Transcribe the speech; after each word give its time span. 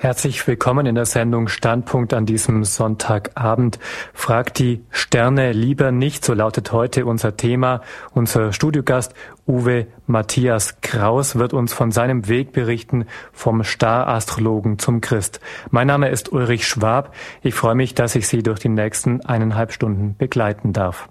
Herzlich 0.00 0.46
willkommen 0.46 0.86
in 0.86 0.94
der 0.94 1.06
Sendung 1.06 1.48
Standpunkt 1.48 2.14
an 2.14 2.24
diesem 2.24 2.62
Sonntagabend. 2.62 3.80
Fragt 4.14 4.60
die 4.60 4.84
Sterne 4.90 5.50
lieber 5.50 5.90
nicht, 5.90 6.24
so 6.24 6.34
lautet 6.34 6.70
heute 6.70 7.04
unser 7.04 7.36
Thema. 7.36 7.80
Unser 8.14 8.52
Studiogast 8.52 9.12
Uwe 9.48 9.88
Matthias 10.06 10.80
Kraus 10.82 11.34
wird 11.34 11.52
uns 11.52 11.72
von 11.72 11.90
seinem 11.90 12.28
Weg 12.28 12.52
berichten, 12.52 13.06
vom 13.32 13.64
Star-Astrologen 13.64 14.78
zum 14.78 15.00
Christ. 15.00 15.40
Mein 15.72 15.88
Name 15.88 16.10
ist 16.10 16.30
Ulrich 16.30 16.68
Schwab. 16.68 17.12
Ich 17.42 17.56
freue 17.56 17.74
mich, 17.74 17.96
dass 17.96 18.14
ich 18.14 18.28
Sie 18.28 18.44
durch 18.44 18.60
die 18.60 18.68
nächsten 18.68 19.26
eineinhalb 19.26 19.72
Stunden 19.72 20.14
begleiten 20.16 20.72
darf. 20.72 21.08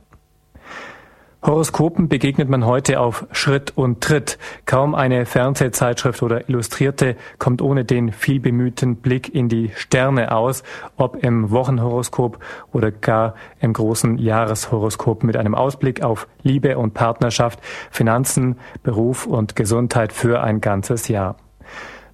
Horoskopen 1.48 2.10
begegnet 2.10 2.50
man 2.50 2.66
heute 2.66 3.00
auf 3.00 3.26
Schritt 3.32 3.72
und 3.78 4.02
Tritt. 4.02 4.38
Kaum 4.66 4.94
eine 4.94 5.26
Fernsehzeitschrift 5.26 6.22
oder 6.22 6.50
Illustrierte 6.50 7.16
kommt 7.40 7.62
ohne 7.62 7.86
den 7.86 8.12
vielbemühten 8.12 8.98
Blick 8.98 9.34
in 9.34 9.48
die 9.48 9.72
Sterne 9.74 10.34
aus, 10.34 10.64
ob 10.98 11.24
im 11.24 11.50
Wochenhoroskop 11.50 12.38
oder 12.74 12.92
gar 12.92 13.34
im 13.62 13.72
großen 13.72 14.18
Jahreshoroskop 14.18 15.24
mit 15.24 15.38
einem 15.38 15.56
Ausblick 15.56 16.04
auf 16.04 16.28
Liebe 16.44 16.78
und 16.78 16.94
Partnerschaft, 16.94 17.62
Finanzen, 17.92 18.58
Beruf 18.84 19.26
und 19.26 19.56
Gesundheit 19.56 20.12
für 20.12 20.42
ein 20.42 20.60
ganzes 20.60 21.08
Jahr. 21.08 21.38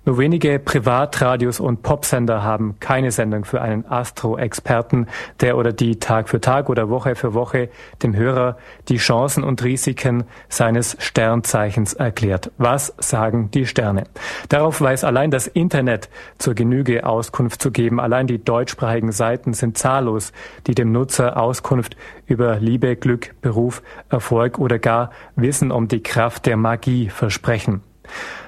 Nur 0.06 0.18
wenige 0.18 0.60
Privatradios 0.60 1.62
und 1.62 1.82
Popsender 1.82 2.44
haben 2.44 2.76
keine 2.82 3.12
Sendung 3.12 3.46
für 3.46 3.62
einen 3.62 3.86
Astro-Experten, 3.86 5.08
der 5.40 5.56
oder 5.58 5.72
die 5.72 5.98
Tag 5.98 6.28
für 6.28 6.42
Tag 6.42 6.70
oder 6.70 6.90
Woche 6.90 7.16
für 7.16 7.34
Woche 7.34 7.70
dem 8.02 8.14
Hörer 8.14 8.58
die 8.90 8.98
Chancen 8.98 9.46
und 9.46 9.64
Risiken 9.64 10.26
seines 10.50 10.98
Sternzeichens 11.00 11.94
erklärt. 11.94 12.52
Was 12.58 12.94
sagen 12.98 13.50
die 13.52 13.66
Sterne? 13.66 14.04
Darauf 14.50 14.82
weiß 14.82 15.06
allein 15.06 15.32
das 15.32 15.48
Internet 15.48 16.10
zur 16.38 16.54
Genüge 16.54 17.06
Auskunft 17.06 17.62
zu 17.62 17.72
geben. 17.72 18.02
Allein 18.02 18.28
die 18.28 18.44
deutschsprachigen 18.44 19.14
Seiten 19.14 19.54
sind 19.54 19.78
zahllos, 19.78 20.34
die 20.68 20.76
dem 20.76 20.92
Nutzer 20.92 21.38
Auskunft 21.38 21.96
über 22.26 22.58
Liebe, 22.60 22.98
Glück, 22.98 23.36
Beruf, 23.42 23.82
Erfolg 24.10 24.60
oder 24.60 24.80
gar 24.80 25.12
Wissen 25.38 25.72
um 25.72 25.88
die 25.88 26.04
Kraft 26.04 26.46
der 26.46 26.58
Magie 26.58 27.08
versprechen. 27.08 27.84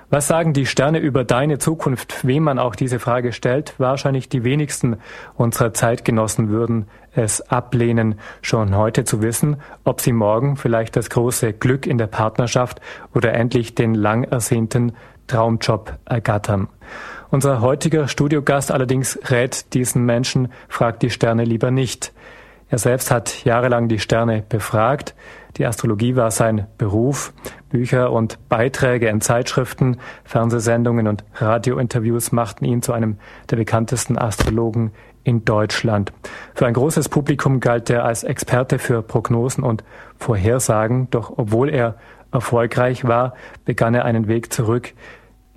Was 0.10 0.28
sagen 0.28 0.54
die 0.54 0.66
Sterne 0.66 1.00
über 1.00 1.24
deine 1.24 1.58
Zukunft? 1.58 2.26
Wem 2.26 2.44
man 2.44 2.60
auch 2.60 2.76
diese 2.76 3.00
Frage 3.00 3.34
stellt, 3.34 3.74
wahrscheinlich 3.80 4.30
die 4.30 4.44
wenigsten 4.44 4.98
unserer 5.36 5.74
Zeitgenossen 5.74 6.50
würden 6.50 6.88
es 7.14 7.42
ablehnen, 7.50 8.20
schon 8.42 8.76
heute 8.76 9.04
zu 9.04 9.22
wissen, 9.22 9.58
ob 9.84 10.02
sie 10.02 10.12
morgen 10.12 10.58
vielleicht 10.58 10.96
das 10.96 11.10
große 11.10 11.54
Glück 11.54 11.88
in 11.88 11.98
der 11.98 12.08
Partnerschaft 12.08 12.82
oder 13.14 13.34
endlich 13.34 13.74
den 13.74 13.96
lang 13.96 14.26
ersehnten 14.26 14.94
Traumjob 15.28 15.98
ergattern. 16.06 16.68
Unser 17.32 17.62
heutiger 17.62 18.08
Studiogast 18.08 18.72
allerdings 18.72 19.18
rät 19.30 19.74
diesen 19.74 20.06
Menschen, 20.06 20.50
fragt 20.68 21.02
die 21.02 21.10
Sterne 21.10 21.46
lieber 21.46 21.72
nicht. 21.72 22.14
Er 22.70 22.78
selbst 22.78 23.12
hat 23.12 23.44
jahrelang 23.46 23.88
die 23.88 24.00
Sterne 24.00 24.44
befragt. 24.48 25.16
Die 25.58 25.66
Astrologie 25.66 26.16
war 26.16 26.32
sein 26.32 26.68
Beruf. 26.78 27.34
Bücher 27.70 28.12
und 28.12 28.38
Beiträge 28.50 29.08
in 29.08 29.22
Zeitschriften, 29.22 29.98
Fernsehsendungen 30.24 31.08
und 31.08 31.24
Radiointerviews 31.36 32.32
machten 32.32 32.66
ihn 32.66 32.82
zu 32.82 32.94
einem 32.94 33.18
der 33.50 33.58
bekanntesten 33.58 34.18
Astrologen 34.18 34.92
in 35.24 35.44
Deutschland. 35.44 36.14
Für 36.54 36.68
ein 36.68 36.74
großes 36.74 37.10
Publikum 37.10 37.60
galt 37.60 37.90
er 37.90 38.06
als 38.06 38.24
Experte 38.24 38.80
für 38.80 39.02
Prognosen 39.02 39.64
und 39.64 39.84
Vorhersagen, 40.18 41.10
doch 41.10 41.34
obwohl 41.38 41.70
er 41.70 41.96
erfolgreich 42.32 43.06
war, 43.06 43.34
begann 43.66 43.96
er 43.96 44.06
einen 44.06 44.28
Weg 44.28 44.54
zurück 44.54 44.94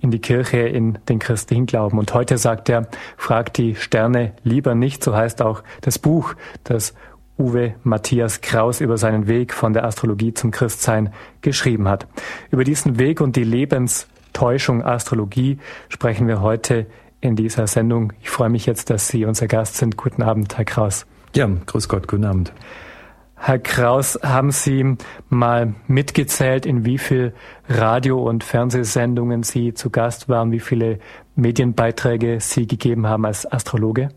in 0.00 0.10
die 0.10 0.20
Kirche, 0.20 0.58
in 0.58 0.98
den 1.08 1.18
christlichen 1.18 1.66
Glauben. 1.66 1.98
Und 1.98 2.14
heute 2.14 2.38
sagt 2.38 2.68
er, 2.68 2.86
fragt 3.16 3.58
die 3.58 3.74
Sterne 3.74 4.32
lieber 4.44 4.74
nicht, 4.74 5.02
so 5.02 5.14
heißt 5.14 5.42
auch 5.42 5.62
das 5.80 5.98
Buch, 5.98 6.34
das 6.64 6.94
Uwe 7.38 7.74
Matthias 7.84 8.40
Kraus 8.40 8.80
über 8.80 8.98
seinen 8.98 9.28
Weg 9.28 9.54
von 9.54 9.72
der 9.72 9.84
Astrologie 9.84 10.34
zum 10.34 10.50
Christsein 10.50 11.12
geschrieben 11.40 11.88
hat. 11.88 12.06
Über 12.50 12.64
diesen 12.64 12.98
Weg 12.98 13.20
und 13.20 13.36
die 13.36 13.44
Lebenstäuschung 13.44 14.84
Astrologie 14.84 15.58
sprechen 15.88 16.26
wir 16.26 16.40
heute 16.40 16.86
in 17.20 17.36
dieser 17.36 17.66
Sendung. 17.66 18.12
Ich 18.20 18.30
freue 18.30 18.48
mich 18.48 18.66
jetzt, 18.66 18.90
dass 18.90 19.08
Sie 19.08 19.24
unser 19.24 19.46
Gast 19.46 19.76
sind. 19.76 19.96
Guten 19.96 20.22
Abend, 20.22 20.56
Herr 20.56 20.64
Kraus. 20.64 21.06
Ja, 21.34 21.48
grüß 21.66 21.88
Gott, 21.88 22.08
guten 22.08 22.24
Abend. 22.24 22.52
Herr 23.40 23.60
Kraus, 23.60 24.18
haben 24.22 24.50
Sie 24.50 24.96
mal 25.28 25.74
mitgezählt, 25.86 26.66
in 26.66 26.84
wie 26.84 26.98
viel 26.98 27.34
Radio- 27.68 28.28
und 28.28 28.42
Fernsehsendungen 28.42 29.44
Sie 29.44 29.74
zu 29.74 29.90
Gast 29.90 30.28
waren, 30.28 30.50
wie 30.50 30.58
viele 30.58 30.98
Medienbeiträge 31.36 32.40
Sie 32.40 32.66
gegeben 32.66 33.06
haben 33.06 33.24
als 33.24 33.50
Astrologe? 33.50 34.08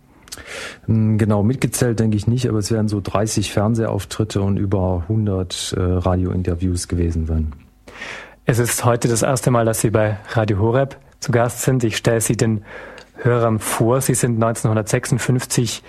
Hm, 0.85 1.17
genau, 1.17 1.43
mitgezählt 1.43 1.99
denke 1.99 2.17
ich 2.17 2.27
nicht, 2.27 2.47
aber 2.47 2.59
es 2.59 2.71
werden 2.71 2.87
so 2.87 3.01
30 3.01 3.51
Fernsehauftritte 3.51 4.41
und 4.41 4.57
über 4.57 5.03
100 5.03 5.75
äh, 5.75 5.79
Radiointerviews 5.81 6.87
gewesen 6.87 7.25
sein. 7.25 7.53
Es 8.45 8.59
ist 8.59 8.83
heute 8.85 9.07
das 9.07 9.21
erste 9.21 9.51
Mal, 9.51 9.65
dass 9.65 9.81
Sie 9.81 9.91
bei 9.91 10.17
Radio 10.29 10.59
Horeb 10.59 10.97
zu 11.19 11.31
Gast 11.31 11.61
sind. 11.61 11.83
Ich 11.83 11.97
stelle 11.97 12.21
Sie 12.21 12.35
den 12.35 12.63
Hörern 13.15 13.59
vor. 13.59 14.01
Sie 14.01 14.15
sind 14.15 14.35
1956 14.35 15.83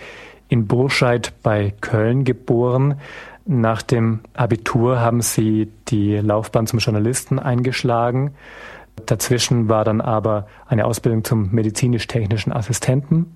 in 0.48 0.66
Burscheid 0.66 1.32
bei 1.42 1.72
Köln 1.80 2.24
geboren. 2.24 3.00
Nach 3.44 3.82
dem 3.82 4.20
Abitur 4.34 5.00
haben 5.00 5.22
Sie 5.22 5.68
die 5.88 6.16
Laufbahn 6.16 6.66
zum 6.66 6.78
Journalisten 6.78 7.38
eingeschlagen. 7.38 8.34
Dazwischen 9.06 9.68
war 9.68 9.84
dann 9.84 10.00
aber 10.00 10.46
eine 10.66 10.84
Ausbildung 10.84 11.24
zum 11.24 11.50
medizinisch-technischen 11.52 12.52
Assistenten. 12.52 13.34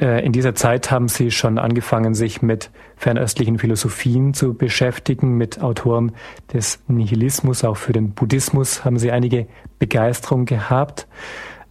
Äh, 0.00 0.24
in 0.24 0.32
dieser 0.32 0.54
Zeit 0.54 0.90
haben 0.90 1.08
Sie 1.08 1.30
schon 1.30 1.58
angefangen, 1.58 2.14
sich 2.14 2.42
mit 2.42 2.70
fernöstlichen 2.96 3.58
Philosophien 3.58 4.34
zu 4.34 4.54
beschäftigen, 4.54 5.36
mit 5.36 5.62
Autoren 5.62 6.12
des 6.52 6.80
Nihilismus, 6.86 7.64
auch 7.64 7.76
für 7.76 7.92
den 7.92 8.12
Buddhismus 8.12 8.84
haben 8.84 8.98
Sie 8.98 9.10
einige 9.10 9.46
Begeisterung 9.78 10.44
gehabt. 10.44 11.06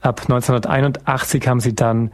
Ab 0.01 0.21
1981 0.21 1.47
haben 1.47 1.59
Sie 1.59 1.75
dann 1.75 2.11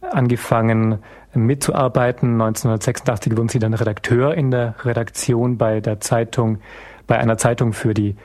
angefangen 0.00 0.98
mitzuarbeiten. 1.34 2.32
1986 2.32 3.36
wurden 3.36 3.48
Sie 3.48 3.58
dann 3.58 3.74
Redakteur 3.74 4.34
in 4.34 4.50
der 4.50 4.74
Redaktion 4.84 5.58
bei 5.58 5.80
der 5.80 6.00
Zeitung, 6.00 6.58
bei 7.06 7.18
einer 7.18 7.36
Zeitung 7.36 7.72
für 7.72 7.94
die 7.94 8.16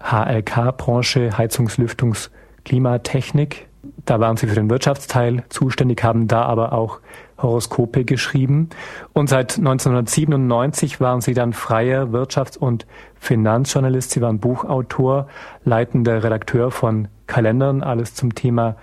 HLK-Branche, 0.00 1.36
Heizungs-, 1.36 1.78
Lüftungs-, 1.78 2.30
Klimatechnik. 2.64 3.68
Da 4.04 4.20
waren 4.20 4.36
sie 4.36 4.46
für 4.46 4.54
den 4.54 4.68
Wirtschaftsteil 4.70 5.44
zuständig, 5.48 6.04
haben 6.04 6.28
da 6.28 6.42
aber 6.42 6.72
auch 6.72 7.00
Horoskope 7.38 8.04
geschrieben. 8.04 8.68
Und 9.12 9.28
seit 9.28 9.58
1997 9.58 11.00
waren 11.00 11.20
sie 11.20 11.34
dann 11.34 11.52
freier 11.52 12.06
Wirtschafts- 12.06 12.58
und 12.58 12.86
Finanzjournalist. 13.18 14.10
Sie 14.10 14.20
waren 14.20 14.38
Buchautor, 14.40 15.28
leitender 15.64 16.22
Redakteur 16.22 16.70
von 16.70 17.08
Kalendern, 17.26 17.82
alles 17.82 18.14
zum 18.14 18.34
Thema 18.34 18.76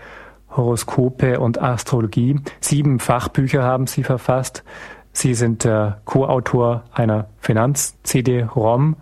Horoskope 0.49 1.39
und 1.39 1.61
Astrologie. 1.61 2.39
Sieben 2.59 2.99
Fachbücher 2.99 3.63
haben 3.63 3.87
sie 3.87 4.03
verfasst. 4.03 4.63
Sie 5.13 5.33
sind 5.33 5.63
der 5.63 6.01
Co-Autor 6.05 6.83
einer 6.93 7.27
Finanz-CD-ROM 7.39 8.95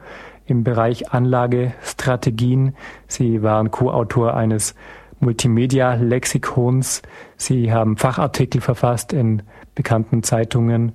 im 0.45 0.63
Bereich 0.63 1.11
Anlagestrategien. 1.13 2.75
Sie 3.07 3.43
waren 3.43 3.71
Co-Autor 3.71 4.35
eines 4.35 4.75
Multimedia-Lexikons. 5.19 7.01
Sie 7.37 7.71
haben 7.71 7.97
Fachartikel 7.97 8.61
verfasst 8.61 9.13
in 9.13 9.43
bekannten 9.75 10.23
Zeitungen 10.23 10.93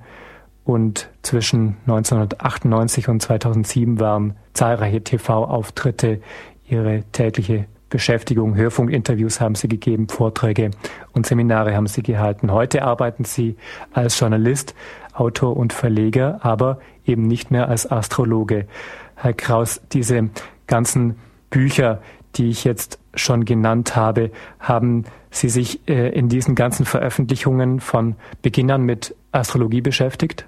und 0.64 1.10
zwischen 1.22 1.76
1998 1.86 3.08
und 3.08 3.20
2007 3.20 4.00
waren 4.00 4.36
zahlreiche 4.54 5.02
TV-Auftritte 5.02 6.20
ihre 6.66 7.02
tägliche 7.12 7.66
Beschäftigung. 7.90 8.56
Hörfunkinterviews 8.56 9.40
haben 9.40 9.54
sie 9.54 9.68
gegeben, 9.68 10.08
Vorträge 10.08 10.70
und 11.12 11.26
Seminare 11.26 11.76
haben 11.76 11.86
sie 11.86 12.02
gehalten. 12.02 12.50
Heute 12.50 12.82
arbeiten 12.82 13.24
sie 13.24 13.56
als 13.92 14.18
Journalist, 14.18 14.74
Autor 15.12 15.56
und 15.56 15.72
Verleger, 15.72 16.38
aber 16.42 16.80
eben 17.04 17.26
nicht 17.26 17.50
mehr 17.50 17.68
als 17.68 17.90
Astrologe. 17.90 18.66
Herr 19.14 19.34
Kraus, 19.34 19.80
diese 19.92 20.30
ganzen 20.66 21.16
Bücher, 21.50 22.02
die 22.36 22.48
ich 22.48 22.64
jetzt 22.64 22.98
schon 23.14 23.44
genannt 23.44 23.96
habe, 23.96 24.30
haben 24.58 25.04
Sie 25.30 25.48
sich 25.48 25.88
äh, 25.88 26.10
in 26.10 26.28
diesen 26.28 26.54
ganzen 26.54 26.86
Veröffentlichungen 26.86 27.80
von 27.80 28.16
Beginn 28.42 28.70
an 28.70 28.82
mit 28.82 29.14
Astrologie 29.32 29.80
beschäftigt? 29.80 30.46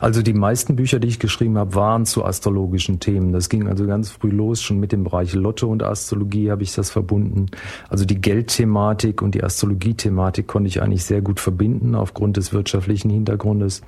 Also 0.00 0.22
die 0.22 0.32
meisten 0.32 0.76
Bücher, 0.76 0.98
die 0.98 1.08
ich 1.08 1.18
geschrieben 1.18 1.58
habe, 1.58 1.74
waren 1.74 2.06
zu 2.06 2.24
astrologischen 2.24 3.00
Themen. 3.00 3.32
Das 3.32 3.48
ging 3.48 3.68
also 3.68 3.86
ganz 3.86 4.10
früh 4.10 4.30
los, 4.30 4.62
schon 4.62 4.80
mit 4.80 4.92
dem 4.92 5.04
Bereich 5.04 5.34
Lotto 5.34 5.68
und 5.68 5.82
Astrologie 5.82 6.50
habe 6.50 6.62
ich 6.62 6.74
das 6.74 6.90
verbunden. 6.90 7.46
Also 7.88 8.04
die 8.04 8.20
Geldthematik 8.20 9.22
und 9.22 9.34
die 9.34 9.44
Astrologiethematik 9.44 10.46
konnte 10.46 10.68
ich 10.68 10.82
eigentlich 10.82 11.04
sehr 11.04 11.20
gut 11.20 11.40
verbinden 11.40 11.94
aufgrund 11.94 12.36
des 12.36 12.52
wirtschaftlichen 12.52 13.10
Hintergrundes. 13.10 13.82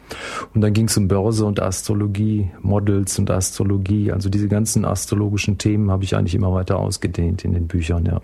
Und 0.55 0.61
dann 0.61 0.73
ging 0.73 0.87
es 0.87 0.97
um 0.97 1.09
Börse 1.09 1.44
und 1.44 1.61
Astrologie, 1.61 2.50
Models 2.62 3.19
und 3.19 3.31
Astrologie. 3.31 4.12
Also 4.12 4.29
diese 4.29 4.49
ganzen 4.49 4.85
astrologischen 4.85 5.59
Themen 5.59 5.91
habe 5.91 6.05
ich 6.05 6.17
eigentlich 6.17 6.35
immer 6.35 6.53
weiter 6.53 6.79
ausgedehnt 6.79 7.44
in 7.44 7.53
den 7.53 7.67
Büchern, 7.67 8.05
ja. 8.06 8.21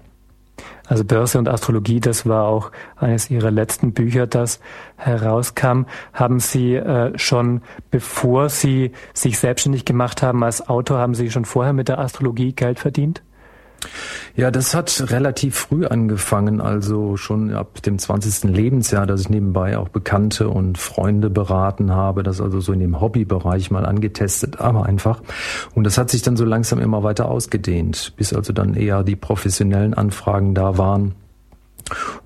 Also 0.86 1.04
Börse 1.04 1.38
und 1.38 1.48
Astrologie, 1.48 2.00
das 2.00 2.26
war 2.26 2.44
auch 2.46 2.72
eines 2.96 3.30
Ihrer 3.30 3.50
letzten 3.50 3.92
Bücher, 3.92 4.26
das 4.26 4.60
herauskam. 4.96 5.84
Haben 6.12 6.40
Sie 6.40 6.74
äh, 6.74 7.16
schon, 7.18 7.62
bevor 7.90 8.48
Sie 8.48 8.92
sich 9.14 9.38
selbstständig 9.38 9.84
gemacht 9.84 10.22
haben 10.22 10.42
als 10.42 10.68
Autor, 10.68 10.98
haben 10.98 11.14
Sie 11.14 11.30
schon 11.30 11.44
vorher 11.44 11.72
mit 11.72 11.88
der 11.88 11.98
Astrologie 11.98 12.52
Geld 12.52 12.78
verdient? 12.78 13.22
Ja, 14.36 14.50
das 14.50 14.74
hat 14.74 15.10
relativ 15.10 15.56
früh 15.56 15.86
angefangen, 15.86 16.60
also 16.60 17.16
schon 17.16 17.52
ab 17.52 17.82
dem 17.82 17.98
20. 17.98 18.50
Lebensjahr, 18.50 19.06
dass 19.06 19.22
ich 19.22 19.28
nebenbei 19.28 19.78
auch 19.78 19.88
Bekannte 19.88 20.48
und 20.48 20.78
Freunde 20.78 21.30
beraten 21.30 21.92
habe, 21.92 22.22
das 22.22 22.40
also 22.40 22.60
so 22.60 22.72
in 22.72 22.80
dem 22.80 23.00
Hobbybereich 23.00 23.70
mal 23.70 23.86
angetestet, 23.86 24.60
aber 24.60 24.86
einfach. 24.86 25.22
Und 25.74 25.84
das 25.84 25.98
hat 25.98 26.10
sich 26.10 26.22
dann 26.22 26.36
so 26.36 26.44
langsam 26.44 26.78
immer 26.78 27.02
weiter 27.02 27.28
ausgedehnt, 27.28 28.14
bis 28.16 28.32
also 28.32 28.52
dann 28.52 28.74
eher 28.74 29.02
die 29.02 29.16
professionellen 29.16 29.94
Anfragen 29.94 30.54
da 30.54 30.78
waren 30.78 31.14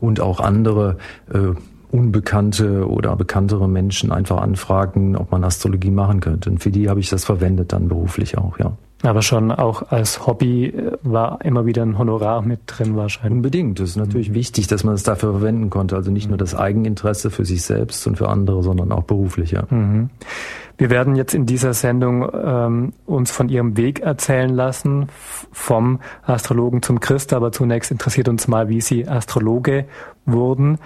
und 0.00 0.21
auch 0.21 0.41
andere 0.41 0.99
äh, 1.33 1.55
unbekannte 1.91 2.89
oder 2.89 3.15
bekanntere 3.17 3.69
Menschen 3.69 4.11
einfach 4.11 4.39
anfragen, 4.39 5.17
ob 5.17 5.31
man 5.31 5.45
Astrologie 5.45 5.93
machen 5.93 6.21
könnte. 6.21 6.50
Und 6.50 6.59
für 6.59 6.71
die 6.71 6.89
habe 6.89 7.00
ich 7.00 7.09
das 7.09 7.25
verwendet 7.25 7.73
dann 7.73 7.89
beruflich 7.89 8.37
auch, 8.37 8.59
ja. 8.59 8.77
Aber 9.05 9.21
schon 9.21 9.53
auch 9.53 9.91
als 9.91 10.27
Hobby 10.27 10.67
äh, 10.67 10.93
war 11.03 11.45
immer 11.45 11.67
wieder 11.67 11.83
ein 11.83 11.99
Honorar 11.99 12.43
mit 12.43 12.61
drin 12.67 12.97
wahrscheinlich. 12.97 13.37
Unbedingt. 13.37 13.79
Das 13.79 13.91
ist 13.91 13.97
natürlich 13.97 14.31
mhm. 14.31 14.35
wichtig, 14.35 14.67
dass 14.67 14.83
man 14.83 14.95
es 14.95 15.03
dafür 15.03 15.33
verwenden 15.33 15.69
konnte. 15.69 15.95
Also 15.95 16.11
nicht 16.11 16.29
nur 16.29 16.39
das 16.39 16.55
Eigeninteresse 16.55 17.31
für 17.31 17.45
sich 17.45 17.62
selbst 17.62 18.06
und 18.06 18.17
für 18.17 18.29
andere, 18.29 18.62
sondern 18.62 18.93
auch 18.93 19.03
beruflich. 19.03 19.51
Ja. 19.51 19.65
Mhm. 19.69 20.09
Wir 20.79 20.91
werden 20.91 21.17
jetzt 21.17 21.35
in 21.35 21.45
dieser 21.47 21.75
Sendung 21.75 22.29
ähm, 22.35 22.93
uns 23.05 23.31
von 23.31 23.49
Ihrem 23.49 23.77
Weg 23.77 24.01
erzählen 24.01 24.51
lassen, 24.51 25.07
vom 25.53 26.00
Astrologen 26.25 26.83
zum 26.83 26.99
Christ. 26.99 27.35
Aber 27.35 27.53
zunächst 27.53 27.91
interessiert 27.91 28.29
uns 28.29 28.49
mal, 28.49 28.69
wie 28.71 28.81
Sie 28.81 29.07
Astrologe 29.07 29.85
wurden. 30.25 30.79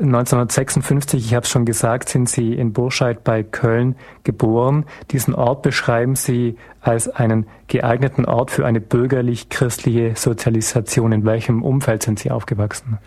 1956, 0.00 1.26
ich 1.26 1.34
habe 1.34 1.44
es 1.44 1.50
schon 1.50 1.64
gesagt, 1.64 2.08
sind 2.08 2.28
Sie 2.28 2.54
in 2.54 2.72
Burscheid 2.72 3.22
bei 3.22 3.42
Köln 3.42 3.94
geboren. 4.24 4.84
Diesen 5.12 5.34
Ort 5.34 5.62
beschreiben 5.62 6.16
Sie 6.16 6.56
als 6.82 7.08
einen 7.08 7.46
geeigneten 7.68 8.26
Ort 8.26 8.50
für 8.50 8.66
eine 8.66 8.80
bürgerlich-christliche 8.80 10.12
Sozialisation. 10.14 11.12
In 11.12 11.24
welchem 11.24 11.62
Umfeld 11.62 12.02
sind 12.02 12.18
Sie 12.18 12.30
aufgewachsen? 12.30 12.98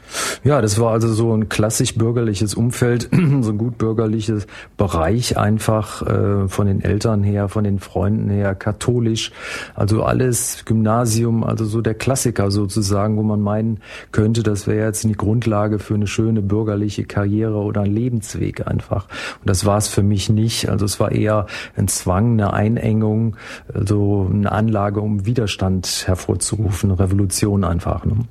Ja, 0.43 0.61
das 0.61 0.79
war 0.79 0.91
also 0.91 1.13
so 1.13 1.33
ein 1.33 1.49
klassisch 1.49 1.95
bürgerliches 1.95 2.55
Umfeld, 2.55 3.09
so 3.41 3.51
ein 3.51 3.57
gut 3.57 3.77
bürgerliches 3.77 4.47
Bereich 4.77 5.37
einfach 5.37 6.01
äh, 6.01 6.47
von 6.47 6.67
den 6.67 6.81
Eltern 6.81 7.21
her, 7.21 7.49
von 7.49 7.63
den 7.63 7.79
Freunden 7.79 8.29
her, 8.29 8.55
katholisch, 8.55 9.31
also 9.75 10.03
alles 10.03 10.63
Gymnasium, 10.65 11.43
also 11.43 11.65
so 11.65 11.81
der 11.81 11.93
Klassiker 11.93 12.49
sozusagen, 12.49 13.17
wo 13.17 13.23
man 13.23 13.41
meinen 13.41 13.81
könnte, 14.11 14.41
das 14.41 14.67
wäre 14.67 14.87
jetzt 14.87 15.03
die 15.03 15.13
Grundlage 15.13 15.79
für 15.79 15.93
eine 15.93 16.07
schöne 16.07 16.41
bürgerliche 16.41 17.03
Karriere 17.03 17.57
oder 17.57 17.81
ein 17.81 17.93
Lebensweg 17.93 18.65
einfach. 18.65 19.07
Und 19.41 19.49
das 19.49 19.65
war 19.65 19.77
es 19.77 19.87
für 19.87 20.01
mich 20.01 20.29
nicht. 20.29 20.69
Also 20.69 20.85
es 20.85 20.99
war 20.99 21.11
eher 21.11 21.45
ein 21.75 21.87
Zwang, 21.87 22.33
eine 22.33 22.53
Einengung, 22.53 23.35
also 23.73 24.29
eine 24.31 24.51
Anlage, 24.51 25.01
um 25.01 25.25
Widerstand 25.25 26.03
hervorzurufen, 26.05 26.91
Revolution 26.91 27.63
einfach. 27.63 28.05
Ne? 28.05 28.25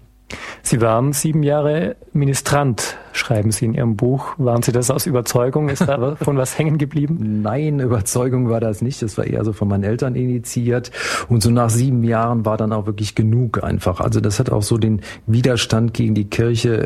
Sie 0.62 0.80
waren 0.80 1.12
sieben 1.12 1.42
Jahre 1.42 1.96
Ministrant, 2.12 2.96
schreiben 3.12 3.52
Sie 3.52 3.66
in 3.66 3.74
Ihrem 3.74 3.96
Buch. 3.96 4.34
Waren 4.38 4.62
Sie 4.62 4.72
das 4.72 4.90
aus 4.90 5.06
Überzeugung? 5.06 5.68
Ist 5.68 5.82
da 5.82 6.16
von 6.20 6.36
was 6.36 6.58
hängen 6.58 6.78
geblieben? 6.78 7.42
Nein, 7.42 7.80
Überzeugung 7.80 8.48
war 8.48 8.60
das 8.60 8.80
nicht. 8.80 9.02
Das 9.02 9.18
war 9.18 9.26
eher 9.26 9.44
so 9.44 9.52
von 9.52 9.68
meinen 9.68 9.84
Eltern 9.84 10.14
initiiert. 10.14 10.90
Und 11.28 11.42
so 11.42 11.50
nach 11.50 11.70
sieben 11.70 12.02
Jahren 12.04 12.46
war 12.46 12.56
dann 12.56 12.72
auch 12.72 12.86
wirklich 12.86 13.14
genug 13.14 13.62
einfach. 13.62 14.00
Also 14.00 14.20
das 14.20 14.38
hat 14.38 14.50
auch 14.50 14.62
so 14.62 14.78
den 14.78 15.02
Widerstand 15.26 15.94
gegen 15.94 16.14
die 16.14 16.30
Kirche 16.30 16.76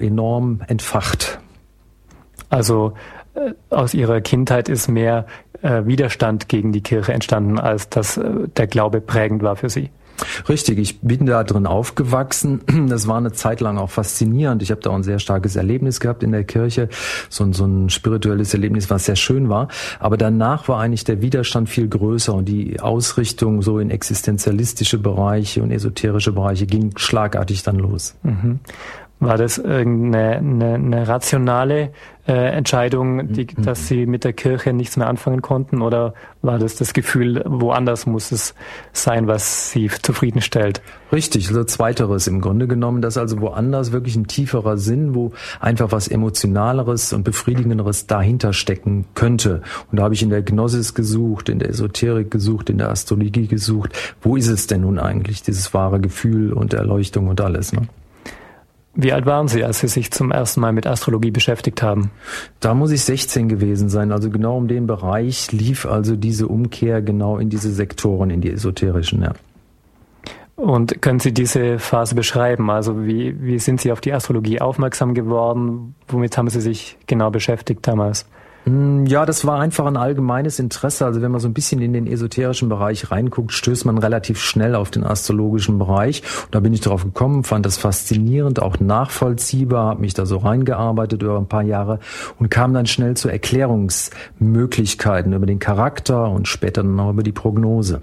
äh, 0.00 0.04
enorm 0.04 0.62
entfacht. 0.66 1.38
Also 2.48 2.94
äh, 3.34 3.52
aus 3.70 3.92
Ihrer 3.94 4.20
Kindheit 4.20 4.68
ist 4.68 4.88
mehr 4.88 5.26
äh, 5.62 5.86
Widerstand 5.86 6.48
gegen 6.48 6.72
die 6.72 6.82
Kirche 6.82 7.12
entstanden, 7.12 7.58
als 7.58 7.88
dass 7.88 8.16
äh, 8.16 8.48
der 8.56 8.66
Glaube 8.66 9.00
prägend 9.00 9.42
war 9.42 9.56
für 9.56 9.70
Sie. 9.70 9.90
Richtig, 10.48 10.78
ich 10.78 11.00
bin 11.00 11.26
da 11.26 11.44
drin 11.44 11.66
aufgewachsen. 11.66 12.60
Das 12.88 13.06
war 13.06 13.18
eine 13.18 13.32
Zeit 13.32 13.60
lang 13.60 13.76
auch 13.76 13.90
faszinierend. 13.90 14.62
Ich 14.62 14.70
habe 14.70 14.80
da 14.80 14.90
auch 14.90 14.94
ein 14.94 15.02
sehr 15.02 15.18
starkes 15.18 15.56
Erlebnis 15.56 16.00
gehabt 16.00 16.22
in 16.22 16.32
der 16.32 16.44
Kirche, 16.44 16.88
so 17.28 17.44
ein, 17.44 17.52
so 17.52 17.66
ein 17.66 17.90
spirituelles 17.90 18.54
Erlebnis, 18.54 18.88
was 18.88 19.04
sehr 19.04 19.16
schön 19.16 19.48
war. 19.48 19.68
Aber 20.00 20.16
danach 20.16 20.68
war 20.68 20.80
eigentlich 20.80 21.04
der 21.04 21.20
Widerstand 21.20 21.68
viel 21.68 21.88
größer 21.88 22.34
und 22.34 22.48
die 22.48 22.80
Ausrichtung 22.80 23.62
so 23.62 23.78
in 23.78 23.90
existenzialistische 23.90 24.98
Bereiche 24.98 25.62
und 25.62 25.70
esoterische 25.70 26.32
Bereiche 26.32 26.66
ging 26.66 26.96
schlagartig 26.96 27.62
dann 27.62 27.76
los. 27.76 28.16
Mhm. 28.22 28.60
War 29.20 29.36
das 29.36 29.58
irgendeine 29.58 30.38
eine, 30.38 30.74
eine 30.74 31.08
rationale 31.08 31.90
äh, 32.28 32.50
Entscheidung, 32.50 33.32
die, 33.32 33.46
mhm. 33.56 33.62
dass 33.62 33.88
Sie 33.88 34.04
mit 34.04 34.22
der 34.24 34.34
Kirche 34.34 34.74
nichts 34.74 34.96
mehr 34.98 35.08
anfangen 35.08 35.40
konnten? 35.40 35.80
Oder 35.80 36.12
war 36.42 36.58
das 36.58 36.76
das 36.76 36.92
Gefühl, 36.92 37.42
woanders 37.46 38.06
muss 38.06 38.30
es 38.32 38.54
sein, 38.92 39.26
was 39.26 39.70
Sie 39.70 39.88
zufriedenstellt? 39.88 40.82
Richtig, 41.10 41.48
also 41.48 41.64
zweiteres 41.64 42.26
im 42.26 42.42
Grunde 42.42 42.68
genommen, 42.68 43.00
dass 43.00 43.16
also 43.16 43.40
woanders 43.40 43.92
wirklich 43.92 44.14
ein 44.14 44.26
tieferer 44.26 44.76
Sinn, 44.76 45.14
wo 45.14 45.32
einfach 45.58 45.90
was 45.90 46.06
Emotionaleres 46.06 47.14
und 47.14 47.24
Befriedigenderes 47.24 48.06
dahinter 48.06 48.52
stecken 48.52 49.06
könnte. 49.14 49.62
Und 49.90 49.98
da 49.98 50.04
habe 50.04 50.12
ich 50.12 50.22
in 50.22 50.28
der 50.28 50.42
Gnosis 50.42 50.92
gesucht, 50.92 51.48
in 51.48 51.58
der 51.58 51.70
Esoterik 51.70 52.30
gesucht, 52.30 52.68
in 52.68 52.76
der 52.76 52.90
Astrologie 52.90 53.46
gesucht. 53.46 53.98
Wo 54.20 54.36
ist 54.36 54.48
es 54.48 54.66
denn 54.66 54.82
nun 54.82 54.98
eigentlich, 54.98 55.42
dieses 55.42 55.72
wahre 55.72 55.98
Gefühl 55.98 56.52
und 56.52 56.74
Erleuchtung 56.74 57.28
und 57.28 57.40
alles? 57.40 57.72
Ne? 57.72 57.88
Wie 59.00 59.12
alt 59.12 59.26
waren 59.26 59.46
Sie, 59.46 59.62
als 59.62 59.78
Sie 59.78 59.86
sich 59.86 60.10
zum 60.10 60.32
ersten 60.32 60.60
Mal 60.60 60.72
mit 60.72 60.84
Astrologie 60.84 61.30
beschäftigt 61.30 61.84
haben? 61.84 62.10
Da 62.58 62.74
muss 62.74 62.90
ich 62.90 63.02
16 63.02 63.48
gewesen 63.48 63.88
sein. 63.88 64.10
Also 64.10 64.28
genau 64.28 64.56
um 64.56 64.66
den 64.66 64.88
Bereich 64.88 65.52
lief 65.52 65.86
also 65.86 66.16
diese 66.16 66.48
Umkehr 66.48 67.00
genau 67.00 67.38
in 67.38 67.48
diese 67.48 67.70
Sektoren, 67.70 68.30
in 68.30 68.40
die 68.40 68.50
esoterischen, 68.50 69.22
ja. 69.22 69.34
Und 70.56 71.00
können 71.00 71.20
Sie 71.20 71.32
diese 71.32 71.78
Phase 71.78 72.16
beschreiben? 72.16 72.70
Also 72.70 73.06
wie, 73.06 73.40
wie 73.40 73.60
sind 73.60 73.80
Sie 73.80 73.92
auf 73.92 74.00
die 74.00 74.12
Astrologie 74.12 74.60
aufmerksam 74.60 75.14
geworden? 75.14 75.94
Womit 76.08 76.36
haben 76.36 76.50
Sie 76.50 76.60
sich 76.60 76.96
genau 77.06 77.30
beschäftigt 77.30 77.86
damals? 77.86 78.26
Hm, 78.68 79.06
ja, 79.06 79.24
das 79.24 79.46
war 79.46 79.60
einfach 79.60 79.86
ein 79.86 79.96
allgemeines 79.96 80.58
Interesse. 80.58 81.06
Also 81.06 81.22
wenn 81.22 81.30
man 81.30 81.40
so 81.40 81.48
ein 81.48 81.54
bisschen 81.54 81.80
in 81.80 81.94
den 81.94 82.06
esoterischen 82.06 82.68
Bereich 82.68 83.10
reinguckt, 83.10 83.52
stößt 83.52 83.86
man 83.86 83.96
relativ 83.96 84.40
schnell 84.40 84.74
auf 84.74 84.90
den 84.90 85.04
astrologischen 85.04 85.78
Bereich. 85.78 86.22
Da 86.50 86.60
bin 86.60 86.74
ich 86.74 86.82
drauf 86.82 87.02
gekommen, 87.02 87.44
fand 87.44 87.64
das 87.64 87.78
faszinierend, 87.78 88.60
auch 88.60 88.78
nachvollziehbar, 88.78 89.88
habe 89.88 90.02
mich 90.02 90.12
da 90.12 90.26
so 90.26 90.36
reingearbeitet 90.36 91.22
über 91.22 91.38
ein 91.38 91.48
paar 91.48 91.62
Jahre 91.62 91.98
und 92.38 92.50
kam 92.50 92.74
dann 92.74 92.84
schnell 92.84 93.16
zu 93.16 93.30
Erklärungsmöglichkeiten 93.30 95.32
über 95.32 95.46
den 95.46 95.60
Charakter 95.60 96.30
und 96.30 96.46
später 96.46 96.82
dann 96.82 97.00
auch 97.00 97.10
über 97.10 97.22
die 97.22 97.32
Prognose. 97.32 98.02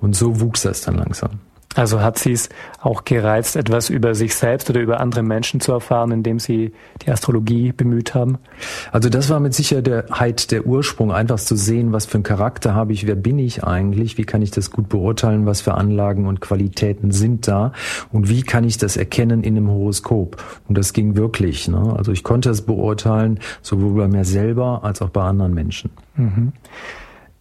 Und 0.00 0.14
so 0.14 0.40
wuchs 0.40 0.62
das 0.62 0.82
dann 0.82 0.98
langsam. 0.98 1.40
Also 1.76 2.00
hat 2.00 2.18
sie 2.18 2.32
es 2.32 2.48
auch 2.80 3.04
gereizt, 3.04 3.54
etwas 3.54 3.90
über 3.90 4.14
sich 4.14 4.34
selbst 4.34 4.70
oder 4.70 4.80
über 4.80 4.98
andere 4.98 5.22
Menschen 5.22 5.60
zu 5.60 5.72
erfahren, 5.72 6.10
indem 6.10 6.38
sie 6.38 6.72
die 7.02 7.10
Astrologie 7.10 7.72
bemüht 7.72 8.14
haben? 8.14 8.38
Also 8.92 9.10
das 9.10 9.28
war 9.28 9.40
mit 9.40 9.54
Sicherheit 9.54 10.50
der 10.50 10.66
Ursprung, 10.66 11.12
einfach 11.12 11.36
zu 11.38 11.54
sehen, 11.54 11.92
was 11.92 12.06
für 12.06 12.14
einen 12.14 12.24
Charakter 12.24 12.74
habe 12.74 12.94
ich, 12.94 13.06
wer 13.06 13.14
bin 13.14 13.38
ich 13.38 13.62
eigentlich, 13.62 14.16
wie 14.16 14.24
kann 14.24 14.40
ich 14.40 14.50
das 14.50 14.70
gut 14.70 14.88
beurteilen, 14.88 15.44
was 15.44 15.60
für 15.60 15.74
Anlagen 15.74 16.26
und 16.26 16.40
Qualitäten 16.40 17.10
sind 17.10 17.46
da 17.46 17.72
und 18.10 18.30
wie 18.30 18.42
kann 18.42 18.64
ich 18.64 18.78
das 18.78 18.96
erkennen 18.96 19.42
in 19.42 19.56
einem 19.56 19.68
Horoskop. 19.68 20.42
Und 20.68 20.78
das 20.78 20.94
ging 20.94 21.14
wirklich. 21.14 21.68
Ne? 21.68 21.94
Also 21.96 22.10
ich 22.10 22.24
konnte 22.24 22.48
es 22.48 22.62
beurteilen, 22.62 23.38
sowohl 23.60 23.94
bei 23.94 24.08
mir 24.08 24.24
selber 24.24 24.80
als 24.82 25.02
auch 25.02 25.10
bei 25.10 25.22
anderen 25.22 25.52
Menschen. 25.52 25.90
Mhm. 26.16 26.52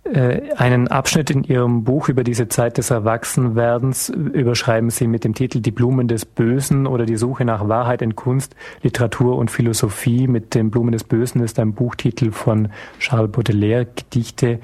Äh, 0.06 0.54
einen 0.56 0.88
Abschnitt 0.88 1.32
in 1.32 1.44
Ihrem 1.44 1.84
Buch 1.84 2.10
über 2.10 2.24
diese 2.24 2.48
Zeit 2.48 2.78
des 2.78 2.92
Erwachsenwerdens 2.92 4.10
überschreiben 4.10 4.92
Sie 4.92 5.08
mit 5.08 5.24
dem 5.24 5.34
Titel 5.34 5.62
Die 5.62 5.72
Blumen 5.72 6.08
des 6.08 6.26
Bösen 6.26 6.86
oder 6.86 7.08
die 7.08 7.18
Suche 7.18 7.44
nach 7.44 7.68
Wahrheit 7.68 8.04
in 8.04 8.16
Kunst, 8.16 8.56
Literatur 8.84 9.36
und 9.36 9.50
Philosophie. 9.50 10.28
Mit 10.28 10.54
den 10.54 10.70
Blumen 10.70 10.92
des 10.92 11.06
Bösen 11.06 11.42
ist 11.42 11.58
ein 11.58 11.74
Buchtitel 11.74 12.32
von 12.32 12.70
Charles 13.00 13.32
Baudelaire, 13.32 13.86
Gedichte 13.86 14.60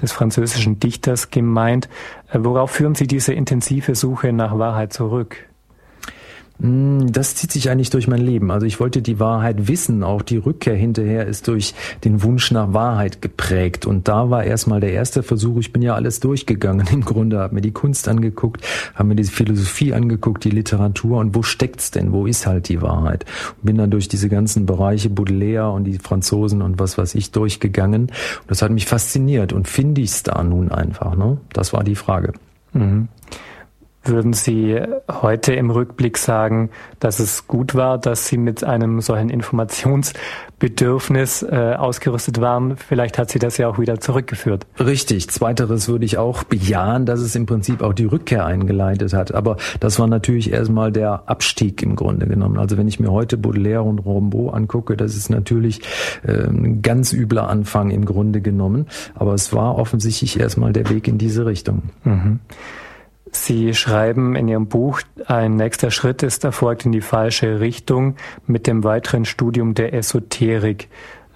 des 0.00 0.12
französischen 0.12 0.78
Dichters 0.78 1.30
gemeint. 1.30 1.88
Äh, 2.30 2.40
worauf 2.42 2.72
führen 2.72 2.94
Sie 2.94 3.06
diese 3.06 3.32
intensive 3.32 3.94
Suche 3.94 4.34
nach 4.34 4.58
Wahrheit 4.58 4.92
zurück? 4.92 5.38
Hm, 6.62 7.10
das 7.10 7.34
zieht 7.34 7.50
sich 7.50 7.70
eigentlich 7.70 7.90
durch 7.90 8.06
mein 8.06 8.20
Leben. 8.20 8.52
Also 8.52 8.66
ich 8.66 8.78
wollte 8.78 9.02
die 9.02 9.18
Wahrheit 9.18 9.66
wissen. 9.66 10.04
Auch 10.04 10.22
die 10.22 10.36
Rückkehr 10.36 10.76
hinterher 10.76 11.26
ist 11.26 11.48
durch 11.48 11.74
den 12.04 12.22
Wunsch 12.22 12.52
nach 12.52 12.72
Wahrheit 12.72 13.20
geprägt. 13.20 13.84
Und 13.84 14.06
da 14.06 14.30
war 14.30 14.44
erstmal 14.44 14.80
der 14.80 14.92
erste 14.92 15.24
Versuch. 15.24 15.58
Ich 15.58 15.72
bin 15.72 15.82
ja 15.82 15.94
alles 15.94 16.20
durchgegangen. 16.20 16.86
Im 16.92 17.04
Grunde 17.04 17.40
habe 17.40 17.56
mir 17.56 17.62
die 17.62 17.72
Kunst 17.72 18.06
angeguckt, 18.06 18.64
habe 18.94 19.08
mir 19.08 19.16
die 19.16 19.24
Philosophie 19.24 19.92
angeguckt, 19.92 20.44
die 20.44 20.50
Literatur. 20.50 21.18
Und 21.18 21.34
wo 21.34 21.42
steckt's 21.42 21.90
denn? 21.90 22.12
Wo 22.12 22.26
ist 22.26 22.46
halt 22.46 22.68
die 22.68 22.80
Wahrheit? 22.80 23.24
Und 23.56 23.66
bin 23.66 23.76
dann 23.76 23.90
durch 23.90 24.06
diese 24.06 24.28
ganzen 24.28 24.64
Bereiche 24.64 25.10
Baudelaire 25.10 25.72
und 25.72 25.82
die 25.84 25.98
Franzosen 25.98 26.62
und 26.62 26.78
was 26.78 26.96
weiß 26.96 27.16
ich 27.16 27.32
durchgegangen. 27.32 28.02
Und 28.02 28.12
das 28.46 28.62
hat 28.62 28.70
mich 28.70 28.86
fasziniert. 28.86 29.52
Und 29.52 29.66
finde 29.66 30.00
ich's 30.00 30.22
da 30.22 30.44
nun 30.44 30.70
einfach? 30.70 31.16
Ne? 31.16 31.38
Das 31.52 31.72
war 31.72 31.82
die 31.82 31.96
Frage. 31.96 32.34
Mhm. 32.72 33.08
Würden 34.04 34.32
Sie 34.32 34.80
heute 35.08 35.54
im 35.54 35.70
Rückblick 35.70 36.18
sagen, 36.18 36.70
dass 36.98 37.20
es 37.20 37.46
gut 37.46 37.76
war, 37.76 37.98
dass 37.98 38.26
Sie 38.26 38.36
mit 38.36 38.64
einem 38.64 39.00
solchen 39.00 39.30
Informationsbedürfnis 39.30 41.44
äh, 41.44 41.76
ausgerüstet 41.78 42.40
waren? 42.40 42.76
Vielleicht 42.76 43.16
hat 43.16 43.30
Sie 43.30 43.38
das 43.38 43.58
ja 43.58 43.68
auch 43.68 43.78
wieder 43.78 44.00
zurückgeführt. 44.00 44.66
Richtig. 44.80 45.30
Zweiteres 45.30 45.88
würde 45.88 46.04
ich 46.04 46.18
auch 46.18 46.42
bejahen, 46.42 47.06
dass 47.06 47.20
es 47.20 47.36
im 47.36 47.46
Prinzip 47.46 47.80
auch 47.80 47.92
die 47.92 48.06
Rückkehr 48.06 48.44
eingeleitet 48.44 49.12
hat. 49.12 49.32
Aber 49.32 49.56
das 49.78 50.00
war 50.00 50.08
natürlich 50.08 50.52
erstmal 50.52 50.90
der 50.90 51.22
Abstieg 51.26 51.80
im 51.80 51.94
Grunde 51.94 52.26
genommen. 52.26 52.58
Also 52.58 52.76
wenn 52.76 52.88
ich 52.88 52.98
mir 52.98 53.12
heute 53.12 53.36
Baudelaire 53.36 53.84
und 53.84 54.00
Rimbaud 54.00 54.52
angucke, 54.52 54.96
das 54.96 55.14
ist 55.14 55.30
natürlich 55.30 55.80
äh, 56.26 56.48
ein 56.48 56.82
ganz 56.82 57.12
übler 57.12 57.48
Anfang 57.48 57.92
im 57.92 58.04
Grunde 58.04 58.40
genommen. 58.40 58.88
Aber 59.14 59.34
es 59.34 59.52
war 59.52 59.78
offensichtlich 59.78 60.40
erstmal 60.40 60.72
der 60.72 60.90
Weg 60.90 61.06
in 61.06 61.18
diese 61.18 61.46
Richtung. 61.46 61.82
Mhm. 62.02 62.40
Sie 63.34 63.72
schreiben 63.72 64.36
in 64.36 64.46
Ihrem 64.46 64.66
Buch, 64.66 65.00
ein 65.26 65.56
nächster 65.56 65.90
Schritt 65.90 66.22
ist 66.22 66.44
erfolgt 66.44 66.84
in 66.84 66.92
die 66.92 67.00
falsche 67.00 67.60
Richtung 67.60 68.16
mit 68.46 68.66
dem 68.66 68.84
weiteren 68.84 69.24
Studium 69.24 69.72
der 69.72 69.94
Esoterik. 69.94 70.88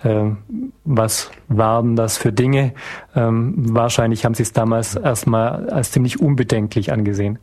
Ähm, 0.05 0.37
was 0.85 1.31
waren 1.49 1.97
das 1.97 2.19
für 2.19 2.33
Dinge? 2.33 2.75
Ähm, 3.15 3.55
wahrscheinlich 3.57 4.27
haben 4.27 4.35
Sie 4.35 4.43
es 4.43 4.53
damals 4.53 4.95
erstmal 4.95 5.71
als 5.71 5.91
ziemlich 5.91 6.21
unbedenklich 6.21 6.93
angesehen. 6.93 7.39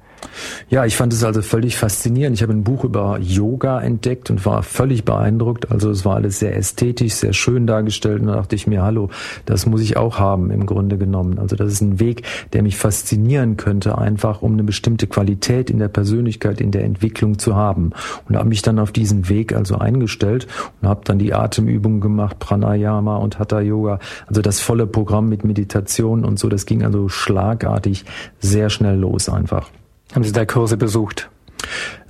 Ja, 0.69 0.85
ich 0.85 0.95
fand 0.95 1.13
es 1.13 1.23
also 1.23 1.41
völlig 1.41 1.77
faszinierend. 1.77 2.35
Ich 2.35 2.43
habe 2.43 2.53
ein 2.53 2.63
Buch 2.63 2.83
über 2.83 3.19
Yoga 3.19 3.81
entdeckt 3.81 4.29
und 4.29 4.45
war 4.45 4.63
völlig 4.63 5.05
beeindruckt. 5.05 5.71
Also 5.71 5.89
es 5.91 6.05
war 6.05 6.15
alles 6.15 6.39
sehr 6.39 6.55
ästhetisch, 6.55 7.13
sehr 7.13 7.33
schön 7.33 7.67
dargestellt 7.67 8.21
und 8.21 8.27
da 8.27 8.35
dachte 8.35 8.55
ich 8.55 8.67
mir, 8.67 8.83
hallo, 8.83 9.09
das 9.45 9.65
muss 9.65 9.81
ich 9.81 9.97
auch 9.97 10.19
haben 10.19 10.51
im 10.51 10.65
Grunde 10.65 10.97
genommen. 10.97 11.39
Also 11.39 11.55
das 11.55 11.71
ist 11.71 11.81
ein 11.81 11.99
Weg, 11.99 12.23
der 12.53 12.63
mich 12.63 12.77
faszinieren 12.77 13.57
könnte, 13.57 13.97
einfach 13.97 14.41
um 14.41 14.53
eine 14.53 14.63
bestimmte 14.63 15.07
Qualität 15.07 15.69
in 15.69 15.79
der 15.79 15.89
Persönlichkeit, 15.89 16.61
in 16.61 16.71
der 16.71 16.83
Entwicklung 16.83 17.37
zu 17.37 17.55
haben. 17.55 17.91
Und 18.27 18.35
habe 18.35 18.49
mich 18.49 18.61
dann 18.61 18.79
auf 18.79 18.91
diesen 18.91 19.29
Weg 19.29 19.53
also 19.55 19.77
eingestellt 19.77 20.47
und 20.81 20.87
habe 20.87 21.01
dann 21.03 21.19
die 21.19 21.33
Atemübungen 21.33 22.01
gemacht, 22.01 22.39
Pranayama 22.39 23.17
und 23.17 23.39
Hatha 23.39 23.59
Yoga. 23.59 23.99
Also 24.27 24.41
das 24.41 24.59
volle 24.59 24.87
Programm 24.87 25.29
mit 25.29 25.43
Meditation 25.43 26.25
und 26.25 26.39
so, 26.39 26.49
das 26.49 26.65
ging 26.65 26.83
also 26.83 27.09
schlagartig 27.09 28.05
sehr 28.39 28.69
schnell 28.69 28.97
los 28.97 29.29
einfach. 29.29 29.69
Haben 30.13 30.23
Sie 30.23 30.31
da 30.31 30.45
Kurse 30.45 30.77
besucht? 30.77 31.29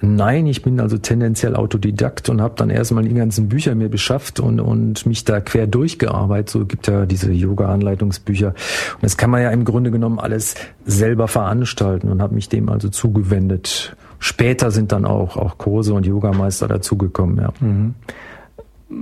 Nein, 0.01 0.47
ich 0.47 0.61
bin 0.63 0.79
also 0.79 0.97
tendenziell 0.97 1.55
Autodidakt 1.55 2.27
und 2.27 2.41
habe 2.41 2.55
dann 2.57 2.69
erstmal 2.69 3.03
die 3.03 3.13
ganzen 3.13 3.47
Bücher 3.47 3.75
mir 3.75 3.89
beschafft 3.89 4.39
und, 4.39 4.59
und 4.59 5.05
mich 5.05 5.23
da 5.23 5.39
quer 5.39 5.67
durchgearbeitet. 5.67 6.49
So 6.49 6.65
gibt 6.65 6.87
ja 6.87 7.05
diese 7.05 7.31
Yoga-Anleitungsbücher. 7.31 8.47
Und 8.47 9.03
das 9.03 9.15
kann 9.15 9.29
man 9.29 9.41
ja 9.41 9.51
im 9.51 9.63
Grunde 9.63 9.91
genommen 9.91 10.19
alles 10.19 10.55
selber 10.85 11.27
veranstalten 11.27 12.09
und 12.09 12.21
habe 12.21 12.35
mich 12.35 12.49
dem 12.49 12.67
also 12.69 12.89
zugewendet. 12.89 13.95
Später 14.19 14.71
sind 14.71 14.91
dann 14.91 15.05
auch, 15.05 15.37
auch 15.37 15.57
Kurse 15.57 15.93
und 15.93 16.05
Yogameister 16.05 16.67
dazugekommen, 16.67 17.37
ja. 17.37 17.53
Mhm. 17.59 17.93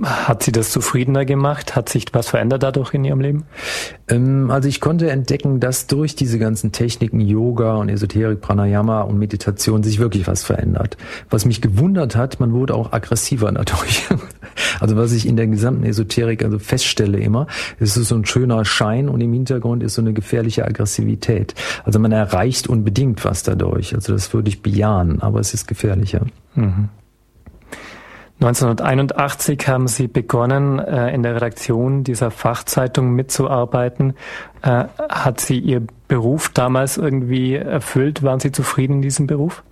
Hat 0.04 0.42
Sie 0.42 0.52
das 0.52 0.70
zufriedener 0.70 1.24
gemacht? 1.24 1.76
Hat 1.76 1.88
sich 1.88 2.06
was 2.12 2.28
verändert 2.28 2.62
dadurch 2.62 2.94
in 2.94 3.04
Ihrem 3.04 3.20
Leben? 3.20 3.44
Ähm, 4.08 4.50
also 4.50 4.68
ich 4.68 4.80
konnte 4.80 5.10
entdecken, 5.10 5.60
dass 5.60 5.86
durch 5.86 6.16
diese 6.16 6.38
ganzen 6.38 6.72
Techniken 6.72 7.20
Yoga 7.20 7.76
und 7.76 7.88
Esoterik, 7.88 8.40
Pranayama 8.40 9.02
und 9.02 9.18
Meditation 9.18 9.82
sich 9.82 9.98
wirklich 9.98 10.26
was 10.26 10.42
verändert. 10.44 10.96
Was 11.30 11.44
mich 11.44 11.60
gewundert 11.60 12.16
hat, 12.16 12.40
man 12.40 12.52
wurde 12.52 12.74
auch 12.74 12.92
aggressiver 12.92 13.52
dadurch. 13.52 14.08
Also 14.80 14.96
was 14.96 15.12
ich 15.12 15.26
in 15.26 15.36
der 15.36 15.46
gesamten 15.46 15.84
Esoterik 15.84 16.44
also 16.44 16.58
feststelle 16.58 17.18
immer, 17.18 17.46
ist 17.78 17.94
so 17.94 18.14
ein 18.14 18.24
schöner 18.24 18.64
Schein 18.64 19.08
und 19.08 19.20
im 19.20 19.32
Hintergrund 19.32 19.82
ist 19.82 19.94
so 19.94 20.02
eine 20.02 20.12
gefährliche 20.12 20.64
Aggressivität. 20.64 21.54
Also 21.84 21.98
man 21.98 22.12
erreicht 22.12 22.66
unbedingt 22.66 23.24
was 23.24 23.44
dadurch. 23.44 23.94
Also 23.94 24.12
das 24.12 24.34
würde 24.34 24.48
ich 24.48 24.60
bejahen, 24.60 25.22
aber 25.22 25.40
es 25.40 25.54
ist 25.54 25.68
gefährlicher. 25.68 26.26
Mhm. 26.54 26.88
1981 28.42 29.68
haben 29.68 29.86
Sie 29.86 30.08
begonnen, 30.08 30.80
äh, 30.80 31.14
in 31.14 31.22
der 31.22 31.36
Redaktion 31.36 32.02
dieser 32.02 32.32
Fachzeitung 32.32 33.12
mitzuarbeiten. 33.12 34.14
Äh, 34.62 34.86
hat 35.08 35.40
Sie 35.40 35.60
Ihr 35.60 35.86
Beruf 36.08 36.48
damals 36.48 36.96
irgendwie 36.96 37.54
erfüllt? 37.54 38.24
Waren 38.24 38.40
Sie 38.40 38.50
zufrieden 38.50 38.94
in 38.94 39.02
diesem 39.02 39.28
Beruf? 39.28 39.62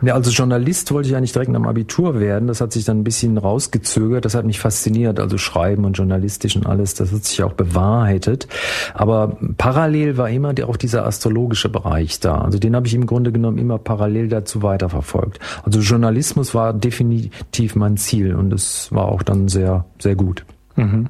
Ja, 0.00 0.14
als 0.14 0.36
Journalist 0.36 0.92
wollte 0.92 1.08
ich 1.08 1.16
eigentlich 1.16 1.32
direkt 1.32 1.54
am 1.54 1.66
Abitur 1.66 2.20
werden. 2.20 2.46
Das 2.46 2.60
hat 2.60 2.72
sich 2.72 2.84
dann 2.84 3.00
ein 3.00 3.04
bisschen 3.04 3.36
rausgezögert. 3.36 4.24
Das 4.24 4.34
hat 4.34 4.44
mich 4.44 4.60
fasziniert. 4.60 5.18
Also 5.18 5.38
Schreiben 5.38 5.84
und 5.84 5.94
journalistisch 5.94 6.54
und 6.54 6.66
alles. 6.66 6.94
Das 6.94 7.12
hat 7.12 7.24
sich 7.24 7.42
auch 7.42 7.54
bewahrheitet. 7.54 8.46
Aber 8.94 9.36
parallel 9.56 10.16
war 10.16 10.30
immer 10.30 10.54
auch 10.66 10.76
dieser 10.76 11.04
astrologische 11.04 11.68
Bereich 11.68 12.20
da. 12.20 12.40
Also 12.42 12.58
den 12.58 12.76
habe 12.76 12.86
ich 12.86 12.94
im 12.94 13.06
Grunde 13.06 13.32
genommen 13.32 13.58
immer 13.58 13.78
parallel 13.78 14.28
dazu 14.28 14.62
weiterverfolgt. 14.62 15.40
Also 15.64 15.80
Journalismus 15.80 16.54
war 16.54 16.72
definitiv 16.72 17.74
mein 17.74 17.96
Ziel 17.96 18.34
und 18.34 18.52
es 18.52 18.92
war 18.92 19.06
auch 19.06 19.22
dann 19.22 19.48
sehr, 19.48 19.84
sehr 19.98 20.14
gut. 20.14 20.44
Mhm. 20.76 21.08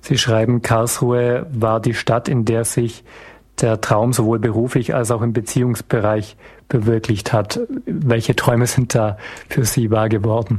Sie 0.00 0.18
schreiben, 0.18 0.62
Karlsruhe 0.62 1.46
war 1.52 1.78
die 1.78 1.94
Stadt, 1.94 2.28
in 2.28 2.44
der 2.44 2.64
sich 2.64 3.04
der 3.60 3.80
Traum 3.80 4.12
sowohl 4.12 4.40
beruflich 4.40 4.94
als 4.94 5.10
auch 5.12 5.22
im 5.22 5.32
Beziehungsbereich 5.32 6.36
bewirklicht 6.72 7.32
hat. 7.32 7.60
Welche 7.86 8.34
Träume 8.34 8.66
sind 8.66 8.94
da 8.94 9.18
für 9.48 9.64
Sie 9.64 9.90
wahr 9.90 10.08
geworden? 10.08 10.58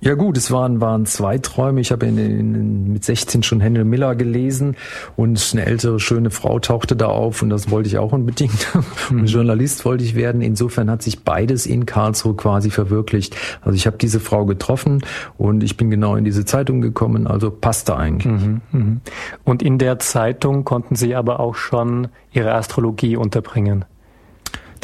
Ja 0.00 0.12
gut, 0.12 0.36
es 0.36 0.50
waren, 0.50 0.82
waren 0.82 1.06
zwei 1.06 1.38
Träume. 1.38 1.80
Ich 1.80 1.90
habe 1.90 2.04
in, 2.04 2.18
in, 2.18 2.92
mit 2.92 3.04
16 3.04 3.42
schon 3.42 3.60
Henry 3.60 3.84
Miller 3.84 4.14
gelesen 4.16 4.76
und 5.16 5.50
eine 5.52 5.64
ältere, 5.64 5.98
schöne 5.98 6.30
Frau 6.30 6.58
tauchte 6.58 6.94
da 6.94 7.06
auf 7.06 7.40
und 7.40 7.48
das 7.48 7.70
wollte 7.70 7.88
ich 7.88 7.96
auch 7.96 8.12
unbedingt. 8.12 8.68
Mhm. 9.10 9.26
Journalist 9.26 9.84
wollte 9.84 10.02
ich 10.02 10.14
werden. 10.14 10.40
Insofern 10.40 10.90
hat 10.90 11.02
sich 11.02 11.24
beides 11.24 11.66
in 11.66 11.84
Karlsruhe 11.84 12.34
quasi 12.34 12.70
verwirklicht. 12.70 13.36
Also 13.60 13.76
ich 13.76 13.86
habe 13.86 13.98
diese 13.98 14.18
Frau 14.18 14.46
getroffen 14.46 15.04
und 15.36 15.62
ich 15.62 15.76
bin 15.76 15.90
genau 15.90 16.16
in 16.16 16.24
diese 16.24 16.44
Zeitung 16.44 16.80
gekommen, 16.80 17.26
also 17.26 17.50
passte 17.50 17.96
eigentlich. 17.96 18.32
Mhm, 18.32 18.60
mh. 18.72 18.96
Und 19.44 19.62
in 19.62 19.78
der 19.78 19.98
Zeitung 19.98 20.64
konnten 20.64 20.96
Sie 20.96 21.14
aber 21.14 21.40
auch 21.40 21.54
schon 21.54 22.08
Ihre 22.32 22.54
Astrologie 22.54 23.16
unterbringen. 23.16 23.84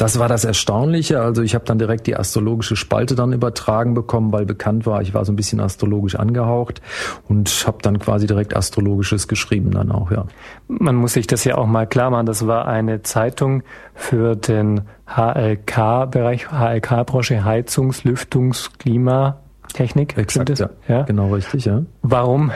Das 0.01 0.17
war 0.17 0.27
das 0.27 0.45
Erstaunliche. 0.45 1.21
Also 1.21 1.43
ich 1.43 1.53
habe 1.53 1.63
dann 1.65 1.77
direkt 1.77 2.07
die 2.07 2.15
astrologische 2.15 2.75
Spalte 2.75 3.13
dann 3.13 3.33
übertragen 3.33 3.93
bekommen, 3.93 4.31
weil 4.31 4.47
bekannt 4.47 4.87
war, 4.87 5.03
ich 5.03 5.13
war 5.13 5.23
so 5.25 5.31
ein 5.31 5.35
bisschen 5.35 5.59
astrologisch 5.59 6.15
angehaucht 6.15 6.81
und 7.29 7.67
habe 7.67 7.77
dann 7.83 7.99
quasi 7.99 8.25
direkt 8.25 8.55
astrologisches 8.55 9.27
geschrieben 9.27 9.69
dann 9.69 9.91
auch, 9.91 10.09
ja. 10.09 10.25
Man 10.67 10.95
muss 10.95 11.13
sich 11.13 11.27
das 11.27 11.43
ja 11.43 11.55
auch 11.55 11.67
mal 11.67 11.85
klar 11.85 12.09
machen. 12.09 12.25
Das 12.25 12.47
war 12.47 12.67
eine 12.67 13.03
Zeitung 13.03 13.61
für 13.93 14.35
den 14.35 14.81
HLK-Bereich, 15.05 16.47
HLK-Branche 16.49 17.45
Heizungs-, 17.45 18.03
Lüftungs-, 18.03 18.71
Klima- 18.79 19.37
Technik. 19.73 20.17
Exakt, 20.17 20.59
ja. 20.59 20.69
ja. 20.87 21.03
Genau 21.03 21.33
richtig, 21.33 21.65
ja. 21.65 21.83
Warum 22.01 22.51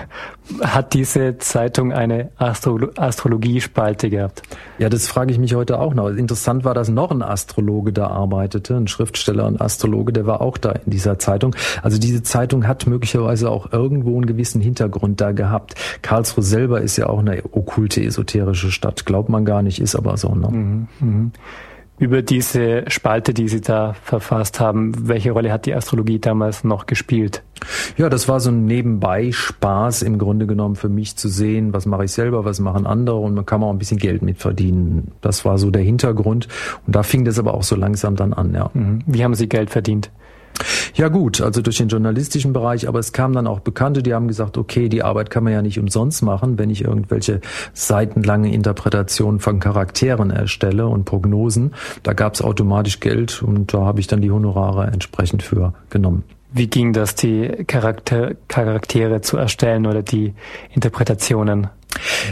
hat 0.61 0.93
diese 0.93 1.37
Zeitung 1.37 1.91
eine 1.93 2.29
Astro 2.37 2.79
Astrologiespalte 2.95 4.09
gehabt? 4.09 4.43
Ja, 4.77 4.89
das 4.89 5.07
frage 5.07 5.31
ich 5.31 5.39
mich 5.39 5.55
heute 5.55 5.79
auch 5.79 5.93
noch. 5.93 6.09
Interessant 6.09 6.63
war, 6.65 6.73
dass 6.73 6.89
noch 6.89 7.11
ein 7.11 7.21
Astrologe 7.21 7.93
da 7.93 8.07
arbeitete, 8.07 8.75
ein 8.75 8.87
Schriftsteller 8.87 9.45
und 9.45 9.61
Astrologe, 9.61 10.13
der 10.13 10.25
war 10.25 10.41
auch 10.41 10.57
da 10.57 10.71
in 10.71 10.91
dieser 10.91 11.19
Zeitung. 11.19 11.55
Also 11.81 11.97
diese 11.97 12.23
Zeitung 12.23 12.67
hat 12.67 12.87
möglicherweise 12.87 13.49
auch 13.49 13.71
irgendwo 13.71 14.15
einen 14.15 14.25
gewissen 14.25 14.61
Hintergrund 14.61 15.21
da 15.21 15.31
gehabt. 15.31 15.75
Karlsruhe 16.01 16.43
selber 16.43 16.81
ist 16.81 16.97
ja 16.97 17.07
auch 17.07 17.19
eine 17.19 17.43
okkulte, 17.51 18.03
esoterische 18.03 18.71
Stadt. 18.71 19.05
Glaubt 19.05 19.29
man 19.29 19.45
gar 19.45 19.61
nicht, 19.61 19.79
ist 19.79 19.95
aber 19.95 20.17
so. 20.17 20.33
Ne? 20.35 20.49
Mhm, 20.49 20.87
mh 20.99 21.31
über 21.97 22.21
diese 22.21 22.83
Spalte, 22.87 23.33
die 23.33 23.47
Sie 23.47 23.61
da 23.61 23.93
verfasst 24.03 24.59
haben. 24.59 25.07
Welche 25.07 25.31
Rolle 25.31 25.51
hat 25.51 25.65
die 25.65 25.73
Astrologie 25.73 26.19
damals 26.19 26.63
noch 26.63 26.85
gespielt? 26.87 27.41
Ja, 27.97 28.09
das 28.09 28.27
war 28.27 28.39
so 28.39 28.49
ein 28.51 28.65
Nebenbei-Spaß 28.65 30.01
im 30.01 30.17
Grunde 30.17 30.45
genommen 30.45 30.75
für 30.75 30.89
mich 30.89 31.15
zu 31.15 31.29
sehen, 31.29 31.73
was 31.73 31.85
mache 31.85 32.05
ich 32.05 32.11
selber, 32.11 32.43
was 32.43 32.59
machen 32.59 32.85
andere 32.85 33.15
und 33.15 33.33
man 33.33 33.45
kann 33.45 33.63
auch 33.63 33.71
ein 33.71 33.79
bisschen 33.79 33.97
Geld 33.97 34.21
mit 34.21 34.37
verdienen. 34.39 35.11
Das 35.21 35.45
war 35.45 35.57
so 35.57 35.71
der 35.71 35.81
Hintergrund 35.81 36.47
und 36.85 36.95
da 36.95 37.03
fing 37.03 37.23
das 37.23 37.39
aber 37.39 37.53
auch 37.53 37.63
so 37.63 37.75
langsam 37.75 38.15
dann 38.15 38.33
an, 38.33 38.53
ja. 38.53 38.69
Mhm. 38.73 38.99
Wie 39.05 39.23
haben 39.23 39.35
Sie 39.35 39.47
Geld 39.47 39.69
verdient? 39.69 40.11
Ja 40.95 41.09
gut, 41.09 41.41
also 41.41 41.61
durch 41.61 41.77
den 41.77 41.89
journalistischen 41.89 42.53
Bereich, 42.53 42.87
aber 42.87 42.99
es 42.99 43.11
kamen 43.11 43.33
dann 43.33 43.47
auch 43.47 43.59
Bekannte, 43.59 44.01
die 44.01 44.13
haben 44.13 44.27
gesagt, 44.27 44.57
okay, 44.57 44.89
die 44.89 45.03
Arbeit 45.03 45.29
kann 45.29 45.43
man 45.43 45.53
ja 45.53 45.61
nicht 45.61 45.79
umsonst 45.79 46.23
machen, 46.23 46.57
wenn 46.57 46.69
ich 46.69 46.83
irgendwelche 46.83 47.41
seitenlange 47.73 48.53
Interpretationen 48.53 49.39
von 49.39 49.59
Charakteren 49.59 50.31
erstelle 50.31 50.87
und 50.87 51.05
Prognosen. 51.05 51.73
Da 52.03 52.13
gab 52.13 52.35
es 52.35 52.41
automatisch 52.41 52.99
Geld 52.99 53.43
und 53.43 53.73
da 53.73 53.79
habe 53.79 53.99
ich 53.99 54.07
dann 54.07 54.21
die 54.21 54.31
Honorare 54.31 54.87
entsprechend 54.87 55.43
für 55.43 55.73
genommen. 55.89 56.23
Wie 56.57 56.67
ging 56.67 56.93
das, 56.93 57.15
die 57.15 57.49
Charakter 57.67 58.31
Charaktere 58.47 59.19
zu 59.19 59.35
erstellen 59.35 59.85
oder 59.85 60.03
die 60.03 60.33
Interpretationen? 60.73 61.67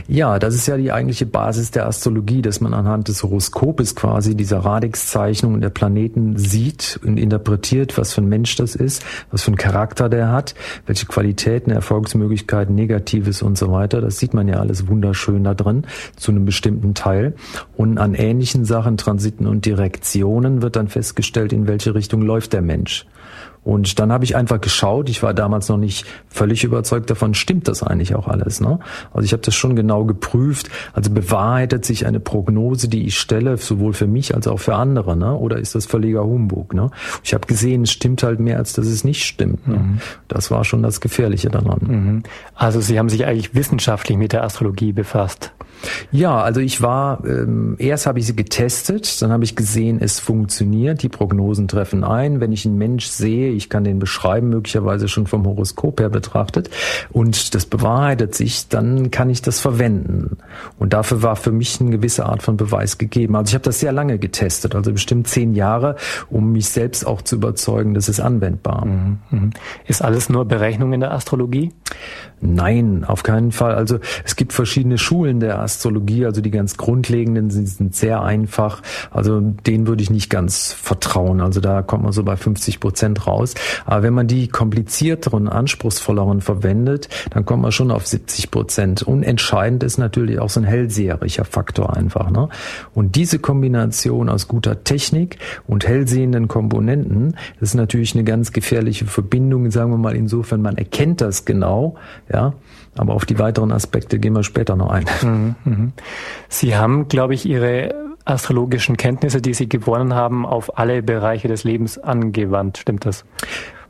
Ja, 0.08 0.40
das 0.40 0.56
ist 0.56 0.68
ja 0.68 0.78
die 0.78 0.92
eigentliche 0.92 1.26
Basis 1.26 1.72
der 1.72 1.88
Astrologie, 1.88 2.42
dass 2.42 2.62
man 2.62 2.74
anhand 2.74 3.08
des 3.08 3.24
Horoskopes 3.24 3.96
quasi 3.96 4.36
dieser 4.36 4.60
Radix-Zeichnung 4.60 5.62
der 5.62 5.70
Planeten 5.70 6.38
sieht 6.38 7.00
und 7.04 7.18
interpretiert, 7.18 7.98
was 7.98 8.14
für 8.14 8.22
ein 8.22 8.30
Mensch 8.30 8.56
das 8.56 8.76
ist, 8.76 9.04
was 9.32 9.44
für 9.44 9.50
einen 9.50 9.58
Charakter 9.58 10.10
der 10.10 10.32
hat, 10.32 10.56
welche 10.86 11.06
Qualitäten, 11.06 11.72
Erfolgsmöglichkeiten, 11.72 12.76
Negatives 12.76 13.42
und 13.42 13.58
so 13.58 13.72
weiter. 13.72 14.02
Das 14.02 14.20
sieht 14.20 14.34
man 14.34 14.48
ja 14.48 14.60
alles 14.60 14.88
wunderschön 14.88 15.44
da 15.44 15.54
drin, 15.54 15.86
zu 16.16 16.32
einem 16.32 16.46
bestimmten 16.46 16.94
Teil. 16.94 17.34
Und 17.76 17.98
an 17.98 18.14
ähnlichen 18.14 18.66
Sachen, 18.66 18.98
Transiten 18.98 19.48
und 19.48 19.66
Direktionen 19.66 20.62
wird 20.62 20.76
dann 20.76 20.88
festgestellt, 20.88 21.54
in 21.54 21.68
welche 21.68 21.96
Richtung 21.96 22.22
läuft 22.22 22.54
der 22.54 22.62
Mensch. 22.62 23.06
Und 23.64 24.00
dann 24.00 24.12
habe 24.12 24.26
ich 24.26 24.36
einfach 24.36 24.60
geschaut, 24.60 25.10
ich 25.10 25.24
war 25.24 25.34
damals 25.34 25.70
noch 25.70 25.78
nicht 25.78 26.06
völlig 26.28 26.64
überzeugt 26.64 27.10
davon, 27.10 27.34
stimmt 27.34 27.68
das 27.68 27.82
eigentlich 27.82 28.16
auch 28.16 28.28
alles. 28.28 28.60
Ne? 28.60 28.80
Also 29.14 29.26
ich 29.26 29.32
habe 29.32 29.42
das 29.42 29.56
schon 29.56 29.76
genau 29.76 30.04
geprüft. 30.06 30.70
Also 30.94 31.12
bewahrheitet 31.12 31.86
sich 31.86 32.06
eine 32.06 32.20
Prognose, 32.20 32.90
die 32.90 33.06
ich 33.06 33.18
stelle, 33.18 33.58
sowohl 33.58 33.94
für 33.94 34.08
mich 34.08 34.36
als 34.36 34.48
auch 34.48 34.60
für 34.60 34.76
andere, 34.76 35.16
ne? 35.16 35.36
oder 35.36 35.58
ist 35.58 35.76
das 35.76 35.86
völliger 35.86 36.24
Humbug? 36.24 36.74
Ne? 36.74 36.90
Ich 37.24 37.34
habe 37.34 37.48
gesehen, 37.48 37.84
es 37.84 37.92
stimmt 37.92 38.24
halt 38.24 38.40
mehr, 38.40 38.58
als 38.58 38.74
dass 38.74 38.88
es 38.88 39.04
nicht 39.04 39.24
stimmt. 39.24 39.68
Ne? 39.68 39.78
Mhm. 39.78 40.00
Das 40.28 40.52
war 40.52 40.66
schon 40.66 40.84
das 40.84 41.00
Gefährliche 41.00 41.50
daran. 41.50 41.80
Mhm. 41.82 42.24
Also 42.56 42.82
Sie 42.82 43.00
haben 43.00 43.10
sich 43.10 43.26
eigentlich 43.26 43.56
wissenschaftlich 43.56 44.18
mit 44.18 44.34
der 44.34 44.44
Astrologie 44.44 44.92
befasst. 44.92 45.54
Ja, 46.12 46.42
also 46.42 46.60
ich 46.60 46.82
war, 46.82 47.26
ähm, 47.26 47.76
erst 47.80 48.06
habe 48.06 48.20
ich 48.20 48.26
sie 48.26 48.36
getestet, 48.36 49.22
dann 49.22 49.32
habe 49.32 49.44
ich 49.44 49.56
gesehen, 49.56 50.00
es 50.00 50.20
funktioniert, 50.20 51.04
die 51.04 51.10
Prognosen 51.10 51.68
treffen 51.68 52.04
ein. 52.04 52.40
Wenn 52.40 52.52
ich 52.52 52.66
einen 52.66 52.78
Mensch 52.78 53.08
sehe, 53.08 53.52
ich 53.54 53.70
kann 53.70 53.84
den 53.84 54.00
beschreiben, 54.00 54.50
möglicherweise 54.50 55.08
schon 55.08 55.28
vom 55.28 55.46
Horoskop 55.46 56.00
her 56.00 56.10
betrachtet, 56.10 56.70
und 57.12 57.56
das 57.56 57.66
bewahrheitet 57.66 58.36
sich, 58.36 58.68
dann 58.68 59.12
kann 59.12 59.30
ich 59.30 59.42
das 59.42 59.60
verwenden. 59.60 60.38
Und 60.80 60.94
dafür 60.94 61.22
war 61.22 61.36
für 61.36 61.52
mich 61.52 61.80
eine 61.80 61.92
gewisse 61.92 62.26
Art 62.26 62.44
von 62.44 62.58
Beweis 62.58 62.98
gegeben. 62.98 63.36
Also 63.36 63.52
ich 63.52 63.56
habe 63.56 63.64
das 63.64 63.80
sehr 63.80 63.92
lange 63.92 64.20
getestet, 64.20 64.76
also 64.76 64.92
bestimmt 64.92 65.28
zehn 65.28 65.54
Jahre, 65.54 65.96
um 66.30 66.52
mich 66.52 66.70
selbst 66.70 67.06
auch 67.06 67.22
zu 67.22 67.36
überzeugen, 67.36 67.94
dass 67.94 68.08
es 68.08 68.20
anwendbar. 68.20 68.86
Mhm, 68.86 69.18
mhm. 69.30 69.50
Ist 69.88 70.02
alles 70.02 70.30
nur 70.30 70.46
Berechnung 70.46 70.94
in 70.94 71.00
der 71.00 71.14
Astrologie? 71.14 71.72
Nein, 72.42 73.06
auf 73.06 73.24
keinen 73.24 73.52
Fall. 73.52 73.74
Also 73.76 74.00
es 74.26 74.36
gibt 74.36 74.52
verschiedene 74.52 74.98
Schulen 74.98 75.40
der 75.40 75.60
Astrologie, 75.60 76.26
also 76.26 76.42
die 76.42 76.52
ganz 76.52 76.76
grundlegenden 76.76 77.50
sind, 77.50 77.68
sind 77.68 77.96
sehr 77.96 78.22
einfach. 78.22 78.82
Also 79.12 79.40
denen 79.40 79.88
würde 79.88 80.04
ich 80.04 80.10
nicht 80.10 80.30
ganz 80.30 80.74
vertrauen. 80.74 81.40
Also 81.40 81.62
da 81.62 81.82
kommt 81.82 82.04
man 82.04 82.12
so 82.12 82.24
bei 82.24 82.36
50 82.36 82.80
Prozent 82.82 83.28
raus. 83.28 83.43
Aber 83.86 84.04
wenn 84.04 84.14
man 84.14 84.28
die 84.28 84.48
komplizierteren, 84.48 85.48
anspruchsvolleren 85.48 86.42
verwendet, 86.42 87.10
dann 87.32 87.46
kommt 87.46 87.62
man 87.62 87.72
schon 87.72 87.92
auf 87.92 88.08
70 88.08 88.52
Prozent. 88.52 89.04
Und 89.04 89.24
entscheidend 89.24 89.84
ist 89.84 89.98
natürlich 89.98 90.40
auch 90.40 90.50
so 90.50 90.60
ein 90.60 90.66
hellseherischer 90.66 91.46
Faktor 91.46 91.96
einfach. 91.96 92.30
Ne? 92.32 92.50
Und 92.94 93.16
diese 93.16 93.40
Kombination 93.40 94.30
aus 94.30 94.48
guter 94.48 94.84
Technik 94.84 95.38
und 95.68 95.88
hellsehenden 95.88 96.48
Komponenten, 96.48 97.36
ist 97.60 97.76
natürlich 97.76 98.14
eine 98.16 98.24
ganz 98.24 98.52
gefährliche 98.52 99.06
Verbindung, 99.06 99.72
sagen 99.72 99.92
wir 99.92 99.98
mal 99.98 100.16
insofern, 100.16 100.62
man 100.62 100.78
erkennt 100.78 101.22
das 101.22 101.46
genau, 101.46 101.96
ja, 102.32 102.54
aber 102.96 103.14
auf 103.14 103.26
die 103.26 103.40
weiteren 103.40 103.72
Aspekte 103.72 104.20
gehen 104.20 104.34
wir 104.34 104.44
später 104.44 104.76
noch 104.76 104.92
ein. 104.92 105.06
Mhm, 105.22 105.56
mhm. 105.64 105.94
Sie 106.50 106.76
haben, 106.76 107.08
glaube 107.08 107.34
ich, 107.34 107.46
Ihre 107.46 108.13
astrologischen 108.26 108.98
Kenntnisse, 108.98 109.42
die 109.42 109.54
Sie 109.54 109.68
gewonnen 109.68 110.14
haben, 110.14 110.46
auf 110.46 110.78
alle 110.78 111.04
Bereiche 111.04 111.48
des 111.48 111.64
Lebens 111.64 111.98
angewandt. 111.98 112.78
Stimmt 112.78 113.06
das? 113.06 113.26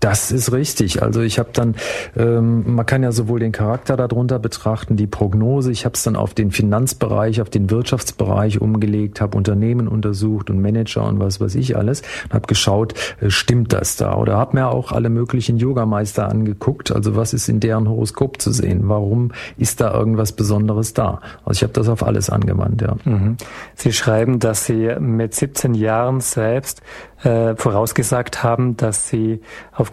Das 0.03 0.31
ist 0.31 0.51
richtig. 0.51 1.01
Also 1.01 1.22
ich 1.22 1.39
habe 1.39 1.51
dann, 1.53 1.75
ähm, 2.17 2.75
man 2.75 2.86
kann 2.86 3.03
ja 3.03 3.13
sowohl 3.13 3.39
den 3.39 3.53
Charakter 3.53 3.95
darunter 3.95 4.38
betrachten, 4.38 4.98
die 4.98 5.07
Prognose. 5.07 5.72
Ich 5.72 5.86
habe 5.86 5.95
es 5.95 6.03
dann 6.03 6.17
auf 6.17 6.33
den 6.33 6.51
Finanzbereich, 6.51 7.39
auf 7.39 7.50
den 7.50 7.69
Wirtschaftsbereich 7.69 8.60
umgelegt, 8.60 9.22
habe 9.22 9.38
Unternehmen 9.38 9.88
untersucht 9.88 10.50
und 10.50 10.62
Manager 10.62 11.05
und 11.07 11.22
was 11.22 11.39
weiß 11.39 11.55
ich 11.55 11.77
alles 11.77 12.01
und 12.25 12.33
habe 12.33 12.48
geschaut, 12.48 12.95
äh, 13.22 13.29
stimmt 13.29 13.72
das 13.72 13.95
da? 13.95 14.17
Oder 14.17 14.36
habe 14.36 14.57
mir 14.57 14.67
auch 14.67 14.91
alle 14.91 15.07
möglichen 15.07 15.55
Yogameister 15.55 16.27
angeguckt. 16.27 16.91
Also 16.91 17.15
was 17.15 17.33
ist 17.33 17.48
in 17.48 17.62
deren 17.62 17.88
Horoskop 17.88 18.41
zu 18.41 18.51
sehen? 18.51 18.89
Warum 18.89 19.31
ist 19.57 19.79
da 19.79 19.93
irgendwas 19.93 20.33
Besonderes 20.33 20.93
da? 20.93 21.22
Also 21.45 21.60
ich 21.60 21.63
habe 21.63 21.74
das 21.74 21.88
auf 21.88 22.03
alles 22.03 22.29
angewandt. 22.29 22.81
Ja. 22.81 22.98
Mhm. 23.05 23.38
Sie 23.75 23.93
schreiben, 23.93 24.39
dass 24.39 24.65
Sie 24.65 24.98
mit 25.00 25.33
17 25.33 25.75
Jahren 25.75 26.19
selbst 26.19 26.81
äh, 27.24 27.55
vorausgesagt 27.55 28.43
haben, 28.43 28.77
dass 28.77 29.07
sie 29.07 29.41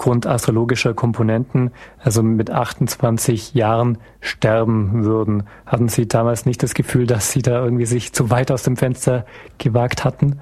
aufgrund 0.00 0.26
astrologischer 0.26 0.94
Komponenten, 0.94 1.72
also 1.98 2.22
mit 2.22 2.50
28 2.50 3.52
Jahren, 3.52 3.98
sterben 4.22 5.04
würden. 5.04 5.42
Hatten 5.66 5.90
Sie 5.90 6.08
damals 6.08 6.46
nicht 6.46 6.62
das 6.62 6.72
Gefühl, 6.72 7.06
dass 7.06 7.32
Sie 7.32 7.42
da 7.42 7.62
irgendwie 7.62 7.84
sich 7.84 8.14
zu 8.14 8.30
weit 8.30 8.50
aus 8.50 8.62
dem 8.62 8.78
Fenster 8.78 9.26
gewagt 9.58 10.02
hatten? 10.02 10.40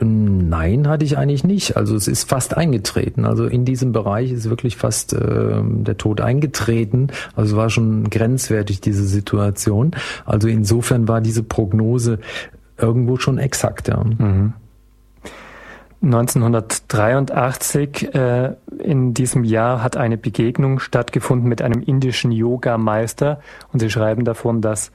Nein, 0.00 0.88
hatte 0.88 1.06
ich 1.06 1.16
eigentlich 1.16 1.42
nicht. 1.42 1.74
Also 1.74 1.96
es 1.96 2.06
ist 2.06 2.28
fast 2.28 2.54
eingetreten. 2.54 3.24
Also 3.24 3.46
in 3.46 3.64
diesem 3.64 3.92
Bereich 3.92 4.30
ist 4.30 4.50
wirklich 4.50 4.76
fast 4.76 5.14
äh, 5.14 5.62
der 5.62 5.96
Tod 5.96 6.20
eingetreten. 6.20 7.06
Also 7.34 7.52
es 7.52 7.56
war 7.56 7.70
schon 7.70 8.10
grenzwertig, 8.10 8.82
diese 8.82 9.04
Situation. 9.04 9.92
Also 10.26 10.48
insofern 10.48 11.08
war 11.08 11.22
diese 11.22 11.42
Prognose 11.42 12.18
irgendwo 12.76 13.16
schon 13.16 13.38
exakt, 13.38 13.88
ja. 13.88 14.04
Mhm. 14.04 14.52
1983 16.00 18.14
äh, 18.14 18.54
in 18.78 19.14
diesem 19.14 19.42
Jahr 19.42 19.82
hat 19.82 19.96
eine 19.96 20.16
Begegnung 20.16 20.78
stattgefunden 20.78 21.48
mit 21.48 21.60
einem 21.60 21.82
indischen 21.82 22.30
Yoga-Meister 22.30 23.40
und 23.72 23.80
Sie 23.80 23.90
schreiben 23.90 24.24
davon, 24.24 24.60
dass 24.60 24.92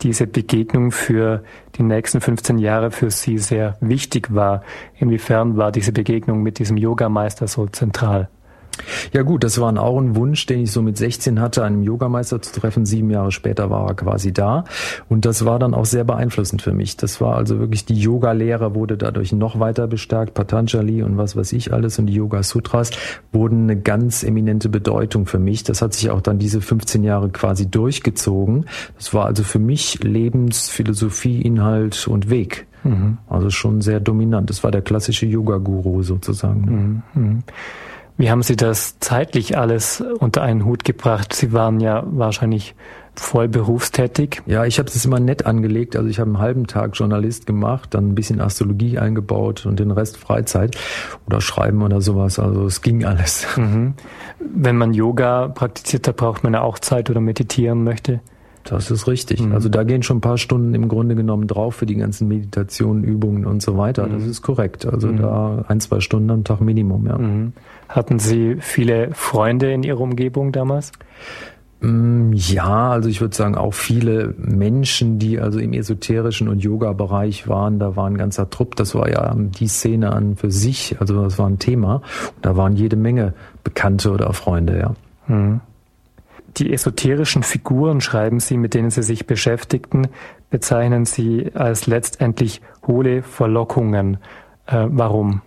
diese 0.00 0.26
Begegnung 0.26 0.90
für 0.90 1.44
die 1.76 1.84
nächsten 1.84 2.20
15 2.20 2.58
Jahre 2.58 2.90
für 2.90 3.10
Sie 3.10 3.38
sehr 3.38 3.76
wichtig 3.80 4.34
war. 4.34 4.64
Inwiefern 4.98 5.56
war 5.56 5.70
diese 5.70 5.92
Begegnung 5.92 6.42
mit 6.42 6.58
diesem 6.58 6.76
Yoga-Meister 6.76 7.46
so 7.46 7.66
zentral? 7.66 8.28
Ja 9.12 9.22
gut, 9.22 9.44
das 9.44 9.60
war 9.60 9.78
auch 9.78 9.98
ein 9.98 10.16
Wunsch, 10.16 10.46
den 10.46 10.60
ich 10.60 10.72
so 10.72 10.82
mit 10.82 10.96
16 10.96 11.40
hatte, 11.40 11.64
einen 11.64 11.82
Yogameister 11.82 12.40
zu 12.40 12.60
treffen. 12.60 12.86
Sieben 12.86 13.10
Jahre 13.10 13.32
später 13.32 13.70
war 13.70 13.88
er 13.88 13.94
quasi 13.94 14.32
da. 14.32 14.64
Und 15.08 15.24
das 15.24 15.44
war 15.44 15.58
dann 15.58 15.74
auch 15.74 15.84
sehr 15.84 16.04
beeinflussend 16.04 16.62
für 16.62 16.72
mich. 16.72 16.96
Das 16.96 17.20
war 17.20 17.36
also 17.36 17.58
wirklich, 17.58 17.84
die 17.84 17.98
Yoga-Lehre 17.98 18.74
wurde 18.74 18.96
dadurch 18.96 19.32
noch 19.32 19.60
weiter 19.60 19.86
bestärkt. 19.86 20.34
Patanjali 20.34 21.02
und 21.02 21.16
was 21.16 21.36
weiß 21.36 21.52
ich 21.52 21.72
alles 21.72 21.98
und 21.98 22.06
die 22.06 22.14
Yoga-Sutras 22.14 22.90
wurden 23.32 23.64
eine 23.64 23.80
ganz 23.80 24.22
eminente 24.22 24.68
Bedeutung 24.68 25.26
für 25.26 25.38
mich. 25.38 25.64
Das 25.64 25.82
hat 25.82 25.94
sich 25.94 26.10
auch 26.10 26.20
dann 26.20 26.38
diese 26.38 26.60
15 26.60 27.04
Jahre 27.04 27.28
quasi 27.30 27.70
durchgezogen. 27.70 28.66
Das 28.96 29.12
war 29.14 29.26
also 29.26 29.42
für 29.42 29.58
mich 29.58 30.02
Lebensphilosophie, 30.02 31.42
Inhalt 31.42 32.08
und 32.08 32.30
Weg. 32.30 32.66
Mhm. 32.84 33.18
Also 33.28 33.50
schon 33.50 33.80
sehr 33.80 34.00
dominant. 34.00 34.50
Das 34.50 34.64
war 34.64 34.70
der 34.70 34.82
klassische 34.82 35.26
Yoga-Guru 35.26 36.02
sozusagen. 36.02 37.02
Mhm. 37.14 37.42
Mhm. 38.16 38.22
Wie 38.22 38.30
haben 38.30 38.42
Sie 38.42 38.56
das 38.56 38.98
zeitlich 39.00 39.56
alles 39.58 40.02
unter 40.18 40.42
einen 40.42 40.64
Hut 40.64 40.84
gebracht? 40.84 41.32
Sie 41.32 41.52
waren 41.52 41.80
ja 41.80 42.04
wahrscheinlich 42.06 42.74
voll 43.14 43.48
berufstätig. 43.48 44.42
Ja, 44.46 44.64
ich 44.64 44.78
habe 44.78 44.88
es 44.88 45.04
immer 45.04 45.20
nett 45.20 45.44
angelegt. 45.44 45.96
Also 45.96 46.08
ich 46.08 46.18
habe 46.18 46.30
einen 46.30 46.38
halben 46.38 46.66
Tag 46.66 46.92
Journalist 46.94 47.46
gemacht, 47.46 47.92
dann 47.94 48.08
ein 48.08 48.14
bisschen 48.14 48.40
Astrologie 48.40 48.98
eingebaut 48.98 49.66
und 49.66 49.78
den 49.78 49.90
Rest 49.90 50.16
Freizeit 50.16 50.76
oder 51.26 51.40
Schreiben 51.40 51.82
oder 51.82 52.00
sowas. 52.00 52.38
Also 52.38 52.64
es 52.64 52.80
ging 52.80 53.04
alles. 53.04 53.46
Mhm. 53.56 53.94
Wenn 54.40 54.76
man 54.76 54.94
Yoga 54.94 55.48
praktiziert, 55.48 56.06
da 56.06 56.12
braucht 56.12 56.42
man 56.42 56.54
ja 56.54 56.62
auch 56.62 56.78
Zeit 56.78 57.10
oder 57.10 57.20
meditieren 57.20 57.84
möchte. 57.84 58.20
Das 58.64 58.90
ist 58.90 59.06
richtig. 59.08 59.42
Mhm. 59.42 59.52
Also 59.52 59.68
da 59.68 59.82
gehen 59.84 60.02
schon 60.02 60.18
ein 60.18 60.22
paar 60.22 60.38
Stunden 60.38 60.74
im 60.74 60.88
Grunde 60.88 61.14
genommen 61.14 61.46
drauf 61.48 61.74
für 61.74 61.86
die 61.86 61.96
ganzen 61.96 62.28
Meditationen, 62.28 63.04
Übungen 63.04 63.44
und 63.44 63.60
so 63.60 63.76
weiter. 63.76 64.06
Mhm. 64.06 64.12
Das 64.12 64.24
ist 64.24 64.42
korrekt. 64.42 64.86
Also 64.86 65.08
mhm. 65.08 65.18
da 65.18 65.64
ein, 65.68 65.80
zwei 65.80 66.00
Stunden 66.00 66.30
am 66.30 66.44
Tag 66.44 66.60
Minimum, 66.60 67.06
ja. 67.06 67.18
Hatten 67.92 68.18
Sie 68.18 68.56
viele 68.58 69.10
Freunde 69.12 69.70
in 69.70 69.82
Ihrer 69.82 70.00
Umgebung 70.00 70.50
damals? 70.50 70.92
Mm, 71.80 72.32
ja, 72.32 72.90
also 72.90 73.10
ich 73.10 73.20
würde 73.20 73.36
sagen 73.36 73.54
auch 73.54 73.74
viele 73.74 74.34
Menschen, 74.38 75.18
die 75.18 75.38
also 75.38 75.58
im 75.58 75.74
esoterischen 75.74 76.48
und 76.48 76.62
Yoga-Bereich 76.62 77.48
waren, 77.48 77.78
da 77.78 77.94
war 77.94 78.06
ein 78.06 78.16
ganzer 78.16 78.48
Trupp, 78.48 78.76
das 78.76 78.94
war 78.94 79.10
ja 79.10 79.34
die 79.36 79.68
Szene 79.68 80.12
an 80.12 80.36
für 80.36 80.50
sich, 80.50 80.96
also 81.00 81.22
das 81.22 81.38
war 81.38 81.46
ein 81.46 81.58
Thema. 81.58 82.00
da 82.40 82.56
waren 82.56 82.76
jede 82.76 82.96
Menge 82.96 83.34
Bekannte 83.62 84.10
oder 84.10 84.32
Freunde, 84.32 84.78
ja. 84.78 84.94
Mhm. 85.26 85.60
Die 86.56 86.72
esoterischen 86.72 87.42
Figuren, 87.42 88.00
schreiben 88.00 88.40
Sie, 88.40 88.56
mit 88.56 88.72
denen 88.72 88.90
Sie 88.90 89.02
sich 89.02 89.26
beschäftigten, 89.26 90.08
bezeichnen 90.50 91.04
Sie 91.04 91.50
als 91.54 91.86
letztendlich 91.86 92.62
hohle 92.86 93.22
Verlockungen. 93.22 94.18
Äh, 94.66 94.86
warum? 94.88 95.42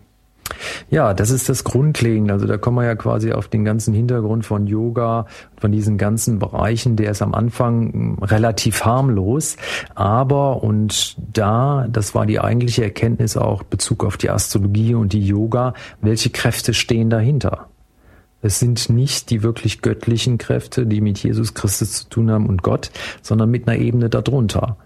Ja, 0.89 1.13
das 1.13 1.31
ist 1.31 1.49
das 1.49 1.63
Grundlegende. 1.63 2.33
Also 2.33 2.45
da 2.45 2.57
kommen 2.57 2.77
wir 2.77 2.85
ja 2.85 2.95
quasi 2.95 3.31
auf 3.31 3.47
den 3.47 3.65
ganzen 3.65 3.93
Hintergrund 3.93 4.45
von 4.45 4.67
Yoga, 4.67 5.25
von 5.57 5.71
diesen 5.71 5.97
ganzen 5.97 6.39
Bereichen. 6.39 6.95
Der 6.95 7.11
ist 7.11 7.21
am 7.21 7.33
Anfang 7.33 7.91
hm, 7.91 8.23
relativ 8.23 8.85
harmlos. 8.85 9.57
Aber, 9.95 10.63
und 10.63 11.17
da, 11.33 11.87
das 11.89 12.13
war 12.13 12.25
die 12.25 12.39
eigentliche 12.39 12.83
Erkenntnis 12.83 13.37
auch 13.37 13.63
Bezug 13.63 14.03
auf 14.05 14.17
die 14.17 14.29
Astrologie 14.29 14.93
und 14.93 15.13
die 15.13 15.25
Yoga, 15.25 15.73
welche 16.01 16.29
Kräfte 16.29 16.73
stehen 16.73 17.09
dahinter? 17.09 17.67
Es 18.41 18.59
sind 18.59 18.89
nicht 18.91 19.31
die 19.31 19.41
wirklich 19.41 19.81
göttlichen 19.81 20.37
Kräfte, 20.37 20.85
die 20.85 21.01
mit 21.01 21.17
Jesus 21.17 21.55
Christus 21.55 21.93
zu 21.93 22.09
tun 22.09 22.29
haben 22.29 22.45
und 22.45 22.61
Gott, 22.61 22.91
sondern 23.23 23.49
mit 23.49 23.67
einer 23.67 23.79
Ebene 23.79 24.07
darunter. 24.07 24.77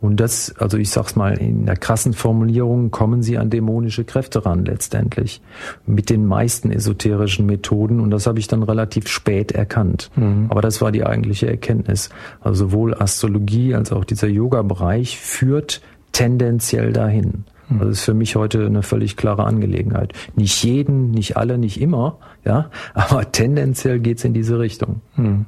Und 0.00 0.18
das, 0.18 0.54
also 0.58 0.78
ich 0.78 0.90
sag's 0.90 1.14
mal, 1.14 1.36
in 1.36 1.66
der 1.66 1.76
krassen 1.76 2.14
Formulierung 2.14 2.90
kommen 2.90 3.22
sie 3.22 3.36
an 3.36 3.50
dämonische 3.50 4.04
Kräfte 4.04 4.46
ran 4.46 4.64
letztendlich. 4.64 5.42
Mit 5.86 6.08
den 6.08 6.26
meisten 6.26 6.72
esoterischen 6.72 7.46
Methoden. 7.46 8.00
Und 8.00 8.10
das 8.10 8.26
habe 8.26 8.38
ich 8.38 8.48
dann 8.48 8.62
relativ 8.62 9.08
spät 9.08 9.52
erkannt. 9.52 10.10
Mhm. 10.16 10.46
Aber 10.48 10.62
das 10.62 10.80
war 10.80 10.90
die 10.90 11.04
eigentliche 11.04 11.48
Erkenntnis. 11.48 12.08
Also 12.40 12.66
sowohl 12.66 12.94
Astrologie 12.94 13.74
als 13.74 13.92
auch 13.92 14.04
dieser 14.04 14.28
Yoga-Bereich 14.28 15.18
führt 15.18 15.82
tendenziell 16.12 16.92
dahin. 16.92 17.44
Mhm. 17.68 17.76
Also 17.80 17.88
das 17.88 17.98
ist 17.98 18.04
für 18.04 18.14
mich 18.14 18.36
heute 18.36 18.66
eine 18.66 18.82
völlig 18.82 19.16
klare 19.16 19.44
Angelegenheit. 19.44 20.12
Nicht 20.34 20.62
jeden, 20.64 21.10
nicht 21.10 21.36
alle, 21.36 21.58
nicht 21.58 21.80
immer, 21.80 22.18
ja, 22.44 22.70
aber 22.94 23.30
tendenziell 23.30 24.00
geht's 24.00 24.24
in 24.24 24.34
diese 24.34 24.58
Richtung. 24.58 25.02
Mhm. 25.16 25.46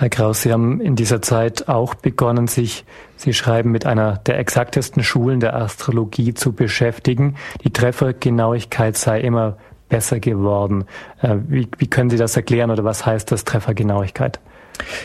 Herr 0.00 0.10
Kraus, 0.10 0.42
Sie 0.42 0.52
haben 0.52 0.80
in 0.80 0.94
dieser 0.94 1.20
Zeit 1.22 1.68
auch 1.68 1.96
begonnen, 1.96 2.46
sich, 2.46 2.84
Sie 3.16 3.34
schreiben, 3.34 3.72
mit 3.72 3.84
einer 3.84 4.18
der 4.18 4.38
exaktesten 4.38 5.02
Schulen 5.02 5.40
der 5.40 5.56
Astrologie 5.56 6.34
zu 6.34 6.52
beschäftigen. 6.52 7.34
Die 7.64 7.72
Treffergenauigkeit 7.72 8.96
sei 8.96 9.20
immer 9.20 9.56
besser 9.88 10.20
geworden. 10.20 10.84
Äh, 11.20 11.38
wie, 11.48 11.66
wie 11.78 11.88
können 11.88 12.10
Sie 12.10 12.16
das 12.16 12.36
erklären 12.36 12.70
oder 12.70 12.84
was 12.84 13.04
heißt 13.04 13.32
das 13.32 13.44
Treffergenauigkeit? 13.44 14.38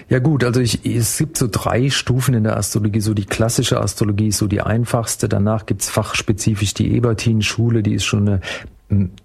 Ja 0.10 0.20
gut, 0.20 0.44
also 0.44 0.60
ich, 0.60 0.86
es 0.86 1.18
gibt 1.18 1.38
so 1.38 1.48
drei 1.50 1.90
Stufen 1.90 2.36
in 2.36 2.44
der 2.44 2.56
Astrologie. 2.56 3.00
So 3.00 3.16
die 3.16 3.26
klassische 3.26 3.82
Astrologie 3.82 4.28
ist 4.28 4.38
so 4.38 4.46
die 4.46 4.62
einfachste. 4.62 5.28
Danach 5.28 5.66
gibt's 5.66 5.90
fachspezifisch 5.90 6.76
die 6.76 6.96
Ebertin-Schule, 6.96 7.82
die 7.82 7.96
ist 7.96 8.06
schon 8.06 8.28
eine 8.28 8.42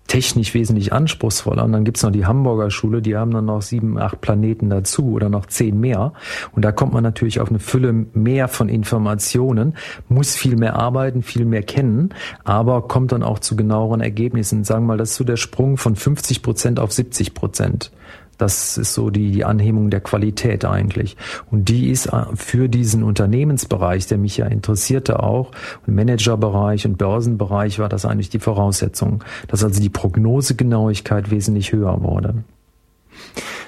technisch 0.07 0.55
wesentlich 0.55 0.93
anspruchsvoller. 0.93 1.65
Und 1.65 1.73
dann 1.73 1.85
gibt's 1.85 2.03
noch 2.03 2.11
die 2.11 2.27
Hamburger 2.27 2.71
Schule, 2.71 3.03
die 3.03 3.17
haben 3.17 3.31
dann 3.31 3.45
noch 3.45 3.63
sieben, 3.63 3.99
acht 3.99 4.21
Planeten 4.21 4.71
dazu 4.71 5.13
oder 5.13 5.29
noch 5.29 5.47
zehn 5.47 5.79
mehr. 5.79 6.13
Und 6.53 6.65
da 6.65 6.73
kommt 6.73 6.93
man 6.93 7.03
natürlich 7.03 7.41
auf 7.41 7.51
eine 7.51 7.59
Fülle 7.59 7.93
mehr 7.93 8.49
von 8.49 8.69
Informationen, 8.69 9.75
muss 10.09 10.35
viel 10.35 10.57
mehr 10.57 10.77
arbeiten, 10.77 11.23
viel 11.23 11.45
mehr 11.45 11.63
kennen, 11.63 12.15
aber 12.45 12.83
kommt 12.89 13.13
dann 13.13 13.23
auch 13.23 13.39
zu 13.39 13.57
genaueren 13.57 14.01
Ergebnissen. 14.01 14.65
Sagen 14.65 14.85
wir 14.85 14.89
mal, 14.89 14.99
das 14.99 15.11
ist 15.11 15.17
so 15.17 15.25
der 15.25 15.37
Sprung 15.37 15.77
von 15.77 15.95
50 15.97 16.43
Prozent 16.43 16.81
auf 16.81 16.93
70 16.93 17.35
Prozent. 17.35 17.91
Das 18.39 18.79
ist 18.79 18.95
so 18.95 19.11
die, 19.11 19.33
die 19.33 19.45
Anhebung 19.45 19.91
der 19.91 20.01
Qualität 20.01 20.65
eigentlich. 20.65 21.17
Und 21.51 21.69
die 21.69 21.91
ist 21.91 22.07
äh, 22.07 22.25
für 22.35 22.69
diesen 22.69 23.03
Unternehmensbereich, 23.03 24.07
der 24.07 24.19
mich 24.19 24.37
ja 24.37 24.47
interessierte 24.47 25.23
auch, 25.23 25.51
und 25.87 25.95
Managerbereich 25.95 26.87
und 26.87 26.97
Börsenbereich 26.99 27.79
war 27.81 27.89
das 27.89 28.05
eigentlich 28.05 28.31
die 28.31 28.39
Voraussetzung, 28.39 29.25
dass 29.49 29.65
also 29.65 29.81
die 29.81 29.89
Prognosegenauigkeit 29.91 31.31
wesentlich 31.31 31.73
höher 31.73 32.03
wurde. 32.03 32.45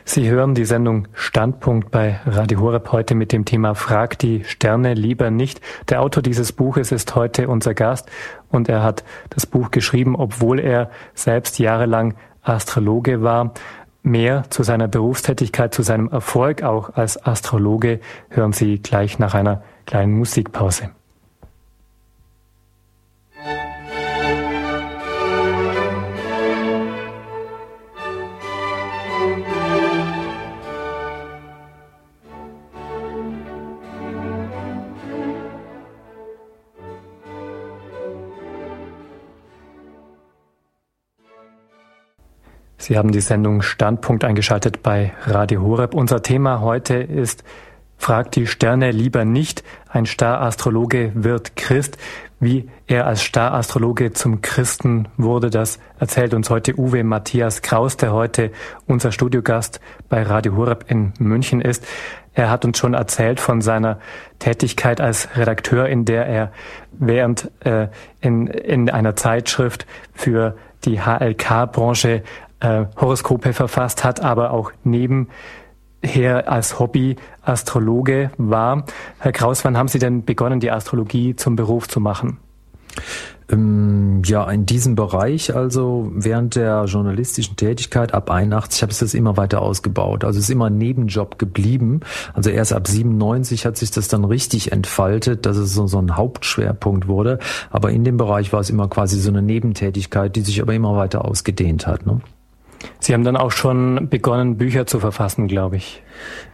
Sie 0.05 0.29
hören 0.29 0.55
die 0.55 0.65
Sendung 0.65 1.09
Standpunkt 1.15 1.91
bei 1.91 2.21
Radio 2.27 2.61
Horeb 2.61 2.91
heute 2.91 3.15
mit 3.15 3.33
dem 3.33 3.45
Thema 3.45 3.75
Frag 3.75 4.19
die 4.19 4.45
Sterne 4.45 4.95
lieber 4.95 5.31
nicht. 5.31 5.61
Der 5.89 6.03
Autor 6.03 6.23
dieses 6.23 6.53
Buches 6.53 6.91
ist 6.91 7.15
heute 7.15 7.49
unser 7.49 7.75
Gast 7.75 8.09
und 8.49 8.69
er 8.69 8.83
hat 8.83 9.05
das 9.29 9.47
Buch 9.47 9.71
geschrieben, 9.71 10.17
obwohl 10.17 10.59
er 10.59 10.91
selbst 11.15 11.59
jahrelang 11.59 12.15
Astrologe 12.43 13.23
war. 13.23 13.53
Mehr 14.03 14.45
zu 14.51 14.63
seiner 14.63 14.89
Berufstätigkeit, 14.89 15.75
zu 15.75 15.83
seinem 15.83 16.09
Erfolg 16.09 16.63
auch 16.63 16.95
als 16.95 17.23
Astrologe 17.23 18.01
hören 18.31 18.53
Sie 18.53 18.79
gleich 18.79 19.19
nach 19.19 19.35
einer 19.35 19.63
kleinen 19.85 20.17
Musikpause. 20.17 20.91
Sie 42.81 42.97
haben 42.97 43.13
die 43.13 43.21
Sendung 43.21 43.61
Standpunkt 43.61 44.25
eingeschaltet 44.25 44.83
bei 44.83 45.13
Radio 45.27 45.61
Horeb. 45.61 45.93
Unser 45.93 46.23
Thema 46.23 46.63
heute 46.63 46.95
ist 46.95 47.45
Fragt 47.99 48.37
die 48.37 48.47
Sterne 48.47 48.91
lieber 48.91 49.27
nicht. 49.27 49.63
Ein 49.87 50.07
Starastrologe 50.07 51.13
wird 51.15 51.57
Christ. 51.57 51.99
Wie 52.41 52.71
er 52.87 53.07
als 53.07 53.23
Starastrologe 53.23 54.15
zum 54.15 54.41
Christen 54.41 55.09
wurde, 55.19 55.51
das 55.51 55.79
erzählt 55.99 56.33
uns 56.33 56.49
heute 56.49 56.79
Uwe 56.79 57.05
Matthias 57.05 57.61
Kraus, 57.61 57.99
der 57.99 58.15
heute 58.15 58.51
unser 58.87 59.13
Studiogast 59.13 59.81
bei 60.09 60.23
Radio 60.23 60.57
Horeb 60.57 60.87
in 60.89 61.13
München 61.19 61.61
ist. 61.61 61.87
Er 62.33 62.49
hat 62.49 62.65
uns 62.65 62.79
schon 62.79 62.95
erzählt 62.95 63.41
von 63.41 63.61
seiner 63.61 63.99
Tätigkeit 64.39 65.03
als 65.03 65.29
Redakteur, 65.37 65.87
in 65.87 66.07
der 66.07 66.25
er 66.25 66.53
während 66.93 67.51
äh, 67.67 67.89
in, 68.23 68.47
in 68.47 68.89
einer 68.89 69.17
Zeitschrift 69.17 69.85
für 70.15 70.57
die 70.87 71.03
HLK-Branche 71.03 72.23
äh, 72.61 72.85
Horoskope 72.97 73.53
verfasst 73.53 74.05
hat, 74.05 74.21
aber 74.21 74.53
auch 74.53 74.73
nebenher 74.85 75.29
als 76.47 76.79
Hobby 76.79 77.17
Astrologe 77.43 78.31
war. 78.39 78.85
Herr 79.19 79.33
Kraus, 79.33 79.65
wann 79.65 79.77
haben 79.77 79.89
Sie 79.89 79.99
denn 79.99 80.25
begonnen, 80.25 80.61
die 80.61 80.71
Astrologie 80.71 81.37
zum 81.37 81.57
Beruf 81.57 81.89
zu 81.89 82.01
machen? 82.01 82.39
Ähm, 83.51 84.23
ja, 84.25 84.49
in 84.51 84.65
diesem 84.65 84.95
Bereich, 84.95 85.55
also 85.55 86.11
während 86.15 86.55
der 86.55 86.85
journalistischen 86.85 87.57
Tätigkeit 87.57 88.15
ab 88.15 88.31
81 88.31 88.83
habe 88.83 88.93
ich 88.93 88.99
das 88.99 89.15
immer 89.15 89.37
weiter 89.37 89.61
ausgebaut. 89.63 90.25
Also 90.25 90.39
es 90.39 90.45
ist 90.45 90.51
immer 90.51 90.67
ein 90.67 90.79
Nebenjob 90.79 91.39
geblieben. 91.39 92.01
Also 92.35 92.51
erst 92.51 92.73
ab 92.73 92.87
97 92.87 93.67
hat 93.67 93.77
sich 93.77 93.91
das 93.91 94.09
dann 94.09 94.25
richtig 94.25 94.73
entfaltet, 94.73 95.47
dass 95.47 95.57
es 95.57 95.75
so, 95.75 95.87
so 95.87 95.99
ein 95.99 96.17
Hauptschwerpunkt 96.17 97.09
wurde. 97.09 97.39
Aber 97.71 97.91
in 97.91 98.05
dem 98.05 98.17
Bereich 98.17 98.53
war 98.53 98.61
es 98.61 98.71
immer 98.71 98.89
quasi 98.89 99.19
so 99.19 99.31
eine 99.31 99.43
Nebentätigkeit, 99.43 100.37
die 100.37 100.43
sich 100.43 100.63
aber 100.63 100.75
immer 100.75 100.97
weiter 100.97 101.25
ausgedehnt 101.25 101.87
hat. 101.87 102.07
Ne? 102.07 102.21
Sie 102.99 103.15
haben 103.15 103.25
dann 103.25 103.37
auch 103.37 103.51
schon 103.51 104.09
begonnen, 104.09 104.57
Bücher 104.57 104.87
zu 104.87 105.01
verfassen, 105.01 105.49
glaube 105.49 105.77
ich. 105.77 106.03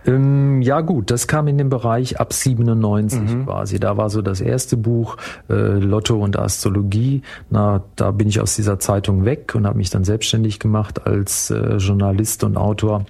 Ähm, 0.07 0.62
ja 0.62 0.81
gut, 0.81 1.11
das 1.11 1.27
kam 1.27 1.49
in 1.49 1.59
den 1.59 1.69
Bereich 1.69 2.21
ab 2.21 2.33
97 2.33 3.21
mhm. 3.21 3.45
quasi. 3.45 3.81
Da 3.81 3.97
war 3.97 4.11
so 4.11 4.23
das 4.23 4.41
erste 4.41 4.77
Buch 4.77 5.17
äh, 5.49 5.55
Lotto 5.55 6.17
und 6.17 6.39
Astrologie. 6.39 7.23
Na, 7.51 7.83
da 7.97 8.11
bin 8.11 8.29
ich 8.29 8.41
aus 8.41 8.57
dieser 8.57 8.79
Zeitung 8.79 9.25
weg 9.25 9.55
und 9.55 9.67
habe 9.67 9.79
mich 9.79 9.91
dann 9.91 10.05
selbstständig 10.05 10.59
gemacht 10.59 11.07
als 11.07 11.51
äh, 11.51 11.77
Journalist 11.77 12.45
und 12.45 12.57
Autor. 12.57 13.05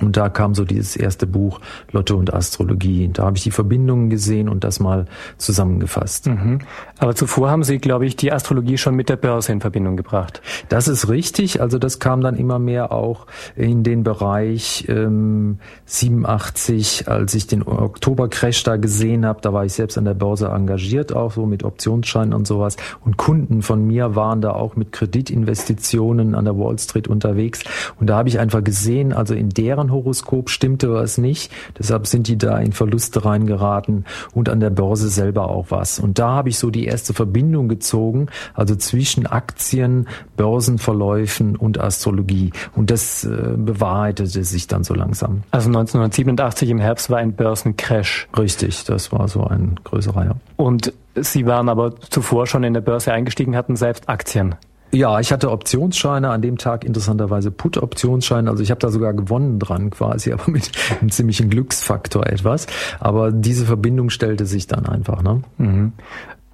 Und 0.00 0.16
da 0.16 0.28
kam 0.28 0.54
so 0.54 0.64
dieses 0.64 0.96
erste 0.96 1.26
Buch 1.26 1.60
Lotto 1.90 2.16
und 2.16 2.32
Astrologie. 2.32 3.08
Da 3.12 3.24
habe 3.24 3.36
ich 3.36 3.44
die 3.44 3.50
Verbindungen 3.50 4.10
gesehen 4.10 4.48
und 4.48 4.64
das 4.64 4.80
mal 4.80 5.06
zusammengefasst. 5.38 6.26
Mhm. 6.26 6.60
Aber 6.98 7.14
zuvor 7.14 7.50
haben 7.50 7.62
Sie, 7.64 7.78
glaube 7.78 8.06
ich, 8.06 8.16
die 8.16 8.32
Astrologie 8.32 8.78
schon 8.78 8.94
mit 8.94 9.08
der 9.08 9.16
Börse 9.16 9.52
in 9.52 9.60
Verbindung 9.60 9.96
gebracht. 9.96 10.42
Das 10.68 10.88
ist 10.88 11.08
richtig. 11.08 11.60
Also 11.60 11.78
das 11.78 11.98
kam 11.98 12.20
dann 12.20 12.36
immer 12.36 12.58
mehr 12.58 12.92
auch 12.92 13.26
in 13.54 13.82
den 13.82 14.02
Bereich 14.02 14.86
ähm, 14.88 15.58
87, 15.86 17.08
als 17.08 17.34
ich 17.34 17.46
den 17.46 17.62
Oktobercrash 17.62 18.62
da 18.62 18.76
gesehen 18.76 19.26
habe. 19.26 19.40
Da 19.40 19.52
war 19.52 19.64
ich 19.64 19.72
selbst 19.72 19.98
an 19.98 20.04
der 20.04 20.14
Börse 20.14 20.48
engagiert, 20.48 21.14
auch 21.14 21.32
so 21.32 21.46
mit 21.46 21.64
Optionsscheinen 21.64 22.34
und 22.34 22.46
sowas. 22.46 22.76
Und 23.04 23.16
Kunden 23.16 23.62
von 23.62 23.86
mir 23.86 24.14
waren 24.14 24.40
da 24.40 24.52
auch 24.52 24.76
mit 24.76 24.92
Kreditinvestitionen 24.92 26.34
an 26.34 26.44
der 26.44 26.58
Wall 26.58 26.78
Street 26.78 27.08
unterwegs. 27.08 27.64
Und 27.98 28.08
da 28.08 28.16
habe 28.16 28.28
ich 28.28 28.38
einfach 28.38 28.62
gesehen, 28.62 29.12
also 29.12 29.34
in 29.34 29.50
deren 29.50 29.85
Horoskop 29.90 30.50
stimmte 30.50 30.92
was 30.92 31.18
nicht. 31.18 31.52
Deshalb 31.78 32.06
sind 32.06 32.28
die 32.28 32.38
da 32.38 32.58
in 32.58 32.72
Verluste 32.72 33.24
reingeraten 33.24 34.04
und 34.34 34.48
an 34.48 34.60
der 34.60 34.70
Börse 34.70 35.08
selber 35.08 35.48
auch 35.48 35.66
was. 35.70 35.98
Und 35.98 36.18
da 36.18 36.30
habe 36.30 36.48
ich 36.48 36.58
so 36.58 36.70
die 36.70 36.86
erste 36.86 37.14
Verbindung 37.14 37.68
gezogen, 37.68 38.26
also 38.54 38.76
zwischen 38.76 39.26
Aktien, 39.26 40.08
Börsenverläufen 40.36 41.56
und 41.56 41.80
Astrologie. 41.80 42.52
Und 42.74 42.90
das 42.90 43.24
äh, 43.24 43.54
bewahrheitete 43.56 44.44
sich 44.44 44.66
dann 44.66 44.84
so 44.84 44.94
langsam. 44.94 45.42
Also 45.50 45.68
1987 45.68 46.70
im 46.70 46.78
Herbst 46.78 47.10
war 47.10 47.18
ein 47.18 47.32
Börsencrash. 47.32 48.28
Richtig, 48.36 48.84
das 48.84 49.12
war 49.12 49.28
so 49.28 49.44
ein 49.44 49.78
größerer, 49.84 50.24
ja. 50.24 50.36
Und 50.56 50.92
Sie 51.18 51.46
waren 51.46 51.68
aber 51.68 51.98
zuvor 52.00 52.46
schon 52.46 52.62
in 52.62 52.74
der 52.74 52.82
Börse 52.82 53.12
eingestiegen, 53.12 53.56
hatten 53.56 53.76
selbst 53.76 54.08
Aktien. 54.08 54.54
Ja, 54.96 55.20
ich 55.20 55.30
hatte 55.30 55.50
Optionsscheine, 55.50 56.30
an 56.30 56.40
dem 56.40 56.56
Tag 56.56 56.82
interessanterweise 56.82 57.50
Put-Optionsscheine. 57.50 58.48
Also 58.48 58.62
ich 58.62 58.70
habe 58.70 58.80
da 58.80 58.88
sogar 58.88 59.12
gewonnen 59.12 59.58
dran 59.58 59.90
quasi, 59.90 60.32
aber 60.32 60.50
mit 60.50 60.70
einem 61.00 61.10
ziemlichen 61.10 61.50
Glücksfaktor 61.50 62.26
etwas. 62.26 62.66
Aber 62.98 63.30
diese 63.30 63.66
Verbindung 63.66 64.08
stellte 64.08 64.46
sich 64.46 64.66
dann 64.66 64.86
einfach. 64.86 65.22
Ne? 65.22 65.42
Mhm. 65.58 65.92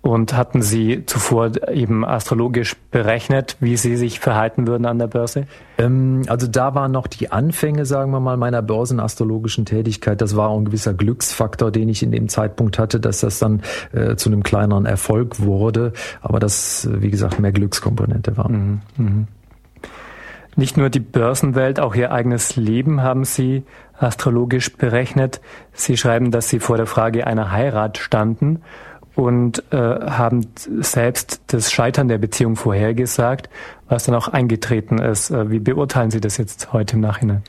Und 0.02 0.36
hatten 0.36 0.62
Sie 0.62 1.06
zuvor 1.06 1.52
eben 1.70 2.04
astrologisch 2.04 2.74
berechnet, 2.90 3.56
wie 3.60 3.76
Sie 3.76 3.96
sich 3.96 4.18
verhalten 4.18 4.66
würden 4.66 4.84
an 4.84 4.98
der 4.98 5.06
Börse? 5.06 5.46
Ähm, 5.78 6.22
also 6.26 6.48
da 6.48 6.74
waren 6.74 6.90
noch 6.90 7.06
die 7.06 7.30
Anfänge, 7.30 7.86
sagen 7.86 8.10
wir 8.10 8.18
mal, 8.18 8.36
meiner 8.36 8.62
börsenastrologischen 8.62 9.64
Tätigkeit. 9.64 10.20
Das 10.20 10.34
war 10.34 10.48
auch 10.48 10.58
ein 10.58 10.64
gewisser 10.64 10.92
Glücksfaktor, 10.92 11.70
den 11.70 11.88
ich 11.88 12.02
in 12.02 12.10
dem 12.10 12.28
Zeitpunkt 12.28 12.80
hatte, 12.80 12.98
dass 12.98 13.20
das 13.20 13.38
dann 13.38 13.62
äh, 13.92 14.16
zu 14.16 14.28
einem 14.28 14.42
kleineren 14.42 14.86
Erfolg 14.86 15.38
wurde. 15.38 15.92
Aber 16.20 16.40
das, 16.40 16.88
wie 16.92 17.10
gesagt, 17.10 17.38
mehr 17.38 17.52
Glückskomponente 17.52 18.36
war. 18.36 18.50
Mhm. 18.50 18.80
Mhm. 18.96 19.28
Nicht 20.56 20.76
nur 20.76 20.90
die 20.90 21.00
Börsenwelt, 21.00 21.78
auch 21.78 21.94
Ihr 21.94 22.10
eigenes 22.10 22.56
Leben 22.56 23.02
haben 23.02 23.24
Sie 23.24 23.62
astrologisch 23.96 24.76
berechnet. 24.76 25.40
Sie 25.72 25.96
schreiben, 25.96 26.32
dass 26.32 26.48
Sie 26.48 26.58
vor 26.58 26.76
der 26.76 26.86
Frage 26.86 27.24
einer 27.24 27.52
Heirat 27.52 27.98
standen 27.98 28.62
und 29.14 29.62
äh, 29.72 29.76
haben 29.76 30.46
selbst 30.56 31.42
das 31.48 31.70
Scheitern 31.70 32.08
der 32.08 32.18
Beziehung 32.18 32.56
vorhergesagt, 32.56 33.50
was 33.88 34.04
dann 34.04 34.14
auch 34.14 34.28
eingetreten 34.28 34.98
ist. 34.98 35.30
Äh, 35.30 35.50
wie 35.50 35.58
beurteilen 35.58 36.10
Sie 36.10 36.20
das 36.20 36.36
jetzt 36.38 36.72
heute 36.72 36.96
im 36.96 37.00
Nachhinein? 37.00 37.42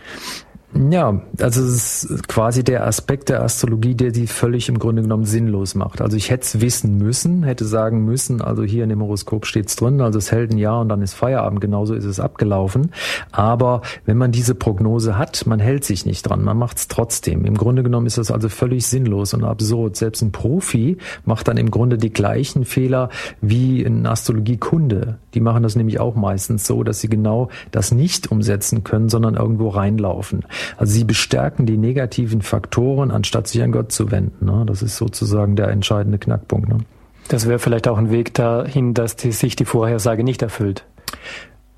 Ja, 0.75 1.21
also 1.39 1.61
es 1.61 2.03
ist 2.03 2.27
quasi 2.27 2.63
der 2.63 2.87
Aspekt 2.87 3.29
der 3.29 3.43
Astrologie, 3.43 3.93
der 3.93 4.11
die 4.11 4.25
völlig 4.25 4.69
im 4.69 4.79
Grunde 4.79 5.03
genommen 5.03 5.25
sinnlos 5.25 5.75
macht. 5.75 6.01
Also 6.01 6.17
ich 6.17 6.31
hätte 6.31 6.43
es 6.43 6.61
wissen 6.61 6.97
müssen, 6.97 7.43
hätte 7.43 7.65
sagen 7.65 8.05
müssen, 8.05 8.41
also 8.41 8.63
hier 8.63 8.83
in 8.83 8.89
dem 8.89 9.01
Horoskop 9.01 9.45
steht's 9.45 9.75
drin, 9.75 10.01
also 10.01 10.17
es 10.17 10.31
hält 10.31 10.51
ein 10.51 10.57
Jahr 10.57 10.81
und 10.81 10.89
dann 10.89 11.03
ist 11.03 11.13
Feierabend, 11.13 11.61
genauso 11.61 11.93
ist 11.93 12.05
es 12.05 12.19
abgelaufen. 12.19 12.91
Aber 13.31 13.81
wenn 14.05 14.17
man 14.17 14.31
diese 14.31 14.55
Prognose 14.55 15.15
hat, 15.15 15.45
man 15.45 15.59
hält 15.59 15.85
sich 15.85 16.07
nicht 16.07 16.23
dran, 16.23 16.43
man 16.43 16.57
macht 16.57 16.77
es 16.77 16.87
trotzdem. 16.87 17.45
Im 17.45 17.55
Grunde 17.55 17.83
genommen 17.83 18.07
ist 18.07 18.17
das 18.17 18.31
also 18.31 18.49
völlig 18.49 18.87
sinnlos 18.87 19.35
und 19.35 19.43
absurd. 19.43 19.95
Selbst 19.95 20.23
ein 20.23 20.31
Profi 20.31 20.97
macht 21.23 21.47
dann 21.47 21.57
im 21.57 21.69
Grunde 21.69 21.99
die 21.99 22.11
gleichen 22.11 22.65
Fehler 22.65 23.09
wie 23.41 23.83
ein 23.83 24.07
Astrologiekunde. 24.07 25.19
Die 25.35 25.39
machen 25.39 25.61
das 25.61 25.75
nämlich 25.75 25.99
auch 25.99 26.15
meistens 26.15 26.65
so, 26.65 26.83
dass 26.83 26.99
sie 26.99 27.09
genau 27.09 27.49
das 27.69 27.91
nicht 27.91 28.31
umsetzen 28.31 28.83
können, 28.83 29.09
sondern 29.09 29.35
irgendwo 29.35 29.69
reinlaufen. 29.69 30.43
Also 30.77 30.93
sie 30.93 31.03
bestärken 31.03 31.65
die 31.65 31.77
negativen 31.77 32.41
Faktoren, 32.41 33.11
anstatt 33.11 33.47
sich 33.47 33.61
an 33.61 33.71
Gott 33.71 33.91
zu 33.91 34.11
wenden. 34.11 34.45
Ne? 34.45 34.63
Das 34.65 34.81
ist 34.81 34.97
sozusagen 34.97 35.55
der 35.55 35.69
entscheidende 35.69 36.17
Knackpunkt. 36.17 36.69
Ne? 36.69 36.79
Das 37.27 37.47
wäre 37.47 37.59
vielleicht 37.59 37.87
auch 37.87 37.97
ein 37.97 38.11
Weg 38.11 38.33
dahin, 38.33 38.93
dass 38.93 39.15
die, 39.15 39.31
sich 39.31 39.55
die 39.55 39.65
Vorhersage 39.65 40.23
nicht 40.23 40.41
erfüllt. 40.41 40.85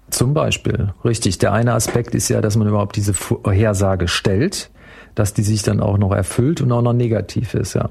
Zum 0.10 0.34
Beispiel, 0.34 0.94
richtig. 1.04 1.40
Der 1.40 1.52
eine 1.54 1.74
Aspekt 1.74 2.16
ist 2.16 2.30
ja, 2.30 2.42
dass 2.42 2.56
man 2.58 2.68
überhaupt 2.68 2.96
diese 2.96 3.14
Vorhersage 3.14 4.08
stellt, 4.08 4.70
dass 5.16 5.34
die 5.34 5.42
sich 5.42 5.64
dann 5.64 5.80
auch 5.80 5.98
noch 5.98 6.12
erfüllt 6.12 6.62
und 6.62 6.72
auch 6.72 6.82
noch 6.82 6.94
negativ 6.94 7.54
ist, 7.54 7.74
ja. 7.74 7.90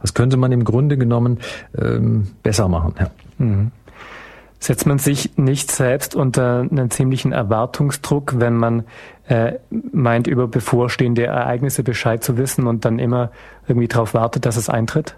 Das 0.00 0.14
könnte 0.14 0.36
man 0.36 0.50
im 0.52 0.64
Grunde 0.64 0.96
genommen 0.96 1.40
ähm, 1.78 2.28
besser 2.42 2.68
machen, 2.68 2.94
ja. 2.98 3.10
Mhm. 3.38 3.70
Setzt 4.58 4.86
man 4.86 4.98
sich 4.98 5.36
nicht 5.36 5.70
selbst 5.70 6.14
unter 6.14 6.60
einen 6.60 6.90
ziemlichen 6.90 7.32
Erwartungsdruck, 7.32 8.40
wenn 8.40 8.54
man 8.54 8.84
äh, 9.28 9.54
meint, 9.70 10.26
über 10.26 10.46
bevorstehende 10.48 11.24
Ereignisse 11.24 11.82
Bescheid 11.82 12.22
zu 12.22 12.36
wissen 12.36 12.66
und 12.66 12.84
dann 12.84 12.98
immer 12.98 13.30
irgendwie 13.66 13.88
darauf 13.88 14.14
wartet, 14.14 14.46
dass 14.46 14.56
es 14.56 14.68
eintritt? 14.68 15.14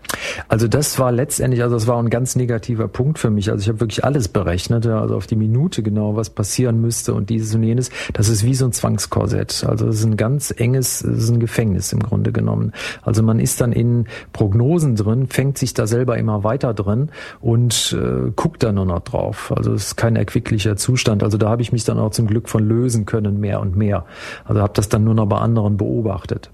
Also 0.49 0.69
das 0.69 0.99
war 0.99 1.13
letztendlich, 1.13 1.63
also 1.63 1.77
das 1.77 1.87
war 1.87 1.99
ein 1.99 2.11
ganz 2.11 2.37
negativer 2.37 2.89
Punkt 2.89 3.19
für 3.19 3.31
mich. 3.31 3.51
Also 3.51 3.63
ich 3.63 3.69
habe 3.69 3.81
wirklich 3.81 4.05
alles 4.05 4.29
berechnet, 4.29 4.87
also 4.87 5.17
auf 5.17 5.27
die 5.27 5.37
Minute 5.37 5.83
genau, 5.83 6.17
was 6.17 6.31
passieren 6.31 6.81
müsste 6.81 7.15
und 7.15 7.31
dieses 7.31 7.55
und 7.55 7.63
jenes. 7.63 7.91
Das 8.13 8.29
ist 8.29 8.45
wie 8.45 8.55
so 8.55 8.67
ein 8.67 8.73
Zwangskorsett. 8.73 9.65
Also 9.67 9.89
es 9.89 10.01
ist 10.01 10.05
ein 10.05 10.17
ganz 10.17 10.55
enges, 10.57 11.03
es 11.03 11.25
ist 11.25 11.31
ein 11.31 11.41
Gefängnis 11.41 11.93
im 11.93 12.01
Grunde 12.01 12.33
genommen. 12.33 12.73
Also 13.03 13.23
man 13.23 13.39
ist 13.39 13.61
dann 13.61 13.73
in 13.73 14.07
Prognosen 14.33 14.97
drin, 14.97 15.27
fängt 15.27 15.59
sich 15.59 15.75
da 15.75 15.87
selber 15.87 16.17
immer 16.19 16.45
weiter 16.45 16.75
drin 16.75 17.11
und 17.41 17.97
äh, 17.99 18.31
guckt 18.35 18.63
da 18.63 18.73
nur 18.73 18.87
noch 18.87 19.01
drauf. 19.01 19.53
Also 19.57 19.73
es 19.73 19.89
ist 19.89 19.97
kein 19.97 20.17
erquicklicher 20.17 20.77
Zustand. 20.77 21.23
Also 21.23 21.39
da 21.39 21.49
habe 21.49 21.63
ich 21.63 21.73
mich 21.73 21.85
dann 21.85 21.99
auch 21.99 22.11
zum 22.11 22.27
Glück 22.27 22.49
von 22.49 22.67
lösen 22.67 23.07
können, 23.07 23.41
mehr 23.41 23.61
und 23.61 23.77
mehr. 23.77 24.05
Also 24.45 24.61
habe 24.61 24.73
das 24.75 24.89
dann 24.89 25.05
nur 25.05 25.15
noch 25.15 25.27
bei 25.27 25.39
anderen 25.39 25.77
beobachtet. 25.77 26.51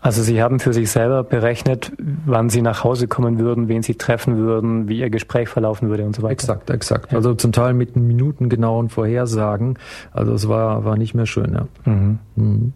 Also 0.00 0.22
Sie 0.22 0.42
haben 0.42 0.60
für 0.60 0.72
sich 0.72 0.90
selber 0.90 1.24
berechnet, 1.24 1.92
wann 1.98 2.50
Sie 2.50 2.62
nach 2.62 2.84
Hause 2.84 3.08
kommen 3.08 3.38
würden, 3.38 3.68
wen 3.68 3.82
Sie 3.82 3.94
treffen 3.94 4.36
würden, 4.36 4.88
wie 4.88 5.00
Ihr 5.00 5.10
Gespräch 5.10 5.48
verlaufen 5.48 5.88
würde 5.88 6.04
und 6.04 6.14
so 6.14 6.22
weiter. 6.22 6.32
Exakt, 6.32 6.70
exakt. 6.70 7.12
Ja. 7.12 7.18
Also 7.18 7.34
zum 7.34 7.52
Teil 7.52 7.74
mit 7.74 7.96
minutengenauen 7.96 8.88
Vorhersagen. 8.88 9.78
Also 10.12 10.32
es 10.32 10.48
war, 10.48 10.84
war 10.84 10.96
nicht 10.96 11.14
mehr 11.14 11.26
schön, 11.26 11.54
ja. 11.54 11.66
Mhm. 11.90 12.18
Mhm. 12.36 12.72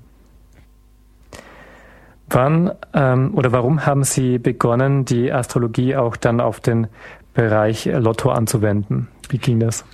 Wann 2.31 2.71
ähm, 2.95 3.35
oder 3.35 3.53
warum 3.53 3.87
haben 3.87 4.05
Sie 4.05 4.39
begonnen, 4.39 5.05
die 5.05 5.33
Astrologie 5.33 5.97
auch 5.97 6.17
dann 6.17 6.41
auf 6.41 6.61
den 6.61 6.87
Bereich 7.35 7.87
Lotto 7.87 8.31
anzuwenden? 8.31 9.09
Wie 9.31 9.39
ging 9.39 9.61
das? 9.61 9.85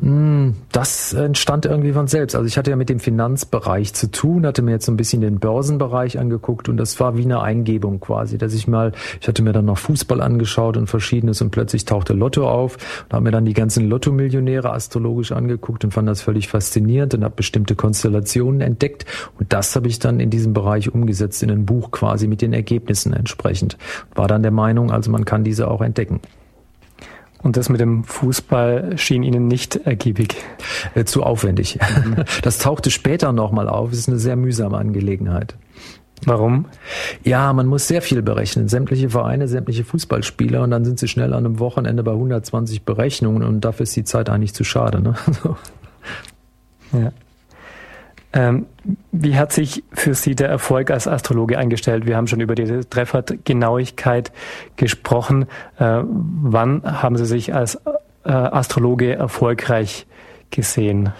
Hm, 0.00 0.54
das 0.72 1.12
entstand 1.12 1.66
irgendwie 1.66 1.92
von 1.92 2.06
selbst. 2.06 2.34
Also 2.34 2.46
ich 2.46 2.56
hatte 2.56 2.70
ja 2.70 2.76
mit 2.76 2.88
dem 2.88 2.98
Finanzbereich 2.98 3.92
zu 3.92 4.10
tun, 4.10 4.46
hatte 4.46 4.62
mir 4.62 4.72
jetzt 4.72 4.86
so 4.86 4.92
ein 4.92 4.96
bisschen 4.96 5.20
den 5.20 5.38
Börsenbereich 5.38 6.18
angeguckt 6.18 6.70
und 6.70 6.78
das 6.78 6.98
war 6.98 7.18
wie 7.18 7.24
eine 7.24 7.42
Eingebung 7.42 8.00
quasi, 8.00 8.38
dass 8.38 8.54
ich 8.54 8.66
mal, 8.66 8.92
ich 9.20 9.28
hatte 9.28 9.42
mir 9.42 9.52
dann 9.52 9.66
noch 9.66 9.76
Fußball 9.76 10.22
angeschaut 10.22 10.78
und 10.78 10.86
verschiedenes 10.86 11.42
und 11.42 11.50
plötzlich 11.50 11.84
tauchte 11.84 12.14
Lotto 12.14 12.48
auf 12.48 12.78
und 13.04 13.12
habe 13.12 13.24
mir 13.24 13.30
dann 13.30 13.44
die 13.44 13.52
ganzen 13.52 13.86
Lotto-Millionäre 13.88 14.72
astrologisch 14.72 15.32
angeguckt 15.32 15.84
und 15.84 15.92
fand 15.92 16.08
das 16.08 16.22
völlig 16.22 16.48
faszinierend 16.48 17.12
und 17.12 17.22
habe 17.22 17.34
bestimmte 17.36 17.74
Konstellationen 17.74 18.62
entdeckt 18.62 19.04
und 19.38 19.52
das 19.52 19.76
habe 19.76 19.88
ich 19.88 19.98
dann 19.98 20.20
in 20.20 20.30
diesem 20.30 20.54
Bereich 20.54 20.92
umgesetzt 20.94 21.42
in 21.42 21.50
ein 21.50 21.66
Buch 21.66 21.90
quasi 21.90 22.26
mit 22.26 22.40
den 22.40 22.54
Ergebnissen 22.54 23.12
entsprechend. 23.12 23.76
War 24.14 24.28
dann 24.28 24.42
der 24.42 24.52
Meinung, 24.52 24.90
also 24.90 25.10
man 25.10 25.26
kann 25.26 25.44
diese 25.44 25.68
auch 25.68 25.82
entdecken. 25.82 26.20
Und 27.42 27.56
das 27.56 27.68
mit 27.68 27.80
dem 27.80 28.04
Fußball 28.04 28.98
schien 28.98 29.22
Ihnen 29.22 29.48
nicht 29.48 29.76
ergiebig. 29.76 30.36
Äh, 30.94 31.04
zu 31.04 31.22
aufwendig. 31.22 31.78
Mhm. 32.04 32.24
Das 32.42 32.58
tauchte 32.58 32.90
später 32.90 33.32
nochmal 33.32 33.68
auf. 33.68 33.92
Es 33.92 33.98
ist 33.98 34.08
eine 34.08 34.18
sehr 34.18 34.36
mühsame 34.36 34.76
Angelegenheit. 34.76 35.56
Warum? 36.24 36.66
Ja, 37.24 37.52
man 37.52 37.66
muss 37.66 37.88
sehr 37.88 38.02
viel 38.02 38.22
berechnen. 38.22 38.68
Sämtliche 38.68 39.10
Vereine, 39.10 39.48
sämtliche 39.48 39.84
Fußballspieler 39.84 40.62
und 40.62 40.70
dann 40.70 40.84
sind 40.84 40.98
sie 40.98 41.08
schnell 41.08 41.32
an 41.32 41.46
einem 41.46 41.58
Wochenende 41.58 42.02
bei 42.02 42.12
120 42.12 42.84
Berechnungen 42.84 43.42
und 43.42 43.62
dafür 43.62 43.84
ist 43.84 43.96
die 43.96 44.04
Zeit 44.04 44.28
eigentlich 44.28 44.54
zu 44.54 44.64
schade. 44.64 45.00
Ne? 45.00 45.14
ja. 46.92 47.12
Ähm, 48.32 48.66
wie 49.10 49.36
hat 49.36 49.52
sich 49.52 49.82
für 49.92 50.14
Sie 50.14 50.34
der 50.34 50.48
Erfolg 50.48 50.90
als 50.90 51.08
Astrologe 51.08 51.58
eingestellt? 51.58 52.06
Wir 52.06 52.16
haben 52.16 52.28
schon 52.28 52.40
über 52.40 52.54
die 52.54 52.80
Treffergenauigkeit 52.88 54.30
gesprochen. 54.76 55.46
Äh, 55.78 56.02
wann 56.04 56.82
haben 56.84 57.16
Sie 57.16 57.26
sich 57.26 57.54
als 57.54 57.74
äh, 58.24 58.30
Astrologe 58.30 59.14
erfolgreich 59.14 60.06
gesehen? 60.50 61.12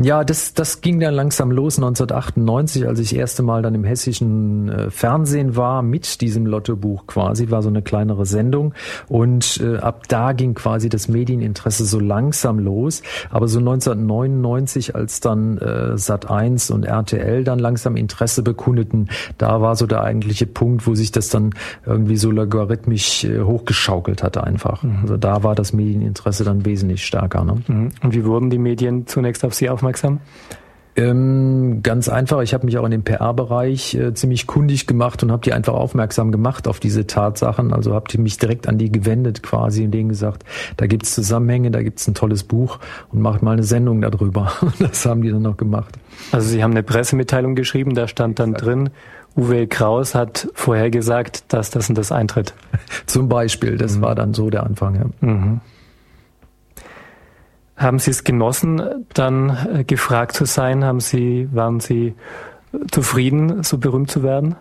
Ja, 0.00 0.22
das, 0.22 0.54
das 0.54 0.80
ging 0.80 1.00
dann 1.00 1.14
langsam 1.14 1.50
los 1.50 1.76
1998, 1.78 2.86
als 2.86 3.00
ich 3.00 3.10
das 3.10 3.18
erste 3.18 3.42
Mal 3.42 3.62
dann 3.62 3.74
im 3.74 3.82
hessischen 3.82 4.68
äh, 4.68 4.90
Fernsehen 4.90 5.56
war 5.56 5.82
mit 5.82 6.20
diesem 6.20 6.46
Lottobuch 6.46 7.08
quasi, 7.08 7.50
war 7.50 7.62
so 7.62 7.68
eine 7.68 7.82
kleinere 7.82 8.24
Sendung 8.24 8.74
und 9.08 9.60
äh, 9.60 9.78
ab 9.78 10.04
da 10.06 10.32
ging 10.32 10.54
quasi 10.54 10.88
das 10.88 11.08
Medieninteresse 11.08 11.84
so 11.84 11.98
langsam 11.98 12.60
los. 12.60 13.02
Aber 13.30 13.48
so 13.48 13.58
1999, 13.58 14.94
als 14.94 15.18
dann 15.18 15.58
äh, 15.58 15.94
Sat1 15.94 16.70
und 16.70 16.84
RTL 16.84 17.42
dann 17.42 17.58
langsam 17.58 17.96
Interesse 17.96 18.44
bekundeten, 18.44 19.08
da 19.36 19.60
war 19.60 19.74
so 19.74 19.88
der 19.88 20.04
eigentliche 20.04 20.46
Punkt, 20.46 20.86
wo 20.86 20.94
sich 20.94 21.10
das 21.10 21.28
dann 21.28 21.50
irgendwie 21.84 22.16
so 22.16 22.30
logarithmisch 22.30 23.24
äh, 23.24 23.40
hochgeschaukelt 23.40 24.22
hatte 24.22 24.44
einfach. 24.44 24.84
Mhm. 24.84 24.98
Also 25.02 25.16
da 25.16 25.42
war 25.42 25.56
das 25.56 25.72
Medieninteresse 25.72 26.44
dann 26.44 26.64
wesentlich 26.64 27.04
stärker. 27.04 27.42
Ne? 27.42 27.56
Mhm. 27.66 27.88
Und 28.00 28.14
wie 28.14 28.24
wurden 28.24 28.48
die 28.48 28.58
Medien 28.58 29.08
zunächst 29.08 29.44
auf 29.44 29.54
Sie 29.54 29.68
aufmerksam? 29.68 29.87
Aufmerksam? 29.88 30.20
Ähm, 30.96 31.80
ganz 31.84 32.08
einfach, 32.08 32.42
ich 32.42 32.54
habe 32.54 32.66
mich 32.66 32.76
auch 32.76 32.84
in 32.84 32.90
dem 32.90 33.04
PR-Bereich 33.04 33.94
äh, 33.94 34.14
ziemlich 34.14 34.48
kundig 34.48 34.88
gemacht 34.88 35.22
und 35.22 35.30
habe 35.30 35.42
die 35.42 35.52
einfach 35.52 35.74
aufmerksam 35.74 36.32
gemacht 36.32 36.66
auf 36.66 36.80
diese 36.80 37.06
Tatsachen. 37.06 37.72
Also 37.72 37.94
habe 37.94 38.06
mich 38.18 38.36
direkt 38.36 38.66
an 38.68 38.78
die 38.78 38.90
gewendet 38.90 39.44
quasi 39.44 39.84
und 39.84 39.92
denen 39.92 40.08
gesagt, 40.08 40.44
da 40.76 40.86
gibt's 40.86 41.14
Zusammenhänge, 41.14 41.70
da 41.70 41.82
gibt's 41.82 42.08
ein 42.08 42.14
tolles 42.14 42.42
Buch 42.42 42.80
und 43.12 43.20
macht 43.20 43.42
mal 43.42 43.52
eine 43.52 43.62
Sendung 43.62 44.00
darüber. 44.00 44.52
das 44.80 45.06
haben 45.06 45.22
die 45.22 45.30
dann 45.30 45.42
noch 45.42 45.56
gemacht. 45.56 45.96
Also 46.32 46.48
Sie 46.48 46.64
haben 46.64 46.72
eine 46.72 46.82
Pressemitteilung 46.82 47.54
geschrieben, 47.54 47.94
da 47.94 48.08
stand 48.08 48.40
dann 48.40 48.54
drin, 48.54 48.90
Uwe 49.36 49.68
Kraus 49.68 50.16
hat 50.16 50.48
vorhergesagt, 50.54 51.52
dass 51.52 51.70
das 51.70 51.88
und 51.88 51.96
das 51.96 52.10
eintritt. 52.10 52.54
Zum 53.06 53.28
Beispiel, 53.28 53.76
das 53.76 53.98
mhm. 53.98 54.02
war 54.02 54.16
dann 54.16 54.34
so 54.34 54.50
der 54.50 54.64
Anfang. 54.64 54.96
Ja. 54.96 55.04
Mhm. 55.28 55.60
Haben 57.78 57.98
Sie 57.98 58.10
es 58.10 58.24
genossen, 58.24 58.82
dann 59.14 59.56
äh, 59.72 59.84
gefragt 59.84 60.32
zu 60.34 60.44
sein? 60.44 60.84
Haben 60.84 61.00
Sie, 61.00 61.48
waren 61.52 61.80
Sie 61.80 62.14
zufrieden, 62.90 63.62
so 63.62 63.78
berühmt 63.78 64.10
zu 64.10 64.22
werden? 64.22 64.56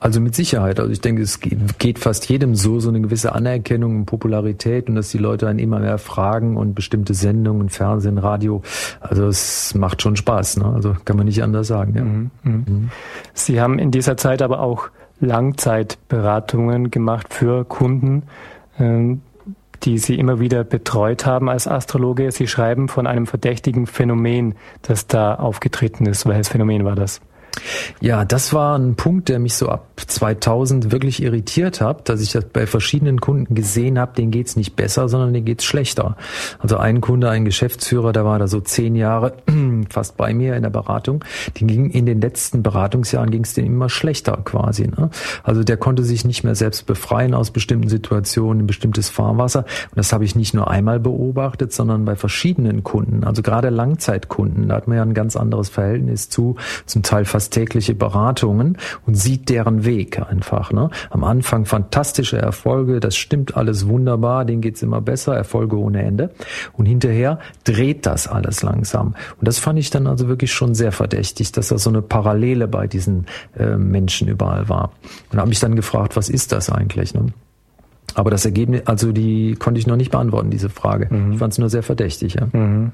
Also 0.00 0.20
mit 0.20 0.34
Sicherheit. 0.34 0.78
Also 0.78 0.92
ich 0.92 1.00
denke, 1.00 1.22
es 1.22 1.40
geht 1.40 1.98
fast 1.98 2.28
jedem 2.28 2.54
so, 2.54 2.78
so 2.78 2.88
eine 2.88 3.00
gewisse 3.00 3.34
Anerkennung 3.34 3.96
und 3.96 4.06
Popularität 4.06 4.88
und 4.88 4.94
dass 4.94 5.10
die 5.10 5.18
Leute 5.18 5.48
einen 5.48 5.58
immer 5.58 5.80
mehr 5.80 5.98
fragen 5.98 6.56
und 6.56 6.74
bestimmte 6.74 7.14
Sendungen, 7.14 7.68
Fernsehen, 7.68 8.18
Radio. 8.18 8.62
Also 9.00 9.26
es 9.26 9.74
macht 9.74 10.02
schon 10.02 10.16
Spaß. 10.16 10.58
Ne? 10.58 10.66
Also 10.66 10.94
kann 11.04 11.16
man 11.16 11.26
nicht 11.26 11.42
anders 11.42 11.66
sagen. 11.66 11.94
Ja. 11.96 12.04
Mhm, 12.04 12.30
mhm. 12.44 12.64
Mhm. 12.66 12.90
Sie 13.34 13.60
haben 13.60 13.78
in 13.78 13.90
dieser 13.90 14.16
Zeit 14.16 14.42
aber 14.42 14.60
auch 14.60 14.88
Langzeitberatungen 15.20 16.90
gemacht 16.90 17.34
für 17.34 17.64
Kunden. 17.64 18.22
Ähm, 18.78 19.22
die 19.84 19.98
Sie 19.98 20.16
immer 20.16 20.40
wieder 20.40 20.64
betreut 20.64 21.26
haben 21.26 21.48
als 21.48 21.68
Astrologe. 21.68 22.30
Sie 22.32 22.46
schreiben 22.46 22.88
von 22.88 23.06
einem 23.06 23.26
verdächtigen 23.26 23.86
Phänomen, 23.86 24.54
das 24.82 25.06
da 25.06 25.34
aufgetreten 25.34 26.06
ist. 26.06 26.26
Welches 26.26 26.48
Phänomen 26.48 26.84
war 26.84 26.94
das? 26.94 27.20
Ja, 28.00 28.24
das 28.24 28.52
war 28.52 28.78
ein 28.78 28.94
Punkt, 28.94 29.28
der 29.28 29.38
mich 29.38 29.54
so 29.54 29.68
ab 29.68 29.88
2000 29.96 30.92
wirklich 30.92 31.22
irritiert 31.22 31.80
hat, 31.80 32.08
dass 32.08 32.20
ich 32.20 32.32
das 32.32 32.44
bei 32.44 32.66
verschiedenen 32.66 33.20
Kunden 33.20 33.54
gesehen 33.54 33.98
habe, 33.98 34.14
denen 34.14 34.30
geht's 34.30 34.56
nicht 34.56 34.76
besser, 34.76 35.08
sondern 35.08 35.32
denen 35.32 35.44
geht's 35.44 35.64
schlechter. 35.64 36.16
Also 36.58 36.76
ein 36.76 37.00
Kunde, 37.00 37.30
ein 37.30 37.44
Geschäftsführer, 37.44 38.12
der 38.12 38.24
war 38.24 38.38
da 38.38 38.46
so 38.46 38.60
zehn 38.60 38.94
Jahre 38.94 39.34
fast 39.90 40.16
bei 40.16 40.32
mir 40.32 40.56
in 40.56 40.62
der 40.62 40.70
Beratung, 40.70 41.24
die 41.56 41.66
ging 41.66 41.90
in 41.90 42.06
den 42.06 42.20
letzten 42.20 42.62
Beratungsjahren 42.62 43.30
ging 43.30 43.44
es 43.44 43.54
denen 43.54 43.68
immer 43.68 43.88
schlechter 43.88 44.38
quasi. 44.44 44.86
Ne? 44.86 45.10
Also 45.42 45.64
der 45.64 45.76
konnte 45.76 46.04
sich 46.04 46.24
nicht 46.24 46.44
mehr 46.44 46.54
selbst 46.54 46.86
befreien 46.86 47.34
aus 47.34 47.50
bestimmten 47.50 47.88
Situationen, 47.88 48.66
bestimmtes 48.66 49.08
Fahrwasser. 49.08 49.60
Und 49.60 49.96
das 49.96 50.12
habe 50.12 50.24
ich 50.24 50.36
nicht 50.36 50.54
nur 50.54 50.70
einmal 50.70 51.00
beobachtet, 51.00 51.72
sondern 51.72 52.04
bei 52.04 52.16
verschiedenen 52.16 52.84
Kunden, 52.84 53.24
also 53.24 53.42
gerade 53.42 53.70
Langzeitkunden, 53.70 54.68
da 54.68 54.76
hat 54.76 54.88
man 54.88 54.96
ja 54.96 55.02
ein 55.02 55.14
ganz 55.14 55.36
anderes 55.36 55.68
Verhältnis 55.68 56.28
zu, 56.28 56.56
zum 56.86 57.02
Teil 57.02 57.24
fast 57.38 57.52
tägliche 57.52 57.94
Beratungen 57.94 58.78
und 59.06 59.14
sieht 59.14 59.48
deren 59.48 59.84
Weg 59.84 60.20
einfach. 60.20 60.72
Ne? 60.72 60.90
Am 61.08 61.22
Anfang 61.22 61.66
fantastische 61.66 62.36
Erfolge, 62.36 62.98
das 62.98 63.14
stimmt 63.14 63.56
alles 63.56 63.86
wunderbar, 63.86 64.44
denen 64.44 64.60
geht's 64.60 64.82
immer 64.82 65.00
besser, 65.00 65.36
Erfolge 65.36 65.78
ohne 65.78 66.02
Ende. 66.02 66.30
Und 66.72 66.86
hinterher 66.86 67.38
dreht 67.62 68.06
das 68.06 68.26
alles 68.26 68.64
langsam. 68.64 69.14
Und 69.38 69.46
das 69.46 69.60
fand 69.60 69.78
ich 69.78 69.90
dann 69.90 70.08
also 70.08 70.26
wirklich 70.26 70.52
schon 70.52 70.74
sehr 70.74 70.90
verdächtig, 70.90 71.52
dass 71.52 71.68
da 71.68 71.78
so 71.78 71.90
eine 71.90 72.02
Parallele 72.02 72.66
bei 72.66 72.88
diesen 72.88 73.26
äh, 73.56 73.76
Menschen 73.76 74.26
überall 74.26 74.68
war. 74.68 74.90
Und 75.30 75.38
habe 75.38 75.48
mich 75.48 75.60
dann 75.60 75.76
gefragt, 75.76 76.16
was 76.16 76.28
ist 76.28 76.50
das 76.50 76.70
eigentlich? 76.70 77.14
Ne? 77.14 77.26
Aber 78.14 78.32
das 78.32 78.44
Ergebnis, 78.44 78.82
also 78.86 79.12
die 79.12 79.54
konnte 79.54 79.78
ich 79.78 79.86
noch 79.86 79.94
nicht 79.94 80.10
beantworten, 80.10 80.50
diese 80.50 80.70
Frage. 80.70 81.06
Mhm. 81.08 81.34
Ich 81.34 81.38
fand 81.38 81.52
es 81.52 81.58
nur 81.60 81.70
sehr 81.70 81.84
verdächtig. 81.84 82.34
Ja. 82.34 82.48
Mhm. 82.50 82.90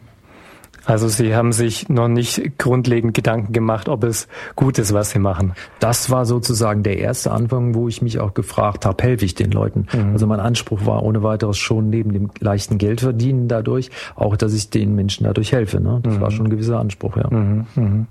Also 0.86 1.08
Sie 1.08 1.34
haben 1.34 1.52
sich 1.52 1.88
noch 1.88 2.08
nicht 2.08 2.58
grundlegend 2.58 3.14
Gedanken 3.14 3.52
gemacht, 3.52 3.88
ob 3.88 4.04
es 4.04 4.28
gut 4.54 4.78
ist, 4.78 4.92
was 4.92 5.10
Sie 5.10 5.18
machen. 5.18 5.54
Das 5.80 6.10
war 6.10 6.26
sozusagen 6.26 6.82
der 6.82 6.98
erste 6.98 7.30
Anfang, 7.32 7.74
wo 7.74 7.88
ich 7.88 8.02
mich 8.02 8.20
auch 8.20 8.34
gefragt 8.34 8.84
habe, 8.84 9.02
helfe 9.02 9.24
ich 9.24 9.34
den 9.34 9.50
Leuten? 9.50 9.86
Mhm. 9.92 10.12
Also 10.12 10.26
mein 10.26 10.40
Anspruch 10.40 10.84
war 10.86 11.02
ohne 11.02 11.22
weiteres 11.22 11.56
schon 11.56 11.90
neben 11.90 12.12
dem 12.12 12.30
leichten 12.38 12.78
Geldverdienen 12.78 13.48
dadurch, 13.48 13.90
auch 14.14 14.36
dass 14.36 14.52
ich 14.52 14.70
den 14.70 14.94
Menschen 14.94 15.24
dadurch 15.24 15.52
helfe. 15.52 15.80
Ne? 15.80 16.00
Das 16.02 16.16
mhm. 16.16 16.20
war 16.20 16.30
schon 16.30 16.46
ein 16.46 16.50
gewisser 16.50 16.78
Anspruch, 16.78 17.16
ja. 17.16 17.28
Mhm. 17.30 17.66
mhm. 17.74 18.06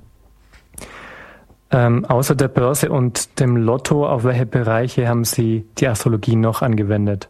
Ähm, 1.73 2.05
außer 2.05 2.35
der 2.35 2.49
Börse 2.49 2.91
und 2.91 3.39
dem 3.39 3.57
Lotto, 3.57 4.07
auf 4.07 4.23
welche 4.23 4.45
Bereiche 4.45 5.07
haben 5.07 5.23
Sie 5.23 5.65
die 5.79 5.87
Astrologie 5.87 6.35
noch 6.35 6.61
angewendet? 6.61 7.29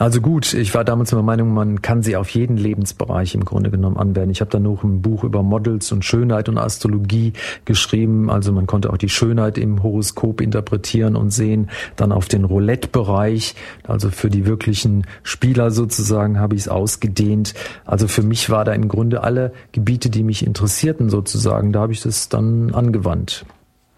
Also 0.00 0.22
gut, 0.22 0.54
ich 0.54 0.74
war 0.74 0.82
damals 0.82 1.10
der 1.10 1.20
Meinung, 1.20 1.52
man 1.52 1.82
kann 1.82 2.02
sie 2.02 2.16
auf 2.16 2.30
jeden 2.30 2.56
Lebensbereich 2.56 3.34
im 3.34 3.44
Grunde 3.44 3.70
genommen 3.70 3.98
anwenden. 3.98 4.30
Ich 4.30 4.40
habe 4.40 4.50
dann 4.50 4.62
noch 4.62 4.82
ein 4.82 5.02
Buch 5.02 5.24
über 5.24 5.42
Models 5.42 5.92
und 5.92 6.06
Schönheit 6.06 6.48
und 6.48 6.56
Astrologie 6.56 7.34
geschrieben. 7.66 8.30
Also 8.30 8.50
man 8.50 8.66
konnte 8.66 8.90
auch 8.90 8.96
die 8.96 9.10
Schönheit 9.10 9.58
im 9.58 9.82
Horoskop 9.82 10.40
interpretieren 10.40 11.16
und 11.16 11.34
sehen. 11.34 11.68
Dann 11.96 12.12
auf 12.12 12.28
den 12.28 12.44
Roulette-Bereich, 12.44 13.54
also 13.86 14.08
für 14.08 14.30
die 14.30 14.46
wirklichen 14.46 15.06
Spieler 15.22 15.70
sozusagen, 15.70 16.40
habe 16.40 16.54
ich 16.54 16.62
es 16.62 16.68
ausgedehnt. 16.68 17.52
Also 17.84 18.08
für 18.08 18.22
mich 18.22 18.48
war 18.48 18.64
da 18.64 18.72
im 18.72 18.88
Grunde 18.88 19.22
alle 19.22 19.52
Gebiete, 19.72 20.08
die 20.08 20.22
mich 20.22 20.46
interessierten 20.46 21.10
sozusagen, 21.10 21.74
da 21.74 21.80
habe 21.80 21.92
ich 21.92 22.00
das 22.00 22.30
dann 22.30 22.72
angewandt. 22.72 23.44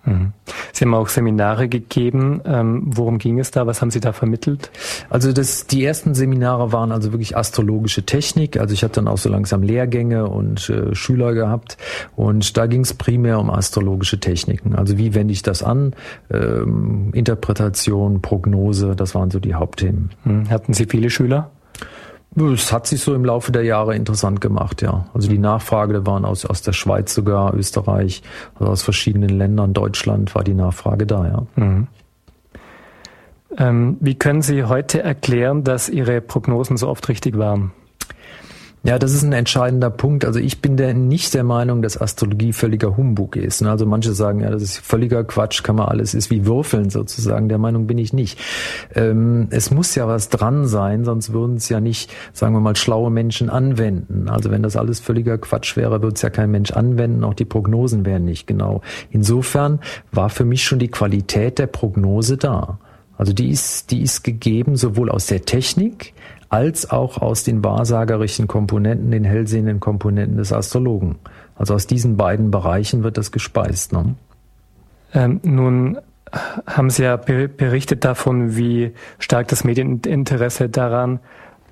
Mhm. 0.04 0.32
Sie 0.72 0.84
haben 0.84 0.94
auch 0.94 1.08
Seminare 1.08 1.68
gegeben. 1.68 2.40
Ähm, 2.44 2.82
worum 2.86 3.18
ging 3.18 3.38
es 3.38 3.50
da? 3.50 3.66
Was 3.66 3.80
haben 3.80 3.90
Sie 3.90 4.00
da 4.00 4.12
vermittelt? 4.12 4.70
Also 5.10 5.32
das, 5.32 5.66
die 5.66 5.84
ersten 5.84 6.14
Seminare 6.14 6.72
waren 6.72 6.92
also 6.92 7.12
wirklich 7.12 7.36
astrologische 7.36 8.04
Technik. 8.04 8.58
Also 8.58 8.74
ich 8.74 8.82
hatte 8.82 8.94
dann 8.94 9.08
auch 9.08 9.18
so 9.18 9.28
langsam 9.28 9.62
Lehrgänge 9.62 10.28
und 10.28 10.68
äh, 10.70 10.94
Schüler 10.94 11.34
gehabt. 11.34 11.76
Und 12.16 12.56
da 12.56 12.66
ging 12.66 12.80
es 12.80 12.94
primär 12.94 13.38
um 13.38 13.50
astrologische 13.50 14.18
Techniken. 14.18 14.74
Also 14.74 14.98
wie 14.98 15.14
wende 15.14 15.32
ich 15.32 15.42
das 15.42 15.62
an? 15.62 15.94
Ähm, 16.30 17.10
Interpretation, 17.12 18.22
Prognose, 18.22 18.96
das 18.96 19.14
waren 19.14 19.30
so 19.30 19.38
die 19.38 19.54
Hauptthemen. 19.54 20.10
Mhm. 20.24 20.50
Hatten 20.50 20.74
Sie 20.74 20.86
viele 20.86 21.10
Schüler? 21.10 21.50
Es 22.34 22.72
hat 22.72 22.86
sich 22.86 23.02
so 23.02 23.14
im 23.14 23.24
Laufe 23.24 23.52
der 23.52 23.62
Jahre 23.62 23.94
interessant 23.94 24.40
gemacht, 24.40 24.80
ja. 24.80 25.06
Also 25.12 25.28
die 25.28 25.38
Nachfrage, 25.38 25.92
da 25.92 26.06
waren 26.06 26.24
aus, 26.24 26.46
aus 26.46 26.62
der 26.62 26.72
Schweiz 26.72 27.12
sogar, 27.12 27.54
Österreich, 27.54 28.22
also 28.54 28.72
aus 28.72 28.82
verschiedenen 28.82 29.28
Ländern, 29.28 29.74
Deutschland 29.74 30.34
war 30.34 30.42
die 30.42 30.54
Nachfrage 30.54 31.06
da, 31.06 31.26
ja. 31.26 31.46
Mhm. 31.56 31.88
Ähm, 33.58 33.96
wie 34.00 34.14
können 34.14 34.40
Sie 34.40 34.64
heute 34.64 35.02
erklären, 35.02 35.62
dass 35.62 35.90
Ihre 35.90 36.22
Prognosen 36.22 36.78
so 36.78 36.88
oft 36.88 37.06
richtig 37.10 37.36
waren? 37.36 37.72
Ja, 38.84 38.98
das 38.98 39.14
ist 39.14 39.22
ein 39.22 39.32
entscheidender 39.32 39.90
Punkt. 39.90 40.24
Also 40.24 40.40
ich 40.40 40.60
bin 40.60 40.76
der, 40.76 40.92
nicht 40.92 41.34
der 41.34 41.44
Meinung, 41.44 41.82
dass 41.82 42.00
Astrologie 42.00 42.52
völliger 42.52 42.96
Humbug 42.96 43.36
ist. 43.36 43.62
Also 43.62 43.86
manche 43.86 44.12
sagen, 44.12 44.40
ja, 44.40 44.50
das 44.50 44.60
ist 44.60 44.78
völliger 44.78 45.22
Quatsch, 45.22 45.62
kann 45.62 45.76
man 45.76 45.86
alles, 45.86 46.14
ist 46.14 46.30
wie 46.30 46.46
Würfeln 46.46 46.90
sozusagen. 46.90 47.48
Der 47.48 47.58
Meinung 47.58 47.86
bin 47.86 47.98
ich 47.98 48.12
nicht. 48.12 48.40
Ähm, 48.96 49.46
es 49.50 49.70
muss 49.70 49.94
ja 49.94 50.08
was 50.08 50.30
dran 50.30 50.66
sein, 50.66 51.04
sonst 51.04 51.32
würden 51.32 51.56
es 51.56 51.68
ja 51.68 51.80
nicht, 51.80 52.12
sagen 52.32 52.54
wir 52.54 52.60
mal, 52.60 52.74
schlaue 52.74 53.12
Menschen 53.12 53.50
anwenden. 53.50 54.28
Also 54.28 54.50
wenn 54.50 54.64
das 54.64 54.76
alles 54.76 54.98
völliger 54.98 55.38
Quatsch 55.38 55.76
wäre, 55.76 56.02
würde 56.02 56.16
es 56.16 56.22
ja 56.22 56.30
kein 56.30 56.50
Mensch 56.50 56.72
anwenden. 56.72 57.22
Auch 57.22 57.34
die 57.34 57.44
Prognosen 57.44 58.04
wären 58.04 58.24
nicht 58.24 58.48
genau. 58.48 58.82
Insofern 59.10 59.78
war 60.10 60.28
für 60.28 60.44
mich 60.44 60.64
schon 60.64 60.80
die 60.80 60.90
Qualität 60.90 61.60
der 61.60 61.68
Prognose 61.68 62.36
da. 62.36 62.80
Also 63.16 63.32
die 63.32 63.50
ist, 63.50 63.92
die 63.92 64.02
ist 64.02 64.24
gegeben 64.24 64.74
sowohl 64.74 65.08
aus 65.08 65.26
der 65.26 65.44
Technik, 65.44 66.14
als 66.52 66.90
auch 66.90 67.16
aus 67.16 67.44
den 67.44 67.64
wahrsagerischen 67.64 68.46
Komponenten, 68.46 69.10
den 69.10 69.24
hellsehenden 69.24 69.80
Komponenten 69.80 70.36
des 70.36 70.52
Astrologen. 70.52 71.16
Also 71.56 71.74
aus 71.74 71.86
diesen 71.86 72.18
beiden 72.18 72.50
Bereichen 72.50 73.02
wird 73.04 73.16
das 73.16 73.32
gespeist. 73.32 73.94
Ne? 73.94 74.14
Ähm, 75.14 75.40
nun 75.44 75.98
haben 76.66 76.90
Sie 76.90 77.04
ja 77.04 77.16
berichtet 77.16 78.04
davon, 78.04 78.54
wie 78.54 78.92
stark 79.18 79.48
das 79.48 79.64
Medieninteresse 79.64 80.68
daran 80.68 81.20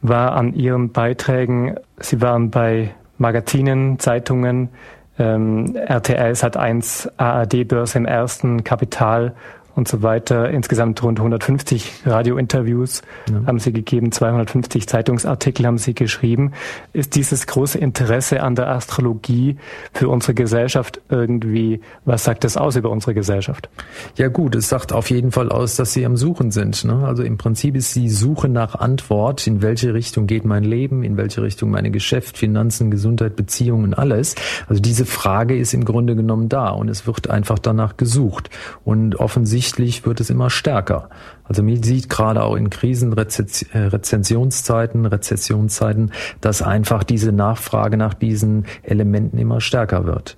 war 0.00 0.32
an 0.32 0.54
Ihren 0.54 0.92
Beiträgen. 0.92 1.76
Sie 1.98 2.22
waren 2.22 2.50
bei 2.50 2.90
Magazinen, 3.18 3.98
Zeitungen, 3.98 4.70
ähm, 5.18 5.76
RTL 5.76 6.34
hat 6.36 6.56
1 6.56 7.10
ARD-Börse 7.18 7.98
im 7.98 8.06
ersten 8.06 8.64
Kapital 8.64 9.34
und 9.80 9.88
so 9.88 10.02
weiter. 10.02 10.50
Insgesamt 10.50 11.02
rund 11.02 11.18
150 11.18 12.02
Radiointerviews 12.04 13.00
ja. 13.30 13.46
haben 13.46 13.58
sie 13.58 13.72
gegeben, 13.72 14.12
250 14.12 14.86
Zeitungsartikel 14.86 15.66
haben 15.66 15.78
sie 15.78 15.94
geschrieben. 15.94 16.52
Ist 16.92 17.14
dieses 17.14 17.46
große 17.46 17.78
Interesse 17.78 18.42
an 18.42 18.54
der 18.56 18.68
Astrologie 18.68 19.56
für 19.94 20.10
unsere 20.10 20.34
Gesellschaft 20.34 21.00
irgendwie, 21.08 21.80
was 22.04 22.24
sagt 22.24 22.44
das 22.44 22.58
aus 22.58 22.76
über 22.76 22.90
unsere 22.90 23.14
Gesellschaft? 23.14 23.70
Ja 24.16 24.28
gut, 24.28 24.54
es 24.54 24.68
sagt 24.68 24.92
auf 24.92 25.08
jeden 25.08 25.32
Fall 25.32 25.50
aus, 25.50 25.76
dass 25.76 25.94
sie 25.94 26.04
am 26.04 26.18
Suchen 26.18 26.50
sind. 26.50 26.84
Ne? 26.84 27.06
Also 27.06 27.22
im 27.22 27.38
Prinzip 27.38 27.74
ist 27.74 27.96
die 27.96 28.10
Suche 28.10 28.50
nach 28.50 28.74
Antwort, 28.74 29.46
in 29.46 29.62
welche 29.62 29.94
Richtung 29.94 30.26
geht 30.26 30.44
mein 30.44 30.62
Leben, 30.62 31.02
in 31.02 31.16
welche 31.16 31.40
Richtung 31.40 31.70
meine 31.70 31.90
Geschäft, 31.90 32.36
Finanzen, 32.36 32.90
Gesundheit, 32.90 33.34
Beziehungen, 33.34 33.94
alles. 33.94 34.34
Also 34.68 34.82
diese 34.82 35.06
Frage 35.06 35.56
ist 35.56 35.72
im 35.72 35.86
Grunde 35.86 36.16
genommen 36.16 36.50
da 36.50 36.68
und 36.68 36.90
es 36.90 37.06
wird 37.06 37.30
einfach 37.30 37.58
danach 37.58 37.96
gesucht. 37.96 38.50
Und 38.84 39.16
offensichtlich 39.16 39.69
offensichtlich 39.70 40.06
wird 40.06 40.20
es 40.20 40.30
immer 40.30 40.50
stärker. 40.50 41.08
Also 41.44 41.62
man 41.62 41.82
sieht 41.82 42.08
gerade 42.08 42.42
auch 42.42 42.56
in 42.56 42.70
Krisen, 42.70 43.16
äh, 43.16 43.78
Rezensionszeiten, 43.78 45.06
Rezessionszeiten, 45.06 46.12
dass 46.40 46.62
einfach 46.62 47.04
diese 47.04 47.32
Nachfrage 47.32 47.96
nach 47.96 48.14
diesen 48.14 48.66
Elementen 48.82 49.38
immer 49.38 49.60
stärker 49.60 50.04
wird. 50.04 50.36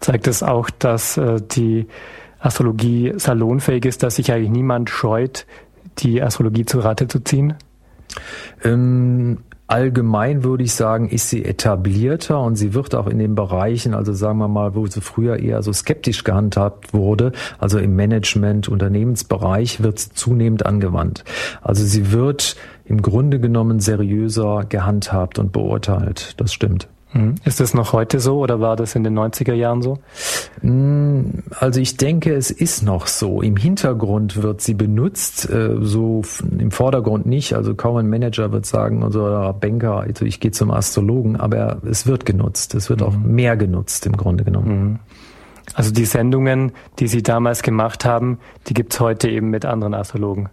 Zeigt 0.00 0.26
es 0.26 0.42
auch, 0.42 0.70
dass 0.70 1.16
äh, 1.16 1.40
die 1.40 1.86
Astrologie 2.38 3.14
salonfähig 3.16 3.84
ist, 3.84 4.02
dass 4.02 4.16
sich 4.16 4.30
eigentlich 4.30 4.50
niemand 4.50 4.90
scheut, 4.90 5.46
die 5.98 6.22
Astrologie 6.22 6.64
zu 6.64 6.80
Rate 6.80 7.08
zu 7.08 7.20
ziehen? 7.20 7.54
Ähm, 8.62 9.38
Allgemein 9.68 10.44
würde 10.44 10.64
ich 10.64 10.72
sagen, 10.72 11.10
ist 11.10 11.28
sie 11.28 11.44
etablierter 11.44 12.40
und 12.40 12.56
sie 12.56 12.72
wird 12.72 12.94
auch 12.94 13.06
in 13.06 13.18
den 13.18 13.34
Bereichen, 13.34 13.92
also 13.92 14.14
sagen 14.14 14.38
wir 14.38 14.48
mal, 14.48 14.74
wo 14.74 14.86
sie 14.86 15.02
früher 15.02 15.38
eher 15.38 15.62
so 15.62 15.74
skeptisch 15.74 16.24
gehandhabt 16.24 16.94
wurde, 16.94 17.32
also 17.58 17.78
im 17.78 17.94
Management, 17.94 18.68
Unternehmensbereich, 18.68 19.82
wird 19.82 19.98
sie 19.98 20.12
zunehmend 20.14 20.64
angewandt. 20.64 21.22
Also 21.60 21.84
sie 21.84 22.12
wird 22.12 22.56
im 22.86 23.02
Grunde 23.02 23.40
genommen 23.40 23.78
seriöser 23.78 24.64
gehandhabt 24.66 25.38
und 25.38 25.52
beurteilt. 25.52 26.40
Das 26.40 26.54
stimmt. 26.54 26.88
Hm. 27.10 27.36
Ist 27.44 27.60
das 27.60 27.72
noch 27.72 27.92
heute 27.92 28.20
so 28.20 28.38
oder 28.38 28.60
war 28.60 28.76
das 28.76 28.94
in 28.94 29.02
den 29.02 29.18
90er 29.18 29.54
Jahren 29.54 29.80
so? 29.80 29.98
Hm, 30.60 31.42
also 31.58 31.80
ich 31.80 31.96
denke, 31.96 32.34
es 32.34 32.50
ist 32.50 32.82
noch 32.82 33.06
so. 33.06 33.40
Im 33.40 33.56
Hintergrund 33.56 34.42
wird 34.42 34.60
sie 34.60 34.74
benutzt, 34.74 35.48
äh, 35.48 35.76
so 35.80 36.22
im 36.58 36.70
Vordergrund 36.70 37.26
nicht. 37.26 37.54
Also 37.54 37.74
kaum 37.74 37.96
ein 37.96 38.08
Manager 38.08 38.52
wird 38.52 38.66
sagen, 38.66 39.02
oder 39.02 39.52
Banker, 39.54 40.00
also 40.00 40.24
ich 40.24 40.40
gehe 40.40 40.50
zum 40.50 40.70
Astrologen, 40.70 41.36
aber 41.36 41.78
es 41.88 42.06
wird 42.06 42.26
genutzt. 42.26 42.74
Es 42.74 42.90
wird 42.90 43.00
mhm. 43.00 43.06
auch 43.06 43.16
mehr 43.16 43.56
genutzt 43.56 44.04
im 44.06 44.16
Grunde 44.16 44.44
genommen. 44.44 44.68
Mhm. 44.68 44.98
Also 45.74 45.92
die 45.92 46.04
Sendungen, 46.04 46.72
die 46.98 47.08
Sie 47.08 47.22
damals 47.22 47.62
gemacht 47.62 48.04
haben, 48.04 48.38
die 48.66 48.74
gibt's 48.74 49.00
heute 49.00 49.28
eben 49.28 49.50
mit 49.50 49.64
anderen 49.64 49.94
Astrologen? 49.94 50.48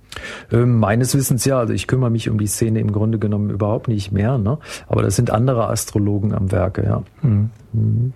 Ähm, 0.52 0.80
meines 0.80 1.16
Wissens 1.16 1.46
ja. 1.46 1.58
Also 1.60 1.74
ich 1.74 1.88
kümmere 1.88 2.10
mich 2.10 2.30
um 2.30 2.38
die 2.38 2.48
Szene 2.48 2.80
im 2.80 2.92
Grunde 2.92 3.20
genommen 3.20 3.50
überhaupt 3.50 3.88
nicht 3.88 4.12
mehr. 4.12 4.38
Ne? 4.38 4.58
Aber 4.88 5.02
das 5.02 5.16
sind 5.16 5.32
andere 5.32 5.70
Astrologen 5.70 6.34
am 6.34 6.52
Werke, 6.52 6.84
ja. 6.84 7.04
Mhm. 7.22 7.50
Mhm. 7.74 8.14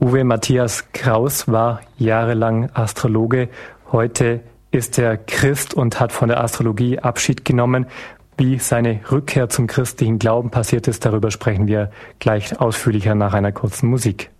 Uwe 0.00 0.24
Matthias 0.24 0.92
Kraus 0.92 1.48
war 1.48 1.80
jahrelang 1.96 2.68
Astrologe. 2.74 3.48
Heute 3.90 4.40
ist 4.70 4.98
er 4.98 5.16
Christ 5.16 5.72
und 5.72 6.00
hat 6.00 6.12
von 6.12 6.28
der 6.28 6.42
Astrologie 6.42 6.98
Abschied 6.98 7.44
genommen. 7.46 7.86
Wie 8.36 8.58
seine 8.58 9.00
Rückkehr 9.10 9.48
zum 9.48 9.66
christlichen 9.66 10.18
Glauben 10.18 10.50
passiert 10.50 10.88
ist, 10.88 11.06
darüber 11.06 11.30
sprechen 11.30 11.66
wir 11.66 11.90
gleich 12.18 12.60
ausführlicher 12.60 13.14
nach 13.14 13.32
einer 13.32 13.52
kurzen 13.52 13.88
Musik. 13.88 14.30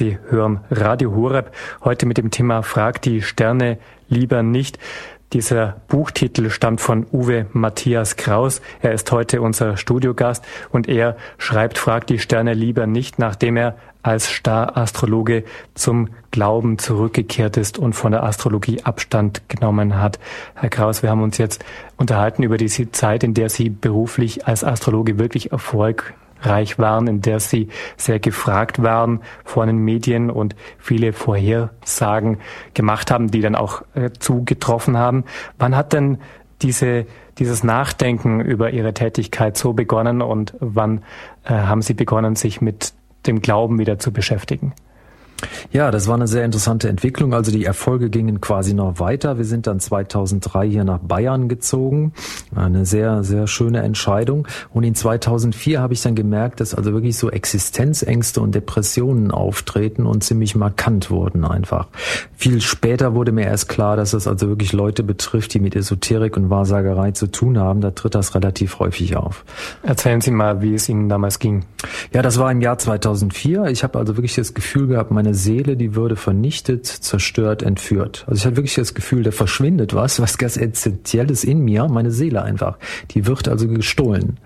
Sie 0.00 0.18
hören 0.30 0.60
Radio 0.70 1.14
Horeb 1.14 1.52
heute 1.84 2.06
mit 2.06 2.16
dem 2.16 2.30
Thema 2.30 2.62
Frag 2.62 3.02
die 3.02 3.20
Sterne 3.20 3.76
lieber 4.08 4.42
nicht. 4.42 4.78
Dieser 5.34 5.82
Buchtitel 5.88 6.48
stammt 6.48 6.80
von 6.80 7.06
Uwe 7.12 7.44
Matthias 7.52 8.16
Kraus. 8.16 8.62
Er 8.80 8.94
ist 8.94 9.12
heute 9.12 9.42
unser 9.42 9.76
Studiogast 9.76 10.42
und 10.70 10.88
er 10.88 11.18
schreibt 11.36 11.76
Frag 11.76 12.06
die 12.06 12.18
Sterne 12.18 12.54
lieber 12.54 12.86
nicht, 12.86 13.18
nachdem 13.18 13.58
er 13.58 13.76
als 14.02 14.26
Star-Astrologe 14.26 15.44
zum 15.74 16.08
Glauben 16.30 16.78
zurückgekehrt 16.78 17.58
ist 17.58 17.76
und 17.76 17.92
von 17.92 18.12
der 18.12 18.22
Astrologie 18.22 18.82
Abstand 18.82 19.50
genommen 19.50 20.00
hat. 20.00 20.18
Herr 20.54 20.70
Kraus, 20.70 21.02
wir 21.02 21.10
haben 21.10 21.22
uns 21.22 21.36
jetzt 21.36 21.62
unterhalten 21.98 22.42
über 22.42 22.56
diese 22.56 22.90
Zeit, 22.90 23.22
in 23.22 23.34
der 23.34 23.50
Sie 23.50 23.68
beruflich 23.68 24.46
als 24.46 24.64
Astrologe 24.64 25.18
wirklich 25.18 25.52
Erfolg 25.52 26.14
reich 26.42 26.78
waren, 26.78 27.06
in 27.06 27.20
der 27.20 27.40
sie 27.40 27.68
sehr 27.96 28.18
gefragt 28.18 28.82
waren 28.82 29.20
vor 29.44 29.66
den 29.66 29.78
Medien 29.78 30.30
und 30.30 30.56
viele 30.78 31.12
Vorhersagen 31.12 32.38
gemacht 32.74 33.10
haben, 33.10 33.30
die 33.30 33.40
dann 33.40 33.54
auch 33.54 33.82
äh, 33.94 34.10
zugetroffen 34.18 34.96
haben. 34.96 35.24
Wann 35.58 35.76
hat 35.76 35.92
denn 35.92 36.18
diese, 36.62 37.06
dieses 37.38 37.64
Nachdenken 37.64 38.40
über 38.40 38.70
ihre 38.70 38.94
Tätigkeit 38.94 39.56
so 39.56 39.72
begonnen 39.72 40.22
und 40.22 40.54
wann 40.60 41.02
äh, 41.44 41.50
haben 41.54 41.82
Sie 41.82 41.94
begonnen, 41.94 42.36
sich 42.36 42.60
mit 42.60 42.92
dem 43.26 43.40
Glauben 43.40 43.78
wieder 43.78 43.98
zu 43.98 44.12
beschäftigen? 44.12 44.74
Ja, 45.72 45.90
das 45.90 46.08
war 46.08 46.14
eine 46.14 46.26
sehr 46.26 46.44
interessante 46.44 46.88
Entwicklung. 46.88 47.34
Also 47.34 47.52
die 47.52 47.64
Erfolge 47.64 48.10
gingen 48.10 48.40
quasi 48.40 48.74
noch 48.74 48.98
weiter. 48.98 49.38
Wir 49.38 49.44
sind 49.44 49.66
dann 49.66 49.80
2003 49.80 50.68
hier 50.68 50.84
nach 50.84 50.98
Bayern 50.98 51.48
gezogen. 51.48 52.12
Eine 52.54 52.86
sehr, 52.86 53.24
sehr 53.24 53.46
schöne 53.46 53.82
Entscheidung. 53.82 54.46
Und 54.72 54.84
in 54.84 54.94
2004 54.94 55.80
habe 55.80 55.94
ich 55.94 56.02
dann 56.02 56.14
gemerkt, 56.14 56.60
dass 56.60 56.74
also 56.74 56.92
wirklich 56.92 57.16
so 57.16 57.30
Existenzängste 57.30 58.40
und 58.40 58.54
Depressionen 58.54 59.30
auftreten 59.30 60.06
und 60.06 60.24
ziemlich 60.24 60.54
markant 60.54 61.10
wurden 61.10 61.44
einfach. 61.44 61.88
Viel 62.36 62.60
später 62.60 63.14
wurde 63.14 63.32
mir 63.32 63.46
erst 63.46 63.68
klar, 63.68 63.96
dass 63.96 64.12
das 64.12 64.26
also 64.26 64.48
wirklich 64.48 64.72
Leute 64.72 65.02
betrifft, 65.02 65.54
die 65.54 65.60
mit 65.60 65.76
Esoterik 65.76 66.36
und 66.36 66.50
Wahrsagerei 66.50 67.12
zu 67.12 67.26
tun 67.26 67.58
haben. 67.58 67.80
Da 67.80 67.90
tritt 67.90 68.14
das 68.14 68.34
relativ 68.34 68.78
häufig 68.78 69.16
auf. 69.16 69.44
Erzählen 69.82 70.20
Sie 70.20 70.30
mal, 70.30 70.62
wie 70.62 70.74
es 70.74 70.88
Ihnen 70.88 71.08
damals 71.08 71.38
ging. 71.38 71.64
Ja, 72.12 72.22
das 72.22 72.38
war 72.38 72.50
im 72.50 72.60
Jahr 72.60 72.78
2004. 72.78 73.66
Ich 73.66 73.82
habe 73.82 73.98
also 73.98 74.16
wirklich 74.16 74.34
das 74.34 74.54
Gefühl 74.54 74.86
gehabt, 74.88 75.10
meine 75.10 75.29
Seele, 75.34 75.76
die 75.76 75.94
würde 75.94 76.16
vernichtet, 76.16 76.86
zerstört, 76.86 77.62
entführt. 77.62 78.24
Also 78.26 78.38
ich 78.38 78.46
hatte 78.46 78.56
wirklich 78.56 78.74
das 78.74 78.94
Gefühl, 78.94 79.22
da 79.22 79.30
verschwindet 79.30 79.94
was, 79.94 80.20
was 80.20 80.38
ganz 80.38 80.56
Essentielles 80.56 81.44
in 81.44 81.60
mir, 81.60 81.88
meine 81.88 82.10
Seele 82.10 82.42
einfach. 82.42 82.78
Die 83.10 83.26
wird 83.26 83.48
also 83.48 83.68
gestohlen. 83.68 84.38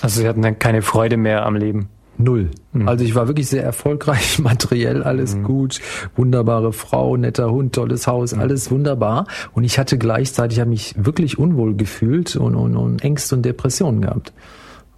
Also 0.00 0.20
Sie 0.20 0.28
hatten 0.28 0.42
dann 0.42 0.58
keine 0.58 0.82
Freude 0.82 1.16
mehr 1.16 1.46
am 1.46 1.56
Leben? 1.56 1.88
Null. 2.18 2.50
Mhm. 2.72 2.88
Also 2.88 3.04
ich 3.04 3.14
war 3.14 3.26
wirklich 3.26 3.48
sehr 3.48 3.64
erfolgreich, 3.64 4.38
materiell 4.42 5.02
alles 5.02 5.34
mhm. 5.34 5.44
gut, 5.44 5.80
wunderbare 6.14 6.72
Frau, 6.72 7.16
netter 7.16 7.50
Hund, 7.50 7.74
tolles 7.74 8.06
Haus, 8.06 8.34
mhm. 8.34 8.40
alles 8.40 8.70
wunderbar. 8.70 9.26
Und 9.52 9.64
ich 9.64 9.78
hatte 9.78 9.98
gleichzeitig, 9.98 10.60
habe 10.60 10.70
mich 10.70 10.94
wirklich 10.96 11.38
unwohl 11.38 11.74
gefühlt 11.74 12.36
und, 12.36 12.54
und, 12.54 12.76
und 12.76 13.02
Ängste 13.02 13.36
und 13.36 13.42
Depressionen 13.42 14.02
gehabt 14.02 14.32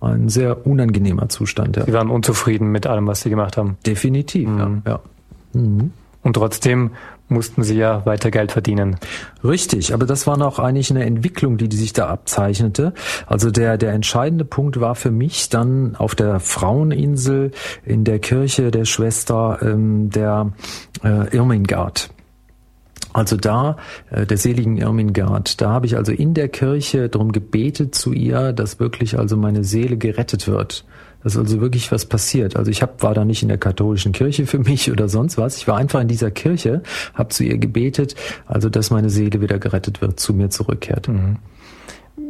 ein 0.04 0.28
sehr 0.28 0.66
unangenehmer 0.66 1.28
Zustand. 1.28 1.76
Ja. 1.76 1.84
Sie 1.84 1.92
waren 1.92 2.10
unzufrieden 2.10 2.70
mit 2.70 2.86
allem, 2.86 3.06
was 3.06 3.22
Sie 3.22 3.30
gemacht 3.30 3.56
haben. 3.56 3.76
Definitiv, 3.86 4.48
mhm. 4.48 4.82
ja. 4.84 4.92
ja. 4.92 5.00
Mhm. 5.54 5.92
Und 6.22 6.34
trotzdem 6.34 6.92
mussten 7.28 7.62
Sie 7.62 7.76
ja 7.76 8.04
weiter 8.06 8.30
Geld 8.30 8.52
verdienen. 8.52 8.96
Richtig, 9.42 9.92
aber 9.92 10.06
das 10.06 10.26
war 10.26 10.36
noch 10.36 10.58
eigentlich 10.58 10.90
eine 10.90 11.04
Entwicklung, 11.04 11.58
die, 11.58 11.68
die 11.68 11.76
sich 11.76 11.92
da 11.92 12.08
abzeichnete. 12.08 12.92
Also 13.26 13.50
der, 13.50 13.76
der 13.78 13.92
entscheidende 13.92 14.44
Punkt 14.44 14.80
war 14.80 14.94
für 14.94 15.10
mich 15.10 15.48
dann 15.48 15.96
auf 15.96 16.14
der 16.14 16.40
Fraueninsel 16.40 17.50
in 17.84 18.04
der 18.04 18.18
Kirche 18.18 18.70
der 18.70 18.84
Schwester 18.84 19.58
ähm, 19.62 20.10
der 20.10 20.52
äh, 21.02 21.34
Irmingard. 21.34 22.10
Also 23.12 23.36
da, 23.36 23.76
äh, 24.10 24.26
der 24.26 24.36
seligen 24.36 24.76
Irmingard, 24.76 25.60
da 25.60 25.70
habe 25.70 25.86
ich 25.86 25.96
also 25.96 26.10
in 26.10 26.34
der 26.34 26.48
Kirche 26.48 27.08
darum 27.08 27.32
gebetet 27.32 27.94
zu 27.94 28.12
ihr, 28.12 28.52
dass 28.52 28.80
wirklich 28.80 29.18
also 29.18 29.36
meine 29.36 29.62
Seele 29.62 29.96
gerettet 29.96 30.48
wird. 30.48 30.84
Dass 31.24 31.36
also 31.36 31.60
wirklich 31.60 31.90
was 31.90 32.04
passiert. 32.06 32.54
Also 32.54 32.70
ich 32.70 32.82
hab, 32.82 33.02
war 33.02 33.14
da 33.14 33.24
nicht 33.24 33.42
in 33.42 33.48
der 33.48 33.58
katholischen 33.58 34.12
Kirche 34.12 34.46
für 34.46 34.58
mich 34.58 34.90
oder 34.92 35.08
sonst 35.08 35.36
was. 35.38 35.56
Ich 35.56 35.66
war 35.66 35.76
einfach 35.76 36.00
in 36.00 36.08
dieser 36.08 36.30
Kirche, 36.30 36.82
habe 37.14 37.30
zu 37.30 37.42
ihr 37.42 37.58
gebetet, 37.58 38.14
also 38.46 38.68
dass 38.68 38.90
meine 38.90 39.10
Seele 39.10 39.40
wieder 39.40 39.58
gerettet 39.58 40.00
wird, 40.00 40.20
zu 40.20 40.34
mir 40.34 40.50
zurückkehrt. 40.50 41.08
Mhm. 41.08 41.38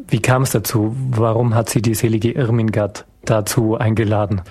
Wie 0.09 0.21
kam 0.21 0.43
es 0.43 0.51
dazu? 0.51 0.97
Warum 1.11 1.55
hat 1.55 1.69
sie 1.69 1.83
die 1.83 1.95
selige 1.95 2.33
Irmingard 2.33 3.05
dazu 3.25 3.77
eingeladen? 3.77 4.43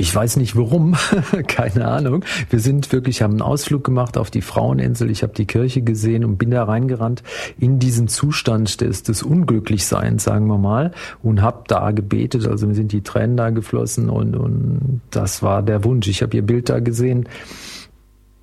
Ich 0.00 0.14
weiß 0.14 0.36
nicht 0.36 0.56
warum, 0.56 0.94
keine 1.48 1.86
Ahnung. 1.88 2.24
Wir 2.50 2.60
sind 2.60 2.92
wirklich, 2.92 3.20
haben 3.20 3.32
einen 3.32 3.42
Ausflug 3.42 3.82
gemacht 3.82 4.16
auf 4.16 4.30
die 4.30 4.42
Fraueninsel. 4.42 5.10
Ich 5.10 5.24
habe 5.24 5.32
die 5.34 5.44
Kirche 5.44 5.82
gesehen 5.82 6.24
und 6.24 6.36
bin 6.36 6.52
da 6.52 6.62
reingerannt 6.62 7.24
in 7.58 7.80
diesen 7.80 8.06
Zustand 8.06 8.80
des, 8.80 9.02
des 9.02 9.24
Unglücklichseins, 9.24 10.22
sagen 10.22 10.46
wir 10.46 10.56
mal, 10.56 10.92
und 11.20 11.42
habe 11.42 11.64
da 11.66 11.90
gebetet. 11.90 12.46
Also 12.46 12.68
mir 12.68 12.74
sind 12.74 12.92
die 12.92 13.02
Tränen 13.02 13.36
da 13.36 13.50
geflossen 13.50 14.08
und, 14.08 14.36
und 14.36 15.00
das 15.10 15.42
war 15.42 15.64
der 15.64 15.82
Wunsch. 15.82 16.06
Ich 16.06 16.22
habe 16.22 16.36
ihr 16.36 16.42
Bild 16.42 16.68
da 16.68 16.78
gesehen. 16.78 17.28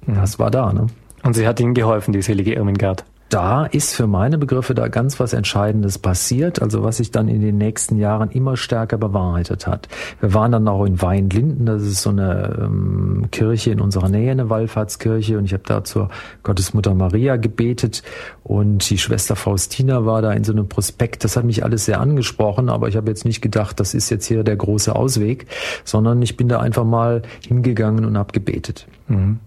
Das 0.06 0.38
war 0.40 0.52
da, 0.52 0.74
ne? 0.74 0.88
Und 1.24 1.36
sie 1.36 1.48
hat 1.48 1.60
Ihnen 1.62 1.74
geholfen, 1.74 2.12
die 2.12 2.22
selige 2.22 2.54
Irmingard 2.54 3.06
da 3.36 3.66
ist 3.66 3.94
für 3.94 4.08
meine 4.08 4.38
Begriffe 4.38 4.74
da 4.74 4.88
ganz 4.88 5.20
was 5.20 5.34
Entscheidendes 5.34 6.00
passiert, 6.00 6.62
also 6.62 6.84
was 6.84 6.98
sich 6.98 7.12
dann 7.12 7.28
in 7.28 7.42
den 7.42 7.58
nächsten 7.58 7.98
Jahren 7.98 8.32
immer 8.32 8.56
stärker 8.56 8.98
bewahrheitet 8.98 9.68
hat. 9.68 9.90
Wir 10.22 10.34
waren 10.34 10.54
dann 10.54 10.66
auch 10.70 10.86
in 10.86 11.02
Weinlinden, 11.02 11.66
das 11.66 11.82
ist 11.82 12.02
so 12.02 12.12
eine 12.12 12.58
ähm, 12.62 13.28
Kirche 13.32 13.72
in 13.72 13.82
unserer 13.82 14.08
Nähe, 14.08 14.32
eine 14.32 14.50
Wallfahrtskirche, 14.50 15.38
und 15.38 15.44
ich 15.44 15.52
habe 15.52 15.64
da 15.66 15.84
zur 15.84 16.08
Gottesmutter 16.44 16.94
Maria 16.94 17.36
gebetet 17.36 18.04
und 18.46 18.90
die 18.90 18.98
Schwester 18.98 19.36
Faustina 19.36 20.06
war 20.06 20.22
da 20.22 20.32
in 20.32 20.46
so 20.46 20.54
einem 20.54 20.70
Prospekt. 20.70 21.26
Das 21.26 21.36
hat 21.36 21.44
mich 21.44 21.62
alles 21.66 21.84
sehr 21.84 22.00
angesprochen, 22.00 22.70
aber 22.70 22.88
ich 22.88 22.96
habe 22.96 23.10
jetzt 23.10 23.26
nicht 23.26 23.42
gedacht, 23.42 23.82
das 23.82 23.94
ist 23.94 24.10
jetzt 24.12 24.28
hier 24.28 24.46
der 24.46 24.56
große 24.56 24.96
Ausweg, 24.96 25.48
sondern 25.84 26.22
ich 26.22 26.38
bin 26.38 26.48
da 26.48 26.62
einfach 26.62 26.86
mal 26.86 27.22
hingegangen 27.46 28.06
und 28.06 28.18
habe 28.18 28.32
gebetet. 28.32 28.88
Mhm. 29.10 29.40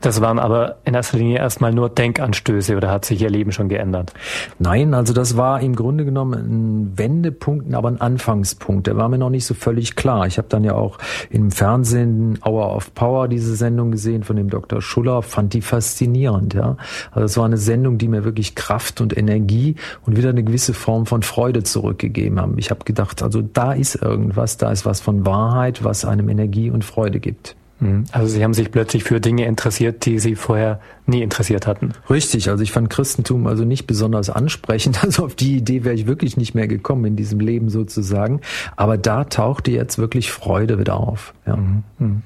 Das 0.00 0.20
waren 0.20 0.38
aber 0.38 0.76
in 0.84 0.94
erster 0.94 1.18
Linie 1.18 1.38
erstmal 1.38 1.72
nur 1.72 1.88
Denkanstöße 1.88 2.76
oder 2.76 2.90
hat 2.90 3.04
sich 3.04 3.20
Ihr 3.20 3.30
Leben 3.30 3.50
schon 3.50 3.68
geändert? 3.68 4.14
Nein, 4.60 4.94
also 4.94 5.12
das 5.12 5.36
war 5.36 5.60
im 5.60 5.74
Grunde 5.74 6.04
genommen 6.04 6.34
ein 6.34 6.98
Wendepunkt, 6.98 7.74
aber 7.74 7.88
ein 7.88 8.00
Anfangspunkt. 8.00 8.86
Der 8.86 8.96
war 8.96 9.08
mir 9.08 9.18
noch 9.18 9.30
nicht 9.30 9.44
so 9.44 9.54
völlig 9.54 9.96
klar. 9.96 10.28
Ich 10.28 10.38
habe 10.38 10.46
dann 10.48 10.62
ja 10.62 10.74
auch 10.74 10.98
im 11.30 11.50
Fernsehen 11.50 12.38
Hour 12.44 12.76
of 12.76 12.94
Power 12.94 13.26
diese 13.26 13.56
Sendung 13.56 13.90
gesehen 13.90 14.22
von 14.22 14.36
dem 14.36 14.50
Dr. 14.50 14.80
Schuller, 14.80 15.22
fand 15.22 15.52
die 15.52 15.62
faszinierend. 15.62 16.54
Ja, 16.54 16.76
Also 17.10 17.24
es 17.24 17.36
war 17.36 17.46
eine 17.46 17.56
Sendung, 17.56 17.98
die 17.98 18.06
mir 18.06 18.24
wirklich 18.24 18.54
Kraft 18.54 19.00
und 19.00 19.16
Energie 19.16 19.74
und 20.06 20.16
wieder 20.16 20.28
eine 20.28 20.44
gewisse 20.44 20.74
Form 20.74 21.06
von 21.06 21.22
Freude 21.22 21.64
zurückgegeben 21.64 22.40
haben. 22.40 22.56
Ich 22.58 22.70
habe 22.70 22.84
gedacht, 22.84 23.20
also 23.20 23.42
da 23.42 23.72
ist 23.72 23.96
irgendwas, 23.96 24.58
da 24.58 24.70
ist 24.70 24.86
was 24.86 25.00
von 25.00 25.26
Wahrheit, 25.26 25.82
was 25.82 26.04
einem 26.04 26.28
Energie 26.28 26.70
und 26.70 26.84
Freude 26.84 27.18
gibt. 27.18 27.56
Mhm. 27.80 28.04
Also 28.12 28.28
Sie 28.28 28.42
haben 28.42 28.54
sich 28.54 28.70
plötzlich 28.70 29.04
für 29.04 29.20
Dinge 29.20 29.46
interessiert, 29.46 30.04
die 30.04 30.18
Sie 30.18 30.34
vorher 30.34 30.80
nie 31.06 31.22
interessiert 31.22 31.66
hatten. 31.66 31.92
Richtig, 32.10 32.50
also 32.50 32.62
ich 32.62 32.72
fand 32.72 32.90
Christentum 32.90 33.46
also 33.46 33.64
nicht 33.64 33.86
besonders 33.86 34.30
ansprechend. 34.30 34.98
Also 35.08 35.24
auf 35.24 35.34
die 35.34 35.56
Idee 35.56 35.84
wäre 35.84 35.94
ich 35.94 36.06
wirklich 36.06 36.36
nicht 36.36 36.54
mehr 36.54 36.68
gekommen 36.68 37.04
in 37.06 37.16
diesem 37.16 37.40
Leben 37.40 37.70
sozusagen. 37.70 38.40
Aber 38.76 38.98
da 38.98 39.24
tauchte 39.24 39.70
jetzt 39.70 39.96
wirklich 39.96 40.30
Freude 40.30 40.78
wieder 40.78 40.96
auf. 40.96 41.34
Ja. 41.46 41.56
Mhm. 41.56 41.82
mhm. 41.98 42.22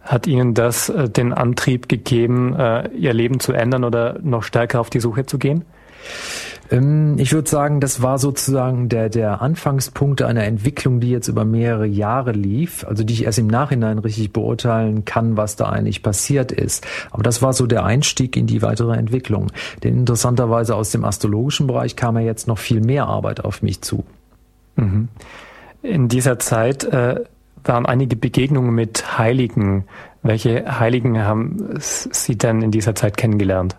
Hat 0.00 0.26
Ihnen 0.26 0.54
das 0.54 0.88
äh, 0.88 1.10
den 1.10 1.34
Antrieb 1.34 1.88
gegeben, 1.88 2.56
äh, 2.56 2.88
Ihr 2.96 3.12
Leben 3.12 3.40
zu 3.40 3.52
ändern 3.52 3.84
oder 3.84 4.18
noch 4.22 4.42
stärker 4.42 4.80
auf 4.80 4.88
die 4.88 5.00
Suche 5.00 5.26
zu 5.26 5.38
gehen? 5.38 5.64
Ähm, 6.70 7.16
ich 7.18 7.32
würde 7.32 7.48
sagen, 7.48 7.80
das 7.80 8.02
war 8.02 8.18
sozusagen 8.18 8.88
der, 8.88 9.08
der 9.08 9.40
Anfangspunkt 9.40 10.22
einer 10.22 10.44
Entwicklung, 10.44 11.00
die 11.00 11.10
jetzt 11.10 11.28
über 11.28 11.44
mehrere 11.44 11.86
Jahre 11.86 12.32
lief, 12.32 12.84
also 12.86 13.04
die 13.04 13.14
ich 13.14 13.24
erst 13.24 13.38
im 13.38 13.46
Nachhinein 13.46 13.98
richtig 13.98 14.32
beurteilen 14.32 15.04
kann, 15.04 15.36
was 15.36 15.56
da 15.56 15.68
eigentlich 15.68 16.02
passiert 16.02 16.52
ist. 16.52 16.86
Aber 17.10 17.22
das 17.22 17.42
war 17.42 17.52
so 17.52 17.66
der 17.66 17.84
Einstieg 17.84 18.36
in 18.36 18.46
die 18.46 18.62
weitere 18.62 18.96
Entwicklung. 18.96 19.50
Denn 19.82 19.98
interessanterweise 19.98 20.74
aus 20.74 20.90
dem 20.90 21.04
astrologischen 21.04 21.66
Bereich 21.66 21.96
kam 21.96 22.16
ja 22.16 22.22
jetzt 22.22 22.48
noch 22.48 22.58
viel 22.58 22.80
mehr 22.80 23.06
Arbeit 23.06 23.44
auf 23.44 23.62
mich 23.62 23.80
zu. 23.80 24.04
Mhm. 24.76 25.08
In 25.82 26.08
dieser 26.08 26.38
Zeit 26.38 26.84
äh, 26.84 27.24
waren 27.64 27.86
einige 27.86 28.16
Begegnungen 28.16 28.74
mit 28.74 29.18
Heiligen. 29.18 29.84
Welche 30.22 30.78
Heiligen 30.80 31.20
haben 31.20 31.78
Sie 31.78 32.36
denn 32.36 32.62
in 32.62 32.70
dieser 32.70 32.94
Zeit 32.94 33.16
kennengelernt? 33.16 33.76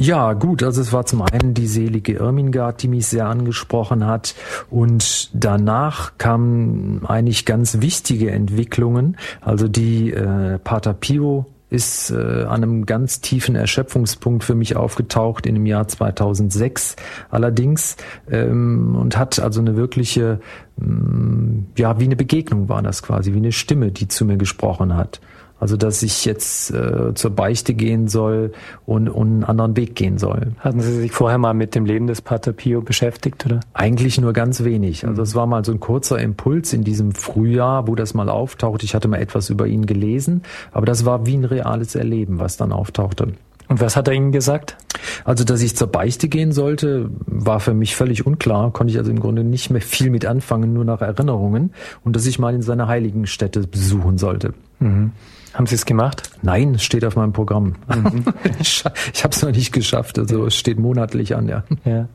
Ja, 0.00 0.34
gut, 0.34 0.62
also 0.62 0.80
es 0.80 0.92
war 0.92 1.06
zum 1.06 1.22
einen 1.22 1.54
die 1.54 1.66
selige 1.66 2.12
Irmingard, 2.12 2.80
die 2.84 2.86
mich 2.86 3.08
sehr 3.08 3.26
angesprochen 3.26 4.06
hat 4.06 4.36
und 4.70 5.28
danach 5.34 6.12
kamen 6.18 7.04
eigentlich 7.04 7.44
ganz 7.44 7.80
wichtige 7.80 8.30
Entwicklungen, 8.30 9.16
also 9.40 9.66
die 9.66 10.12
äh, 10.12 10.60
Pater 10.60 10.94
Pio 10.94 11.46
ist 11.68 12.10
äh, 12.12 12.44
an 12.44 12.62
einem 12.62 12.86
ganz 12.86 13.20
tiefen 13.22 13.56
Erschöpfungspunkt 13.56 14.44
für 14.44 14.54
mich 14.54 14.76
aufgetaucht 14.76 15.46
in 15.46 15.54
dem 15.54 15.66
Jahr 15.66 15.88
2006 15.88 16.94
allerdings 17.28 17.96
ähm, 18.30 18.94
und 18.94 19.18
hat 19.18 19.40
also 19.40 19.60
eine 19.60 19.74
wirkliche, 19.74 20.38
ähm, 20.80 21.66
ja, 21.76 21.98
wie 21.98 22.04
eine 22.04 22.16
Begegnung 22.16 22.68
war 22.68 22.82
das 22.82 23.02
quasi, 23.02 23.34
wie 23.34 23.38
eine 23.38 23.52
Stimme, 23.52 23.90
die 23.90 24.06
zu 24.06 24.24
mir 24.24 24.36
gesprochen 24.36 24.96
hat. 24.96 25.20
Also 25.60 25.76
dass 25.76 26.02
ich 26.02 26.24
jetzt 26.24 26.70
äh, 26.70 27.14
zur 27.14 27.30
Beichte 27.30 27.74
gehen 27.74 28.08
soll 28.08 28.52
und, 28.86 29.08
und 29.08 29.28
einen 29.28 29.44
anderen 29.44 29.76
Weg 29.76 29.94
gehen 29.96 30.18
soll. 30.18 30.52
Hatten 30.60 30.80
Sie 30.80 30.94
sich 30.94 31.12
vorher 31.12 31.38
mal 31.38 31.54
mit 31.54 31.74
dem 31.74 31.84
Leben 31.84 32.06
des 32.06 32.22
Pater 32.22 32.52
Pio 32.52 32.80
beschäftigt, 32.80 33.44
oder? 33.46 33.60
Eigentlich 33.72 34.20
nur 34.20 34.32
ganz 34.32 34.62
wenig. 34.62 35.06
Also 35.06 35.22
es 35.22 35.34
war 35.34 35.46
mal 35.46 35.64
so 35.64 35.72
ein 35.72 35.80
kurzer 35.80 36.18
Impuls 36.18 36.72
in 36.72 36.84
diesem 36.84 37.12
Frühjahr, 37.12 37.88
wo 37.88 37.94
das 37.94 38.14
mal 38.14 38.28
auftaucht. 38.28 38.82
Ich 38.84 38.94
hatte 38.94 39.08
mal 39.08 39.20
etwas 39.20 39.50
über 39.50 39.66
ihn 39.66 39.86
gelesen, 39.86 40.42
aber 40.72 40.86
das 40.86 41.04
war 41.04 41.26
wie 41.26 41.36
ein 41.36 41.44
reales 41.44 41.94
Erleben, 41.94 42.38
was 42.38 42.56
dann 42.56 42.72
auftauchte. 42.72 43.32
Und 43.68 43.80
was 43.80 43.96
hat 43.96 44.08
er 44.08 44.14
Ihnen 44.14 44.32
gesagt? 44.32 44.76
Also, 45.24 45.44
dass 45.44 45.60
ich 45.60 45.76
zur 45.76 45.88
Beichte 45.88 46.28
gehen 46.28 46.52
sollte, 46.52 47.10
war 47.26 47.60
für 47.60 47.74
mich 47.74 47.96
völlig 47.96 48.26
unklar. 48.26 48.72
Konnte 48.72 48.92
ich 48.92 48.98
also 48.98 49.10
im 49.10 49.20
Grunde 49.20 49.44
nicht 49.44 49.70
mehr 49.70 49.82
viel 49.82 50.10
mit 50.10 50.24
anfangen, 50.24 50.72
nur 50.72 50.84
nach 50.84 51.02
Erinnerungen. 51.02 51.72
Und 52.02 52.16
dass 52.16 52.26
ich 52.26 52.38
mal 52.38 52.54
in 52.54 52.62
seine 52.62 52.88
heiligen 52.88 53.26
Städte 53.26 53.60
besuchen 53.60 54.16
sollte. 54.16 54.54
Mhm. 54.80 55.12
Haben 55.58 55.66
Sie 55.66 55.74
es 55.74 55.86
gemacht? 55.86 56.30
Nein, 56.40 56.76
es 56.76 56.84
steht 56.84 57.04
auf 57.04 57.16
meinem 57.16 57.32
Programm. 57.32 57.74
Mhm. 57.92 58.26
ich 58.60 58.84
habe 58.84 59.34
es 59.34 59.42
noch 59.42 59.50
nicht 59.50 59.72
geschafft. 59.72 60.16
Also 60.16 60.46
es 60.46 60.54
steht 60.54 60.78
monatlich 60.78 61.34
an, 61.34 61.48
ja. 61.48 61.64
ja. 61.84 62.06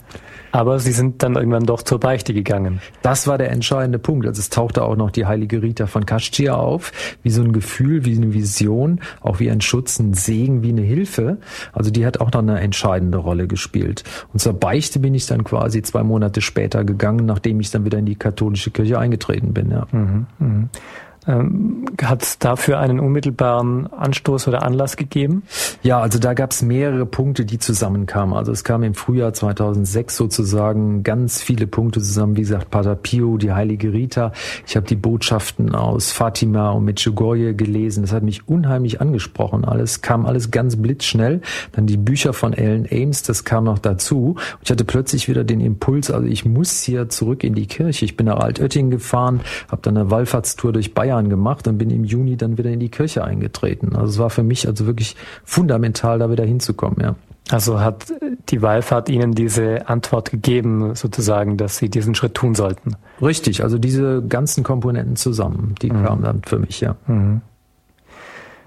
Aber 0.54 0.80
Sie 0.80 0.94
sind 0.94 1.24
dann 1.24 1.36
irgendwann 1.36 1.66
doch 1.66 1.82
zur 1.82 2.00
Beichte 2.00 2.34
gegangen. 2.34 2.80
Das 3.02 3.28
war 3.28 3.38
der 3.38 3.52
entscheidende 3.52 4.00
Punkt. 4.00 4.26
Also 4.26 4.39
es 4.39 4.50
tauchte 4.50 4.86
auch 4.86 4.96
noch 4.96 5.12
die 5.12 5.26
heilige 5.26 5.62
Rita 5.62 5.88
von 5.88 6.06
Kaschia 6.06 6.56
auf, 6.56 6.94
wie 7.22 7.32
so 7.32 7.41
ein 7.41 7.52
Gefühl, 7.52 8.06
wie 8.06 8.16
eine 8.16 8.34
Vision, 8.34 9.02
auch 9.20 9.41
wie 9.41 9.52
ein 9.52 9.60
Schutz, 9.60 10.00
ein 10.00 10.14
Segen, 10.14 10.64
wie 10.64 10.70
eine 10.70 10.84
Hilfe. 10.84 11.39
Also 11.74 11.91
die 11.91 12.06
hat 12.06 12.22
auch 12.22 12.32
noch 12.32 12.39
eine 12.39 12.62
entscheidende 12.62 13.18
Rolle 13.18 13.48
gespielt. 13.48 14.06
Und 14.32 14.39
zur 14.39 14.54
Beichte 14.54 15.00
bin 15.00 15.14
ich 15.16 15.26
dann 15.26 15.44
quasi 15.44 15.82
zwei 15.82 16.04
Monate 16.04 16.39
später 16.39 16.86
gegangen, 16.86 17.26
nachdem 17.26 17.60
ich 17.60 17.72
dann 17.72 17.84
wieder 17.84 17.98
in 17.98 18.06
die 18.06 18.16
katholische 18.16 18.72
Kirche 18.72 19.00
eingetreten 19.00 19.54
bin. 19.54 19.70
Ja. 19.70 19.86
Mhm, 19.91 20.28
mh. 20.39 20.70
Ähm, 21.28 21.86
Hat 22.01 22.24
es 22.24 22.39
dafür 22.39 22.80
einen 22.80 22.99
unmittelbaren 22.99 23.91
Anstoß 23.93 24.47
oder 24.47 24.63
Anlass 24.63 24.97
gegeben? 24.97 25.43
Ja, 25.82 25.99
also 25.99 26.19
da 26.19 26.34
gab 26.34 26.51
es 26.51 26.61
mehrere 26.61 27.05
Punkte, 27.05 27.45
die 27.45 27.59
zusammenkamen. 27.59 28.36
Also 28.36 28.51
es 28.51 28.63
kam 28.63 28.84
im 28.84 28.93
Frühjahr 28.93 29.34
2006 29.34 30.17
sozusagen 30.17 31.03
ganz 31.03 31.41
viele 31.41 31.67
Punkte 31.67 32.01
zusammen. 32.01 32.36
Wie 32.36 32.41
gesagt, 32.41 32.71
Pater 32.71 32.95
Pio, 32.95 33.38
die 33.38 33.53
heilige 33.53 33.93
Rita. 33.93 34.34
Ich 34.67 34.76
habe 34.76 34.86
die 34.86 34.95
Botschaften 34.95 35.76
aus 35.76 36.11
Fatima 36.11 36.71
und 36.71 36.86
Medjugorje 36.86 37.53
gelesen. 37.53 38.03
Das 38.03 38.11
hat 38.11 38.24
mich 38.24 38.47
unheimlich 38.47 38.99
angesprochen. 38.99 39.65
Alles 39.65 40.01
kam 40.01 40.26
alles 40.26 40.51
ganz 40.51 40.76
blitzschnell. 40.76 41.41
Dann 41.71 41.88
die 41.88 41.97
Bücher 41.97 42.34
von 42.34 42.53
Ellen 42.53 42.88
Ames, 42.91 43.24
das 43.24 43.45
kam 43.45 43.63
noch 43.65 43.80
dazu. 43.80 44.36
Ich 44.61 44.71
hatte 44.71 44.84
plötzlich 44.84 45.30
wieder 45.30 45.43
den 45.43 45.61
Impuls, 45.61 46.11
also 46.11 46.28
ich 46.28 46.45
muss 46.45 46.82
hier 46.82 47.09
zurück 47.09 47.43
in 47.43 47.55
die 47.55 47.67
Kirche. 47.67 48.05
Ich 48.05 48.17
bin 48.17 48.26
nach 48.26 48.39
Altötting 48.39 48.89
gefahren, 48.89 49.41
habe 49.69 49.82
dann 49.82 49.97
eine 49.97 50.11
Wallfahrtstour 50.11 50.74
durch 50.74 50.93
Bayern 50.93 51.12
Jahren 51.14 51.30
gemacht 51.30 51.68
und 51.68 51.78
bin 51.78 51.89
im 51.89 52.03
Juni 52.03 52.38
dann 52.38 52.57
wieder 52.57 52.72
in 52.72 52.80
die 52.80 52.89
Kirche 52.89 53.24
eingetreten. 53.24 53.95
Also 53.95 54.07
es 54.07 54.20
war 54.20 54.30
für 54.30 54.43
mich 54.43 54.68
also 54.68 54.86
wirklich 54.86 55.16
fundamental, 55.43 56.20
da 56.20 56.30
wieder 56.30 56.43
hinzukommen, 56.43 56.99
ja. 57.01 57.16
Also 57.51 57.82
hat 57.82 58.05
die 58.49 58.61
Wallfahrt 58.61 59.09
Ihnen 59.09 59.34
diese 59.34 59.89
Antwort 59.89 60.32
gegeben, 60.32 60.95
sozusagen, 60.95 61.57
dass 61.57 61.78
Sie 61.78 61.89
diesen 61.89 62.16
Schritt 62.16 62.36
tun 62.36 62.55
sollten? 62.55 62.95
Richtig, 63.22 63.64
also 63.64 63.78
diese 63.78 64.24
ganzen 64.24 64.64
Komponenten 64.64 65.18
zusammen, 65.18 65.76
die 65.82 65.91
mhm. 65.91 66.05
kamen 66.05 66.24
dann 66.24 66.41
für 66.45 66.57
mich, 66.59 66.80
ja. 66.80 66.95
Mhm. 67.05 67.41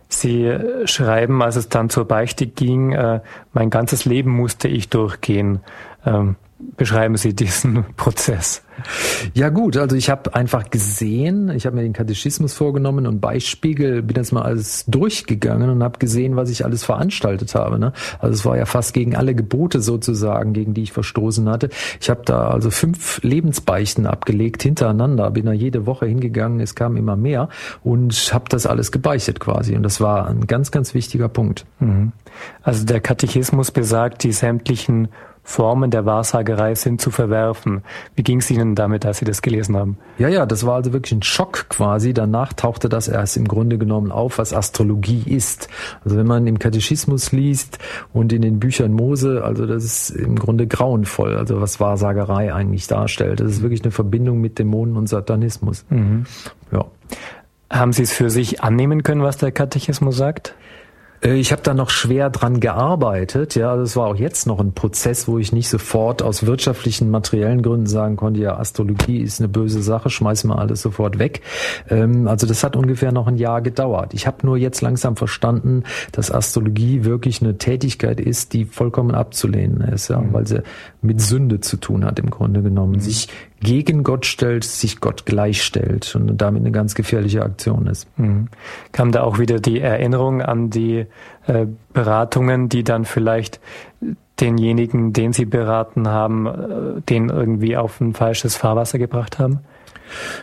Sie 0.09 0.57
schreiben, 0.84 1.42
als 1.42 1.57
es 1.57 1.68
dann 1.68 1.90
zur 1.90 2.05
Beichte 2.05 2.47
ging, 2.47 2.92
äh, 2.92 3.20
mein 3.53 3.70
ganzes 3.70 4.05
Leben 4.05 4.30
musste 4.30 4.68
ich 4.68 4.88
durchgehen. 4.88 5.61
Ähm, 6.05 6.36
beschreiben 6.59 7.16
Sie 7.16 7.34
diesen 7.34 7.84
Prozess? 7.96 8.62
Ja 9.34 9.48
gut, 9.48 9.76
also 9.76 9.96
ich 9.96 10.11
habe 10.11 10.34
einfach 10.34 10.70
gesehen, 10.70 11.48
ich 11.48 11.64
habe 11.64 11.76
mir 11.76 11.82
den 11.82 11.94
Katechismus 11.94 12.52
vorgenommen 12.52 13.07
und 13.07 13.20
bei 13.20 13.40
Spiegel 13.40 14.02
bin 14.02 14.16
jetzt 14.16 14.32
mal 14.32 14.42
alles 14.42 14.84
durchgegangen 14.86 15.70
und 15.70 15.82
habe 15.82 15.98
gesehen, 15.98 16.36
was 16.36 16.50
ich 16.50 16.64
alles 16.64 16.84
veranstaltet 16.84 17.54
habe. 17.54 17.78
Ne? 17.78 17.92
Also 18.18 18.34
es 18.34 18.44
war 18.44 18.57
ja 18.57 18.66
fast 18.66 18.92
gegen 18.92 19.16
alle 19.16 19.34
Gebote 19.34 19.80
sozusagen, 19.80 20.52
gegen 20.52 20.74
die 20.74 20.82
ich 20.82 20.92
verstoßen 20.92 21.48
hatte. 21.48 21.70
Ich 22.00 22.11
habe 22.11 22.22
da 22.24 22.48
also 22.48 22.70
fünf 22.70 23.22
Lebensbeichten 23.22 24.07
abgelegt 24.07 24.62
hintereinander, 24.62 25.30
bin 25.30 25.46
da 25.46 25.52
jede 25.52 25.86
Woche 25.86 26.07
hingegangen, 26.07 26.61
es 26.61 26.74
kam 26.74 26.96
immer 26.96 27.16
mehr 27.16 27.48
und 27.82 28.12
habe 28.32 28.44
das 28.50 28.66
alles 28.66 28.92
gebeichtet 28.92 29.40
quasi. 29.40 29.74
Und 29.74 29.84
das 29.84 30.00
war 30.00 30.28
ein 30.28 30.46
ganz, 30.46 30.70
ganz 30.70 30.92
wichtiger 30.92 31.28
Punkt. 31.28 31.64
Mhm. 31.80 32.12
Also 32.62 32.84
der 32.84 33.00
Katechismus 33.00 33.70
besagt, 33.70 34.22
die 34.22 34.32
sämtlichen 34.32 35.09
Formen 35.49 35.92
der 35.92 36.05
Wahrsagerei 36.05 36.74
sind 36.74 37.01
zu 37.01 37.12
verwerfen. 37.12 37.84
Wie 38.16 38.24
ging 38.24 38.40
es 38.40 38.51
Ihnen 38.51 38.74
damit, 38.74 39.07
als 39.07 39.18
Sie 39.18 39.24
das 39.24 39.42
gelesen 39.42 39.76
haben? 39.76 39.97
Ja, 40.18 40.26
ja, 40.26 40.44
das 40.44 40.66
war 40.66 40.74
also 40.74 40.92
wirklich 40.92 41.12
ein 41.12 41.22
Schock 41.22 41.68
quasi. 41.68 42.12
Danach 42.12 42.53
tauchte 42.53 42.88
das 42.88 43.07
erst 43.07 43.36
im 43.36 43.47
Grunde 43.47 43.78
genommen 43.78 44.11
auf, 44.11 44.38
was 44.38 44.53
Astrologie 44.53 45.22
ist. 45.24 45.68
Also 46.05 46.16
wenn 46.16 46.26
man 46.26 46.49
im 46.49 46.59
Katechismus 46.59 47.30
liest 47.30 47.78
und 48.12 48.32
in 48.32 48.42
den 48.42 48.59
Büchern 48.59 48.92
Mose, 48.92 49.44
also 49.44 49.66
das 49.66 49.84
ist 49.84 50.11
im 50.11 50.36
Grunde 50.36 50.66
grauenvoll, 50.66 51.36
also 51.36 51.61
was 51.61 51.78
Wahrsagerei 51.78 52.53
eigentlich 52.53 52.88
darstellt. 52.88 53.38
Das 53.38 53.53
ist 53.53 53.62
wirklich 53.62 53.84
eine 53.84 53.92
Verbindung 53.92 54.40
mit 54.40 54.59
Dämonen 54.59 54.97
und 54.97 55.09
Satanismus. 55.09 55.86
Mhm. 55.90 56.26
Ja. 56.72 56.86
Haben 57.70 57.92
Sie 57.92 58.03
es 58.03 58.12
für 58.12 58.30
sich 58.30 58.64
annehmen 58.64 59.05
können, 59.05 59.22
was 59.22 59.36
der 59.36 59.53
Katechismus 59.53 60.16
sagt? 60.16 60.57
Äh, 61.23 61.35
ich 61.35 61.53
habe 61.53 61.62
da 61.62 61.75
noch 61.75 61.91
schwer 61.91 62.31
dran 62.31 62.61
gearbeitet. 62.61 63.55
Ja, 63.55 63.77
das 63.77 63.97
war 63.97 64.07
auch 64.07 64.17
jetzt 64.17 64.47
noch 64.47 64.61
ein 64.61 64.73
Prozess, 64.73 65.29
wo 65.29 65.39
ich 65.39 65.53
nicht 65.53 65.69
sofort 65.69 66.23
aus 66.23 66.47
wirtschaftlichen, 66.47 67.11
materiellen 67.11 67.62
Gründen 67.62 67.87
sagen 67.87 68.17
konnte, 68.17 68.41
ja, 68.41 68.57
Astrologie 68.57 69.19
ist 69.19 69.41
eine 69.41 69.49
böse 69.49 69.83
Sache, 69.83 70.11
schmeißen 70.11 70.49
wir 70.51 70.59
alles 70.59 70.83
sofort 70.83 71.19
weg. 71.19 71.43
Ähm, 71.89 72.29
also 72.29 72.47
das 72.47 72.64
hat 72.64 72.77
ungefähr 72.77 73.12
noch 73.12 73.27
ein 73.27 73.37
Jahr 73.37 73.62
gedauert. 73.62 74.14
Ich 74.14 74.27
habe 74.27 74.47
nur 74.47 74.57
jetzt 74.57 74.81
langsam 74.81 75.17
verstanden, 75.17 75.85
dass 76.12 76.31
Astrologie 76.31 77.05
wirklich 77.05 77.43
eine 77.43 77.59
Tätigkeit 77.59 78.21
ist, 78.21 78.53
die 78.53 78.64
vollkommen 78.64 79.14
abzulehnen 79.14 79.81
ist, 79.81 80.09
ja, 80.09 80.21
mhm. 80.21 80.33
weil 80.33 80.47
sie 80.47 80.62
mit 81.03 81.21
Sünde 81.21 81.61
zu 81.61 81.77
tun 81.77 82.05
hat 82.05 82.19
im 82.19 82.31
Grunde 82.31 82.62
genommen. 82.62 82.95
Mhm. 82.95 83.01
Sich 83.01 83.29
gegen 83.61 84.04
Gott 84.04 84.26
stellt, 84.26 84.64
sich 84.64 85.00
Gott 85.00 85.26
gleichstellt 85.26 86.14
und 86.14 86.36
damit 86.36 86.61
eine 86.61 86.72
ganz 86.72 86.94
gefährliche 86.94 87.42
Aktion 87.42 87.86
ist. 87.86 88.07
Mhm. 88.18 88.48
Kam 88.92 89.12
da 89.12 89.22
auch 89.22 89.38
wieder 89.38 89.61
die 89.61 89.80
Erinnerung 89.80 90.42
an 90.42 90.70
die 90.70 91.07
äh, 91.46 91.66
Beratungen, 91.92 92.68
die 92.68 92.84
dann 92.84 93.04
vielleicht 93.04 93.61
denjenigen, 94.40 95.12
den 95.12 95.32
Sie 95.32 95.46
beraten 95.46 96.09
haben, 96.09 96.46
äh, 96.46 97.00
den 97.09 97.30
irgendwie 97.30 97.76
auf 97.76 98.00
ein 98.00 98.14
falsches 98.14 98.57
Fahrwasser 98.57 98.98
gebracht 98.98 99.38
haben? 99.38 99.61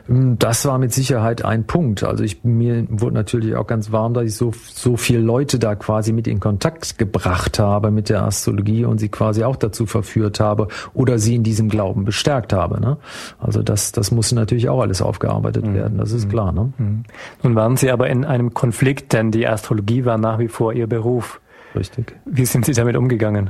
Das 0.08 0.66
war 0.66 0.78
mit 0.78 0.94
Sicherheit 0.94 1.46
ein 1.46 1.66
Punkt. 1.66 2.04
Also 2.04 2.24
ich 2.24 2.44
mir 2.44 2.86
wurde 2.90 3.16
natürlich 3.16 3.56
auch 3.56 3.68
ganz 3.68 3.92
warm, 3.92 4.14
dass 4.14 4.26
ich 4.26 4.36
so 4.36 4.52
so 4.74 4.98
viele 4.98 5.20
Leute 5.20 5.60
da 5.60 5.76
quasi 5.76 6.14
mit 6.14 6.28
in 6.28 6.40
Kontakt 6.40 6.98
gebracht 6.98 7.60
habe 7.60 7.92
mit 7.92 8.10
der 8.10 8.24
Astrologie 8.24 8.86
und 8.86 9.00
sie 9.00 9.10
quasi 9.10 9.44
auch 9.44 9.56
dazu 9.56 9.86
verführt 9.86 10.40
habe 10.40 10.68
oder 10.94 11.20
sie 11.20 11.36
in 11.36 11.44
diesem 11.44 11.70
Glauben 11.70 12.06
bestärkt 12.06 12.54
habe. 12.54 12.80
Ne? 12.80 12.98
Also 13.40 13.64
das 13.64 13.92
das 13.92 14.12
muss 14.12 14.32
natürlich 14.32 14.70
auch 14.70 14.82
alles 14.82 15.02
aufgearbeitet 15.02 15.66
mhm. 15.66 15.74
werden. 15.76 15.98
Das 15.98 16.12
ist 16.12 16.26
mhm. 16.26 16.30
klar. 16.30 16.52
Ne? 16.52 16.74
Mhm. 16.78 17.04
Nun 17.44 17.56
waren 17.56 17.78
Sie 17.78 17.92
aber 17.92 18.10
in 18.10 18.26
einem 18.26 18.54
Konflikt, 18.54 19.14
denn 19.14 19.32
die 19.32 19.48
Astrologie 19.48 20.06
war 20.06 20.18
nach 20.18 20.40
wie 20.40 20.48
vor 20.48 20.74
Ihr 20.74 20.88
Beruf. 20.88 21.40
Richtig. 21.76 22.16
Wie 22.26 22.46
sind 22.46 22.66
Sie 22.66 22.74
damit 22.74 22.96
umgegangen? 22.96 23.50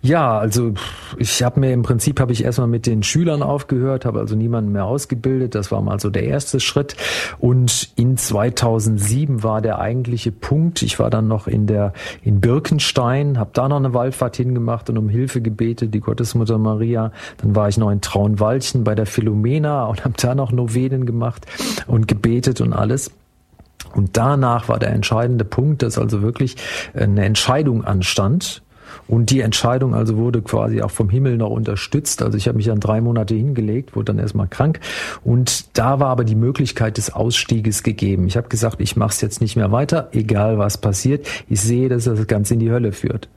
Ja, 0.00 0.38
also 0.38 0.74
ich 1.16 1.42
habe 1.42 1.60
mir 1.60 1.72
im 1.72 1.82
Prinzip 1.82 2.18
habe 2.18 2.32
ich 2.32 2.44
erstmal 2.44 2.66
mit 2.66 2.86
den 2.86 3.02
Schülern 3.02 3.42
aufgehört, 3.42 4.04
habe 4.04 4.18
also 4.18 4.34
niemanden 4.34 4.72
mehr 4.72 4.84
ausgebildet. 4.84 5.54
Das 5.54 5.70
war 5.70 5.80
mal 5.80 6.00
so 6.00 6.10
der 6.10 6.24
erste 6.24 6.58
Schritt. 6.58 6.96
Und 7.38 7.92
in 7.96 8.16
2007 8.16 9.42
war 9.44 9.62
der 9.62 9.78
eigentliche 9.78 10.32
Punkt. 10.32 10.82
Ich 10.82 10.98
war 10.98 11.08
dann 11.08 11.28
noch 11.28 11.46
in 11.46 11.66
der 11.66 11.92
in 12.22 12.40
Birkenstein, 12.40 13.38
habe 13.38 13.50
da 13.52 13.68
noch 13.68 13.76
eine 13.76 13.94
Wallfahrt 13.94 14.36
hingemacht 14.36 14.90
und 14.90 14.98
um 14.98 15.08
Hilfe 15.08 15.40
gebetet, 15.40 15.94
die 15.94 16.00
Gottesmutter 16.00 16.58
Maria. 16.58 17.12
Dann 17.38 17.54
war 17.54 17.68
ich 17.68 17.78
noch 17.78 17.90
in 17.90 18.00
Traunwaldchen 18.00 18.82
bei 18.82 18.94
der 18.94 19.06
Philomena 19.06 19.84
und 19.86 20.04
habe 20.04 20.14
da 20.20 20.34
noch 20.34 20.50
Novenen 20.50 21.06
gemacht 21.06 21.46
und 21.86 22.08
gebetet 22.08 22.60
und 22.60 22.72
alles. 22.72 23.12
Und 23.94 24.16
danach 24.16 24.68
war 24.68 24.78
der 24.78 24.90
entscheidende 24.90 25.44
Punkt, 25.44 25.82
dass 25.82 25.98
also 25.98 26.22
wirklich 26.22 26.56
eine 26.94 27.24
Entscheidung 27.24 27.84
anstand. 27.84 28.62
Und 29.08 29.30
die 29.30 29.40
Entscheidung 29.40 29.94
also 29.94 30.16
wurde 30.16 30.42
quasi 30.42 30.82
auch 30.82 30.90
vom 30.90 31.08
Himmel 31.08 31.36
noch 31.36 31.50
unterstützt. 31.50 32.22
Also 32.22 32.36
ich 32.36 32.46
habe 32.48 32.56
mich 32.56 32.66
dann 32.66 32.80
drei 32.80 33.00
Monate 33.00 33.34
hingelegt, 33.34 33.96
wurde 33.96 34.12
dann 34.12 34.18
erstmal 34.18 34.48
krank. 34.48 34.80
Und 35.24 35.76
da 35.78 36.00
war 36.00 36.08
aber 36.08 36.24
die 36.24 36.34
Möglichkeit 36.34 36.98
des 36.98 37.12
Ausstieges 37.12 37.82
gegeben. 37.82 38.26
Ich 38.26 38.36
habe 38.36 38.48
gesagt, 38.48 38.80
ich 38.80 38.96
mache 38.96 39.10
es 39.10 39.20
jetzt 39.20 39.40
nicht 39.40 39.56
mehr 39.56 39.72
weiter, 39.72 40.08
egal 40.12 40.58
was 40.58 40.78
passiert. 40.78 41.26
Ich 41.48 41.60
sehe, 41.60 41.88
dass 41.88 42.04
das 42.04 42.26
Ganze 42.26 42.54
in 42.54 42.60
die 42.60 42.70
Hölle 42.70 42.92
führt. 42.92 43.28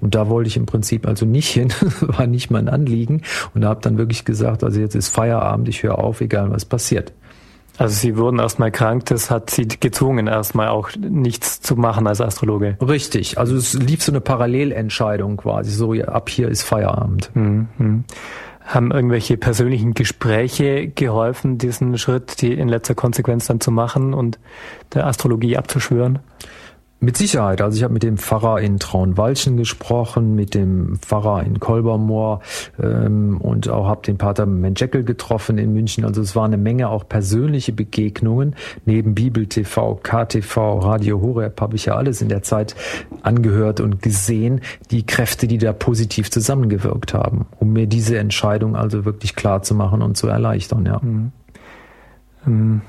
Und 0.00 0.14
da 0.14 0.28
wollte 0.28 0.48
ich 0.48 0.56
im 0.56 0.66
Prinzip 0.66 1.06
also 1.06 1.26
nicht 1.26 1.48
hin, 1.48 1.72
war 2.00 2.26
nicht 2.26 2.50
mein 2.50 2.68
Anliegen. 2.68 3.22
Und 3.54 3.62
da 3.62 3.68
habe 3.68 3.82
dann 3.82 3.98
wirklich 3.98 4.24
gesagt, 4.24 4.64
also 4.64 4.80
jetzt 4.80 4.94
ist 4.94 5.08
Feierabend, 5.08 5.68
ich 5.68 5.82
höre 5.82 5.98
auf, 5.98 6.20
egal 6.20 6.50
was 6.50 6.64
passiert. 6.64 7.12
Also 7.78 7.94
Sie 7.94 8.16
wurden 8.16 8.38
erstmal 8.38 8.70
krank, 8.70 9.06
das 9.06 9.30
hat 9.30 9.50
Sie 9.50 9.66
gezwungen, 9.66 10.26
erstmal 10.26 10.68
auch 10.68 10.90
nichts 10.96 11.60
zu 11.60 11.76
machen 11.76 12.06
als 12.06 12.20
Astrologe. 12.20 12.76
Richtig, 12.80 13.38
also 13.38 13.56
es 13.56 13.74
lief 13.74 14.02
so 14.02 14.12
eine 14.12 14.20
Parallelentscheidung 14.20 15.38
quasi, 15.38 15.70
so 15.70 15.92
ab 15.94 16.28
hier 16.28 16.48
ist 16.48 16.62
Feierabend. 16.62 17.30
Mhm. 17.34 18.04
Haben 18.64 18.90
irgendwelche 18.92 19.36
persönlichen 19.36 19.94
Gespräche 19.94 20.88
geholfen, 20.88 21.58
diesen 21.58 21.96
Schritt, 21.98 22.40
die 22.42 22.52
in 22.52 22.68
letzter 22.68 22.94
Konsequenz 22.94 23.46
dann 23.46 23.60
zu 23.60 23.70
machen 23.70 24.14
und 24.14 24.38
der 24.94 25.06
Astrologie 25.06 25.56
abzuschwören? 25.56 26.20
Mit 27.02 27.16
Sicherheit. 27.16 27.62
Also 27.62 27.78
ich 27.78 27.82
habe 27.82 27.94
mit 27.94 28.02
dem 28.02 28.18
Pfarrer 28.18 28.60
in 28.60 28.78
Traunwalchen 28.78 29.56
gesprochen, 29.56 30.34
mit 30.34 30.54
dem 30.54 30.98
Pfarrer 30.98 31.42
in 31.44 31.58
Kolbermoor 31.58 32.40
ähm, 32.78 33.38
und 33.40 33.70
auch 33.70 33.86
habe 33.86 34.02
den 34.02 34.18
Pater 34.18 34.44
Menjeckel 34.44 35.02
getroffen 35.02 35.56
in 35.56 35.72
München. 35.72 36.04
Also 36.04 36.20
es 36.20 36.36
war 36.36 36.44
eine 36.44 36.58
Menge 36.58 36.90
auch 36.90 37.08
persönliche 37.08 37.72
Begegnungen. 37.72 38.54
Neben 38.84 39.14
Bibel 39.14 39.46
TV, 39.46 39.94
KTV, 40.02 40.80
Radio 40.80 41.22
Horeb 41.22 41.58
habe 41.62 41.76
ich 41.76 41.86
ja 41.86 41.94
alles 41.94 42.20
in 42.20 42.28
der 42.28 42.42
Zeit 42.42 42.76
angehört 43.22 43.80
und 43.80 44.02
gesehen, 44.02 44.60
die 44.90 45.06
Kräfte, 45.06 45.46
die 45.46 45.56
da 45.56 45.72
positiv 45.72 46.30
zusammengewirkt 46.30 47.14
haben, 47.14 47.46
um 47.60 47.72
mir 47.72 47.86
diese 47.86 48.18
Entscheidung 48.18 48.76
also 48.76 49.06
wirklich 49.06 49.34
klar 49.34 49.62
zu 49.62 49.74
machen 49.74 50.02
und 50.02 50.18
zu 50.18 50.28
erleichtern. 50.28 50.84
Ja. 50.84 51.00
Mhm. 51.02 51.32
Ähm 52.46 52.82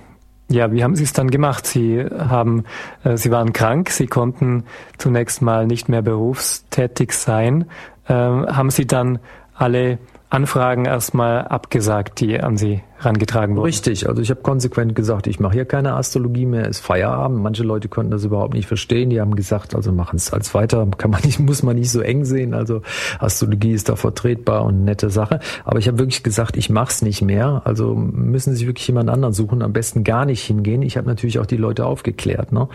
ja, 0.52 0.72
wie 0.72 0.84
haben 0.84 0.96
Sie 0.96 1.04
es 1.04 1.14
dann 1.14 1.32
gemacht? 1.32 1.66
Sie 1.66 2.04
haben, 2.04 2.64
äh, 3.04 3.18
Sie 3.18 3.32
waren 3.32 3.54
krank, 3.54 3.90
Sie 3.90 4.08
konnten 4.08 4.66
zunächst 4.98 5.42
mal 5.42 5.66
nicht 5.66 5.90
mehr 5.90 6.02
berufstätig 6.02 7.14
sein. 7.14 7.66
Äh, 8.08 8.14
haben 8.14 8.70
Sie 8.70 8.86
dann 8.86 9.20
alle 9.54 10.00
Anfragen 10.30 10.86
erstmal 10.86 11.48
abgesagt, 11.48 12.20
die 12.20 12.40
an 12.40 12.58
Sie 12.58 12.82
rangetragen 13.06 13.56
wurden. 13.56 13.66
Richtig, 13.66 14.08
also 14.08 14.22
ich 14.22 14.30
habe 14.30 14.42
konsequent 14.42 14.96
gesagt, 14.96 15.28
ich 15.28 15.40
mache 15.40 15.54
hier 15.54 15.66
keine 15.66 15.94
Astrologie 15.94 16.46
mehr, 16.46 16.68
ist 16.68 16.80
Feierabend. 16.80 17.42
Manche 17.42 17.64
Leute 17.64 17.90
konnten 17.90 18.12
das 18.12 18.24
überhaupt 18.24 18.54
nicht 18.54 18.68
verstehen. 18.68 19.10
Die 19.10 19.20
haben 19.20 19.36
gesagt, 19.36 19.76
also 19.76 19.92
machen 19.92 20.16
es 20.18 20.32
als 20.32 20.54
weiter, 20.54 20.88
kann 20.98 21.12
man 21.12 21.22
nicht, 21.24 21.40
muss 21.52 21.64
man 21.64 21.76
nicht 21.76 21.92
so 21.92 22.02
eng 22.02 22.26
sehen. 22.26 22.54
Also 22.54 22.82
Astrologie 23.20 23.74
ist 23.74 23.90
da 23.90 23.96
vertretbar 23.96 24.64
und 24.64 24.84
nette 24.84 25.10
Sache. 25.10 25.40
Aber 25.66 25.80
ich 25.80 25.88
habe 25.88 26.00
wirklich 26.00 26.24
gesagt, 26.24 26.58
ich 26.58 26.70
mache 26.70 26.92
es 26.92 27.02
nicht 27.02 27.22
mehr. 27.22 27.62
Also 27.66 27.96
müssen 27.96 28.56
Sie 28.56 28.68
wirklich 28.68 28.88
jemand 28.88 29.10
anderen 29.10 29.34
suchen, 29.34 29.62
am 29.62 29.74
besten 29.74 30.04
gar 30.04 30.26
nicht 30.26 30.44
hingehen. 30.44 30.82
Ich 30.82 30.98
habe 30.98 31.08
natürlich 31.08 31.40
auch 31.40 31.46
die 31.46 31.58
Leute 31.58 31.86
aufgeklärt. 31.86 32.52
Ne? 32.52 32.68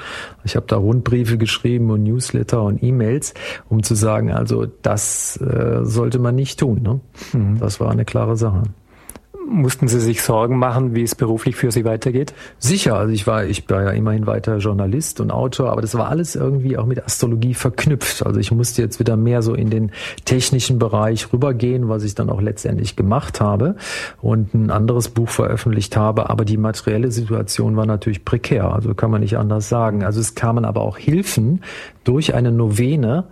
Ich 0.45 0.57
habe 0.57 0.67
da 0.67 0.77
Rundbriefe 0.77 1.39
geschrieben 1.39 1.91
und 1.91 2.03
Newsletter 2.03 2.63
und 2.63 2.83
E-Mails, 2.83 3.35
um 3.69 3.83
zu 3.83 3.95
sagen, 3.95 4.33
also 4.33 4.67
das 4.83 5.39
äh, 5.41 5.85
sollte 5.85 6.19
man 6.19 6.35
nicht 6.35 6.59
tun. 6.61 6.83
Ne? 6.83 7.01
Mhm. 7.33 7.59
Das 7.59 7.81
war 7.81 7.91
eine 7.91 8.05
klare 8.05 8.37
Sache. 8.37 8.63
Mussten 9.49 9.87
Sie 9.87 10.01
sich 10.01 10.23
Sorgen 10.23 10.59
machen, 10.59 10.97
wie 10.97 11.03
es 11.03 11.15
beruflich 11.15 11.55
für 11.55 11.71
Sie 11.71 11.85
weitergeht? 11.85 12.35
Sicher, 12.59 12.97
also 12.97 13.13
ich 13.13 13.29
war, 13.29 13.45
ich 13.45 13.69
war 13.71 13.85
ja 13.85 13.91
immerhin 13.91 14.27
weiter 14.27 14.57
Journalist 14.57 15.21
und 15.21 15.31
Autor, 15.31 15.71
aber 15.71 15.83
das 15.83 15.95
war 15.95 16.09
alles 16.09 16.35
irgendwie 16.35 16.77
auch 16.77 16.87
mit 16.87 17.05
Astrologie 17.05 17.55
verknüpft. 17.55 18.27
Also 18.27 18.41
ich 18.41 18.51
musste 18.51 18.83
jetzt 18.83 18.99
wieder 18.99 19.17
mehr 19.17 19.43
so 19.43 19.55
in 19.55 19.71
den 19.71 19.93
technischen 20.25 20.81
Bereich 20.81 21.33
rübergehen, 21.33 21.89
was 21.89 22.03
ich 22.03 22.17
dann 22.17 22.29
auch 22.29 22.41
letztendlich 22.41 22.97
gemacht 22.97 23.41
habe 23.41 23.77
und 24.21 24.53
ein 24.53 24.71
anderes 24.71 25.11
Buch 25.11 25.29
veröffentlicht 25.29 25.97
habe. 25.97 26.29
Aber 26.29 26.45
die 26.45 26.57
materielle 26.57 27.13
Situation 27.13 27.77
war 27.77 27.87
natürlich 27.87 28.25
prekär, 28.25 28.73
also 28.73 28.95
kann 28.95 29.13
man 29.13 29.21
nicht 29.21 29.39
anders 29.39 29.69
sagen. 29.69 30.03
Also 30.03 30.21
es 30.21 30.35
kamen 30.35 30.65
aber 30.65 30.81
auch 30.81 30.99
Hilfen 30.99 31.63
durch 32.03 32.35
eine 32.35 32.51
Novene, 32.51 33.25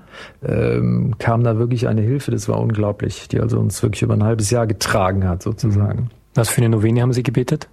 ähm, 0.45 1.15
kam 1.19 1.45
da 1.45 1.59
wirklich 1.59 1.89
eine 1.89 2.03
Hilfe, 2.03 2.31
das 2.31 2.49
war 2.49 2.61
unglaublich, 2.61 3.29
die 3.29 3.41
also 3.41 3.59
uns 3.59 3.83
wirklich 3.83 4.03
über 4.03 4.15
ein 4.15 4.25
halbes 4.25 4.51
Jahr 4.51 4.67
getragen 4.67 5.29
hat, 5.29 5.43
sozusagen. 5.43 6.05
Mhm. 6.05 6.11
Was 6.35 6.49
für 6.49 6.59
eine 6.59 6.71
Novene 6.71 7.01
haben 7.01 7.13
Sie 7.13 7.23
gebetet? 7.23 7.69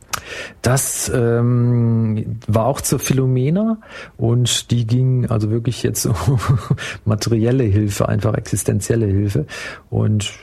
Das 0.62 1.12
ähm, 1.14 2.40
war 2.48 2.68
auch 2.68 2.80
zur 2.80 3.00
Philomena 3.00 3.78
und 4.18 4.70
die 4.70 4.86
ging 4.86 5.26
also 5.26 5.50
wirklich 5.50 5.82
jetzt 5.82 6.06
um 6.06 6.16
materielle 7.06 7.64
Hilfe, 7.64 8.08
einfach 8.08 8.36
existenzielle 8.36 9.08
Hilfe. 9.08 9.48
Und 9.90 10.34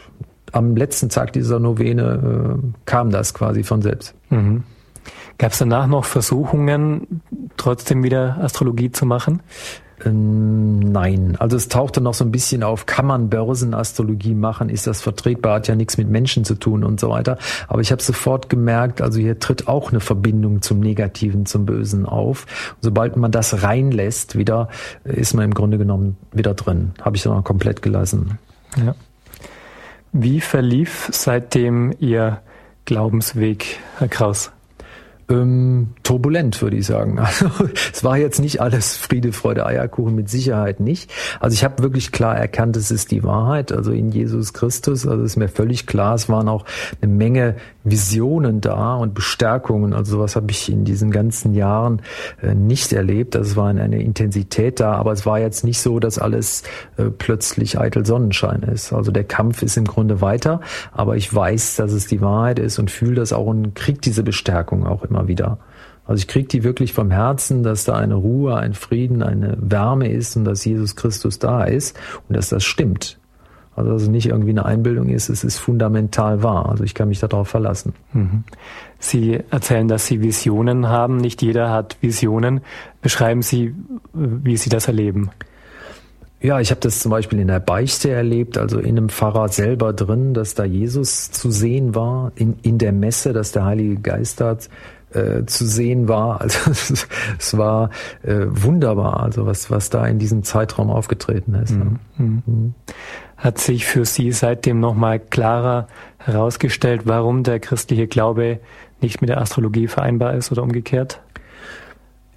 am 0.51 0.74
letzten 0.74 1.11
Tag 1.11 1.32
dieser 1.32 1.61
Novene 1.61 2.59
äh, 2.59 2.72
kam 2.86 3.11
das 3.11 3.34
quasi 3.34 3.62
von 3.62 3.82
selbst. 3.82 4.14
Mhm. 4.30 4.64
Gab 5.38 5.53
es 5.53 5.59
danach 5.59 5.86
noch 5.86 6.05
Versuchungen, 6.05 7.22
trotzdem 7.57 8.03
wieder 8.03 8.38
Astrologie 8.40 8.90
zu 8.90 9.07
machen? 9.07 9.40
Ähm, 10.05 10.78
nein, 10.80 11.36
also 11.38 11.57
es 11.57 11.68
tauchte 11.68 12.01
noch 12.01 12.14
so 12.14 12.24
ein 12.24 12.30
bisschen 12.30 12.62
auf, 12.62 12.86
kann 12.86 13.07
man 13.07 13.28
Börsenastrologie 13.28 14.34
machen, 14.34 14.68
ist 14.68 14.86
das 14.86 15.03
vertretbar, 15.03 15.57
hat 15.57 15.68
ja 15.68 15.74
nichts 15.74 15.99
mit 15.99 16.09
Menschen 16.09 16.44
zu 16.44 16.55
tun 16.55 16.84
und 16.84 17.01
so 17.01 17.11
weiter. 17.11 17.38
Aber 17.66 17.80
ich 17.80 17.90
habe 17.90 18.03
sofort 18.03 18.49
gemerkt, 18.49 19.01
also 19.01 19.18
hier 19.18 19.38
tritt 19.38 19.68
auch 19.68 19.90
eine 19.90 20.01
Verbindung 20.01 20.62
zum 20.62 20.80
Negativen, 20.80 21.46
zum 21.46 21.66
Bösen 21.66 22.07
auf. 22.07 22.46
Und 22.76 22.82
sobald 22.82 23.16
man 23.16 23.32
das 23.32 23.62
reinlässt, 23.62 24.36
wieder 24.36 24.68
ist 25.05 25.34
man 25.34 25.44
im 25.44 25.55
Grunde 25.55 25.78
genommen 25.78 26.16
wieder 26.32 26.55
drin. 26.55 26.92
Habe 27.01 27.16
ich 27.16 27.22
dann 27.22 27.32
auch 27.32 27.44
komplett 27.44 27.82
gelassen. 27.82 28.38
Ja. 28.76 28.94
Wie 30.12 30.40
verlief 30.40 31.09
seitdem 31.12 31.94
Ihr 31.99 32.40
Glaubensweg, 32.84 33.78
Herr 33.99 34.09
Kraus? 34.09 34.51
Ähm, 35.29 35.89
turbulent, 36.03 36.61
würde 36.62 36.76
ich 36.76 36.87
sagen. 36.87 37.18
Also 37.29 37.51
es 37.93 38.03
war 38.05 38.16
jetzt 38.16 38.41
nicht 38.41 38.61
alles 38.61 38.97
Friede, 38.97 39.33
Freude, 39.33 39.66
Eierkuchen, 39.66 40.14
mit 40.14 40.31
Sicherheit 40.31 40.81
nicht. 40.81 41.11
Also 41.41 41.55
ich 41.55 41.62
habe 41.62 41.83
wirklich 41.83 42.11
klar 42.11 42.37
erkannt, 42.37 42.76
es 42.76 42.91
ist 42.91 43.11
die 43.11 43.22
Wahrheit, 43.22 43.70
also 43.70 43.93
in 43.93 44.11
Jesus 44.11 44.55
Christus. 44.55 45.07
Also 45.07 45.22
ist 45.24 45.37
mir 45.37 45.49
völlig 45.49 45.87
klar, 45.87 46.14
es 46.14 46.29
waren 46.29 46.49
auch 46.49 46.64
eine 47.03 47.12
Menge 47.12 47.57
Visionen 47.91 48.62
da 48.62 48.95
und 48.95 49.12
Bestärkungen. 49.12 49.93
Also 49.93 50.16
sowas 50.16 50.36
habe 50.36 50.51
ich 50.51 50.70
in 50.70 50.84
diesen 50.84 51.11
ganzen 51.11 51.55
Jahren 51.55 52.01
äh, 52.43 52.55
nicht 52.55 52.93
erlebt. 52.93 53.36
Also 53.36 53.51
es 53.51 53.57
war 53.57 53.68
eine 53.68 54.03
Intensität 54.03 54.80
da, 54.80 54.93
aber 54.93 55.12
es 55.12 55.26
war 55.26 55.39
jetzt 55.39 55.64
nicht 55.64 55.80
so, 55.80 55.99
dass 56.01 56.18
alles 56.18 56.62
äh, 56.97 57.05
plötzlich 57.05 57.78
eitel 57.78 58.07
Sonnenschein 58.07 58.62
ist. 58.62 58.95
Also 58.95 59.12
der 59.12 59.24
Kampf 59.24 59.62
ist 59.62 59.76
im 59.76 59.84
Grunde 59.84 60.22
weiter, 60.22 60.61
aber 60.93 61.16
ich 61.16 61.32
weiß, 61.32 61.76
dass 61.76 61.93
es 61.93 62.07
die 62.07 62.22
Wahrheit 62.22 62.59
ist 62.59 62.78
und 62.78 62.91
fühle 62.91 63.16
das 63.16 63.32
auch 63.32 63.47
und 63.47 63.74
kriege 63.74 64.01
diese 64.01 64.22
Bestärkung 64.22 64.86
auch 64.86 65.05
immer 65.05 65.18
immer 65.18 65.28
wieder. 65.28 65.59
Also 66.07 66.20
ich 66.20 66.28
kriege 66.28 66.49
die 66.49 66.64
wirklich 66.64 66.95
vom 66.95 67.11
Herzen, 67.11 67.62
dass 67.62 67.84
da 67.84 67.97
eine 67.97 68.14
Ruhe, 68.14 68.57
ein 68.57 68.72
Frieden, 68.72 69.22
eine 69.22 69.57
Wärme 69.61 70.11
ist 70.11 70.36
und 70.36 70.45
dass 70.45 70.64
Jesus 70.64 70.97
Christus 70.97 71.39
da 71.39 71.64
ist 71.64 71.99
und 72.28 72.36
dass 72.36 72.49
das 72.49 72.64
stimmt. 72.64 73.18
Also 73.79 73.93
dass 73.93 74.03
es 74.03 74.09
nicht 74.09 74.26
irgendwie 74.26 74.51
eine 74.51 74.66
Einbildung 74.66 75.09
ist, 75.09 75.29
es 75.29 75.45
ist 75.45 75.59
fundamental 75.59 76.43
wahr. 76.43 76.68
Also 76.68 76.85
ich 76.85 76.95
kann 76.95 77.09
mich 77.09 77.20
darauf 77.20 77.49
verlassen. 77.49 77.95
Mhm. 78.12 78.45
Sie 78.99 79.41
erzählen, 79.51 79.89
dass 79.89 80.07
Sie 80.07 80.20
Visionen 80.20 80.89
haben. 80.89 81.16
Nicht 81.16 81.43
jeder 81.43 81.70
hat 81.70 81.97
Visionen. 82.01 82.61
Beschreiben 83.01 83.43
Sie, 83.43 83.74
wie 84.12 84.57
Sie 84.57 84.70
das 84.70 84.89
erleben. 84.89 85.31
Ja, 86.41 86.61
ich 86.61 86.70
habe 86.70 86.81
das 86.81 87.01
zum 87.01 87.11
Beispiel 87.11 87.41
in 87.41 87.49
der 87.49 87.59
Beichte 87.59 88.11
erlebt, 88.11 88.59
also 88.59 88.79
in 88.79 88.97
einem 88.97 89.09
Pfarrer 89.09 89.49
selber 89.49 89.93
drin, 89.93 90.35
dass 90.35 90.55
da 90.55 90.64
Jesus 90.64 91.33
zu 91.33 91.51
sehen 91.51 91.97
war, 91.97 92.31
in, 92.37 92.57
in 92.62 92.79
der 92.79 92.93
Messe, 92.93 93.33
dass 93.33 93.51
der 93.51 93.64
Heilige 93.64 93.97
Geist 93.97 94.41
da 94.41 94.57
äh, 95.12 95.45
zu 95.47 95.66
sehen 95.66 96.07
war. 96.07 96.41
Also 96.49 96.70
es, 97.39 97.57
war 97.57 97.91
äh, 98.22 98.47
wunderbar, 98.49 99.20
also 99.20 99.47
was, 99.47 99.70
was 99.70 99.91
da 99.91 100.07
in 100.07 100.18
diesem 100.18 100.45
Zeitraum 100.45 100.91
aufgetreten 100.91 101.55
ist. 101.55 101.72
Mhm. 101.72 101.99
Mhm. 102.16 102.74
Hat 103.39 103.59
sich 103.59 103.86
für 103.86 104.05
Sie 104.05 104.32
seitdem 104.32 104.80
nochmal 104.80 105.20
klarer 105.20 105.86
herausgestellt, 106.18 107.03
warum 107.05 107.45
der 107.45 107.61
christliche 107.61 108.09
Glaube 108.09 108.59
nicht 109.01 109.20
mit 109.20 109.30
der 109.30 109.41
Astrologie 109.41 109.86
vereinbar 109.86 110.34
ist 110.34 110.51
oder 110.51 110.64
umgekehrt? 110.64 111.20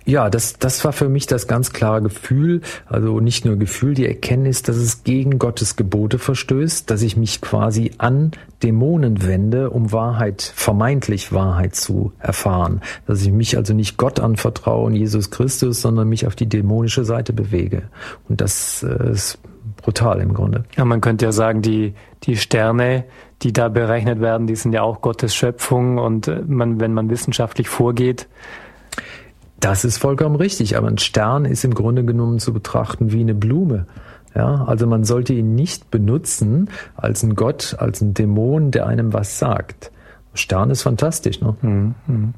Ja, 0.03 0.31
das, 0.31 0.57
das 0.57 0.83
war 0.83 0.93
für 0.93 1.09
mich 1.09 1.27
das 1.27 1.47
ganz 1.47 1.73
klare 1.73 2.01
Gefühl, 2.01 2.61
also 2.87 3.19
nicht 3.19 3.45
nur 3.45 3.57
Gefühl, 3.57 3.93
die 3.93 4.07
Erkenntnis, 4.07 4.63
dass 4.63 4.75
es 4.75 5.03
gegen 5.03 5.37
Gottes 5.37 5.75
Gebote 5.75 6.17
verstößt, 6.17 6.89
dass 6.89 7.03
ich 7.03 7.17
mich 7.17 7.39
quasi 7.39 7.91
an 7.99 8.31
Dämonen 8.63 9.25
wende, 9.25 9.69
um 9.69 9.91
Wahrheit, 9.91 10.41
vermeintlich 10.55 11.31
Wahrheit 11.33 11.75
zu 11.75 12.13
erfahren, 12.17 12.81
dass 13.05 13.21
ich 13.21 13.31
mich 13.31 13.57
also 13.57 13.73
nicht 13.73 13.97
Gott 13.97 14.19
anvertraue 14.19 14.85
und 14.85 14.95
Jesus 14.95 15.29
Christus, 15.29 15.81
sondern 15.81 16.09
mich 16.09 16.25
auf 16.25 16.35
die 16.35 16.49
dämonische 16.49 17.05
Seite 17.05 17.31
bewege. 17.31 17.83
Und 18.27 18.41
das 18.41 18.83
äh, 18.83 19.11
ist 19.11 19.37
brutal 19.81 20.21
im 20.21 20.33
Grunde. 20.33 20.63
Ja, 20.75 20.85
man 20.85 21.01
könnte 21.01 21.25
ja 21.25 21.31
sagen, 21.31 21.61
die, 21.61 21.93
die 22.23 22.37
Sterne, 22.37 23.05
die 23.41 23.53
da 23.53 23.69
berechnet 23.69 24.21
werden, 24.21 24.47
die 24.47 24.55
sind 24.55 24.73
ja 24.73 24.81
auch 24.81 25.01
Gottes 25.01 25.35
Schöpfung 25.35 25.97
und 25.97 26.27
äh, 26.27 26.41
man, 26.47 26.79
wenn 26.79 26.93
man 26.93 27.09
wissenschaftlich 27.09 27.69
vorgeht, 27.69 28.27
das 29.59 29.85
ist 29.85 29.97
vollkommen 29.97 30.35
richtig, 30.35 30.75
aber 30.75 30.87
ein 30.87 30.97
Stern 30.97 31.45
ist 31.45 31.63
im 31.63 31.73
Grunde 31.73 32.03
genommen 32.03 32.39
zu 32.39 32.51
betrachten 32.51 33.11
wie 33.11 33.21
eine 33.21 33.35
Blume. 33.35 33.85
Ja, 34.33 34.63
also 34.65 34.87
man 34.87 35.03
sollte 35.03 35.33
ihn 35.33 35.55
nicht 35.55 35.91
benutzen 35.91 36.69
als 36.95 37.21
ein 37.21 37.35
Gott, 37.35 37.75
als 37.77 38.01
ein 38.01 38.13
Dämon, 38.13 38.71
der 38.71 38.87
einem 38.87 39.13
was 39.13 39.39
sagt. 39.39 39.91
Stern 40.33 40.69
ist 40.69 40.83
fantastisch, 40.83 41.41
ne? 41.41 41.55
Mhm. 41.61 42.33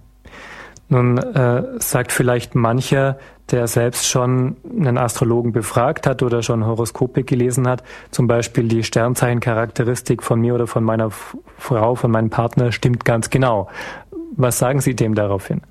Nun 0.89 1.17
äh, 1.17 1.63
sagt 1.79 2.11
vielleicht 2.11 2.55
mancher, 2.55 3.17
der 3.51 3.67
selbst 3.67 4.07
schon 4.07 4.55
einen 4.79 4.97
Astrologen 4.97 5.51
befragt 5.51 6.07
hat 6.07 6.23
oder 6.23 6.43
schon 6.43 6.65
Horoskope 6.65 7.23
gelesen 7.23 7.67
hat, 7.67 7.83
zum 8.11 8.27
Beispiel 8.27 8.67
die 8.67 8.83
Sternzeichencharakteristik 8.83 10.23
von 10.23 10.39
mir 10.39 10.55
oder 10.55 10.67
von 10.67 10.83
meiner 10.83 11.09
Frau, 11.57 11.95
von 11.95 12.11
meinem 12.11 12.29
Partner 12.29 12.71
stimmt 12.71 13.05
ganz 13.05 13.29
genau. 13.29 13.69
Was 14.35 14.57
sagen 14.57 14.81
Sie 14.81 14.95
dem 14.95 15.13
daraufhin? 15.13 15.61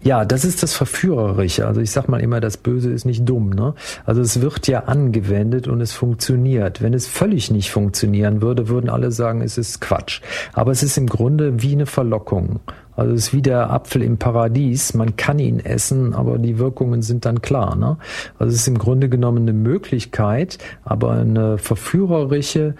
Ja, 0.00 0.24
das 0.24 0.44
ist 0.44 0.62
das 0.62 0.74
Verführerische. 0.74 1.66
Also 1.66 1.80
ich 1.80 1.90
sag 1.90 2.08
mal 2.08 2.20
immer, 2.20 2.38
das 2.38 2.56
Böse 2.56 2.92
ist 2.92 3.04
nicht 3.04 3.28
dumm. 3.28 3.50
Ne? 3.50 3.74
Also 4.04 4.20
es 4.20 4.40
wird 4.40 4.68
ja 4.68 4.84
angewendet 4.84 5.66
und 5.66 5.80
es 5.80 5.92
funktioniert. 5.92 6.82
Wenn 6.82 6.94
es 6.94 7.08
völlig 7.08 7.50
nicht 7.50 7.72
funktionieren 7.72 8.42
würde, 8.42 8.68
würden 8.68 8.90
alle 8.90 9.10
sagen, 9.10 9.40
es 9.40 9.58
ist 9.58 9.80
Quatsch. 9.80 10.20
Aber 10.52 10.70
es 10.70 10.84
ist 10.84 10.96
im 10.96 11.08
Grunde 11.08 11.62
wie 11.62 11.72
eine 11.72 11.86
Verlockung. 11.86 12.60
Also 12.96 13.12
es 13.12 13.28
ist 13.28 13.32
wie 13.34 13.42
der 13.42 13.70
Apfel 13.70 14.02
im 14.02 14.16
Paradies. 14.16 14.94
Man 14.94 15.16
kann 15.16 15.38
ihn 15.38 15.60
essen, 15.60 16.14
aber 16.14 16.38
die 16.38 16.58
Wirkungen 16.58 17.02
sind 17.02 17.26
dann 17.26 17.42
klar. 17.42 17.76
Ne? 17.76 17.98
Also 18.38 18.52
es 18.52 18.60
ist 18.60 18.68
im 18.68 18.78
Grunde 18.78 19.08
genommen 19.08 19.42
eine 19.42 19.52
Möglichkeit, 19.52 20.58
aber 20.84 21.12
eine 21.12 21.58
verführerische 21.58 22.74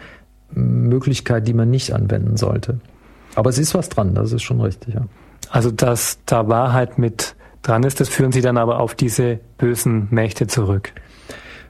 Möglichkeit, 0.50 1.46
die 1.46 1.54
man 1.54 1.70
nicht 1.70 1.92
anwenden 1.92 2.36
sollte. 2.36 2.80
Aber 3.34 3.50
es 3.50 3.58
ist 3.58 3.74
was 3.74 3.88
dran, 3.90 4.14
das 4.14 4.32
ist 4.32 4.42
schon 4.42 4.60
richtig, 4.60 4.94
ja. 4.94 5.02
Also, 5.50 5.70
dass 5.70 6.18
da 6.26 6.48
Wahrheit 6.48 6.98
mit 6.98 7.36
dran 7.62 7.82
ist, 7.82 8.00
das 8.00 8.08
führen 8.08 8.32
Sie 8.32 8.40
dann 8.40 8.56
aber 8.56 8.80
auf 8.80 8.94
diese 8.94 9.38
bösen 9.58 10.08
Mächte 10.10 10.46
zurück. 10.46 10.92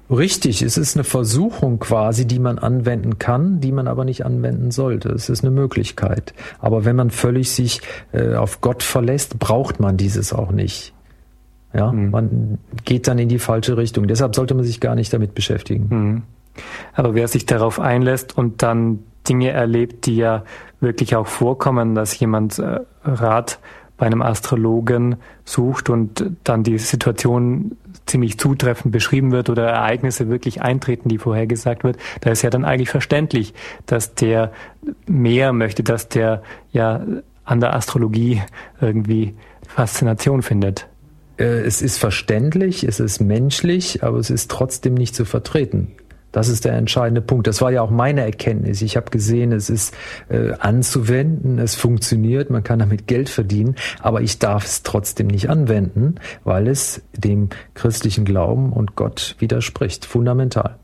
Richtig, 0.09 0.63
es 0.63 0.79
ist 0.79 0.97
eine 0.97 1.05
Versuchung 1.05 1.81
quasi, 1.81 2.27
die 2.27 2.39
man 2.39 2.59
anwenden 2.59 3.19
kann, 3.19 3.61
die 3.61 3.73
man 3.73 3.89
aber 3.89 4.05
nicht 4.05 4.25
anwenden 4.25 4.71
sollte. 4.71 5.09
Es 5.09 5.29
ist 5.29 5.43
eine 5.43 5.51
Möglichkeit. 5.51 6.33
Aber 6.61 6.85
wenn 6.85 6.95
man 6.95 7.11
völlig 7.11 7.51
sich 7.51 7.81
äh, 8.13 8.35
auf 8.35 8.61
Gott 8.61 8.83
verlässt, 8.83 9.39
braucht 9.39 9.81
man 9.81 9.97
dieses 9.97 10.33
auch 10.33 10.53
nicht. 10.53 10.95
Ja, 11.75 11.91
mhm. 11.91 12.11
man 12.11 12.59
geht 12.85 13.09
dann 13.09 13.19
in 13.19 13.29
die 13.29 13.41
falsche 13.41 13.77
Richtung. 13.77 14.07
Deshalb 14.07 14.35
sollte 14.35 14.55
man 14.55 14.65
sich 14.65 14.81
gar 14.81 14.95
nicht 14.95 15.13
damit 15.13 15.35
beschäftigen. 15.35 15.87
Mhm. 15.91 16.23
Aber 16.95 17.15
wer 17.15 17.29
sich 17.29 17.45
darauf 17.45 17.81
einlässt 17.81 18.37
und 18.37 18.63
dann 18.63 19.01
Dinge 19.29 19.51
erlebt, 19.51 20.07
die 20.07 20.17
ja 20.17 20.45
wirklich 20.81 21.17
auch 21.17 21.27
vorkommen, 21.27 21.95
dass 21.95 22.19
jemand 22.19 22.59
äh, 22.61 22.81
Rat 23.05 23.59
bei 23.97 24.07
einem 24.07 24.23
Astrologen 24.23 25.17
sucht 25.45 25.89
und 25.89 26.31
dann 26.45 26.63
die 26.63 26.79
Situation 26.79 27.77
ziemlich 28.07 28.39
zutreffend 28.39 28.93
beschrieben 28.93 29.33
wird 29.33 29.51
oder 29.51 29.69
Ereignisse 29.69 30.29
wirklich 30.29 30.63
eintreten, 30.63 31.09
die 31.09 31.19
vorhergesagt 31.19 31.85
wird, 31.85 31.99
da 32.21 32.31
ist 32.31 32.43
ja 32.43 32.51
dann 32.51 32.65
eigentlich 32.65 32.91
verständlich, 32.91 33.53
dass 33.87 34.15
der 34.15 34.53
mehr 35.07 35.53
möchte, 35.53 35.83
dass 35.83 36.09
der 36.09 36.43
ja 36.73 37.05
an 37.45 37.61
der 37.61 37.75
Astrologie 37.75 38.43
irgendwie 38.81 39.35
Faszination 39.67 40.43
findet. 40.43 40.87
Äh, 41.39 41.45
es 41.45 41.83
ist 41.83 41.99
verständlich, 41.99 42.85
es 42.85 43.01
ist 43.01 43.21
menschlich, 43.21 44.03
aber 44.03 44.19
es 44.19 44.31
ist 44.31 44.51
trotzdem 44.51 44.95
nicht 44.95 45.15
zu 45.15 45.25
vertreten. 45.25 45.93
Das 46.37 46.51
ist 46.51 46.67
der 46.67 46.75
entscheidende 46.75 47.23
Punkt. 47.23 47.47
Das 47.47 47.63
war 47.63 47.73
ja 47.73 47.81
auch 47.81 47.89
meine 47.89 48.21
Erkenntnis. 48.21 48.83
Ich 48.83 48.99
habe 48.99 49.11
gesehen, 49.11 49.53
es 49.53 49.71
ist 49.71 49.95
äh, 50.29 50.53
anzuwenden, 50.59 51.59
es 51.59 51.77
funktioniert, 51.77 52.51
man 52.51 52.63
kann 52.63 52.79
damit 52.79 53.07
Geld 53.07 53.31
verdienen, 53.31 53.75
aber 54.03 54.21
ich 54.21 54.39
darf 54.39 54.67
es 54.67 54.83
trotzdem 54.83 55.29
nicht 55.29 55.49
anwenden, 55.49 56.17
weil 56.45 56.69
es 56.69 57.01
dem 57.15 57.49
christlichen 57.73 58.27
Glauben 58.27 58.75
und 58.75 58.97
Gott 58.97 59.35
widerspricht. 59.39 60.05
Fundamental. 60.05 60.77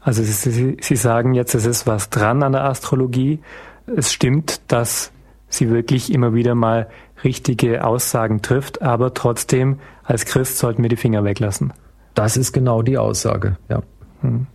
Also 0.00 0.22
Sie, 0.22 0.78
Sie 0.80 0.96
sagen 0.96 1.34
jetzt, 1.34 1.54
es 1.54 1.66
ist 1.66 1.86
was 1.86 2.08
dran 2.08 2.42
an 2.42 2.52
der 2.52 2.64
Astrologie. 2.64 3.40
Es 3.84 4.10
stimmt, 4.10 4.62
dass 4.72 5.12
sie 5.50 5.68
wirklich 5.68 6.10
immer 6.10 6.32
wieder 6.32 6.54
mal 6.54 6.88
richtige 7.22 7.84
Aussagen 7.84 8.40
trifft, 8.40 8.80
aber 8.80 9.12
trotzdem 9.12 9.78
als 10.04 10.24
Christ 10.24 10.56
sollten 10.56 10.80
wir 10.80 10.88
die 10.88 10.96
Finger 10.96 11.22
weglassen. 11.22 11.74
Das 12.14 12.38
ist 12.38 12.52
genau 12.52 12.80
die 12.80 12.96
Aussage, 12.96 13.58
ja. 13.68 13.82
Hm. 14.22 14.46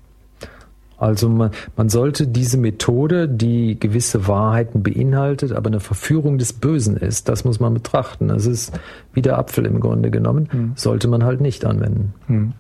Also 0.98 1.30
man, 1.30 1.52
man 1.76 1.90
sollte 1.90 2.28
diese 2.28 2.58
Methode, 2.58 3.28
die 3.28 3.80
gewisse 3.80 4.28
Wahrheiten 4.28 4.84
beinhaltet, 4.84 5.52
aber 5.52 5.68
eine 5.68 5.80
Verführung 5.80 6.38
des 6.38 6.54
Bösen 6.54 6.98
ist, 6.98 7.28
das 7.30 7.44
muss 7.44 7.60
man 7.60 7.74
betrachten. 7.74 8.30
Das 8.30 8.46
ist 8.46 8.78
wie 9.14 9.22
der 9.22 9.38
Apfel 9.38 9.66
im 9.66 9.80
Grunde 9.80 10.12
genommen, 10.12 10.48
hm. 10.52 10.72
sollte 10.76 11.08
man 11.08 11.24
halt 11.24 11.42
nicht 11.42 11.66
anwenden. 11.66 12.14
Hm. 12.28 12.54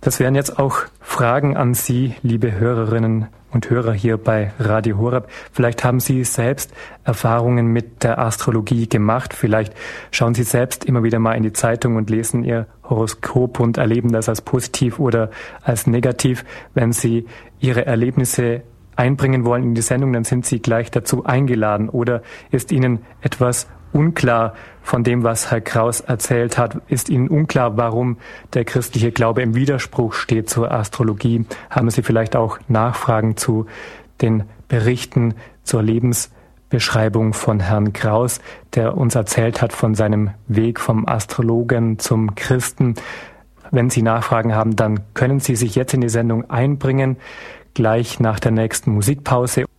Das 0.00 0.18
wären 0.18 0.34
jetzt 0.34 0.58
auch 0.58 0.78
Fragen 1.00 1.58
an 1.58 1.74
Sie, 1.74 2.14
liebe 2.22 2.58
Hörerinnen 2.58 3.26
und 3.50 3.68
Hörer 3.68 3.92
hier 3.92 4.16
bei 4.16 4.50
Radio 4.58 4.96
Horab. 4.96 5.28
Vielleicht 5.52 5.84
haben 5.84 6.00
Sie 6.00 6.24
selbst 6.24 6.72
Erfahrungen 7.04 7.66
mit 7.66 8.02
der 8.02 8.18
Astrologie 8.18 8.88
gemacht. 8.88 9.34
Vielleicht 9.34 9.74
schauen 10.10 10.32
Sie 10.32 10.44
selbst 10.44 10.86
immer 10.86 11.02
wieder 11.02 11.18
mal 11.18 11.34
in 11.34 11.42
die 11.42 11.52
Zeitung 11.52 11.96
und 11.96 12.08
lesen 12.08 12.44
Ihr 12.44 12.66
Horoskop 12.84 13.60
und 13.60 13.76
erleben 13.76 14.10
das 14.10 14.30
als 14.30 14.40
positiv 14.40 14.98
oder 14.98 15.30
als 15.60 15.86
negativ. 15.86 16.46
Wenn 16.72 16.92
Sie 16.92 17.26
Ihre 17.58 17.84
Erlebnisse 17.84 18.62
einbringen 18.96 19.44
wollen 19.44 19.64
in 19.64 19.74
die 19.74 19.82
Sendung, 19.82 20.14
dann 20.14 20.24
sind 20.24 20.46
Sie 20.46 20.60
gleich 20.60 20.90
dazu 20.90 21.26
eingeladen. 21.26 21.90
Oder 21.90 22.22
ist 22.50 22.72
Ihnen 22.72 23.00
etwas 23.20 23.66
unklar 23.92 24.54
von 24.82 25.04
dem, 25.04 25.22
was 25.22 25.50
Herr 25.50 25.60
Kraus 25.60 26.00
erzählt 26.00 26.58
hat? 26.58 26.80
Ist 26.88 27.08
Ihnen 27.08 27.28
unklar, 27.28 27.76
warum 27.76 28.18
der 28.54 28.64
christliche 28.64 29.12
Glaube 29.12 29.42
im 29.42 29.54
Widerspruch 29.54 30.14
steht 30.14 30.48
zur 30.50 30.72
Astrologie? 30.72 31.44
Haben 31.70 31.90
Sie 31.90 32.02
vielleicht 32.02 32.36
auch 32.36 32.58
Nachfragen 32.68 33.36
zu 33.36 33.66
den 34.20 34.44
Berichten 34.68 35.34
zur 35.62 35.82
Lebensbeschreibung 35.82 37.32
von 37.32 37.60
Herrn 37.60 37.92
Kraus, 37.92 38.40
der 38.74 38.96
uns 38.96 39.14
erzählt 39.14 39.62
hat 39.62 39.72
von 39.72 39.94
seinem 39.94 40.30
Weg 40.48 40.80
vom 40.80 41.06
Astrologen 41.06 41.98
zum 41.98 42.34
Christen? 42.34 42.94
Wenn 43.70 43.90
Sie 43.90 44.02
Nachfragen 44.02 44.54
haben, 44.54 44.74
dann 44.74 45.00
können 45.14 45.40
Sie 45.40 45.54
sich 45.54 45.76
jetzt 45.76 45.94
in 45.94 46.00
die 46.00 46.08
Sendung 46.08 46.50
einbringen, 46.50 47.16
gleich 47.74 48.18
nach 48.18 48.40
der 48.40 48.50
nächsten 48.50 48.90
Musikpause. 48.92 49.69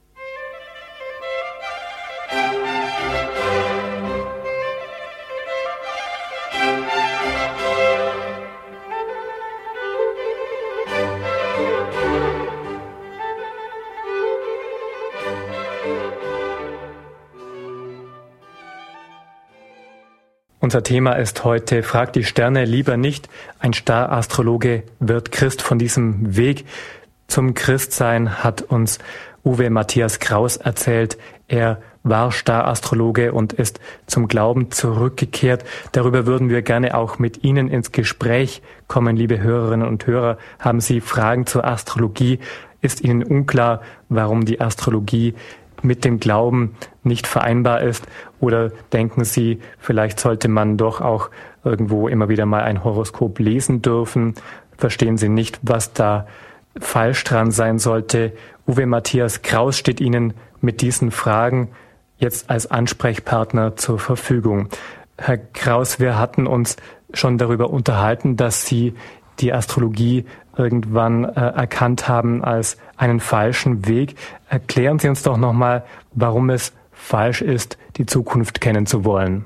Unser 20.71 20.83
Thema 20.83 21.11
ist 21.15 21.43
heute 21.43 21.83
Frag 21.83 22.13
die 22.13 22.23
Sterne 22.23 22.63
lieber 22.63 22.95
nicht. 22.95 23.27
Ein 23.59 23.73
Star-Astrologe 23.73 24.83
wird 25.01 25.33
Christ 25.33 25.61
von 25.61 25.77
diesem 25.77 26.37
Weg 26.37 26.63
zum 27.27 27.55
Christsein 27.55 28.41
hat 28.41 28.61
uns 28.61 28.97
Uwe 29.43 29.69
Matthias 29.69 30.21
Kraus 30.21 30.55
erzählt. 30.55 31.17
Er 31.49 31.81
war 32.03 32.31
Star-Astrologe 32.31 33.33
und 33.33 33.51
ist 33.51 33.81
zum 34.07 34.29
Glauben 34.29 34.71
zurückgekehrt. 34.71 35.65
Darüber 35.91 36.25
würden 36.25 36.47
wir 36.47 36.61
gerne 36.61 36.95
auch 36.95 37.19
mit 37.19 37.43
Ihnen 37.43 37.67
ins 37.67 37.91
Gespräch 37.91 38.61
kommen, 38.87 39.17
liebe 39.17 39.41
Hörerinnen 39.41 39.85
und 39.85 40.07
Hörer. 40.07 40.37
Haben 40.57 40.79
Sie 40.79 41.01
Fragen 41.01 41.47
zur 41.47 41.65
Astrologie? 41.65 42.39
Ist 42.79 43.01
Ihnen 43.01 43.23
unklar, 43.23 43.81
warum 44.07 44.45
die 44.45 44.61
Astrologie 44.61 45.33
mit 45.81 46.05
dem 46.05 46.21
Glauben 46.21 46.77
nicht 47.03 47.27
vereinbar 47.27 47.81
ist? 47.81 48.07
Oder 48.41 48.71
denken 48.91 49.23
Sie, 49.23 49.61
vielleicht 49.79 50.19
sollte 50.19 50.49
man 50.49 50.75
doch 50.75 50.99
auch 50.99 51.29
irgendwo 51.63 52.07
immer 52.07 52.27
wieder 52.27 52.45
mal 52.45 52.63
ein 52.63 52.83
Horoskop 52.83 53.39
lesen 53.39 53.81
dürfen? 53.81 54.33
Verstehen 54.77 55.17
Sie 55.17 55.29
nicht, 55.29 55.59
was 55.61 55.93
da 55.93 56.27
falsch 56.77 57.23
dran 57.23 57.51
sein 57.51 57.79
sollte? 57.79 58.33
Uwe 58.67 58.87
Matthias 58.87 59.43
Kraus 59.43 59.77
steht 59.77 60.01
Ihnen 60.01 60.33
mit 60.59 60.81
diesen 60.81 61.11
Fragen 61.11 61.69
jetzt 62.17 62.49
als 62.49 62.69
Ansprechpartner 62.69 63.75
zur 63.77 63.99
Verfügung. 63.99 64.69
Herr 65.17 65.37
Kraus, 65.37 65.99
wir 65.99 66.17
hatten 66.17 66.47
uns 66.47 66.77
schon 67.13 67.37
darüber 67.37 67.69
unterhalten, 67.69 68.37
dass 68.37 68.65
Sie 68.65 68.95
die 69.39 69.53
Astrologie 69.53 70.25
irgendwann 70.57 71.25
äh, 71.25 71.29
erkannt 71.29 72.07
haben 72.07 72.43
als 72.43 72.77
einen 72.97 73.19
falschen 73.19 73.87
Weg. 73.87 74.15
Erklären 74.49 74.97
Sie 74.97 75.09
uns 75.09 75.21
doch 75.23 75.37
nochmal, 75.37 75.83
warum 76.13 76.49
es 76.49 76.73
falsch 76.91 77.41
ist, 77.41 77.77
die 77.97 78.05
Zukunft 78.05 78.61
kennen 78.61 78.85
zu 78.85 79.05
wollen. 79.05 79.45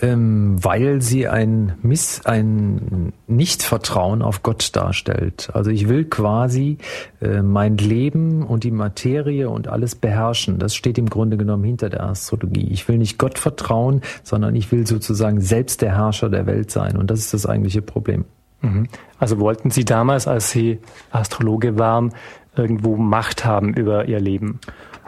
Ähm, 0.00 0.62
weil 0.62 1.02
sie 1.02 1.26
ein 1.26 1.72
Miss, 1.82 2.24
ein 2.24 3.12
Nichtvertrauen 3.26 4.22
auf 4.22 4.42
Gott 4.42 4.76
darstellt. 4.76 5.50
Also 5.54 5.70
ich 5.70 5.88
will 5.88 6.04
quasi 6.04 6.78
äh, 7.20 7.42
mein 7.42 7.78
Leben 7.78 8.44
und 8.44 8.62
die 8.62 8.70
Materie 8.70 9.50
und 9.50 9.66
alles 9.66 9.96
beherrschen. 9.96 10.58
Das 10.58 10.76
steht 10.76 10.98
im 10.98 11.10
Grunde 11.10 11.36
genommen 11.36 11.64
hinter 11.64 11.88
der 11.88 12.04
Astrologie. 12.04 12.68
Ich 12.70 12.86
will 12.86 12.98
nicht 12.98 13.18
Gott 13.18 13.38
vertrauen, 13.38 14.02
sondern 14.22 14.54
ich 14.54 14.70
will 14.70 14.86
sozusagen 14.86 15.40
selbst 15.40 15.82
der 15.82 15.96
Herrscher 15.96 16.28
der 16.28 16.46
Welt 16.46 16.70
sein. 16.70 16.96
Und 16.96 17.10
das 17.10 17.20
ist 17.20 17.34
das 17.34 17.46
eigentliche 17.46 17.82
Problem. 17.82 18.24
Mhm. 18.60 18.88
Also 19.18 19.38
wollten 19.38 19.70
Sie 19.70 19.84
damals, 19.84 20.26
als 20.26 20.50
Sie 20.50 20.78
Astrologe 21.10 21.78
waren, 21.78 22.14
irgendwo 22.56 22.96
Macht 22.96 23.44
haben 23.44 23.74
über 23.74 24.06
Ihr 24.06 24.20
Leben? 24.20 24.60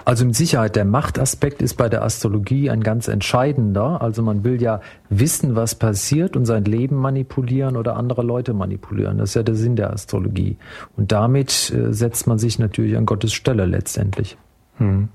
Also 0.04 0.24
mit 0.24 0.34
Sicherheit, 0.34 0.76
der 0.76 0.84
Machtaspekt 0.84 1.60
ist 1.62 1.74
bei 1.74 1.88
der 1.88 2.02
Astrologie 2.02 2.70
ein 2.70 2.82
ganz 2.82 3.08
entscheidender. 3.08 4.00
Also 4.00 4.22
man 4.22 4.44
will 4.44 4.60
ja 4.60 4.80
wissen, 5.08 5.56
was 5.56 5.74
passiert 5.74 6.36
und 6.36 6.46
sein 6.46 6.64
Leben 6.64 6.96
manipulieren 6.96 7.76
oder 7.76 7.96
andere 7.96 8.22
Leute 8.22 8.54
manipulieren. 8.54 9.18
Das 9.18 9.30
ist 9.30 9.34
ja 9.34 9.42
der 9.42 9.54
Sinn 9.54 9.76
der 9.76 9.92
Astrologie. 9.92 10.56
Und 10.96 11.12
damit 11.12 11.70
äh, 11.70 11.92
setzt 11.92 12.26
man 12.26 12.38
sich 12.38 12.58
natürlich 12.58 12.96
an 12.96 13.06
Gottes 13.06 13.32
Stelle 13.32 13.66
letztendlich. 13.66 14.36
Hm. 14.78 15.08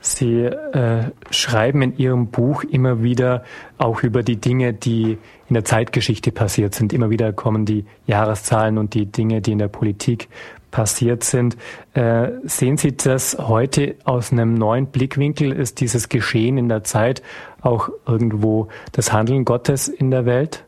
Sie 0.00 0.44
äh, 0.44 1.10
schreiben 1.30 1.82
in 1.82 1.96
Ihrem 1.98 2.28
Buch 2.28 2.62
immer 2.62 3.02
wieder 3.02 3.44
auch 3.78 4.02
über 4.02 4.22
die 4.22 4.36
Dinge, 4.36 4.72
die 4.72 5.18
in 5.48 5.54
der 5.54 5.64
Zeitgeschichte 5.64 6.30
passiert 6.30 6.74
sind. 6.74 6.92
Immer 6.92 7.10
wieder 7.10 7.32
kommen 7.32 7.64
die 7.64 7.84
Jahreszahlen 8.06 8.78
und 8.78 8.94
die 8.94 9.06
Dinge, 9.06 9.40
die 9.40 9.52
in 9.52 9.58
der 9.58 9.68
Politik 9.68 10.28
passiert 10.70 11.24
sind. 11.24 11.56
Äh, 11.94 12.28
sehen 12.44 12.76
Sie 12.76 12.96
das 12.96 13.36
heute 13.38 13.96
aus 14.04 14.32
einem 14.32 14.54
neuen 14.54 14.86
Blickwinkel? 14.86 15.52
Ist 15.52 15.80
dieses 15.80 16.08
Geschehen 16.08 16.58
in 16.58 16.68
der 16.68 16.84
Zeit 16.84 17.22
auch 17.60 17.88
irgendwo 18.06 18.68
das 18.92 19.12
Handeln 19.12 19.44
Gottes 19.44 19.88
in 19.88 20.10
der 20.10 20.26
Welt? 20.26 20.64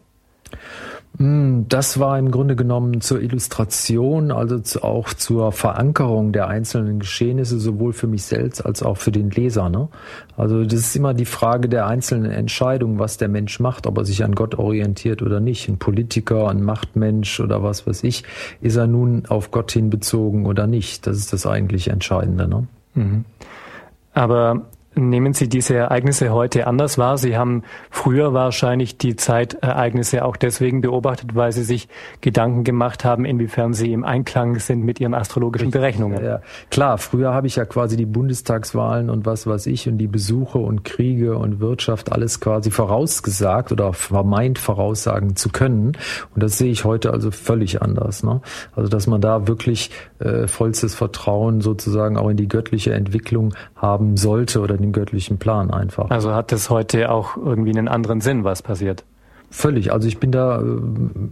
Hm, 1.20 1.66
das 1.68 2.00
war 2.00 2.18
im 2.18 2.30
Grunde 2.30 2.56
genommen 2.56 3.02
zur 3.02 3.20
Illustration, 3.20 4.32
also 4.32 4.80
auch 4.80 5.12
zur 5.12 5.52
Verankerung 5.52 6.32
der 6.32 6.48
einzelnen 6.48 6.98
Geschehnisse, 6.98 7.60
sowohl 7.60 7.92
für 7.92 8.06
mich 8.06 8.22
selbst 8.22 8.64
als 8.64 8.82
auch 8.82 8.96
für 8.96 9.12
den 9.12 9.28
Leser. 9.28 9.68
Ne? 9.68 9.88
Also 10.38 10.64
das 10.64 10.80
ist 10.80 10.96
immer 10.96 11.12
die 11.12 11.26
Frage 11.26 11.68
der 11.68 11.86
einzelnen 11.86 12.30
Entscheidung, 12.30 12.98
was 12.98 13.18
der 13.18 13.28
Mensch 13.28 13.60
macht, 13.60 13.86
ob 13.86 13.98
er 13.98 14.06
sich 14.06 14.24
an 14.24 14.34
Gott 14.34 14.54
orientiert 14.54 15.20
oder 15.20 15.40
nicht. 15.40 15.68
Ein 15.68 15.76
Politiker, 15.76 16.48
ein 16.48 16.62
Machtmensch 16.62 17.38
oder 17.38 17.62
was 17.62 17.86
weiß 17.86 18.02
ich, 18.04 18.24
ist 18.62 18.76
er 18.76 18.86
nun 18.86 19.26
auf 19.28 19.50
Gott 19.50 19.72
hin 19.72 19.90
bezogen 19.90 20.46
oder 20.46 20.66
nicht? 20.66 21.06
Das 21.06 21.18
ist 21.18 21.34
das 21.34 21.46
eigentlich 21.46 21.88
Entscheidende. 21.88 22.48
Ne? 22.48 22.66
Mhm. 22.94 23.24
Aber 24.14 24.62
Nehmen 24.96 25.34
Sie 25.34 25.48
diese 25.48 25.76
Ereignisse 25.76 26.30
heute 26.30 26.66
anders 26.66 26.98
wahr? 26.98 27.16
Sie 27.16 27.36
haben 27.36 27.62
früher 27.90 28.34
wahrscheinlich 28.34 28.98
die 28.98 29.14
Zeitereignisse 29.14 30.24
auch 30.24 30.36
deswegen 30.36 30.80
beobachtet, 30.80 31.36
weil 31.36 31.52
Sie 31.52 31.62
sich 31.62 31.88
Gedanken 32.20 32.64
gemacht 32.64 33.04
haben, 33.04 33.24
inwiefern 33.24 33.72
sie 33.72 33.92
im 33.92 34.02
Einklang 34.02 34.58
sind 34.58 34.84
mit 34.84 34.98
Ihren 34.98 35.14
astrologischen 35.14 35.70
Berechnungen. 35.70 36.24
Ja, 36.24 36.40
klar, 36.70 36.98
früher 36.98 37.32
habe 37.32 37.46
ich 37.46 37.54
ja 37.54 37.64
quasi 37.66 37.96
die 37.96 38.06
Bundestagswahlen 38.06 39.10
und 39.10 39.26
was 39.26 39.46
weiß 39.46 39.66
ich 39.66 39.88
und 39.88 39.98
die 39.98 40.08
Besuche 40.08 40.58
und 40.58 40.84
Kriege 40.84 41.38
und 41.38 41.60
Wirtschaft 41.60 42.10
alles 42.10 42.40
quasi 42.40 42.72
vorausgesagt 42.72 43.70
oder 43.70 43.92
vermeint 43.92 44.58
voraussagen 44.58 45.36
zu 45.36 45.50
können. 45.50 45.92
Und 46.34 46.42
das 46.42 46.58
sehe 46.58 46.70
ich 46.70 46.84
heute 46.84 47.12
also 47.12 47.30
völlig 47.30 47.80
anders. 47.80 48.24
Ne? 48.24 48.40
Also 48.74 48.88
dass 48.90 49.06
man 49.06 49.20
da 49.20 49.46
wirklich 49.46 49.92
äh, 50.18 50.48
vollstes 50.48 50.96
Vertrauen 50.96 51.60
sozusagen 51.60 52.16
auch 52.16 52.28
in 52.28 52.36
die 52.36 52.48
göttliche 52.48 52.92
Entwicklung 52.92 53.54
haben 53.76 54.16
sollte 54.16 54.60
oder 54.60 54.79
den 54.80 54.92
göttlichen 54.92 55.38
Plan 55.38 55.70
einfach. 55.70 56.10
Also 56.10 56.34
hat 56.34 56.52
es 56.52 56.70
heute 56.70 57.10
auch 57.10 57.36
irgendwie 57.36 57.70
einen 57.70 57.88
anderen 57.88 58.20
Sinn, 58.20 58.44
was 58.44 58.62
passiert? 58.62 59.04
Völlig. 59.50 59.92
Also 59.92 60.06
ich 60.06 60.18
bin 60.18 60.30
da 60.30 60.60
äh, 60.60 60.64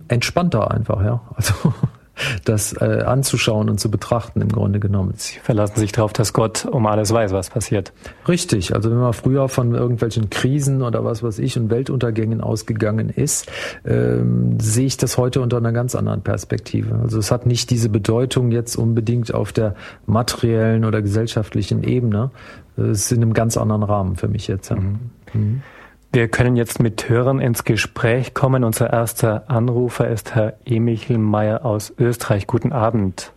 entspannter 0.09 0.71
einfach, 0.71 1.03
ja. 1.05 1.21
Also 1.35 1.55
das 2.45 2.73
äh, 2.73 3.03
anzuschauen 3.05 3.69
und 3.69 3.79
zu 3.79 3.91
betrachten 3.91 4.41
im 4.41 4.49
Grunde 4.49 4.81
genommen. 4.81 5.13
Sie 5.17 5.39
verlassen 5.39 5.79
sich 5.79 5.93
darauf, 5.93 6.13
dass 6.13 6.33
Gott 6.33 6.67
um 6.67 6.87
alles 6.87 7.13
weiß, 7.13 7.33
was 7.33 7.51
passiert. 7.51 7.93
Richtig. 8.27 8.75
Also 8.75 8.91
wenn 8.91 8.99
man 8.99 9.13
früher 9.13 9.49
von 9.49 9.75
irgendwelchen 9.75 10.31
Krisen 10.31 10.83
oder 10.83 11.05
was 11.05 11.23
weiß 11.23 11.39
ich 11.39 11.57
und 11.57 11.71
Weltuntergängen 11.71 12.41
ausgegangen 12.41 13.09
ist, 13.11 13.51
ähm, 13.87 14.59
sehe 14.61 14.87
ich 14.87 14.97
das 14.97 15.17
heute 15.17 15.41
unter 15.41 15.59
einer 15.59 15.73
ganz 15.73 15.95
anderen 15.95 16.23
Perspektive. 16.23 16.99
Also 17.03 17.19
es 17.19 17.31
hat 17.31 17.47
nicht 17.47 17.71
diese 17.71 17.89
Bedeutung 17.89 18.51
jetzt 18.51 18.77
unbedingt 18.77 19.33
auf 19.33 19.53
der 19.53 19.75
materiellen 20.07 20.85
oder 20.85 21.03
gesellschaftlichen 21.03 21.83
Ebene. 21.85 22.31
Es 22.79 23.07
ist 23.07 23.13
in 23.13 23.23
einem 23.23 23.35
ganz 23.35 23.57
anderen 23.57 23.83
Rahmen 23.83 24.17
für 24.17 24.29
mich 24.29 24.49
jetzt. 24.49 24.71
Ja. 24.71 24.77
Mhm. 24.77 25.11
Mhm. 25.33 25.63
Wir 26.11 26.29
können 26.29 26.57
jetzt 26.57 26.81
mit 26.81 27.09
Hörern 27.11 27.39
ins 27.39 27.65
Gespräch 27.65 28.33
kommen. 28.33 28.65
Unser 28.65 28.91
erster 28.91 29.45
Anrufer 29.49 30.09
ist 30.09 30.35
Herr 30.35 30.55
Emichel 30.65 31.19
Meyer 31.19 31.67
aus 31.67 31.95
Österreich. 31.99 32.47
Guten 32.47 32.73
Abend. 32.73 33.33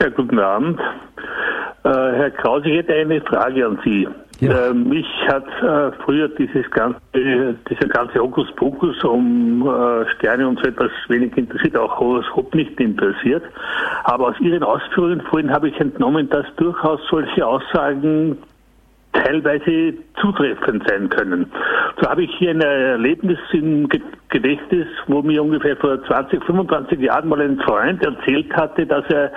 Ja, 0.00 0.08
guten 0.08 0.38
Abend. 0.38 0.80
Äh, 1.84 1.88
Herr 1.90 2.30
Kraus, 2.30 2.62
ich 2.64 2.72
hätte 2.72 2.94
eine 2.94 3.20
Frage 3.20 3.66
an 3.66 3.78
Sie. 3.84 4.08
Ja. 4.40 4.68
Äh, 4.68 4.74
mich 4.74 5.06
hat 5.28 5.46
äh, 5.62 5.92
früher 6.04 6.28
dieses 6.28 6.68
ganze, 6.70 6.98
dieser 7.14 7.88
ganze 7.88 8.18
Hokuspokus 8.18 9.04
um 9.04 9.62
äh, 9.68 10.08
Sterne 10.14 10.48
und 10.48 10.58
so 10.60 10.66
etwas 10.66 10.90
wenig 11.08 11.36
interessiert, 11.36 11.76
auch 11.76 12.00
Horoskop 12.00 12.54
nicht 12.54 12.80
interessiert. 12.80 13.44
Aber 14.04 14.28
aus 14.28 14.40
Ihren 14.40 14.62
Ausführungen 14.62 15.20
vorhin 15.20 15.52
habe 15.52 15.68
ich 15.68 15.78
entnommen, 15.78 16.28
dass 16.30 16.46
durchaus 16.56 17.00
solche 17.10 17.46
Aussagen 17.46 18.38
teilweise 19.14 19.94
zutreffend 20.20 20.86
sein 20.88 21.08
können. 21.08 21.50
So 22.00 22.08
habe 22.08 22.24
ich 22.24 22.30
hier 22.38 22.50
ein 22.50 22.60
Erlebnis 22.60 23.38
im 23.52 23.88
Gedächtnis, 24.34 24.88
wo 25.06 25.22
mir 25.22 25.40
ungefähr 25.44 25.76
vor 25.76 26.02
20, 26.02 26.44
25 26.44 26.98
Jahren 26.98 27.28
mal 27.28 27.40
ein 27.40 27.56
Freund 27.60 28.04
erzählt 28.04 28.52
hatte, 28.56 28.84
dass 28.84 29.04
er 29.08 29.30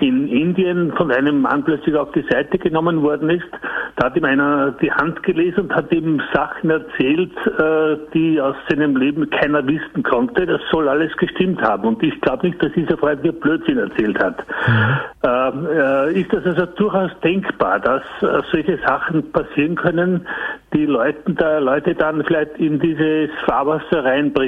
in 0.00 0.28
Indien 0.28 0.92
von 0.92 1.10
einem 1.10 1.40
Mann 1.40 1.64
plötzlich 1.64 1.96
auf 1.96 2.12
die 2.12 2.24
Seite 2.30 2.56
genommen 2.58 3.02
worden 3.02 3.30
ist. 3.30 3.50
Da 3.96 4.06
hat 4.06 4.16
ihm 4.16 4.24
einer 4.24 4.70
die 4.80 4.92
Hand 4.92 5.24
gelesen 5.24 5.62
und 5.62 5.74
hat 5.74 5.92
ihm 5.92 6.22
Sachen 6.32 6.70
erzählt, 6.70 7.32
äh, 7.46 7.96
die 8.14 8.40
aus 8.40 8.54
seinem 8.68 8.96
Leben 8.96 9.28
keiner 9.30 9.66
wissen 9.66 10.04
konnte. 10.04 10.46
Das 10.46 10.60
soll 10.70 10.88
alles 10.88 11.16
gestimmt 11.16 11.60
haben. 11.60 11.88
Und 11.88 12.02
ich 12.04 12.20
glaube 12.20 12.46
nicht, 12.46 12.62
dass 12.62 12.72
dieser 12.72 12.96
Freund 12.96 13.24
mir 13.24 13.32
Blödsinn 13.32 13.78
erzählt 13.78 14.18
hat. 14.20 14.38
Mhm. 14.68 15.00
Ähm, 15.24 15.66
äh, 15.66 16.20
ist 16.20 16.32
das 16.32 16.46
also 16.46 16.66
durchaus 16.66 17.10
denkbar, 17.24 17.80
dass 17.80 18.02
äh, 18.20 18.42
solche 18.52 18.78
Sachen 18.86 19.32
passieren 19.32 19.74
können, 19.74 20.26
die 20.74 20.86
Leute, 20.86 21.32
da, 21.34 21.58
Leute 21.58 21.94
dann 21.94 22.24
vielleicht 22.24 22.58
in 22.58 22.80
dieses 22.80 23.30
Fahrwasser 23.46 24.04
reinbringen 24.04 24.43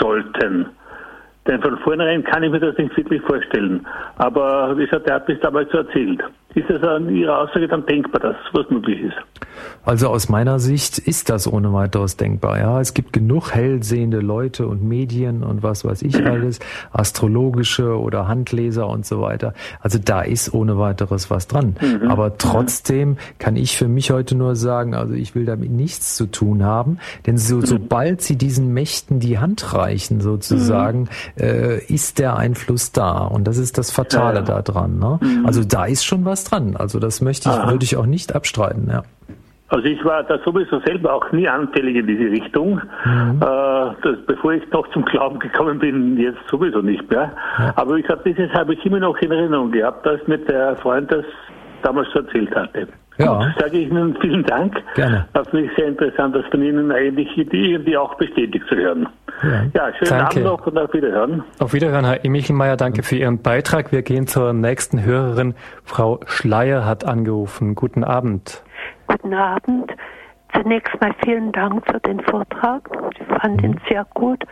sollten. 0.00 0.66
Denn 1.46 1.62
von 1.62 1.78
vornherein 1.78 2.22
kann 2.24 2.42
ich 2.42 2.50
mir 2.50 2.60
das 2.60 2.76
nicht 2.76 2.94
wirklich 2.96 3.22
vorstellen. 3.22 3.86
Aber 4.16 4.76
wie 4.76 4.84
gesagt, 4.84 5.08
er 5.08 5.16
hat 5.16 5.26
bis 5.26 5.40
damals 5.40 5.70
so 5.70 5.78
erzählt. 5.78 6.22
Ist 6.54 6.70
es 6.70 6.82
an 6.82 7.14
Ihrer 7.14 7.40
Aussage 7.40 7.68
dann 7.68 7.84
denkbar, 7.86 8.20
dass 8.20 8.36
was 8.52 8.68
möglich 8.70 9.02
ist? 9.02 9.16
Also 9.84 10.08
aus 10.08 10.28
meiner 10.28 10.58
Sicht 10.58 10.98
ist 10.98 11.30
das 11.30 11.50
ohne 11.50 11.72
weiteres 11.72 12.16
denkbar. 12.16 12.58
Ja, 12.58 12.80
es 12.80 12.94
gibt 12.94 13.12
genug 13.12 13.54
hellsehende 13.54 14.20
Leute 14.20 14.66
und 14.66 14.82
Medien 14.82 15.42
und 15.42 15.62
was 15.62 15.84
weiß 15.84 16.02
ich 16.02 16.16
alles, 16.26 16.58
astrologische 16.92 17.98
oder 17.98 18.28
Handleser 18.28 18.88
und 18.88 19.06
so 19.06 19.20
weiter. 19.20 19.54
Also 19.80 19.98
da 20.02 20.22
ist 20.22 20.52
ohne 20.52 20.78
weiteres 20.78 21.30
was 21.30 21.46
dran. 21.46 21.76
Mhm. 21.80 22.10
Aber 22.10 22.36
trotzdem 22.38 23.16
kann 23.38 23.56
ich 23.56 23.76
für 23.76 23.88
mich 23.88 24.10
heute 24.10 24.34
nur 24.34 24.56
sagen, 24.56 24.94
also 24.94 25.14
ich 25.14 25.34
will 25.34 25.46
damit 25.46 25.70
nichts 25.70 26.16
zu 26.16 26.26
tun 26.26 26.64
haben, 26.64 26.98
denn 27.26 27.38
so, 27.38 27.56
mhm. 27.56 27.66
sobald 27.66 28.20
sie 28.20 28.36
diesen 28.36 28.74
Mächten 28.74 29.20
die 29.20 29.38
Hand 29.38 29.74
reichen 29.74 30.20
sozusagen, 30.20 31.08
mhm. 31.36 31.42
äh, 31.42 31.78
ist 31.84 32.18
der 32.18 32.36
Einfluss 32.36 32.92
da 32.92 33.18
und 33.18 33.44
das 33.44 33.56
ist 33.56 33.78
das 33.78 33.90
Fatale 33.90 34.40
ja, 34.40 34.46
ja. 34.46 34.62
daran. 34.62 34.98
Ne? 34.98 35.18
Mhm. 35.22 35.46
Also 35.46 35.64
da 35.64 35.84
ist 35.84 36.04
schon 36.04 36.24
was 36.24 36.44
dran. 36.50 36.76
Also 36.76 36.98
das 36.98 37.20
möchte 37.20 37.48
ich, 37.48 37.54
Aha. 37.54 37.70
würde 37.70 37.84
ich 37.84 37.96
auch 37.96 38.06
nicht 38.06 38.34
abstreiten. 38.34 38.88
Ja. 38.90 39.02
Also 39.70 39.84
ich 39.84 40.02
war 40.02 40.22
da 40.24 40.38
sowieso 40.44 40.80
selber 40.80 41.12
auch 41.12 41.30
nie 41.30 41.46
anfällig 41.46 41.96
in 41.96 42.06
diese 42.06 42.30
Richtung. 42.30 42.80
Mhm. 43.04 43.40
Äh, 43.42 43.94
das, 44.02 44.16
bevor 44.26 44.52
ich 44.52 44.62
noch 44.70 44.88
zum 44.92 45.04
Glauben 45.04 45.38
gekommen 45.38 45.78
bin, 45.78 46.16
jetzt 46.16 46.38
sowieso 46.50 46.80
nicht 46.80 47.08
mehr. 47.10 47.32
Ja. 47.58 47.72
Aber 47.76 47.96
ich 47.96 48.08
habe 48.08 48.22
dieses 48.24 48.50
habe 48.54 48.74
ich 48.74 48.84
immer 48.86 49.00
noch 49.00 49.18
in 49.18 49.30
Erinnerung 49.30 49.70
gehabt, 49.70 50.06
dass 50.06 50.26
mir 50.26 50.38
der 50.38 50.76
Freund 50.76 51.12
das 51.12 51.24
damals 51.82 52.08
so 52.12 52.20
erzählt 52.20 52.54
hatte. 52.54 52.88
Ja. 53.18 53.52
Sage 53.58 53.78
ich 53.78 53.90
Ihnen 53.90 54.16
vielen 54.20 54.44
Dank. 54.44 54.76
Gerne. 54.94 55.26
Das 55.32 55.48
finde 55.48 55.66
ich 55.66 55.76
sehr 55.76 55.88
interessant, 55.88 56.36
das 56.36 56.46
von 56.46 56.62
Ihnen 56.62 56.92
eigentlich 56.92 57.28
irgendwie 57.36 57.96
auch 57.96 58.14
bestätigt 58.14 58.64
zu 58.68 58.76
hören. 58.76 59.08
Ja, 59.42 59.64
ja 59.74 59.94
schönen 59.94 60.10
danke. 60.10 60.24
Abend 60.24 60.44
noch 60.44 60.66
und 60.66 60.78
auf 60.78 60.92
Wiederhören. 60.94 61.42
Auf 61.58 61.72
Wiederhören, 61.72 62.04
Herr 62.04 62.20
Michelmeier. 62.30 62.76
Danke 62.76 63.02
für 63.02 63.16
Ihren 63.16 63.42
Beitrag. 63.42 63.90
Wir 63.90 64.02
gehen 64.02 64.28
zur 64.28 64.52
nächsten 64.52 65.04
Hörerin. 65.04 65.54
Frau 65.84 66.20
Schleier 66.26 66.86
hat 66.86 67.04
angerufen. 67.04 67.74
Guten 67.74 68.04
Abend. 68.04 68.62
Guten 69.08 69.34
Abend. 69.34 69.92
Zunächst 70.54 71.00
mal 71.00 71.12
vielen 71.24 71.50
Dank 71.52 71.84
für 71.90 72.00
den 72.00 72.20
Vortrag. 72.20 72.88
Ich 73.18 73.38
fand 73.40 73.62
ihn 73.62 73.80
sehr 73.88 74.06
gut 74.14 74.42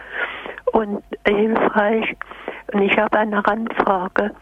und 0.72 1.03
hilfreich. 1.27 2.16
Und 2.72 2.83
ich 2.83 2.97
habe 2.99 3.18
eine 3.18 3.47
Randfrage. 3.47 4.33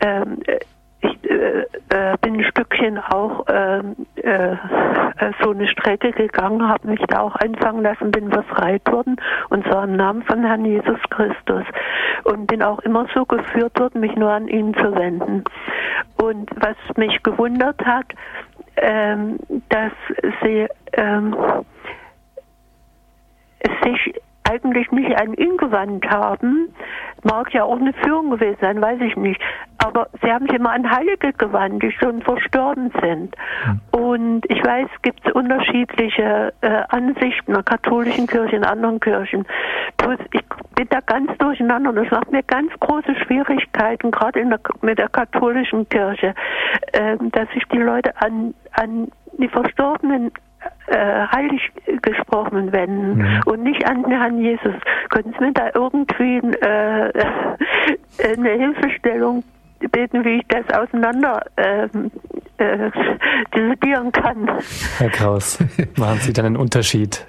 Ähm, 0.00 0.38
ich 1.02 1.30
äh, 1.30 1.64
äh, 1.88 2.16
bin 2.20 2.36
ein 2.36 2.44
Stückchen 2.44 2.98
auch 2.98 3.44
ähm, 3.48 3.96
äh, 4.16 4.52
äh, 4.52 4.56
so 5.42 5.50
eine 5.50 5.66
Strecke 5.68 6.12
gegangen, 6.12 6.68
habe 6.68 6.88
mich 6.88 7.00
da 7.08 7.20
auch 7.20 7.36
einfangen 7.36 7.82
lassen, 7.82 8.10
bin 8.10 8.28
befreit 8.28 8.82
worden 8.90 9.16
und 9.48 9.66
zwar 9.66 9.84
im 9.84 9.96
Namen 9.96 10.22
von 10.22 10.44
Herrn 10.44 10.64
Jesus 10.64 11.00
Christus 11.10 11.64
und 12.24 12.46
bin 12.46 12.62
auch 12.62 12.80
immer 12.80 13.06
so 13.14 13.24
geführt 13.24 13.78
worden, 13.78 14.00
mich 14.00 14.14
nur 14.16 14.30
an 14.30 14.48
ihn 14.48 14.74
zu 14.74 14.94
wenden. 14.94 15.44
Und 16.16 16.50
was 16.56 16.76
mich 16.96 17.22
gewundert 17.22 17.82
hat, 17.84 18.06
ähm, 18.76 19.38
dass 19.68 19.92
sie 20.42 20.66
ähm, 20.92 21.34
sich 23.82 24.14
eigentlich 24.50 24.90
nicht 24.90 25.14
an 25.16 25.34
ihn 25.34 25.56
gewandt 25.56 26.08
haben. 26.08 26.74
Mag 27.22 27.52
ja 27.52 27.64
auch 27.64 27.78
eine 27.78 27.92
Führung 27.92 28.30
gewesen 28.30 28.58
sein, 28.60 28.80
weiß 28.80 29.00
ich 29.00 29.16
nicht. 29.16 29.40
Aber 29.78 30.08
sie 30.22 30.30
haben 30.30 30.46
sich 30.46 30.56
immer 30.56 30.72
an 30.72 30.90
Heilige 30.90 31.32
gewandt, 31.32 31.82
die 31.82 31.92
schon 31.92 32.22
verstorben 32.22 32.90
sind. 33.00 33.34
Mhm. 33.66 33.80
Und 33.90 34.50
ich 34.50 34.62
weiß, 34.64 34.88
es 34.94 35.02
gibt 35.02 35.30
unterschiedliche 35.32 36.52
äh, 36.60 36.82
Ansichten 36.88 37.50
in 37.50 37.54
der 37.54 37.62
katholischen 37.62 38.26
Kirche, 38.26 38.56
in 38.56 38.64
anderen 38.64 39.00
Kirchen. 39.00 39.46
Bloß 39.96 40.18
ich 40.32 40.42
bin 40.74 40.86
da 40.90 41.00
ganz 41.00 41.36
durcheinander 41.38 41.90
und 41.90 41.98
es 41.98 42.10
macht 42.10 42.30
mir 42.32 42.42
ganz 42.42 42.72
große 42.80 43.14
Schwierigkeiten, 43.24 44.10
gerade 44.10 44.44
mit 44.82 44.98
der 44.98 45.08
katholischen 45.08 45.88
Kirche, 45.88 46.34
äh, 46.92 47.16
dass 47.32 47.48
sich 47.50 47.64
die 47.72 47.78
Leute 47.78 48.12
an, 48.20 48.54
an 48.72 49.08
die 49.38 49.48
Verstorbenen 49.48 50.32
äh, 50.86 51.26
heilig 51.32 51.60
gesprochen 52.02 52.72
wenden 52.72 53.18
mhm. 53.18 53.40
und 53.46 53.62
nicht 53.62 53.84
an 53.86 54.02
den 54.02 54.12
Herrn 54.12 54.38
Jesus. 54.38 54.74
Können 55.10 55.34
Sie 55.38 55.44
mir 55.44 55.52
da 55.52 55.70
irgendwie 55.74 56.38
äh, 56.38 57.12
eine 58.34 58.50
Hilfestellung 58.50 59.44
beten, 59.88 60.24
wie 60.24 60.40
ich 60.40 60.46
das 60.48 60.64
auseinander 60.76 61.42
ähm, 61.56 62.10
äh, 62.60 62.90
dividieren 63.56 64.12
kann. 64.12 64.48
Herr 64.98 65.10
Kraus, 65.10 65.58
machen 65.96 66.18
Sie 66.20 66.32
dann 66.32 66.46
einen 66.46 66.56
Unterschied? 66.56 67.24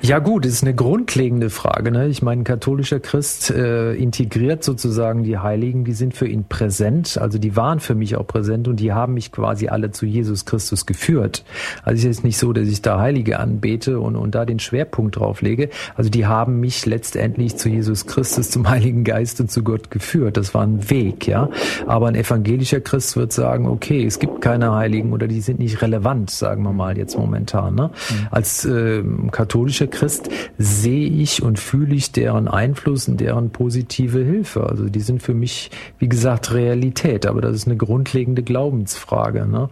Ja 0.00 0.20
gut, 0.20 0.44
das 0.44 0.52
ist 0.52 0.62
eine 0.62 0.74
grundlegende 0.74 1.50
Frage. 1.50 1.90
Ne? 1.90 2.06
Ich 2.06 2.22
meine, 2.22 2.42
ein 2.42 2.44
katholischer 2.44 3.00
Christ 3.00 3.50
äh, 3.50 3.94
integriert 3.94 4.62
sozusagen 4.62 5.24
die 5.24 5.38
Heiligen, 5.38 5.84
die 5.84 5.92
sind 5.92 6.14
für 6.14 6.28
ihn 6.28 6.44
präsent, 6.44 7.18
also 7.18 7.38
die 7.38 7.56
waren 7.56 7.80
für 7.80 7.94
mich 7.94 8.16
auch 8.16 8.26
präsent 8.26 8.68
und 8.68 8.78
die 8.78 8.92
haben 8.92 9.14
mich 9.14 9.32
quasi 9.32 9.68
alle 9.68 9.90
zu 9.90 10.06
Jesus 10.06 10.44
Christus 10.44 10.86
geführt. 10.86 11.44
Also 11.82 11.94
es 11.94 12.00
ist 12.00 12.04
jetzt 12.04 12.24
nicht 12.24 12.38
so, 12.38 12.52
dass 12.52 12.68
ich 12.68 12.82
da 12.82 13.00
Heilige 13.00 13.40
anbete 13.40 13.98
und, 13.98 14.16
und 14.16 14.34
da 14.34 14.44
den 14.44 14.58
Schwerpunkt 14.58 15.16
drauf 15.16 15.42
lege. 15.42 15.70
Also 15.96 16.10
die 16.10 16.26
haben 16.26 16.60
mich 16.60 16.86
letztendlich 16.86 17.56
zu 17.56 17.68
Jesus 17.68 18.06
Christus, 18.06 18.50
zum 18.50 18.68
Heiligen 18.68 19.02
Geist 19.02 19.40
und 19.40 19.50
zu 19.50 19.64
Gott 19.64 19.90
geführt. 19.90 20.36
Das 20.36 20.54
war 20.54 20.62
ein 20.62 20.90
Weg, 20.90 21.26
ja. 21.26 21.48
Aber 21.86 21.95
ein 22.04 22.14
evangelischer 22.14 22.80
Christ 22.80 23.16
wird 23.16 23.32
sagen, 23.32 23.66
okay, 23.66 24.04
es 24.04 24.18
gibt 24.18 24.40
keine 24.40 24.74
Heiligen 24.74 25.12
oder 25.12 25.26
die 25.26 25.40
sind 25.40 25.58
nicht 25.58 25.80
relevant, 25.80 26.30
sagen 26.30 26.62
wir 26.62 26.72
mal 26.72 26.98
jetzt 26.98 27.16
momentan. 27.16 27.74
Ne? 27.74 27.90
Mhm. 28.10 28.26
Als 28.30 28.64
äh, 28.64 29.02
katholischer 29.30 29.86
Christ 29.86 30.28
sehe 30.58 31.08
ich 31.08 31.42
und 31.42 31.58
fühle 31.58 31.94
ich 31.94 32.12
deren 32.12 32.48
Einfluss 32.48 33.08
und 33.08 33.20
deren 33.20 33.50
positive 33.50 34.18
Hilfe. 34.18 34.68
Also 34.68 34.88
die 34.88 35.00
sind 35.00 35.22
für 35.22 35.34
mich, 35.34 35.70
wie 35.98 36.08
gesagt, 36.08 36.52
Realität, 36.52 37.26
aber 37.26 37.40
das 37.40 37.56
ist 37.56 37.66
eine 37.66 37.76
grundlegende 37.76 38.42
Glaubensfrage. 38.42 39.46
Ne? 39.46 39.70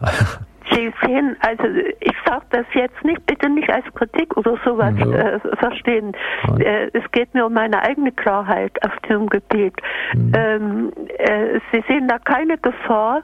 Sie 0.70 0.92
sehen, 1.04 1.36
also 1.40 1.64
ich 2.00 2.14
sage 2.26 2.44
das 2.50 2.66
jetzt 2.72 3.04
nicht, 3.04 3.24
bitte 3.26 3.48
nicht 3.48 3.70
als 3.70 3.84
Kritik 3.94 4.36
oder 4.36 4.56
sowas 4.64 4.94
ja. 4.98 5.06
äh, 5.06 5.40
verstehen. 5.56 6.12
Äh, 6.58 6.90
es 6.92 7.10
geht 7.12 7.34
mir 7.34 7.46
um 7.46 7.52
meine 7.52 7.82
eigene 7.82 8.12
Klarheit 8.12 8.72
auf 8.84 8.96
dem 9.08 9.28
Gebiet. 9.28 9.74
Mhm. 10.14 10.32
Ähm, 10.34 10.92
äh, 11.18 11.60
Sie 11.72 11.84
sehen 11.88 12.08
da 12.08 12.18
keine 12.18 12.56
Gefahr, 12.58 13.22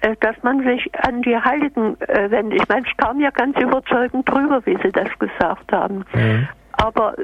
äh, 0.00 0.16
dass 0.20 0.36
man 0.42 0.64
sich 0.64 0.90
an 1.04 1.22
die 1.22 1.36
Heiligen 1.36 2.00
äh, 2.00 2.30
wendet. 2.30 2.62
Ich 2.62 2.68
meine, 2.68 2.86
ich 2.86 2.96
kam 2.96 3.20
ja 3.20 3.30
ganz 3.30 3.58
überzeugend 3.58 4.28
drüber, 4.28 4.62
wie 4.64 4.78
Sie 4.82 4.92
das 4.92 5.08
gesagt 5.18 5.72
haben. 5.72 6.04
Mhm. 6.14 6.48
Aber 6.72 7.14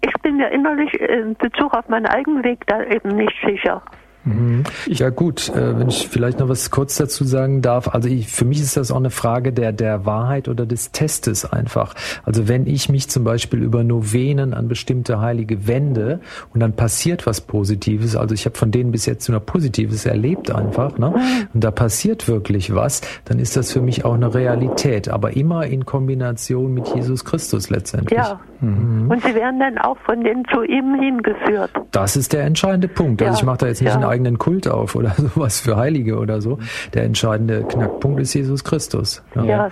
ich 0.00 0.12
bin 0.22 0.36
mir 0.36 0.50
innerlich 0.50 0.92
in 1.00 1.34
Bezug 1.36 1.74
auf 1.74 1.88
meinen 1.88 2.06
eigenen 2.06 2.44
Weg 2.44 2.66
da 2.66 2.82
eben 2.82 3.16
nicht 3.16 3.36
sicher. 3.44 3.82
Mhm. 4.24 4.64
Ja 4.86 5.10
gut, 5.10 5.50
äh, 5.50 5.78
wenn 5.78 5.88
ich 5.88 6.08
vielleicht 6.08 6.40
noch 6.40 6.48
was 6.48 6.70
kurz 6.70 6.96
dazu 6.96 7.24
sagen 7.24 7.62
darf. 7.62 7.88
Also 7.88 8.08
ich, 8.08 8.28
für 8.28 8.44
mich 8.44 8.60
ist 8.60 8.76
das 8.76 8.90
auch 8.90 8.96
eine 8.96 9.10
Frage 9.10 9.52
der, 9.52 9.72
der 9.72 10.06
Wahrheit 10.06 10.48
oder 10.48 10.66
des 10.66 10.92
Testes 10.92 11.44
einfach. 11.44 11.94
Also 12.24 12.48
wenn 12.48 12.66
ich 12.66 12.88
mich 12.88 13.08
zum 13.08 13.24
Beispiel 13.24 13.62
über 13.62 13.84
Novenen 13.84 14.54
an 14.54 14.68
bestimmte 14.68 15.20
Heilige 15.20 15.66
wende 15.66 16.20
und 16.52 16.60
dann 16.60 16.74
passiert 16.74 17.26
was 17.26 17.40
Positives, 17.40 18.16
also 18.16 18.34
ich 18.34 18.46
habe 18.46 18.56
von 18.56 18.70
denen 18.70 18.92
bis 18.92 19.06
jetzt 19.06 19.28
nur 19.28 19.40
Positives 19.40 20.06
erlebt 20.06 20.50
einfach, 20.50 20.98
ne? 20.98 21.14
und 21.52 21.62
da 21.62 21.70
passiert 21.70 22.28
wirklich 22.28 22.74
was, 22.74 23.02
dann 23.26 23.38
ist 23.38 23.56
das 23.56 23.72
für 23.72 23.80
mich 23.80 24.04
auch 24.04 24.14
eine 24.14 24.34
Realität, 24.34 25.08
aber 25.08 25.36
immer 25.36 25.66
in 25.66 25.84
Kombination 25.84 26.72
mit 26.72 26.88
Jesus 26.94 27.24
Christus 27.24 27.70
letztendlich. 27.70 28.18
Ja, 28.18 28.40
mhm. 28.60 29.10
und 29.10 29.22
sie 29.22 29.34
werden 29.34 29.60
dann 29.60 29.78
auch 29.78 29.98
von 30.06 30.22
denen 30.22 30.44
zu 30.52 30.62
ihm 30.62 30.94
hingeführt. 30.94 31.70
Das 31.90 32.16
ist 32.16 32.32
der 32.32 32.44
entscheidende 32.44 32.88
Punkt. 32.88 33.20
Also 33.22 33.32
ja. 33.32 33.38
ich 33.38 33.44
mache 33.44 33.58
da 33.58 33.66
jetzt 33.66 33.82
nicht 33.82 33.94
ja 33.94 34.13
eigenen 34.14 34.38
Kult 34.38 34.68
auf 34.68 34.94
oder 34.94 35.14
sowas 35.16 35.60
für 35.60 35.76
Heilige 35.76 36.18
oder 36.18 36.40
so. 36.40 36.58
Der 36.94 37.04
entscheidende 37.04 37.64
Knackpunkt 37.64 38.20
ist 38.20 38.34
Jesus 38.34 38.64
Christus. 38.64 39.22
Ja. 39.34 39.44
ja. 39.44 39.70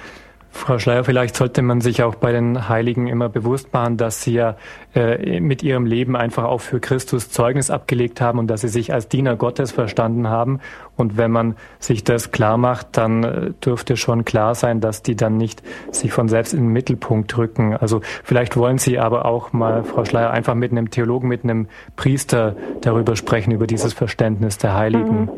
Frau 0.55 0.79
Schleier, 0.79 1.03
vielleicht 1.03 1.35
sollte 1.35 1.63
man 1.63 1.81
sich 1.81 2.03
auch 2.03 2.15
bei 2.15 2.31
den 2.31 2.69
Heiligen 2.69 3.09
immer 3.09 3.29
bewusst 3.31 3.73
machen, 3.73 3.97
dass 3.97 4.23
sie 4.23 4.35
ja 4.35 4.57
äh, 4.95 5.41
mit 5.41 5.63
ihrem 5.63 5.87
Leben 5.87 6.15
einfach 6.15 6.45
auch 6.45 6.61
für 6.61 6.79
Christus 6.79 7.31
Zeugnis 7.31 7.71
abgelegt 7.71 8.21
haben 8.21 8.39
und 8.39 8.49
dass 8.49 8.61
sie 8.61 8.69
sich 8.69 8.93
als 8.93 9.09
Diener 9.09 9.35
Gottes 9.35 9.73
verstanden 9.73 10.29
haben. 10.29 10.61
Und 10.95 11.17
wenn 11.17 11.31
man 11.31 11.57
sich 11.81 12.05
das 12.05 12.33
klar 12.33 12.59
macht, 12.59 12.99
dann 12.99 13.25
äh, 13.25 13.51
dürfte 13.65 13.97
schon 13.97 14.25
klar 14.25 14.55
sein, 14.55 14.81
dass 14.81 15.03
die 15.03 15.17
dann 15.17 15.39
nicht 15.39 15.63
sich 15.91 16.13
von 16.13 16.29
selbst 16.29 16.53
in 16.53 16.61
den 16.61 16.73
Mittelpunkt 16.73 17.37
rücken. 17.39 17.75
Also 17.75 18.03
vielleicht 18.23 18.57
wollen 18.57 18.79
Sie 18.79 18.99
aber 18.99 19.25
auch 19.25 19.53
mal, 19.55 19.83
Frau 19.85 20.05
Schleier, 20.05 20.31
einfach 20.31 20.55
mit 20.55 20.71
einem 20.71 20.91
Theologen, 20.91 21.29
mit 21.29 21.45
einem 21.45 21.67
Priester 21.97 22.55
darüber 22.83 23.17
sprechen, 23.17 23.53
über 23.53 23.67
dieses 23.67 23.95
Verständnis 23.95 24.59
der 24.59 24.75
Heiligen. 24.75 25.21
Mhm. 25.23 25.31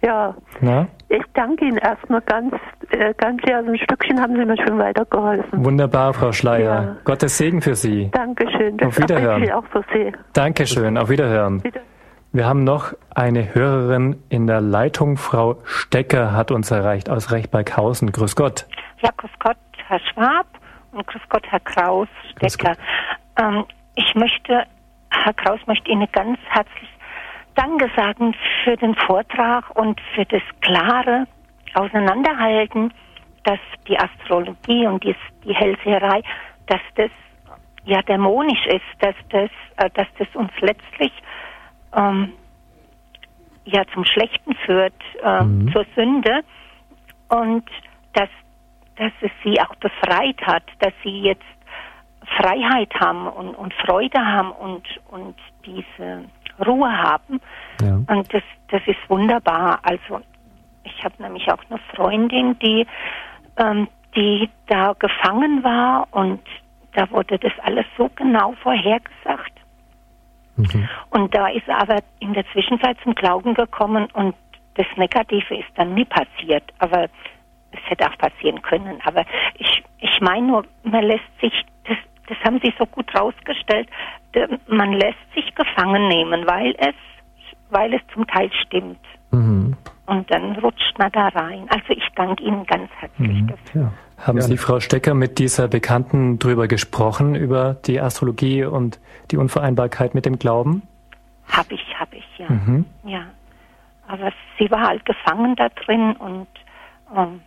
Ja. 0.00 0.34
Na? 0.60 0.88
Ich 1.10 1.22
danke 1.34 1.64
Ihnen 1.64 1.78
erstmal 1.78 2.20
ganz, 2.22 2.54
äh, 2.90 3.14
ganz 3.14 3.40
sehr. 3.46 3.56
Also 3.56 3.70
ein 3.70 3.78
Stückchen 3.78 4.20
haben 4.20 4.36
Sie 4.36 4.44
mir 4.44 4.56
schon 4.66 4.78
weitergeholfen. 4.78 5.64
Wunderbar, 5.64 6.12
Frau 6.12 6.32
Schleier. 6.32 6.82
Ja. 6.82 6.96
Gottes 7.04 7.38
Segen 7.38 7.62
für 7.62 7.74
Sie. 7.74 8.10
Dankeschön. 8.12 8.76
Das 8.76 8.88
Auf 8.88 8.98
Wiederhören. 8.98 9.42
Ich 9.42 9.52
auch 9.52 9.64
für 9.66 9.84
Sie. 9.92 10.12
Dankeschön. 10.34 10.98
Auf 10.98 11.08
Wiederhören. 11.08 11.64
Wieder 11.64 11.80
wir 12.30 12.44
haben 12.44 12.62
noch 12.62 12.92
eine 13.14 13.54
Hörerin 13.54 14.22
in 14.28 14.46
der 14.46 14.60
Leitung. 14.60 15.16
Frau 15.16 15.62
Stecker 15.64 16.32
hat 16.32 16.50
uns 16.50 16.70
erreicht 16.70 17.08
aus 17.08 17.32
Rechtberghausen. 17.32 18.12
Grüß 18.12 18.36
Gott. 18.36 18.66
Ja, 19.00 19.10
grüß 19.16 19.30
Gott, 19.38 19.56
Herr 19.86 19.98
Schwab 20.00 20.46
und 20.92 21.06
grüß 21.06 21.22
Gott, 21.30 21.46
Herr 21.48 21.60
Kraus 21.60 22.08
Stecker. 22.36 22.74
Ähm, 23.40 23.64
ich 23.94 24.14
möchte, 24.14 24.66
Herr 25.10 25.32
Kraus 25.32 25.60
möchte 25.66 25.90
Ihnen 25.90 26.06
ganz 26.12 26.38
herzlich 26.50 26.90
Danke 27.58 27.90
sagen 27.96 28.36
für 28.62 28.76
den 28.76 28.94
Vortrag 28.94 29.76
und 29.76 30.00
für 30.14 30.24
das 30.24 30.42
klare 30.60 31.26
Auseinanderhalten, 31.74 32.94
dass 33.42 33.58
die 33.88 33.98
Astrologie 33.98 34.86
und 34.86 35.02
die, 35.02 35.16
die 35.42 35.54
Hellseherei, 35.56 36.22
dass 36.66 36.80
das 36.94 37.10
ja 37.84 38.00
dämonisch 38.02 38.64
ist, 38.66 38.84
dass 39.00 39.16
das, 39.30 39.50
äh, 39.78 39.90
dass 39.94 40.06
das 40.18 40.28
uns 40.34 40.52
letztlich 40.60 41.10
ähm, 41.96 42.32
ja 43.64 43.82
zum 43.92 44.04
Schlechten 44.04 44.54
führt, 44.64 44.94
äh, 45.24 45.42
mhm. 45.42 45.72
zur 45.72 45.84
Sünde 45.96 46.44
und 47.28 47.68
dass, 48.12 48.30
dass 48.94 49.12
es 49.20 49.32
sie 49.42 49.60
auch 49.60 49.74
befreit 49.76 50.40
hat, 50.42 50.62
dass 50.78 50.92
sie 51.02 51.22
jetzt 51.22 51.42
Freiheit 52.36 52.94
haben 53.00 53.26
und, 53.26 53.56
und 53.56 53.74
Freude 53.74 54.24
haben 54.24 54.52
und, 54.52 54.86
und 55.08 55.34
diese 55.66 56.24
Ruhe 56.66 56.90
haben. 56.90 57.40
Ja. 57.80 57.94
Und 57.94 58.32
das, 58.32 58.42
das 58.68 58.82
ist 58.86 58.98
wunderbar. 59.08 59.80
Also 59.82 60.20
ich 60.84 61.04
habe 61.04 61.14
nämlich 61.22 61.50
auch 61.50 61.62
eine 61.70 61.78
Freundin, 61.94 62.58
die, 62.58 62.86
ähm, 63.56 63.88
die 64.14 64.48
da 64.66 64.94
gefangen 64.98 65.62
war 65.62 66.06
und 66.10 66.40
da 66.92 67.10
wurde 67.10 67.38
das 67.38 67.52
alles 67.62 67.86
so 67.96 68.10
genau 68.14 68.52
vorhergesagt. 68.62 69.52
Mhm. 70.56 70.88
Und 71.10 71.34
da 71.34 71.48
ist 71.48 71.68
aber 71.68 71.98
in 72.18 72.32
der 72.34 72.44
Zwischenzeit 72.52 72.96
zum 73.02 73.14
Glauben 73.14 73.54
gekommen 73.54 74.08
und 74.12 74.34
das 74.74 74.86
Negative 74.96 75.56
ist 75.56 75.68
dann 75.76 75.94
nie 75.94 76.04
passiert. 76.04 76.64
Aber 76.78 77.04
es 77.72 77.90
hätte 77.90 78.08
auch 78.08 78.18
passieren 78.18 78.60
können. 78.62 78.98
Aber 79.04 79.24
ich, 79.54 79.84
ich 80.00 80.20
meine 80.20 80.46
nur, 80.46 80.64
man 80.82 81.04
lässt 81.04 81.40
sich, 81.40 81.52
das, 81.84 81.96
das 82.28 82.38
haben 82.44 82.60
Sie 82.62 82.72
so 82.78 82.86
gut 82.86 83.14
rausgestellt, 83.14 83.88
man 84.66 84.92
lässt 84.92 85.16
sich 85.34 85.54
gefangen 85.54 86.08
nehmen, 86.08 86.46
weil 86.46 86.74
es, 86.78 86.94
weil 87.70 87.94
es 87.94 88.00
zum 88.12 88.26
Teil 88.26 88.50
stimmt. 88.66 89.00
Mhm. 89.30 89.76
Und 90.06 90.30
dann 90.30 90.56
rutscht 90.56 90.98
man 90.98 91.12
da 91.12 91.28
rein. 91.28 91.66
Also 91.68 91.90
ich 91.90 92.04
danke 92.16 92.42
Ihnen 92.42 92.64
ganz 92.64 92.90
herzlich 92.98 93.42
mhm. 93.42 93.46
dafür. 93.48 93.82
Ja. 93.82 93.92
Haben 94.26 94.40
Sie, 94.40 94.56
Frau 94.56 94.80
Stecker, 94.80 95.14
mit 95.14 95.38
dieser 95.38 95.68
Bekannten 95.68 96.38
drüber 96.38 96.66
gesprochen, 96.66 97.34
über 97.34 97.74
die 97.86 98.00
Astrologie 98.00 98.64
und 98.64 98.98
die 99.30 99.36
Unvereinbarkeit 99.36 100.14
mit 100.14 100.26
dem 100.26 100.38
Glauben? 100.38 100.82
Hab 101.50 101.70
ich, 101.70 101.84
hab 101.98 102.12
ich, 102.12 102.24
ja. 102.36 102.48
Mhm. 102.48 102.84
Ja. 103.04 103.26
Aber 104.08 104.32
sie 104.58 104.70
war 104.70 104.88
halt 104.88 105.04
gefangen 105.04 105.54
da 105.56 105.68
drin 105.68 106.16
und 106.16 106.48
ähm, 107.16 107.40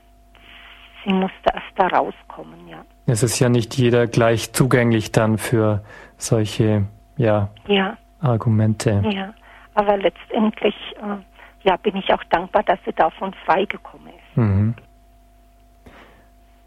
sie 1.03 1.13
musste 1.13 1.51
erst 1.53 1.65
da 1.75 1.87
rauskommen, 1.87 2.67
ja. 2.67 2.85
Es 3.07 3.23
ist 3.23 3.39
ja 3.39 3.49
nicht 3.49 3.75
jeder 3.75 4.07
gleich 4.07 4.53
zugänglich 4.53 5.11
dann 5.11 5.37
für 5.37 5.83
solche 6.22 6.86
ja, 7.17 7.49
ja. 7.67 7.97
Argumente. 8.22 9.01
Ja, 9.11 9.34
aber 9.74 9.97
letztendlich 9.97 10.76
äh, 10.97 11.67
ja, 11.67 11.78
bin 11.78 11.95
ich 11.95 12.11
auch 12.13 12.24
dankbar, 12.30 12.63
dass 12.63 12.80
sie 12.86 12.93
davon 12.93 13.34
freigekommen 13.45 14.07
ist. 14.07 14.38
Mhm. 14.38 14.76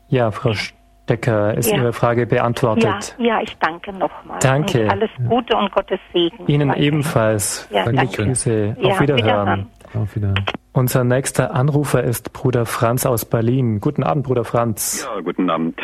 Ja, 0.09 0.31
Frau 0.31 0.53
Decker, 1.09 1.55
ist 1.55 1.71
ja. 1.71 1.79
Ihre 1.79 1.93
Frage 1.93 2.27
beantwortet? 2.27 3.17
Ja, 3.19 3.25
ja 3.25 3.41
ich 3.43 3.57
danke 3.59 3.93
nochmal. 3.93 4.39
Danke. 4.41 4.85
Und 4.85 4.91
alles 4.91 5.11
Gute 5.29 5.57
und 5.57 5.71
Gottes 5.73 6.01
Segen. 6.13 6.47
Ihnen 6.47 6.73
ebenfalls. 6.75 7.69
Ja, 7.71 7.85
danke. 7.85 8.25
Grüße. 8.25 8.77
Auf 8.83 9.01
Wiederhören. 9.01 9.19
Wiederhören. 9.19 9.67
Auf 9.95 10.17
Wiederhören. 10.17 10.45
Unser 10.73 11.05
nächster 11.05 11.55
Anrufer 11.55 12.03
ist 12.03 12.33
Bruder 12.33 12.65
Franz 12.65 13.07
aus 13.07 13.25
Berlin. 13.25 13.81
Guten 13.81 14.03
Abend, 14.03 14.27
Bruder 14.27 14.45
Franz. 14.45 15.07
Ja, 15.09 15.21
guten 15.21 15.51
Abend. 15.51 15.81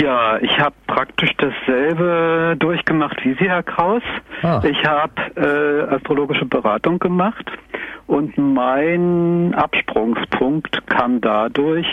Ja, 0.00 0.38
ich 0.40 0.58
habe 0.58 0.74
praktisch 0.86 1.30
dasselbe 1.36 2.56
durchgemacht 2.58 3.22
wie 3.22 3.34
Sie, 3.34 3.48
Herr 3.48 3.62
Kraus. 3.62 4.02
Ah. 4.42 4.62
Ich 4.64 4.82
habe 4.84 5.12
äh, 5.36 5.94
astrologische 5.94 6.46
Beratung 6.46 6.98
gemacht 6.98 7.50
und 8.06 8.36
mein 8.38 9.54
Absprungspunkt 9.54 10.86
kam 10.86 11.20
dadurch, 11.20 11.86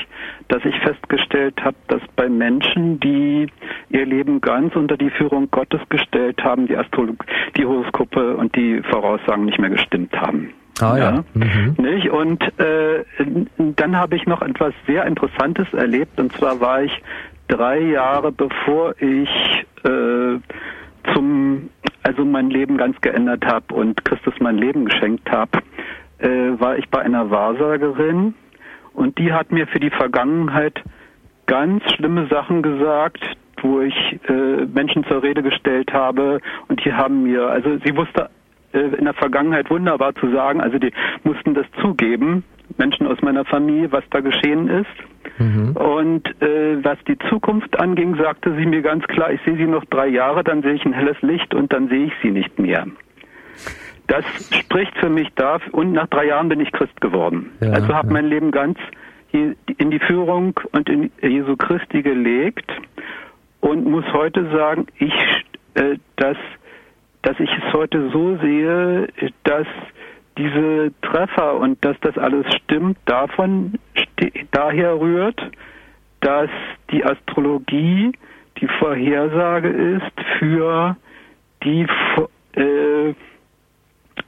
dass 0.47 0.63
ich 0.63 0.75
festgestellt 0.79 1.61
habe, 1.63 1.75
dass 1.89 2.01
bei 2.15 2.29
Menschen, 2.29 2.99
die 2.99 3.47
ihr 3.89 4.05
Leben 4.05 4.41
ganz 4.41 4.75
unter 4.75 4.95
die 4.95 5.09
Führung 5.09 5.51
Gottes 5.51 5.81
gestellt 5.89 6.41
haben, 6.43 6.67
die 6.67 6.77
Astrologie, 6.77 7.17
die 7.57 7.65
Horoskope 7.65 8.37
und 8.37 8.55
die 8.55 8.81
Voraussagen 8.89 9.45
nicht 9.45 9.59
mehr 9.59 9.69
gestimmt 9.69 10.15
haben. 10.19 10.53
Ah 10.79 10.97
ja. 10.97 11.11
ja. 11.11 11.23
Mhm. 11.33 11.75
Nicht? 11.77 12.09
Und 12.09 12.41
äh, 12.59 13.03
dann 13.57 13.95
habe 13.95 14.15
ich 14.15 14.25
noch 14.25 14.41
etwas 14.41 14.73
sehr 14.85 15.05
Interessantes 15.05 15.71
erlebt. 15.73 16.19
Und 16.19 16.31
zwar 16.33 16.59
war 16.61 16.83
ich 16.83 16.91
drei 17.47 17.79
Jahre 17.79 18.31
bevor 18.31 18.95
ich 19.01 19.29
äh, 19.83 20.39
zum, 21.13 21.69
also 22.03 22.25
mein 22.25 22.49
Leben 22.49 22.77
ganz 22.77 22.99
geändert 23.01 23.45
habe 23.45 23.73
und 23.73 24.03
Christus 24.05 24.33
mein 24.39 24.57
Leben 24.57 24.85
geschenkt 24.85 25.29
habe, 25.31 25.59
äh, 26.19 26.59
war 26.59 26.77
ich 26.77 26.89
bei 26.89 27.01
einer 27.01 27.29
Wahrsagerin 27.29 28.33
und 28.93 29.17
die 29.17 29.31
hat 29.31 29.51
mir 29.51 29.67
für 29.67 29.79
die 29.79 29.91
Vergangenheit 29.91 30.81
ganz 31.45 31.83
schlimme 31.93 32.27
Sachen 32.27 32.61
gesagt, 32.61 33.23
wo 33.61 33.81
ich 33.81 34.19
äh, 34.27 34.65
Menschen 34.65 35.05
zur 35.05 35.23
Rede 35.23 35.41
gestellt 35.41 35.91
habe 35.93 36.39
und 36.67 36.83
die 36.83 36.93
haben 36.93 37.23
mir, 37.23 37.47
also 37.47 37.77
sie 37.83 37.95
wusste 37.95 38.29
äh, 38.73 38.79
in 38.79 39.05
der 39.05 39.13
Vergangenheit 39.13 39.69
wunderbar 39.69 40.13
zu 40.15 40.29
sagen, 40.31 40.61
also 40.61 40.77
die 40.77 40.91
mussten 41.23 41.53
das 41.53 41.65
zugeben, 41.81 42.43
Menschen 42.77 43.07
aus 43.07 43.21
meiner 43.21 43.45
Familie, 43.45 43.91
was 43.91 44.03
da 44.09 44.19
geschehen 44.19 44.69
ist. 44.69 45.39
Mhm. 45.39 45.75
Und 45.75 46.41
äh, 46.41 46.83
was 46.83 46.97
die 47.07 47.17
Zukunft 47.29 47.79
anging, 47.79 48.15
sagte 48.15 48.55
sie 48.55 48.65
mir 48.65 48.81
ganz 48.81 49.05
klar, 49.07 49.31
ich 49.31 49.41
sehe 49.45 49.57
sie 49.57 49.65
noch 49.65 49.85
drei 49.85 50.07
Jahre, 50.07 50.43
dann 50.43 50.61
sehe 50.61 50.73
ich 50.73 50.85
ein 50.85 50.93
helles 50.93 51.21
Licht 51.21 51.53
und 51.53 51.73
dann 51.73 51.89
sehe 51.89 52.05
ich 52.05 52.13
sie 52.21 52.31
nicht 52.31 52.59
mehr. 52.59 52.85
Das 54.07 54.23
spricht 54.51 54.97
für 54.97 55.09
mich 55.09 55.27
da 55.35 55.59
und 55.71 55.91
nach 55.91 56.07
drei 56.07 56.27
Jahren 56.27 56.49
bin 56.49 56.59
ich 56.61 56.71
Christ 56.71 56.99
geworden. 57.01 57.51
Ja, 57.59 57.71
also 57.71 57.93
habe 57.93 58.07
ja. 58.07 58.13
mein 58.13 58.25
Leben 58.25 58.51
ganz 58.51 58.77
in 59.31 59.91
die 59.91 59.99
Führung 59.99 60.59
und 60.71 60.89
in 60.89 61.11
Jesu 61.21 61.57
Christi 61.57 62.01
gelegt 62.01 62.71
und 63.59 63.85
muss 63.85 64.05
heute 64.13 64.49
sagen, 64.51 64.87
ich, 64.97 65.13
äh, 65.73 65.97
dass, 66.15 66.37
dass 67.21 67.39
ich 67.39 67.49
es 67.49 67.73
heute 67.73 68.09
so 68.11 68.37
sehe, 68.37 69.07
dass 69.43 69.67
diese 70.37 70.91
Treffer 71.01 71.55
und 71.55 71.83
dass 71.83 71.97
das 72.01 72.17
alles 72.17 72.45
stimmt, 72.55 72.97
davon 73.05 73.73
daher 74.51 74.99
rührt, 74.99 75.39
dass 76.21 76.49
die 76.91 77.03
Astrologie 77.03 78.11
die 78.59 78.67
Vorhersage 78.79 79.69
ist 79.69 80.39
für 80.39 80.95
die 81.63 81.85
äh, 82.53 83.13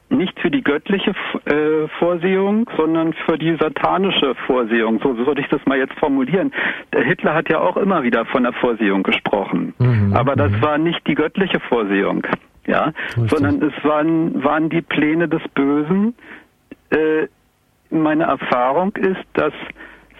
nicht 0.09 0.39
für 0.39 0.49
die 0.49 0.63
göttliche 0.63 1.11
äh, 1.45 1.87
Vorsehung, 1.99 2.67
sondern 2.75 3.13
für 3.13 3.37
die 3.37 3.55
satanische 3.59 4.33
Vorsehung. 4.47 4.99
So 5.03 5.15
würde 5.17 5.41
ich 5.41 5.47
das 5.49 5.63
mal 5.65 5.77
jetzt 5.77 5.93
formulieren. 5.99 6.51
Der 6.93 7.03
Hitler 7.03 7.35
hat 7.35 7.49
ja 7.49 7.59
auch 7.59 7.77
immer 7.77 8.01
wieder 8.03 8.25
von 8.25 8.43
der 8.43 8.53
Vorsehung 8.53 9.03
gesprochen, 9.03 9.73
mhm, 9.77 10.13
aber 10.13 10.35
das 10.35 10.51
mhm. 10.51 10.61
war 10.61 10.77
nicht 10.77 11.05
die 11.07 11.15
göttliche 11.15 11.59
Vorsehung 11.59 12.25
ja, 12.69 12.93
Richtig. 13.17 13.29
sondern 13.31 13.61
es 13.63 13.83
waren, 13.83 14.43
waren 14.43 14.69
die 14.69 14.81
Pläne 14.81 15.27
des 15.27 15.41
Bösen. 15.55 16.13
Äh, 16.91 17.27
meine 17.89 18.25
Erfahrung 18.25 18.95
ist, 18.95 19.25
dass, 19.33 19.53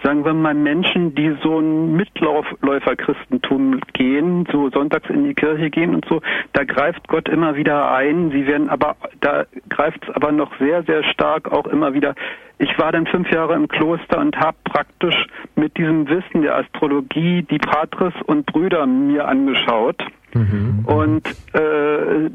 sagen 0.02 0.24
wir 0.24 0.34
mal, 0.34 0.54
Menschen, 0.54 1.14
die 1.14 1.36
so 1.42 1.58
ein 1.58 1.94
Mitläuferchristentum 1.94 3.80
gehen, 3.92 4.46
so 4.50 4.70
sonntags 4.70 5.08
in 5.10 5.24
die 5.24 5.34
Kirche 5.34 5.70
gehen 5.70 5.94
und 5.94 6.04
so, 6.06 6.20
da 6.52 6.64
greift 6.64 7.08
Gott 7.08 7.28
immer 7.28 7.56
wieder 7.56 7.92
ein. 7.92 8.30
Sie 8.30 8.46
werden 8.46 8.68
aber, 8.68 8.96
da 9.20 9.44
greift 9.68 10.02
es 10.08 10.14
aber 10.14 10.32
noch 10.32 10.56
sehr, 10.58 10.82
sehr 10.84 11.04
stark 11.04 11.50
auch 11.52 11.66
immer 11.66 11.94
wieder. 11.94 12.14
Ich 12.58 12.78
war 12.78 12.92
dann 12.92 13.06
fünf 13.06 13.30
Jahre 13.30 13.54
im 13.54 13.68
Kloster 13.68 14.18
und 14.18 14.36
habe 14.36 14.56
praktisch 14.64 15.26
mit 15.56 15.76
diesem 15.78 16.08
Wissen 16.08 16.42
der 16.42 16.56
Astrologie 16.56 17.42
die 17.42 17.58
Patres 17.58 18.12
und 18.26 18.46
Brüder 18.46 18.86
mir 18.86 19.26
angeschaut 19.26 20.04
Mhm. 20.34 20.84
Und, 20.84 21.28
äh, 21.54 22.30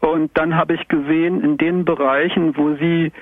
und 0.00 0.30
dann 0.34 0.56
habe 0.56 0.74
ich 0.74 0.88
gesehen, 0.88 1.42
in 1.42 1.56
den 1.56 1.84
Bereichen, 1.84 2.56
wo 2.56 2.74
sie, 2.76 3.12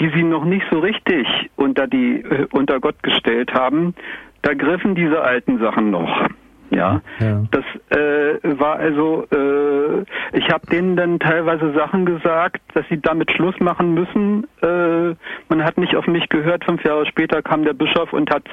die 0.00 0.10
sie 0.14 0.22
noch 0.22 0.44
nicht 0.44 0.66
so 0.70 0.78
richtig 0.78 1.26
unter 1.56 1.86
die, 1.86 2.22
äh, 2.22 2.46
unter 2.52 2.80
Gott 2.80 3.02
gestellt 3.02 3.52
haben, 3.54 3.94
da 4.42 4.54
griffen 4.54 4.94
diese 4.94 5.20
alten 5.22 5.58
Sachen 5.58 5.90
noch. 5.90 6.28
Ja, 6.70 7.00
ja. 7.20 7.44
das 7.52 7.64
äh, 7.96 8.38
war 8.58 8.76
also, 8.76 9.24
äh, 9.30 10.02
ich 10.36 10.50
habe 10.50 10.66
denen 10.66 10.96
dann 10.96 11.20
teilweise 11.20 11.72
Sachen 11.74 12.04
gesagt, 12.04 12.60
dass 12.74 12.84
sie 12.88 13.00
damit 13.00 13.30
Schluss 13.30 13.54
machen 13.60 13.94
müssen. 13.94 14.44
Äh, 14.62 15.14
man 15.48 15.64
hat 15.64 15.78
nicht 15.78 15.94
auf 15.94 16.06
mich 16.08 16.28
gehört. 16.28 16.64
Fünf 16.64 16.82
Jahre 16.84 17.06
später 17.06 17.40
kam 17.40 17.64
der 17.64 17.72
Bischof 17.72 18.12
und 18.12 18.30
hat 18.30 18.44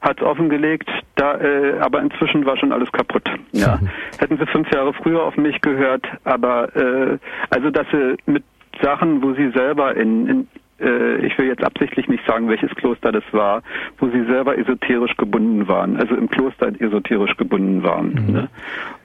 hat 0.00 0.20
es 0.20 0.26
offengelegt, 0.26 0.90
da, 1.14 1.40
äh, 1.40 1.78
aber 1.80 2.02
inzwischen 2.02 2.44
war 2.44 2.58
schon 2.58 2.72
alles 2.72 2.92
kaputt. 2.92 3.24
Ja. 3.52 3.78
Mhm. 3.80 3.88
Hätten 4.18 4.36
sie 4.36 4.44
fünf 4.46 4.70
Jahre 4.70 4.92
früher 4.92 5.22
auf 5.22 5.38
mich 5.38 5.58
gehört, 5.62 6.06
aber 6.24 6.76
äh, 6.76 7.16
also 7.48 7.70
dass 7.70 7.86
sie 7.90 8.16
mit 8.26 8.44
Sachen, 8.82 9.22
wo 9.22 9.32
sie 9.32 9.50
selber 9.52 9.96
in, 9.96 10.26
in 10.26 10.48
ich 10.78 11.38
will 11.38 11.46
jetzt 11.46 11.62
absichtlich 11.62 12.08
nicht 12.08 12.24
sagen, 12.26 12.48
welches 12.48 12.70
Kloster 12.74 13.12
das 13.12 13.24
war, 13.32 13.62
wo 13.98 14.08
sie 14.08 14.24
selber 14.24 14.58
esoterisch 14.58 15.16
gebunden 15.16 15.68
waren, 15.68 15.96
also 15.96 16.14
im 16.16 16.28
Kloster 16.28 16.72
esoterisch 16.80 17.36
gebunden 17.36 17.82
waren. 17.82 18.26
Mhm. 18.26 18.32
Ne? 18.32 18.48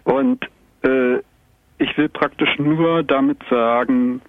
Und 0.03 0.45
äh, 0.83 1.17
ich 1.77 1.97
will 1.97 2.09
praktisch 2.09 2.57
nur 2.57 3.03
damit 3.03 3.37
sagen, 3.49 4.21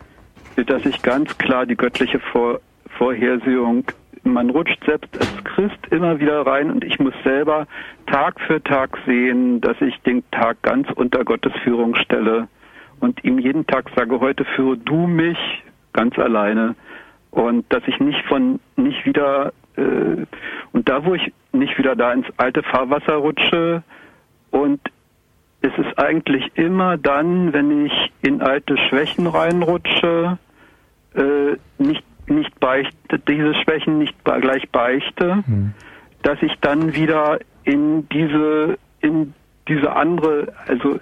dass 0.66 0.84
ich 0.84 1.02
ganz 1.02 1.36
klar 1.38 1.66
die 1.66 1.76
göttliche 1.76 2.20
Vor 2.20 2.60
Vorhersehung 2.98 3.84
man 4.22 4.50
rutscht 4.50 4.84
selbst 4.84 5.16
als 5.18 5.44
Christ 5.44 5.86
immer 5.90 6.20
wieder 6.20 6.46
rein 6.46 6.70
und 6.70 6.84
ich 6.84 6.98
muss 6.98 7.14
selber 7.24 7.66
Tag 8.06 8.40
für 8.40 8.62
Tag 8.62 8.98
sehen, 9.06 9.60
dass 9.60 9.80
ich 9.80 9.98
den 10.02 10.22
Tag 10.30 10.60
ganz 10.62 10.88
unter 10.94 11.24
Gottes 11.24 11.52
Führung 11.62 11.94
stelle 11.94 12.48
und 13.00 13.24
ihm 13.24 13.38
jeden 13.38 13.66
Tag 13.66 13.90
sage, 13.96 14.20
heute 14.20 14.44
führe 14.44 14.76
du 14.76 15.06
mich 15.06 15.38
ganz 15.92 16.18
alleine 16.18 16.74
und 17.30 17.64
dass 17.72 17.82
ich 17.86 17.98
nicht 18.00 18.22
von 18.26 18.60
nicht 18.76 19.04
wieder 19.06 19.52
äh, 19.76 20.26
und 20.72 20.88
da 20.88 21.04
wo 21.04 21.14
ich 21.14 21.32
nicht 21.52 21.76
wieder 21.78 21.96
da 21.96 22.12
ins 22.12 22.26
alte 22.36 22.62
Fahrwasser 22.62 23.14
rutsche 23.14 23.82
und 24.50 24.80
es 25.62 25.72
ist 25.76 25.98
eigentlich 25.98 26.50
immer 26.54 26.96
dann, 26.96 27.52
wenn 27.52 27.84
ich 27.86 28.12
in 28.22 28.40
alte 28.40 28.78
Schwächen 28.88 29.26
reinrutsche, 29.26 30.38
äh, 31.14 31.56
nicht 31.78 32.02
nicht 32.30 32.58
beichte, 32.60 33.18
diese 33.18 33.54
Schwächen 33.54 33.98
nicht 33.98 34.14
gleich 34.24 34.68
beichte, 34.70 35.42
mhm. 35.46 35.74
dass 36.22 36.40
ich 36.42 36.52
dann 36.60 36.94
wieder 36.94 37.40
in 37.64 38.08
diese, 38.08 38.78
in 39.00 39.34
diese 39.68 39.92
andere, 39.92 40.52
also 40.66 40.98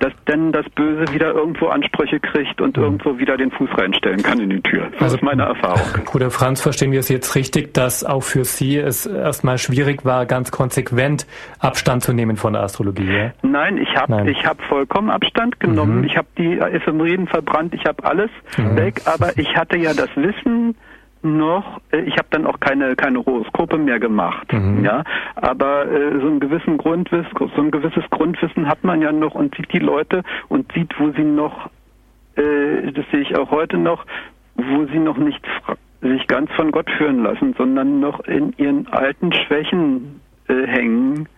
dass 0.00 0.12
dann 0.26 0.52
das 0.52 0.68
Böse 0.70 1.12
wieder 1.12 1.32
irgendwo 1.32 1.66
Ansprüche 1.68 2.20
kriegt 2.20 2.60
und 2.60 2.76
mhm. 2.76 2.82
irgendwo 2.82 3.18
wieder 3.18 3.36
den 3.36 3.50
Fuß 3.50 3.70
reinstellen 3.76 4.22
kann 4.22 4.40
in 4.40 4.50
die 4.50 4.60
Tür. 4.60 4.88
Das 4.92 5.02
also, 5.02 5.16
ist 5.16 5.22
meine 5.22 5.42
Erfahrung. 5.42 6.04
Bruder 6.04 6.30
Franz, 6.30 6.60
verstehen 6.60 6.92
wir 6.92 7.00
es 7.00 7.08
jetzt 7.08 7.34
richtig, 7.34 7.74
dass 7.74 8.04
auch 8.04 8.22
für 8.22 8.44
Sie 8.44 8.76
es 8.76 9.06
erstmal 9.06 9.58
schwierig 9.58 10.04
war, 10.04 10.26
ganz 10.26 10.50
konsequent 10.50 11.26
Abstand 11.58 12.02
zu 12.02 12.12
nehmen 12.12 12.36
von 12.36 12.52
der 12.52 12.62
Astrologie? 12.62 13.10
Ja? 13.10 13.32
Nein, 13.42 13.78
ich 13.78 13.94
habe 13.96 14.30
ich 14.30 14.44
hab 14.44 14.60
vollkommen 14.62 15.10
Abstand 15.10 15.60
genommen. 15.60 15.98
Mhm. 15.98 16.04
Ich 16.04 16.16
habe 16.16 16.28
die 16.36 16.58
Ephemeriden 16.58 17.26
verbrannt, 17.26 17.74
ich 17.74 17.84
habe 17.84 18.04
alles 18.04 18.30
mhm. 18.56 18.76
weg, 18.76 19.02
aber 19.06 19.36
ich 19.38 19.56
hatte 19.56 19.78
ja 19.78 19.94
das 19.94 20.10
Wissen, 20.16 20.76
noch, 21.22 21.80
äh, 21.90 22.00
ich 22.00 22.14
habe 22.16 22.28
dann 22.30 22.46
auch 22.46 22.60
keine 22.60 22.96
keine 22.96 23.24
Horoskope 23.24 23.78
mehr 23.78 23.98
gemacht, 23.98 24.52
mhm. 24.52 24.84
ja, 24.84 25.04
aber 25.36 25.86
äh, 25.86 26.20
so 26.20 26.28
ein 26.28 26.40
gewissen 26.40 26.78
Grundwissen, 26.78 27.30
so 27.36 27.62
ein 27.62 27.70
gewisses 27.70 28.04
Grundwissen 28.10 28.68
hat 28.68 28.84
man 28.84 29.02
ja 29.02 29.12
noch 29.12 29.34
und 29.34 29.54
sieht 29.54 29.72
die 29.72 29.78
Leute 29.78 30.22
und 30.48 30.72
sieht, 30.72 30.92
wo 30.98 31.10
sie 31.10 31.24
noch, 31.24 31.70
äh, 32.36 32.92
das 32.92 33.04
sehe 33.10 33.20
ich 33.20 33.36
auch 33.36 33.50
heute 33.50 33.78
noch, 33.78 34.04
wo 34.56 34.84
sie 34.86 34.98
noch 34.98 35.16
nicht 35.16 35.44
sich 36.00 36.26
ganz 36.28 36.50
von 36.52 36.70
Gott 36.70 36.88
führen 36.90 37.22
lassen, 37.22 37.54
sondern 37.58 38.00
noch 38.00 38.20
in 38.20 38.52
ihren 38.56 38.86
alten 38.88 39.32
Schwächen 39.32 40.20
äh, 40.48 40.66
hängen 40.66 41.28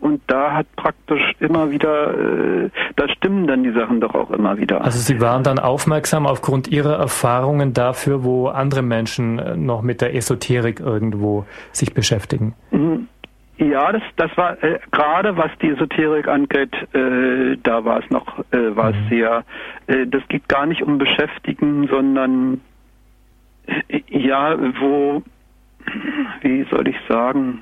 und 0.00 0.22
da 0.26 0.52
hat 0.52 0.66
praktisch 0.76 1.22
immer 1.40 1.70
wieder, 1.70 2.64
äh, 2.64 2.70
da 2.96 3.08
stimmen 3.08 3.46
dann 3.46 3.62
die 3.62 3.72
Sachen 3.72 4.00
doch 4.00 4.14
auch 4.14 4.30
immer 4.30 4.56
wieder. 4.58 4.82
Also 4.82 4.98
Sie 4.98 5.20
waren 5.20 5.42
dann 5.42 5.58
aufmerksam 5.58 6.26
aufgrund 6.26 6.68
Ihrer 6.68 6.96
Erfahrungen 6.96 7.72
dafür, 7.72 8.24
wo 8.24 8.48
andere 8.48 8.82
Menschen 8.82 9.38
äh, 9.38 9.56
noch 9.56 9.82
mit 9.82 10.00
der 10.00 10.14
Esoterik 10.14 10.80
irgendwo 10.80 11.46
sich 11.72 11.94
beschäftigen. 11.94 12.54
Mhm. 12.70 13.08
Ja, 13.56 13.92
das, 13.92 14.02
das 14.16 14.36
war 14.36 14.62
äh, 14.64 14.80
gerade 14.90 15.36
was 15.36 15.50
die 15.62 15.68
Esoterik 15.68 16.26
angeht, 16.26 16.74
äh, 16.92 17.56
da 17.62 17.84
war 17.84 18.02
es 18.02 18.10
noch, 18.10 18.40
äh, 18.50 18.74
war 18.74 18.90
es 18.90 18.96
mhm. 18.96 19.08
sehr, 19.10 19.44
äh, 19.86 20.06
das 20.06 20.22
geht 20.28 20.48
gar 20.48 20.66
nicht 20.66 20.82
um 20.82 20.98
Beschäftigen, 20.98 21.86
sondern 21.86 22.60
äh, 23.88 24.00
ja, 24.08 24.56
wo, 24.80 25.22
wie 26.40 26.66
soll 26.68 26.88
ich 26.88 26.96
sagen, 27.08 27.60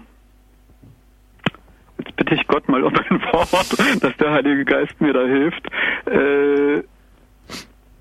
jetzt 2.05 2.17
bitte 2.17 2.35
ich 2.35 2.47
Gott 2.47 2.69
mal 2.69 2.83
um 2.83 2.95
ein 3.11 3.23
Wort, 3.33 4.03
dass 4.03 4.17
der 4.17 4.33
Heilige 4.33 4.65
Geist 4.65 5.01
mir 5.01 5.13
da 5.13 5.25
hilft. 5.25 5.67
Äh, 6.07 6.83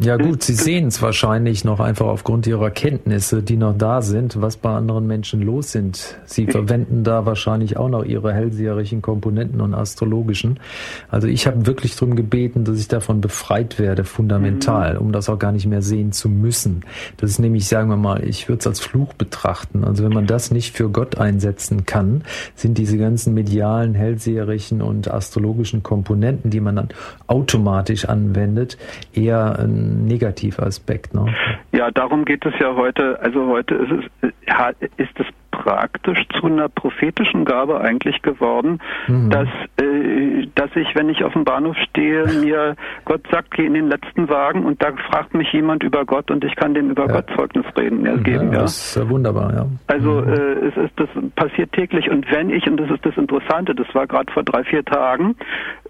ja 0.03 0.17
gut, 0.17 0.41
Sie 0.41 0.55
sehen 0.55 0.87
es 0.87 1.01
wahrscheinlich 1.01 1.63
noch 1.63 1.79
einfach 1.79 2.07
aufgrund 2.07 2.47
Ihrer 2.47 2.71
Kenntnisse, 2.71 3.43
die 3.43 3.55
noch 3.55 3.77
da 3.77 4.01
sind, 4.01 4.41
was 4.41 4.57
bei 4.57 4.71
anderen 4.71 5.05
Menschen 5.05 5.41
los 5.43 5.71
sind. 5.71 6.17
Sie 6.25 6.47
verwenden 6.47 7.03
da 7.03 7.27
wahrscheinlich 7.27 7.77
auch 7.77 7.89
noch 7.89 8.03
Ihre 8.03 8.33
hellseherischen 8.33 9.03
Komponenten 9.03 9.61
und 9.61 9.75
astrologischen. 9.75 10.59
Also 11.09 11.27
ich 11.27 11.45
habe 11.45 11.67
wirklich 11.67 11.95
darum 11.95 12.15
gebeten, 12.15 12.63
dass 12.63 12.79
ich 12.79 12.87
davon 12.87 13.21
befreit 13.21 13.77
werde, 13.77 14.03
fundamental, 14.03 14.95
mhm. 14.95 15.01
um 15.01 15.11
das 15.11 15.29
auch 15.29 15.37
gar 15.37 15.51
nicht 15.51 15.67
mehr 15.67 15.83
sehen 15.83 16.11
zu 16.11 16.29
müssen. 16.29 16.81
Das 17.17 17.29
ist 17.29 17.39
nämlich, 17.39 17.67
sagen 17.67 17.89
wir 17.89 17.97
mal, 17.97 18.23
ich 18.23 18.49
würde 18.49 18.61
es 18.61 18.67
als 18.67 18.79
Fluch 18.79 19.13
betrachten. 19.13 19.83
Also 19.83 20.03
wenn 20.03 20.13
man 20.13 20.25
das 20.25 20.49
nicht 20.49 20.75
für 20.75 20.89
Gott 20.89 21.19
einsetzen 21.19 21.85
kann, 21.85 22.23
sind 22.55 22.79
diese 22.79 22.97
ganzen 22.97 23.35
medialen, 23.35 23.93
hellseherischen 23.93 24.81
und 24.81 25.11
astrologischen 25.11 25.83
Komponenten, 25.83 26.49
die 26.49 26.59
man 26.59 26.75
dann 26.75 26.89
automatisch 27.27 28.05
anwendet, 28.05 28.77
eher 29.13 29.59
ein 29.59 29.90
Negativaspekt. 29.91 31.13
Ne? 31.13 31.33
Ja, 31.71 31.91
darum 31.91 32.25
geht 32.25 32.45
es 32.45 32.53
ja 32.59 32.75
heute. 32.75 33.19
Also 33.21 33.47
heute 33.47 33.75
ist 33.75 33.91
es, 34.21 34.33
ist 34.97 35.19
es 35.19 35.25
praktisch 35.61 36.19
zu 36.39 36.47
einer 36.47 36.69
prophetischen 36.69 37.45
Gabe 37.45 37.81
eigentlich 37.81 38.21
geworden, 38.23 38.79
mhm. 39.07 39.29
dass, 39.29 39.47
äh, 39.79 40.47
dass 40.55 40.69
ich, 40.75 40.95
wenn 40.95 41.09
ich 41.09 41.23
auf 41.23 41.33
dem 41.33 41.43
Bahnhof 41.43 41.77
stehe, 41.89 42.25
mir 42.41 42.75
Gott 43.05 43.21
sagt, 43.31 43.51
geh 43.51 43.65
in 43.65 43.75
den 43.75 43.87
letzten 43.87 44.27
Wagen 44.27 44.65
und 44.65 44.81
da 44.81 44.91
fragt 45.09 45.35
mich 45.35 45.51
jemand 45.53 45.83
über 45.83 46.03
Gott 46.05 46.31
und 46.31 46.43
ich 46.43 46.55
kann 46.55 46.73
dem 46.73 46.89
über 46.89 47.05
ja. 47.05 47.13
Gott 47.13 47.25
Zeugnis 47.35 47.65
reden, 47.77 48.05
ja, 48.05 48.15
geben. 48.15 48.51
Ja, 48.51 48.61
das 48.61 48.95
ist 48.95 49.09
wunderbar, 49.09 49.53
ja. 49.53 49.65
Also 49.87 50.21
mhm. 50.21 50.33
äh, 50.33 50.67
es 50.67 50.77
ist, 50.77 50.93
das 50.95 51.09
passiert 51.35 51.71
täglich 51.73 52.09
und 52.09 52.29
wenn 52.31 52.49
ich, 52.49 52.67
und 52.67 52.77
das 52.77 52.89
ist 52.89 53.05
das 53.05 53.15
Interessante, 53.17 53.75
das 53.75 53.87
war 53.93 54.07
gerade 54.07 54.31
vor 54.31 54.43
drei, 54.43 54.63
vier 54.63 54.83
Tagen, 54.83 55.35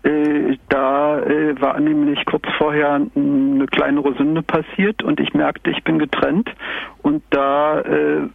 äh, 0.03 0.57
da 0.67 1.19
äh, 1.19 1.61
war 1.61 1.79
nämlich 1.79 2.25
kurz 2.25 2.43
vorher 2.57 2.99
eine 3.15 3.65
kleinere 3.67 4.13
Sünde 4.15 4.41
passiert 4.41 5.01
und 5.01 5.19
ich 5.19 5.33
merkte, 5.33 5.71
ich 5.71 5.83
bin 5.83 5.97
getrennt 5.97 6.49
und 7.03 7.23
da 7.29 7.79
äh, 7.81 8.27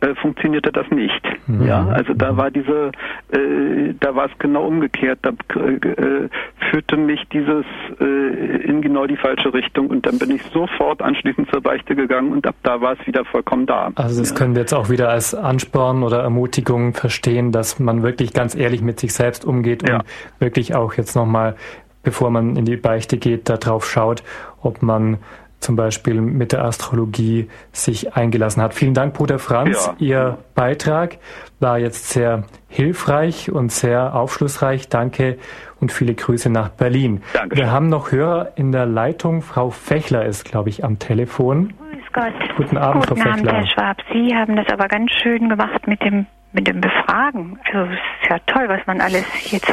äh, 0.00 0.14
funktionierte 0.14 0.72
das 0.72 0.90
nicht. 0.90 1.22
Mhm. 1.46 1.66
Ja, 1.66 1.86
also 1.88 2.14
da 2.14 2.36
war 2.36 2.50
diese, 2.50 2.92
äh, 3.32 3.94
da 4.00 4.14
war 4.14 4.26
es 4.26 4.32
genau 4.38 4.66
umgekehrt. 4.66 5.18
Da 5.22 5.30
äh, 5.30 6.28
führte 6.70 6.96
mich 6.96 7.20
dieses 7.32 7.64
äh, 8.00 8.62
in 8.62 8.80
genau 8.80 9.06
die 9.06 9.16
falsche 9.16 9.52
Richtung 9.52 9.88
und 9.88 10.06
dann 10.06 10.18
bin 10.18 10.30
ich 10.30 10.42
sofort 10.52 11.02
anschließend 11.02 11.50
zur 11.50 11.60
Beichte 11.60 11.94
gegangen 11.94 12.32
und 12.32 12.46
ab 12.46 12.54
da 12.62 12.80
war 12.80 12.96
es 12.98 13.06
wieder 13.06 13.24
vollkommen 13.24 13.66
da. 13.66 13.90
Also 13.94 14.20
das 14.20 14.30
ja. 14.30 14.36
können 14.36 14.54
wir 14.54 14.62
jetzt 14.62 14.72
auch 14.72 14.88
wieder 14.88 15.10
als 15.10 15.34
Ansporn 15.34 16.02
oder 16.02 16.20
Ermutigung 16.20 16.94
verstehen, 16.94 17.52
dass 17.52 17.78
man 17.78 18.02
wirklich 18.02 18.32
ganz 18.32 18.54
ehrlich 18.54 18.82
mit 18.82 19.00
sich 19.00 19.12
selbst 19.12 19.44
umgeht 19.44 19.82
und 19.82 19.90
ja. 19.90 20.00
wirklich 20.38 20.74
auch 20.74 20.94
jetzt 20.94 21.14
nochmal, 21.14 21.56
bevor 22.02 22.30
man 22.30 22.56
in 22.56 22.64
die 22.64 22.76
Beichte 22.76 23.18
geht, 23.18 23.48
darauf 23.48 23.88
schaut, 23.88 24.22
ob 24.62 24.82
man 24.82 25.18
zum 25.60 25.76
Beispiel 25.76 26.20
mit 26.20 26.52
der 26.52 26.64
Astrologie 26.64 27.48
sich 27.72 28.16
eingelassen 28.16 28.62
hat. 28.62 28.74
Vielen 28.74 28.94
Dank, 28.94 29.14
Bruder 29.14 29.38
Franz. 29.38 29.86
Ja. 29.86 29.94
Ihr 29.98 30.38
Beitrag 30.54 31.18
war 31.60 31.78
jetzt 31.78 32.08
sehr 32.10 32.44
hilfreich 32.68 33.52
und 33.52 33.70
sehr 33.70 34.14
aufschlussreich. 34.14 34.88
Danke 34.88 35.38
und 35.80 35.92
viele 35.92 36.14
Grüße 36.14 36.50
nach 36.50 36.70
Berlin. 36.70 37.22
Danke. 37.34 37.56
Wir 37.56 37.70
haben 37.70 37.88
noch 37.88 38.10
Hörer 38.10 38.52
in 38.56 38.72
der 38.72 38.86
Leitung. 38.86 39.42
Frau 39.42 39.70
Fechler 39.70 40.24
ist, 40.24 40.44
glaube 40.44 40.70
ich, 40.70 40.84
am 40.84 40.98
Telefon. 40.98 41.74
Grüß 41.78 42.12
Gott. 42.12 42.56
Guten 42.56 42.78
Abend, 42.78 43.06
Guten 43.06 43.20
Frau 43.20 43.30
Abend, 43.30 43.40
Fechler. 43.46 43.58
Herr 43.58 43.66
Schwab. 43.68 43.96
Sie 44.12 44.34
haben 44.34 44.56
das 44.56 44.66
aber 44.72 44.88
ganz 44.88 45.10
schön 45.22 45.48
gemacht 45.48 45.86
mit 45.86 46.02
dem, 46.02 46.26
mit 46.52 46.66
dem 46.66 46.80
Befragen. 46.80 47.58
Also 47.66 47.90
es 47.90 47.98
ist 48.22 48.30
ja 48.30 48.38
toll, 48.46 48.68
was 48.68 48.80
man 48.86 49.00
alles 49.00 49.24
jetzt 49.50 49.70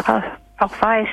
auch 0.60 0.82
weiß. 0.82 1.08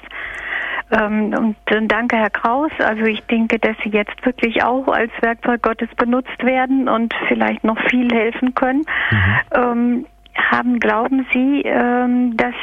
Ähm, 0.90 1.35
und 1.35 1.56
danke, 1.90 2.16
Herr 2.16 2.31
Kraus. 2.31 2.70
Also 2.78 3.05
ich 3.05 3.23
denke, 3.27 3.59
dass 3.59 3.77
Sie 3.82 3.90
jetzt 3.90 4.24
wirklich 4.24 4.62
auch 4.62 4.89
als 4.89 5.11
Werkzeug 5.20 5.62
Gottes 5.62 5.89
benutzt 5.97 6.44
werden 6.44 6.89
und 6.89 7.15
vielleicht 7.28 7.65
noch 7.65 7.78
viel 7.89 8.12
helfen 8.12 8.55
können. 8.55 8.85
Mhm. 9.11 9.36
Ähm, 9.52 10.06
haben, 10.36 10.81
glauben 10.81 11.27
Sie, 11.32 11.62
ähm, 11.65 12.36
dass 12.36 12.55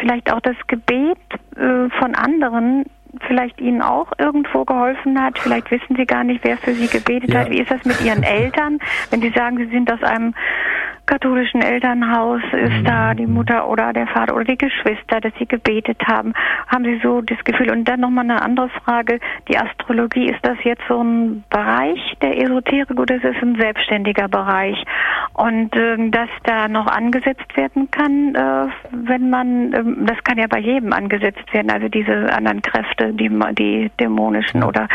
vielleicht 0.00 0.32
auch 0.32 0.40
das 0.40 0.56
Gebet 0.66 1.18
äh, 1.56 1.88
von 1.98 2.14
anderen 2.14 2.84
vielleicht 3.26 3.60
Ihnen 3.60 3.82
auch 3.82 4.10
irgendwo 4.18 4.64
geholfen 4.64 5.20
hat. 5.20 5.38
Vielleicht 5.38 5.70
wissen 5.70 5.96
Sie 5.96 6.06
gar 6.06 6.24
nicht, 6.24 6.42
wer 6.44 6.56
für 6.56 6.72
Sie 6.72 6.86
gebetet 6.86 7.32
ja. 7.32 7.40
hat. 7.40 7.50
Wie 7.50 7.60
ist 7.60 7.70
das 7.70 7.84
mit 7.84 8.00
Ihren 8.02 8.22
Eltern? 8.22 8.78
Wenn 9.10 9.20
Sie 9.20 9.30
sagen, 9.30 9.58
Sie 9.58 9.66
sind 9.66 9.92
aus 9.92 10.02
einem 10.02 10.34
katholischen 11.06 11.62
Elternhaus 11.62 12.42
ist 12.52 12.80
mhm. 12.80 12.84
da 12.84 13.14
die 13.14 13.26
Mutter 13.26 13.68
oder 13.68 13.92
der 13.92 14.06
Vater 14.06 14.34
oder 14.34 14.44
die 14.44 14.58
Geschwister, 14.58 15.20
dass 15.20 15.32
sie 15.38 15.46
gebetet 15.46 16.00
haben. 16.06 16.32
Haben 16.68 16.84
Sie 16.84 17.00
so 17.02 17.20
das 17.20 17.42
Gefühl? 17.44 17.70
Und 17.70 17.84
dann 17.88 18.00
nochmal 18.00 18.24
eine 18.24 18.40
andere 18.42 18.68
Frage. 18.68 19.18
Die 19.48 19.58
Astrologie, 19.58 20.26
ist 20.26 20.40
das 20.42 20.56
jetzt 20.64 20.82
so 20.88 21.02
ein 21.02 21.44
Bereich 21.50 22.00
der 22.22 22.40
Esoterik 22.40 22.98
oder 22.98 23.16
ist 23.16 23.24
es 23.24 23.36
ein 23.42 23.56
selbstständiger 23.56 24.28
Bereich? 24.28 24.82
Und 25.34 25.74
äh, 25.76 26.10
dass 26.10 26.28
da 26.44 26.68
noch 26.68 26.86
angesetzt 26.86 27.56
werden 27.56 27.90
kann, 27.90 28.34
äh, 28.34 28.68
wenn 28.92 29.30
man, 29.30 29.72
äh, 29.72 29.82
das 30.06 30.22
kann 30.24 30.38
ja 30.38 30.46
bei 30.48 30.60
jedem 30.60 30.92
angesetzt 30.92 31.52
werden, 31.52 31.70
also 31.70 31.88
diese 31.88 32.32
anderen 32.32 32.62
Kräfte, 32.62 33.12
die, 33.12 33.28
die 33.58 33.90
dämonischen 33.98 34.62
oder 34.62 34.88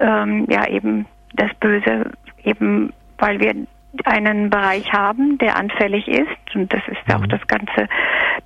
ähm, 0.00 0.46
ja 0.48 0.66
eben 0.68 1.06
das 1.34 1.52
Böse, 1.60 2.10
eben 2.44 2.92
weil 3.18 3.40
wir 3.40 3.54
einen 4.04 4.50
Bereich 4.50 4.92
haben, 4.92 5.38
der 5.38 5.56
anfällig 5.56 6.08
ist, 6.08 6.54
und 6.54 6.72
das 6.72 6.82
ist 6.88 6.98
ja 7.08 7.16
auch 7.16 7.20
mhm. 7.20 7.28
das 7.28 7.46
ganze, 7.46 7.88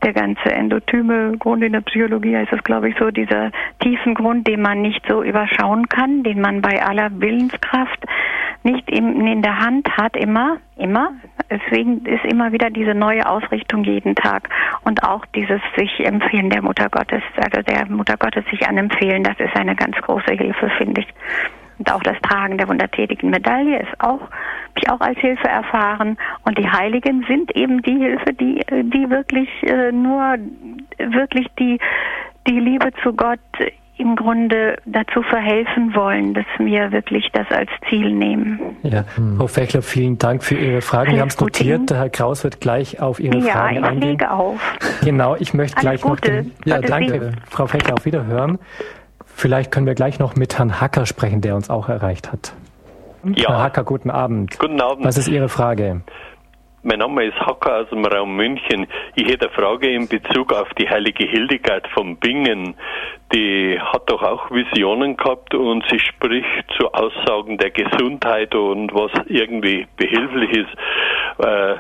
der 0.02 0.12
ganze 0.12 0.50
endotyme 0.50 1.36
Grund 1.38 1.62
in 1.62 1.72
der 1.72 1.80
Psychologie 1.80 2.34
ist 2.34 2.52
es, 2.52 2.62
glaube 2.64 2.90
ich, 2.90 2.96
so 2.98 3.10
dieser 3.10 3.50
tiefen 3.80 4.14
Grund, 4.14 4.46
den 4.46 4.62
man 4.62 4.82
nicht 4.82 5.02
so 5.08 5.22
überschauen 5.22 5.88
kann, 5.88 6.22
den 6.22 6.40
man 6.40 6.60
bei 6.60 6.82
aller 6.82 7.10
Willenskraft 7.20 8.04
nicht 8.62 8.90
in, 8.90 9.26
in 9.26 9.42
der 9.42 9.58
Hand 9.58 9.88
hat, 9.96 10.16
immer, 10.16 10.58
immer. 10.76 11.12
Deswegen 11.50 12.04
ist 12.04 12.24
immer 12.24 12.52
wieder 12.52 12.70
diese 12.70 12.94
neue 12.94 13.28
Ausrichtung 13.28 13.84
jeden 13.84 14.14
Tag 14.14 14.48
und 14.84 15.02
auch 15.02 15.24
dieses 15.34 15.60
sich 15.76 16.00
empfehlen 16.00 16.50
der 16.50 16.62
Mutter 16.62 16.88
Gottes, 16.90 17.22
also 17.36 17.62
der 17.62 17.86
Mutter 17.86 18.16
Gottes 18.16 18.44
sich 18.50 18.68
anempfehlen, 18.68 19.24
das 19.24 19.38
ist 19.38 19.56
eine 19.56 19.74
ganz 19.74 19.96
große 19.96 20.32
Hilfe, 20.32 20.70
finde 20.78 21.00
ich. 21.00 21.08
Und 21.78 21.90
auch 21.90 22.02
das 22.02 22.20
Tragen 22.20 22.58
der 22.58 22.68
wundertätigen 22.68 23.30
Medaille 23.30 23.80
ist 23.80 24.00
auch, 24.00 24.20
auch 24.90 25.00
als 25.00 25.18
Hilfe 25.18 25.48
erfahren. 25.48 26.18
Und 26.44 26.58
die 26.58 26.68
Heiligen 26.68 27.24
sind 27.28 27.54
eben 27.56 27.82
die 27.82 27.98
Hilfe, 27.98 28.32
die, 28.32 28.60
die 28.70 29.10
wirklich 29.10 29.48
äh, 29.62 29.92
nur, 29.92 30.36
wirklich 30.98 31.46
die, 31.58 31.78
die 32.46 32.58
Liebe 32.58 32.90
zu 33.02 33.12
Gott 33.12 33.40
im 34.00 34.16
Grunde 34.16 34.76
dazu 34.86 35.22
verhelfen 35.22 35.94
wollen, 35.94 36.32
dass 36.32 36.46
wir 36.58 36.90
wirklich 36.90 37.28
das 37.34 37.46
als 37.50 37.68
Ziel 37.88 38.12
nehmen. 38.12 38.58
Ja, 38.82 39.04
Frau 39.36 39.46
Fechler, 39.46 39.82
vielen 39.82 40.16
Dank 40.16 40.42
für 40.42 40.54
Ihre 40.56 40.80
Fragen. 40.80 41.12
Wir 41.12 41.20
haben 41.20 41.28
es 41.28 41.38
notiert. 41.38 41.90
Der 41.90 41.98
Herr 41.98 42.08
Kraus 42.08 42.42
wird 42.42 42.60
gleich 42.60 43.00
auf 43.00 43.20
Ihre 43.20 43.36
ja, 43.38 43.52
Fragen 43.52 43.84
eingehen. 43.84 43.92
Ja, 43.92 43.92
ich 43.92 44.04
lege 44.04 44.30
auf. 44.30 44.78
Genau, 45.04 45.36
ich 45.38 45.52
möchte 45.52 45.76
Alles 45.76 46.00
gleich 46.00 46.00
Gute. 46.00 46.32
noch 46.32 46.42
den, 46.42 46.52
ja, 46.64 46.80
danke, 46.80 47.32
Frau 47.50 47.66
Fechler, 47.66 47.94
auf 47.94 48.06
Wiederhören. 48.06 48.58
Vielleicht 49.26 49.70
können 49.70 49.86
wir 49.86 49.94
gleich 49.94 50.18
noch 50.18 50.34
mit 50.34 50.58
Herrn 50.58 50.80
Hacker 50.80 51.04
sprechen, 51.04 51.42
der 51.42 51.54
uns 51.54 51.68
auch 51.68 51.90
erreicht 51.90 52.32
hat. 52.32 52.54
Ja. 53.24 53.50
Herr 53.50 53.62
Hacker, 53.64 53.84
guten 53.84 54.10
Abend. 54.10 54.58
Guten 54.58 54.80
Abend. 54.80 55.04
Was 55.04 55.18
ist 55.18 55.28
Ihre 55.28 55.48
Frage? 55.48 56.02
Mein 56.82 57.00
Name 57.00 57.26
ist 57.26 57.38
Hacker 57.38 57.82
aus 57.82 57.90
dem 57.90 58.06
Raum 58.06 58.36
München. 58.36 58.86
Ich 59.14 59.26
hätte 59.26 59.48
eine 59.48 59.54
Frage 59.54 59.92
in 59.92 60.08
Bezug 60.08 60.50
auf 60.54 60.68
die 60.78 60.88
heilige 60.88 61.26
Hildegard 61.26 61.86
von 61.88 62.16
Bingen. 62.16 62.74
Die 63.34 63.78
hat 63.78 64.08
doch 64.10 64.22
auch 64.22 64.50
Visionen 64.50 65.16
gehabt 65.16 65.54
und 65.54 65.84
sie 65.90 65.98
spricht 65.98 66.64
zu 66.78 66.90
Aussagen 66.92 67.58
der 67.58 67.70
Gesundheit 67.70 68.54
und 68.54 68.94
was 68.94 69.10
irgendwie 69.26 69.86
behilflich 69.96 70.50
ist. 70.52 71.44
Äh, 71.46 71.76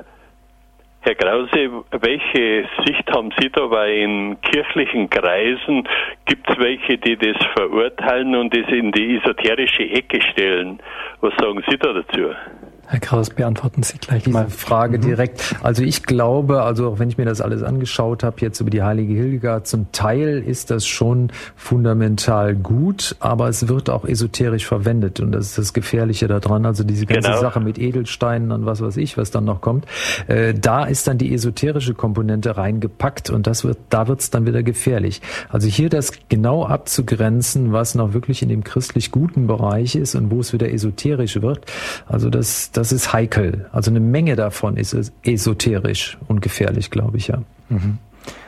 Herr 1.02 1.14
Krause, 1.14 1.82
welche 1.92 2.68
Sicht 2.84 3.10
haben 3.10 3.32
Sie 3.40 3.48
da? 3.48 3.70
Weil 3.70 3.90
in 3.90 4.40
kirchlichen 4.42 5.08
Kreisen 5.08 5.88
gibt 6.26 6.48
es 6.50 6.58
welche, 6.58 6.98
die 6.98 7.16
das 7.16 7.38
verurteilen 7.56 8.34
und 8.36 8.54
das 8.54 8.70
in 8.70 8.92
die 8.92 9.16
esoterische 9.16 9.84
Ecke 9.84 10.20
stellen. 10.20 10.78
Was 11.22 11.32
sagen 11.36 11.64
Sie 11.68 11.78
da 11.78 11.94
dazu? 11.94 12.34
Herr 12.90 12.98
Kraus, 12.98 13.30
beantworten 13.30 13.84
Sie 13.84 13.98
gleich 13.98 14.24
Diese 14.24 14.32
mal. 14.36 14.50
Frage 14.50 14.98
mhm. 14.98 15.02
direkt. 15.02 15.54
Also 15.62 15.84
ich 15.84 16.02
glaube, 16.02 16.62
also 16.62 16.88
auch 16.88 16.98
wenn 16.98 17.08
ich 17.08 17.18
mir 17.18 17.24
das 17.24 17.40
alles 17.40 17.62
angeschaut 17.62 18.24
habe, 18.24 18.38
jetzt 18.40 18.58
über 18.58 18.70
die 18.70 18.82
heilige 18.82 19.14
Hildegard, 19.14 19.68
zum 19.68 19.92
Teil 19.92 20.42
ist 20.44 20.72
das 20.72 20.84
schon 20.88 21.30
fundamental 21.54 22.56
gut, 22.56 23.14
aber 23.20 23.48
es 23.48 23.68
wird 23.68 23.90
auch 23.90 24.04
esoterisch 24.04 24.66
verwendet 24.66 25.20
und 25.20 25.30
das 25.30 25.50
ist 25.50 25.58
das 25.58 25.72
Gefährliche 25.72 26.26
daran. 26.26 26.66
Also 26.66 26.82
diese 26.82 27.06
ganze 27.06 27.28
genau. 27.28 27.40
Sache 27.40 27.60
mit 27.60 27.78
Edelsteinen 27.78 28.50
und 28.50 28.66
was 28.66 28.80
weiß 28.80 28.96
ich, 28.96 29.16
was 29.16 29.30
dann 29.30 29.44
noch 29.44 29.60
kommt, 29.60 29.86
äh, 30.26 30.52
da 30.52 30.84
ist 30.84 31.06
dann 31.06 31.16
die 31.16 31.32
esoterische 31.32 31.94
Komponente 31.94 32.56
reingepackt 32.56 33.30
und 33.30 33.46
das 33.46 33.62
wird, 33.62 33.78
da 33.90 34.08
wird 34.08 34.18
es 34.18 34.30
dann 34.30 34.46
wieder 34.46 34.64
gefährlich. 34.64 35.22
Also 35.48 35.68
hier 35.68 35.90
das 35.90 36.10
genau 36.28 36.66
abzugrenzen, 36.66 37.72
was 37.72 37.94
noch 37.94 38.14
wirklich 38.14 38.42
in 38.42 38.48
dem 38.48 38.64
christlich 38.64 39.12
guten 39.12 39.46
Bereich 39.46 39.94
ist 39.94 40.16
und 40.16 40.32
wo 40.32 40.40
es 40.40 40.52
wieder 40.52 40.72
esoterisch 40.72 41.40
wird. 41.40 41.66
Also 42.08 42.30
das, 42.30 42.72
das 42.72 42.79
ist 42.80 43.12
heikel. 43.12 43.68
Also 43.72 43.90
eine 43.90 44.00
Menge 44.00 44.36
davon 44.36 44.76
ist 44.76 44.96
esoterisch 45.22 46.18
und 46.28 46.40
gefährlich, 46.40 46.90
glaube 46.90 47.18
ich, 47.18 47.28
ja. 47.28 47.42
Mhm. 47.68 47.98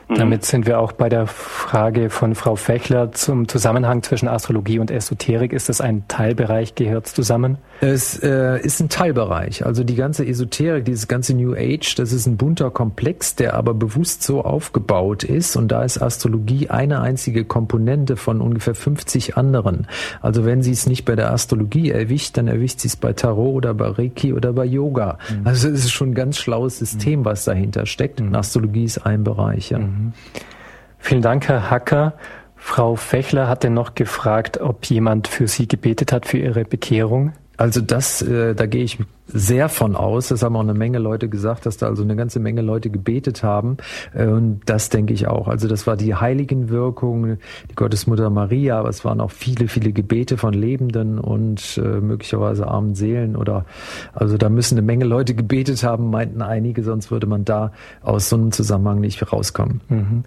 Mhm. 0.07 0.15
Damit 0.15 0.45
sind 0.45 0.65
wir 0.65 0.79
auch 0.79 0.91
bei 0.91 1.09
der 1.09 1.27
Frage 1.27 2.09
von 2.09 2.35
Frau 2.35 2.55
Fechler 2.55 3.11
zum 3.11 3.47
Zusammenhang 3.47 4.03
zwischen 4.03 4.27
Astrologie 4.27 4.79
und 4.79 4.91
Esoterik. 4.91 5.53
Ist 5.53 5.69
das 5.69 5.81
ein 5.81 6.07
Teilbereich? 6.07 6.75
Gehört 6.75 7.07
es 7.07 7.13
zusammen? 7.13 7.57
Es 7.81 8.17
äh, 8.23 8.59
ist 8.61 8.79
ein 8.79 8.89
Teilbereich. 8.89 9.65
Also 9.65 9.83
die 9.83 9.95
ganze 9.95 10.25
Esoterik, 10.25 10.85
dieses 10.85 11.07
ganze 11.07 11.33
New 11.33 11.53
Age, 11.53 11.95
das 11.95 12.13
ist 12.13 12.27
ein 12.27 12.37
bunter 12.37 12.71
Komplex, 12.71 13.35
der 13.35 13.55
aber 13.55 13.73
bewusst 13.73 14.23
so 14.23 14.43
aufgebaut 14.43 15.23
ist. 15.23 15.55
Und 15.55 15.69
da 15.69 15.83
ist 15.83 16.01
Astrologie 16.01 16.69
eine 16.69 17.01
einzige 17.01 17.43
Komponente 17.43 18.15
von 18.15 18.41
ungefähr 18.41 18.75
50 18.75 19.37
anderen. 19.37 19.87
Also 20.21 20.45
wenn 20.45 20.61
sie 20.61 20.71
es 20.71 20.87
nicht 20.87 21.05
bei 21.05 21.15
der 21.15 21.31
Astrologie 21.31 21.89
erwischt, 21.89 22.37
dann 22.37 22.47
erwischt 22.47 22.79
sie 22.79 22.87
es 22.87 22.95
bei 22.95 23.13
Tarot 23.13 23.53
oder 23.55 23.73
bei 23.73 23.87
Reiki 23.87 24.33
oder 24.33 24.53
bei 24.53 24.65
Yoga. 24.65 25.17
Mhm. 25.29 25.47
Also 25.47 25.67
es 25.69 25.85
ist 25.85 25.91
schon 25.91 26.11
ein 26.11 26.15
ganz 26.15 26.37
schlaues 26.37 26.79
System, 26.79 27.25
was 27.25 27.45
dahinter 27.45 27.85
steckt. 27.85 28.21
Und 28.21 28.29
mhm. 28.29 28.35
Astrologie 28.35 28.85
ist 28.85 29.05
ein 29.05 29.23
Bereich. 29.23 29.71
Ja. 29.71 29.79
Mhm. 29.79 29.92
Vielen 30.99 31.21
Dank, 31.21 31.47
Herr 31.47 31.69
Hacker. 31.69 32.13
Frau 32.55 32.95
Fechler 32.95 33.47
hatte 33.47 33.69
noch 33.69 33.93
gefragt, 33.93 34.61
ob 34.61 34.85
jemand 34.85 35.27
für 35.27 35.47
Sie 35.47 35.67
gebetet 35.67 36.13
hat 36.13 36.25
für 36.25 36.37
Ihre 36.37 36.63
Bekehrung. 36.63 37.33
Also 37.57 37.81
das, 37.81 38.21
äh, 38.21 38.55
da 38.55 38.65
gehe 38.65 38.83
ich 38.83 38.97
sehr 39.27 39.69
von 39.69 39.95
aus. 39.95 40.29
Das 40.29 40.43
haben 40.43 40.55
auch 40.55 40.61
eine 40.61 40.73
Menge 40.73 40.97
Leute 40.97 41.29
gesagt, 41.29 41.65
dass 41.65 41.77
da 41.77 41.87
also 41.87 42.03
eine 42.03 42.15
ganze 42.15 42.39
Menge 42.39 42.61
Leute 42.61 42.89
gebetet 42.89 43.43
haben. 43.43 43.77
Äh, 44.13 44.27
und 44.27 44.61
das 44.65 44.89
denke 44.89 45.13
ich 45.13 45.27
auch. 45.27 45.47
Also 45.47 45.67
das 45.67 45.85
war 45.87 45.95
die 45.95 46.15
Heiligenwirkung, 46.15 47.37
die 47.69 47.75
Gottesmutter 47.75 48.29
Maria, 48.29 48.79
aber 48.79 48.89
es 48.89 49.05
waren 49.05 49.21
auch 49.21 49.31
viele, 49.31 49.67
viele 49.67 49.91
Gebete 49.91 50.37
von 50.37 50.53
Lebenden 50.53 51.19
und 51.19 51.77
äh, 51.77 52.01
möglicherweise 52.01 52.67
armen 52.67 52.95
Seelen 52.95 53.35
oder 53.35 53.65
also 54.13 54.37
da 54.37 54.49
müssen 54.49 54.77
eine 54.77 54.85
Menge 54.85 55.05
Leute 55.05 55.35
gebetet 55.35 55.83
haben, 55.83 56.09
meinten 56.09 56.41
einige, 56.41 56.83
sonst 56.83 57.11
würde 57.11 57.27
man 57.27 57.45
da 57.45 57.71
aus 58.01 58.29
so 58.29 58.35
einem 58.35 58.51
Zusammenhang 58.51 58.99
nicht 58.99 59.31
rauskommen. 59.31 59.81
Mhm. 59.89 60.23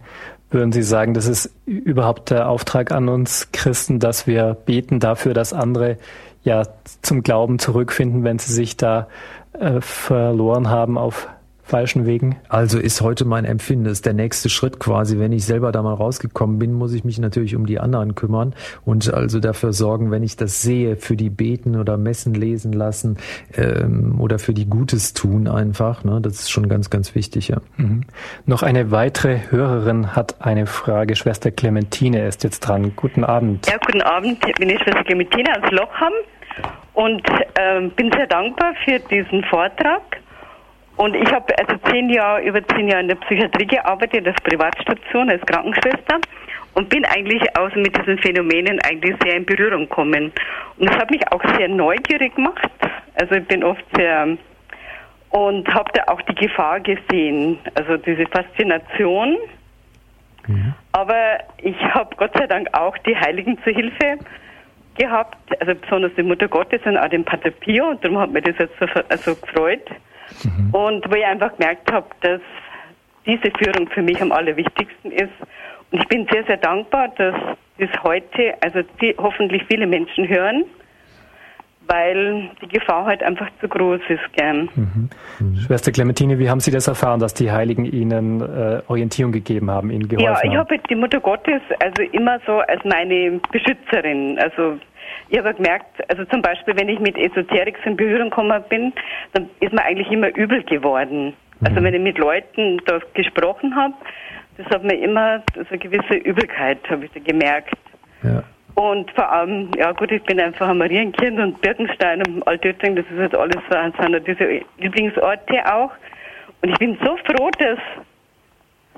Würden 0.51 0.73
Sie 0.73 0.83
sagen, 0.83 1.15
das 1.15 1.27
ist 1.27 1.51
überhaupt 1.67 2.31
der 2.31 2.49
Auftrag 2.49 2.93
an 2.93 3.09
uns 3.09 3.49
Christen, 3.53 3.99
dass 3.99 4.27
wir 4.27 4.55
beten 4.55 5.01
dafür, 5.01 5.35
dass 5.35 5.53
andere 5.53 5.99
ja 6.45 6.63
zum 7.03 7.23
Glauben 7.23 7.59
zurückfinden, 7.59 8.23
wenn 8.23 8.39
sie 8.39 8.53
sich 8.53 8.77
da 8.77 9.09
äh, 9.53 9.81
verloren 9.81 10.71
haben 10.71 10.97
auf 10.97 11.29
falschen 11.67 12.07
Wegen? 12.07 12.37
Also 12.49 12.79
ist 12.79 13.01
heute 13.01 13.25
mein 13.25 13.45
Empfinden, 13.45 13.85
das 13.85 13.95
ist 13.95 14.07
der 14.07 14.15
nächste 14.15 14.49
Schritt 14.49 14.79
quasi. 14.79 15.19
Wenn 15.19 15.33
ich 15.33 15.45
selber 15.45 15.73
da 15.73 15.83
mal 15.83 15.95
rausgekommen 15.95 16.59
bin, 16.59 16.73
muss 16.73 16.93
ich 16.95 17.05
mich 17.05 17.19
natürlich 17.19 17.57
um 17.57 17.67
die 17.67 17.81
anderen 17.81 18.15
kümmern 18.15 18.55
und 18.85 19.13
also 19.13 19.41
dafür 19.41 19.73
sorgen, 19.73 20.11
wenn 20.11 20.23
ich 20.23 20.37
das 20.37 20.63
sehe, 20.63 20.97
für 20.97 21.17
die 21.17 21.29
beten 21.29 21.77
oder 21.77 21.97
messen 21.97 22.35
lesen 22.35 22.73
lassen 22.73 23.19
ähm, 23.57 24.21
oder 24.21 24.39
für 24.39 24.55
die 24.55 24.67
Gutes 24.67 25.13
tun 25.13 25.49
einfach. 25.49 26.05
Ne? 26.05 26.21
Das 26.21 26.35
ist 26.35 26.51
schon 26.51 26.69
ganz, 26.69 26.89
ganz 26.89 27.15
wichtig, 27.15 27.49
ja. 27.49 27.59
Mhm. 27.77 28.03
Noch 28.47 28.63
eine 28.63 28.93
weitere 28.93 29.41
Hörerin 29.51 30.15
hat 30.15 30.41
eine 30.41 30.67
Frage. 30.67 31.17
Schwester 31.17 31.51
Clementine 31.51 32.27
ist 32.27 32.45
jetzt 32.45 32.61
dran. 32.61 32.93
Guten 32.95 33.25
Abend. 33.25 33.67
Ja, 33.67 33.77
guten 33.85 34.03
Abend. 34.03 34.39
Ich 34.47 34.55
bin 34.55 34.69
die 34.69 34.79
Schwester 34.79 35.03
Clementine 35.03 35.51
aus 35.61 35.71
Lochham 35.73 36.13
und 36.95 37.23
ähm, 37.59 37.91
bin 37.91 38.13
sehr 38.13 38.27
dankbar 38.29 38.75
für 38.85 39.01
diesen 39.01 39.43
Vortrag 39.45 40.03
und 40.97 41.15
ich 41.15 41.31
habe 41.33 41.53
also 41.59 41.77
zehn 41.91 42.09
Jahre, 42.09 42.43
über 42.43 42.67
zehn 42.69 42.89
Jahre 42.89 43.03
in 43.03 43.09
der 43.09 43.17
Psychiatrie 43.17 43.67
gearbeitet, 43.67 44.27
als 44.27 44.37
Privatstation, 44.43 45.31
als 45.31 45.45
Krankenschwester 45.47 46.21
und 46.75 46.89
bin 46.89 47.05
eigentlich 47.05 47.43
auch 47.57 47.75
mit 47.75 47.97
diesen 47.97 48.19
Phänomenen 48.19 48.81
eigentlich 48.81 49.17
sehr 49.23 49.37
in 49.37 49.47
Berührung 49.47 49.89
gekommen. 49.89 50.33
Und 50.79 50.91
es 50.91 50.97
hat 50.97 51.11
mich 51.11 51.21
auch 51.33 51.43
sehr 51.57 51.69
neugierig 51.69 52.35
gemacht. 52.35 52.71
Also 53.15 53.35
ich 53.35 53.47
bin 53.47 53.65
oft 53.65 53.85
sehr 53.97 54.37
und 55.31 55.69
habe 55.75 55.91
da 55.93 56.05
auch 56.13 56.23
die 56.23 56.35
Gefahr 56.35 56.81
gesehen, 56.81 57.59
also 57.75 57.97
diese 57.99 58.27
Faszination. 58.27 59.37
Mhm. 60.47 60.75
Aber 60.93 61.39
ich 61.59 61.77
habe 61.95 62.15
Gott 62.17 62.33
sei 62.39 62.47
Dank 62.47 62.69
auch 62.73 62.97
die 62.99 63.17
Heiligen 63.17 63.59
zur 63.63 63.73
Hilfe 63.73 64.19
gehabt, 64.99 65.37
also 65.61 65.75
besonders 65.75 66.13
die 66.17 66.23
Mutter 66.23 66.49
Gottes 66.49 66.81
und 66.85 66.97
auch 66.97 67.09
den 67.09 67.25
Pater 67.25 67.51
Pio 67.51 67.91
und 67.91 68.03
darum 68.03 68.19
hat 68.19 68.31
mir 68.31 68.41
das 68.41 68.57
jetzt 68.59 68.79
so 68.79 68.87
also 69.09 69.35
gefreut. 69.35 69.87
Mhm. 70.45 70.75
Und 70.75 71.11
wo 71.11 71.15
ich 71.15 71.25
einfach 71.25 71.57
gemerkt 71.57 71.91
habe, 71.93 72.07
dass 72.21 72.41
diese 73.27 73.51
Führung 73.59 73.89
für 73.89 74.03
mich 74.03 74.21
am 74.23 74.33
allerwichtigsten 74.33 75.11
ist. 75.11 75.33
Und 75.91 76.01
ich 76.03 76.09
bin 76.09 76.27
sehr, 76.31 76.45
sehr 76.45 76.57
dankbar, 76.57 77.09
dass 77.17 77.35
das 77.79 77.91
heute, 78.03 78.55
also 78.61 78.81
die, 79.01 79.15
hoffentlich 79.19 79.63
viele 79.69 79.87
Menschen 79.87 80.29
hören, 80.29 80.65
weil 81.89 82.51
die 82.61 82.69
Gefahr 82.69 83.05
halt 83.05 83.23
einfach 83.23 83.49
zu 83.61 83.69
groß 83.69 84.01
ist, 84.09 84.33
gern. 84.33 84.69
Mhm. 84.75 85.09
Mhm. 85.39 85.57
Schwester 85.57 85.93
Clementine, 85.93 86.39
wie 86.39 86.51
haben 86.51 86.61
Sie 86.61 86.71
das 86.71 86.89
erfahren, 86.89 87.21
dass 87.21 87.35
die 87.35 87.51
Heiligen 87.51 87.85
Ihnen 87.85 88.41
äh, 88.41 88.83
Orientierung 88.89 89.33
gegeben 89.33 89.71
haben, 89.71 89.91
Ihnen 89.91 90.09
geholfen 90.09 90.25
Ja, 90.25 90.41
ich 90.43 90.57
habe 90.57 90.79
die 90.91 90.95
Mutter 90.95 91.21
Gottes 91.21 91.61
also 91.81 92.03
immer 92.13 92.41
so 92.47 92.59
als 92.59 92.85
meine 92.85 93.41
Beschützerin, 93.53 94.39
also 94.41 94.79
ich 95.29 95.39
habe 95.39 95.55
gemerkt, 95.55 96.09
also 96.11 96.25
zum 96.27 96.43
Beispiel, 96.43 96.77
wenn 96.77 96.89
ich 96.89 97.01
mit 97.01 97.17
Esoterik 97.17 97.77
in 97.85 97.97
Berührung 97.97 98.31
gekommen 98.31 98.63
bin, 98.69 98.93
dann 99.33 99.49
ist 99.61 99.73
mir 99.73 99.85
eigentlich 99.85 100.11
immer 100.11 100.35
übel 100.37 100.63
geworden. 100.63 101.35
Also 101.65 101.81
mhm. 101.81 101.85
wenn 101.85 101.95
ich 101.95 102.01
mit 102.01 102.19
Leuten 102.19 102.81
da 102.87 103.01
gesprochen 103.15 103.75
habe, 103.75 103.95
das 104.57 104.67
hat 104.67 104.85
mir 104.85 104.99
immer 104.99 105.43
so 105.55 105.63
eine 105.69 105.79
gewisse 105.79 106.15
Übelkeit, 106.15 106.79
habe 106.89 107.05
ich 107.05 107.11
da 107.13 107.21
gemerkt. 107.21 107.75
Ja. 108.23 108.43
Und 108.75 109.11
vor 109.13 109.31
allem, 109.33 109.71
ja 109.77 109.93
gut, 109.93 110.13
ich 110.13 110.23
bin 110.25 110.39
einfach 110.39 110.69
ein 110.69 110.79
Marienkind 110.79 111.39
und 111.39 111.61
Birkenstein 111.63 112.23
und 112.27 112.47
Altötting, 112.47 112.97
das 112.97 113.07
ist 113.07 113.19
jetzt 113.19 113.35
alles 113.35 113.57
so, 113.71 114.03
sind 114.03 114.27
diese 114.27 114.61
Lieblingsorte 114.79 115.75
auch. 115.75 115.93
Und 116.63 116.71
ich 116.71 116.79
bin 116.79 116.99
so 117.03 117.17
froh, 117.25 117.51
dass 117.59 117.79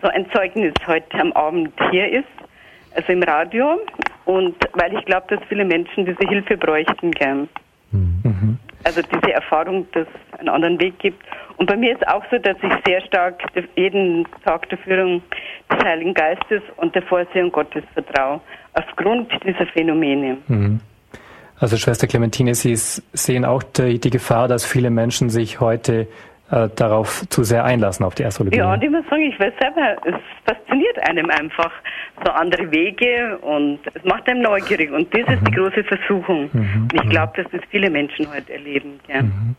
so 0.03 0.09
ein 0.09 0.29
Zeugnis 0.33 0.75
heute 0.87 1.21
am 1.21 1.33
Abend 1.33 1.73
hier 1.91 2.09
ist 2.11 2.27
also 2.95 3.13
im 3.13 3.23
Radio. 3.23 3.81
Und 4.29 4.57
weil 4.75 4.93
ich 4.93 5.07
glaube, 5.07 5.25
dass 5.31 5.41
viele 5.49 5.65
Menschen 5.65 6.05
diese 6.05 6.29
Hilfe 6.29 6.59
bräuchten 6.59 7.13
gern. 7.13 7.49
Mhm. 7.93 8.59
Also 8.85 9.01
diese 9.01 9.33
Erfahrung, 9.33 9.87
dass 9.93 10.07
es 10.07 10.39
einen 10.39 10.51
anderen 10.51 10.79
Weg 10.79 10.99
gibt. 10.99 11.25
Und 11.57 11.65
bei 11.65 11.77
mir 11.77 11.93
ist 11.93 12.07
auch 12.07 12.23
so, 12.31 12.37
dass 12.37 12.59
ich 12.63 12.73
sehr 12.87 13.01
stark 13.07 13.41
jeden 13.75 14.27
Tag 14.45 14.69
der 14.69 14.77
Führung 14.77 15.23
des 15.73 15.83
Heiligen 15.83 16.13
Geistes 16.13 16.61
und 16.77 16.95
der 16.95 17.01
Vorsehung 17.05 17.51
Gottes 17.51 17.83
vertraue. 17.95 18.43
Aufgrund 18.75 19.33
dieser 19.47 19.65
Phänomene. 19.65 20.37
Mhm. 20.47 20.81
Also 21.59 21.79
Schwester 21.79 22.07
Clementine, 22.07 22.55
Sie 22.55 22.77
sehen 22.77 23.47
auch 23.47 23.63
die, 23.63 23.99
die 23.99 24.11
Gefahr, 24.11 24.47
dass 24.47 24.67
viele 24.67 24.91
Menschen 24.91 25.31
sich 25.31 25.59
heute 25.59 26.07
äh, 26.51 26.69
darauf 26.77 27.29
zu 27.29 27.45
sehr 27.45 27.65
einlassen, 27.65 28.05
auf 28.05 28.15
die 28.15 28.25
Astrologie. 28.25 28.57
Ja, 28.59 28.73
und 28.73 28.83
ich 28.83 28.91
muss 28.91 29.05
sagen, 29.11 29.23
ich 29.23 29.39
weiß 29.39 29.53
selber, 29.61 29.97
es 30.05 30.15
fasziniert 30.47 30.99
einem 31.09 31.29
einfach 31.31 31.71
so 32.25 32.33
andere 32.33 32.71
Wege 32.71 33.39
und 33.39 33.81
es 33.93 34.05
macht 34.05 34.29
einem 34.29 34.43
neugierig 34.43 34.91
und 34.91 35.13
das 35.13 35.27
mhm. 35.27 35.35
ist 35.35 35.47
die 35.47 35.51
mhm. 35.51 35.57
große 35.57 35.85
Versuchung. 35.85 36.51
Mhm. 36.53 36.89
Und 36.91 36.95
ich 36.95 37.11
glaube, 37.11 37.43
dass 37.43 37.53
das 37.53 37.61
viele 37.71 37.91
Menschen 37.91 38.27
heute 38.35 38.53
erleben. 38.53 38.99
Gell? 39.07 39.25
Mhm. 39.25 39.57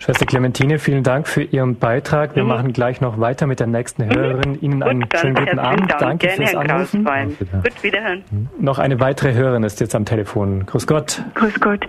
Schwester 0.00 0.24
Clementine, 0.24 0.78
vielen 0.78 1.02
Dank 1.02 1.28
für 1.28 1.42
Ihren 1.42 1.78
Beitrag. 1.78 2.34
Wir 2.34 2.42
mhm. 2.42 2.48
machen 2.48 2.72
gleich 2.72 3.02
noch 3.02 3.20
weiter 3.20 3.46
mit 3.46 3.60
der 3.60 3.66
nächsten 3.66 4.06
mhm. 4.06 4.14
Hörerin. 4.14 4.58
Ihnen 4.60 4.82
einen 4.82 5.02
Gut, 5.02 5.18
schönen 5.18 5.34
guten 5.34 5.58
Abend. 5.58 5.90
Dank. 5.90 6.00
Danke 6.00 6.26
Gerne, 6.26 6.46
fürs 6.46 6.54
Anrufen. 6.56 7.04
Gut, 7.04 7.82
wiederhören. 7.82 8.24
Noch 8.58 8.78
eine 8.78 8.98
weitere 8.98 9.34
Hörerin 9.34 9.62
ist 9.62 9.78
jetzt 9.80 9.94
am 9.94 10.06
Telefon. 10.06 10.64
Grüß 10.66 10.86
Gott. 10.86 11.22
Grüß 11.34 11.60
Gott. 11.60 11.86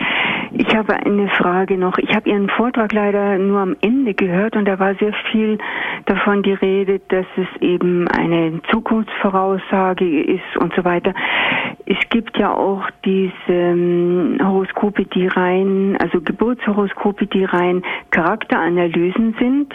Ich 0.53 0.75
habe 0.75 0.93
eine 0.93 1.29
Frage 1.29 1.77
noch. 1.77 1.97
Ich 1.97 2.13
habe 2.13 2.29
Ihren 2.29 2.49
Vortrag 2.49 2.91
leider 2.91 3.37
nur 3.37 3.59
am 3.59 3.75
Ende 3.81 4.13
gehört 4.13 4.55
und 4.57 4.65
da 4.65 4.79
war 4.79 4.95
sehr 4.95 5.13
viel 5.31 5.57
davon 6.05 6.43
die 6.43 6.53
Rede, 6.53 6.99
dass 7.07 7.25
es 7.37 7.61
eben 7.61 8.07
eine 8.09 8.61
Zukunftsvoraussage 8.69 10.23
ist 10.23 10.57
und 10.59 10.73
so 10.75 10.83
weiter. 10.83 11.13
Es 11.85 11.97
gibt 12.09 12.37
ja 12.37 12.53
auch 12.53 12.83
diese 13.05 13.31
ähm, 13.47 14.37
Horoskope, 14.43 15.05
die 15.05 15.27
rein, 15.27 15.97
also 16.01 16.19
Geburtshoroskope, 16.21 17.27
die 17.27 17.45
rein 17.45 17.81
Charakteranalysen 18.11 19.35
sind. 19.39 19.73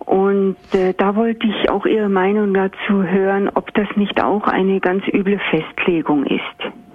Und 0.00 0.56
äh, 0.72 0.92
da 0.96 1.14
wollte 1.14 1.46
ich 1.46 1.70
auch 1.70 1.86
Ihre 1.86 2.08
Meinung 2.08 2.52
dazu 2.52 3.04
hören, 3.04 3.48
ob 3.54 3.72
das 3.74 3.88
nicht 3.96 4.22
auch 4.22 4.48
eine 4.48 4.80
ganz 4.80 5.04
üble 5.08 5.38
Festlegung 5.50 6.24
ist. 6.24 6.85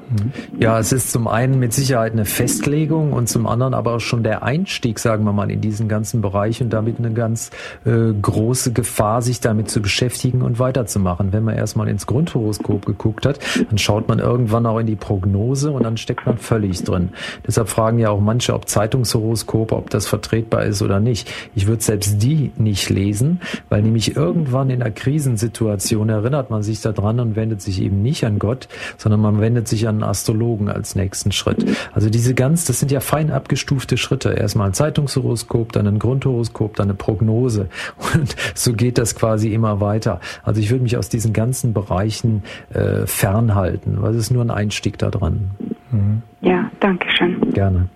Ja, 0.60 0.80
es 0.80 0.92
ist 0.92 1.12
zum 1.12 1.28
einen 1.28 1.60
mit 1.60 1.74
Sicherheit 1.74 2.14
eine 2.14 2.26
Festlegung 2.26 3.14
und 3.14 3.28
zum 3.30 3.48
anderen 3.48 3.74
aber 3.74 3.96
auch 3.96 4.00
schon 4.00 4.24
der 4.24 4.44
Einstieg, 4.44 5.00
sagen 5.00 5.24
wir 5.24 5.34
mal, 5.34 5.50
in 5.50 5.62
diesen 5.62 5.88
ganzen 5.88 6.22
Bereich 6.22 6.62
und 6.62 6.72
damit 6.72 7.00
eine 7.00 7.12
ganz 7.12 7.52
äh, 7.86 8.14
große 8.14 8.74
Gefahr, 8.74 9.22
sich 9.22 9.40
damit 9.40 9.70
zu 9.70 9.82
beschäftigen 9.82 10.42
und 10.42 10.60
weiterzumachen. 10.60 11.34
Wenn 11.34 11.44
man 11.44 11.56
erstmal 11.56 11.88
ins 11.88 12.06
Grundhoroskop 12.06 12.86
geguckt 12.86 13.26
hat, 13.26 13.40
dann 13.70 13.78
schaut 13.78 14.08
man 14.08 14.20
irgendwann 14.20 14.66
auch 14.66 14.80
in 14.80 14.88
die 14.88 14.96
Prognose 14.96 15.72
und 15.72 15.84
dann 15.84 15.98
steckt 15.98 16.26
man 16.26 16.38
völlig 16.38 16.84
drin. 16.84 17.10
Deshalb 17.48 17.70
fragen 17.70 18.00
ja 18.00 18.10
auch 18.10 18.22
manche, 18.22 18.54
ob 18.54 18.68
Zeitungshoroskope, 18.68 19.76
ob 19.76 19.90
das 19.90 20.08
vertretbar 20.08 20.64
ist 20.66 20.82
oder 20.82 21.00
nicht. 21.00 21.32
Ich 21.56 21.68
würde 21.68 21.82
selbst 21.82 22.22
die 22.22 22.52
nicht 22.58 22.90
lesen, 22.90 23.42
weil 23.70 23.82
nämlich 23.82 24.16
irgendwann 24.16 24.70
in 24.70 24.82
einer 24.82 24.92
Krisensituation 24.92 26.10
erinnert 26.10 26.50
man 26.50 26.64
sich 26.64 26.82
daran 26.82 27.20
und 27.20 27.36
wendet 27.36 27.62
sich 27.62 27.82
eben 27.82 28.02
nicht 28.02 28.26
an 28.26 28.40
Gott, 28.40 28.68
sondern 28.98 29.22
man 29.22 29.40
wendet 29.42 29.68
sich 29.68 29.88
an 29.88 30.01
einen 30.02 30.10
Astrologen 30.10 30.69
als 30.69 30.95
nächsten 30.95 31.32
Schritt. 31.32 31.65
Also 31.94 32.10
diese 32.10 32.34
ganz, 32.34 32.65
das 32.65 32.80
sind 32.80 32.91
ja 32.91 32.99
fein 32.99 33.32
abgestufte 33.32 33.98
Schritte. 33.98 34.32
Erstmal 34.34 34.68
ein 34.68 34.73
Zeitungshoroskop, 34.73 35.72
dann 35.72 35.88
ein 35.88 35.99
Grundhoroskop, 35.99 36.76
dann 36.76 36.88
eine 36.88 36.95
Prognose. 36.95 37.69
Und 38.14 38.36
so 38.56 38.73
geht 38.73 38.98
das 38.98 39.15
quasi 39.15 39.53
immer 39.53 39.80
weiter. 39.82 40.19
Also 40.44 40.60
ich 40.60 40.69
würde 40.72 40.84
mich 40.84 40.98
aus 40.98 41.10
diesen 41.10 41.34
ganzen 41.34 41.73
Bereichen 41.73 42.44
äh, 42.73 43.06
fernhalten, 43.06 44.02
weil 44.02 44.11
es 44.11 44.18
ist 44.18 44.32
nur 44.32 44.44
ein 44.44 44.52
Einstieg 44.52 44.98
da 44.98 45.10
dran. 45.10 45.52
Mhm. 45.91 46.22
Ja, 46.41 46.69
danke 46.80 47.10
schön. 47.11 47.52
Gerne. 47.53 47.90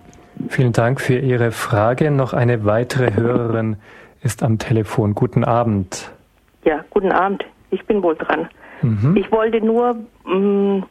Vielen 0.48 0.72
Dank 0.72 1.00
für 1.00 1.18
Ihre 1.18 1.50
Frage. 1.50 2.10
Noch 2.10 2.32
eine 2.32 2.64
weitere 2.64 3.14
Hörerin 3.14 3.76
ist 4.22 4.42
am 4.42 4.58
Telefon. 4.58 5.14
Guten 5.14 5.44
Abend. 5.44 6.10
Ja, 6.64 6.84
guten 6.90 7.12
Abend. 7.12 7.44
Ich 7.70 7.84
bin 7.86 8.02
wohl 8.02 8.16
dran. 8.16 8.48
Mhm. 8.82 9.16
Ich 9.16 9.30
wollte 9.32 9.64
nur 9.64 9.96
mh, 10.24 10.34
mm, 10.34 10.84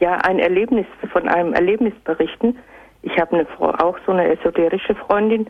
ja 0.00 0.16
ein 0.18 0.38
Erlebnis 0.38 0.86
von 1.12 1.28
einem 1.28 1.54
Erlebnis 1.54 1.94
berichten. 2.04 2.56
Ich 3.02 3.18
habe 3.18 3.36
eine 3.36 3.46
auch 3.58 3.96
so 4.06 4.12
eine 4.12 4.28
esoterische 4.28 4.94
Freundin, 4.94 5.46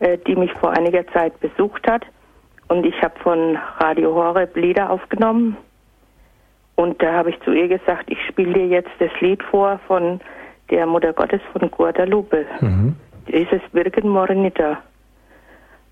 äh, 0.00 0.18
die 0.26 0.36
mich 0.36 0.52
vor 0.54 0.70
einiger 0.70 1.06
Zeit 1.08 1.38
besucht 1.40 1.86
hat 1.88 2.04
und 2.68 2.84
ich 2.84 3.00
habe 3.02 3.18
von 3.20 3.58
Radio 3.78 4.14
Horeb 4.14 4.56
Lieder 4.56 4.90
aufgenommen 4.90 5.56
und 6.76 7.02
da 7.02 7.14
habe 7.14 7.30
ich 7.30 7.40
zu 7.40 7.52
ihr 7.52 7.68
gesagt, 7.68 8.04
ich 8.08 8.18
spiele 8.28 8.52
dir 8.52 8.66
jetzt 8.66 8.90
das 8.98 9.10
Lied 9.20 9.42
vor 9.44 9.80
von 9.86 10.20
der 10.70 10.86
Mutter 10.86 11.12
Gottes 11.12 11.40
von 11.52 11.70
Guadalupe. 11.70 12.44
Mhm. 12.60 12.96
Dieses 13.28 13.62
Birgen 13.72 14.08
Morenita. 14.08 14.78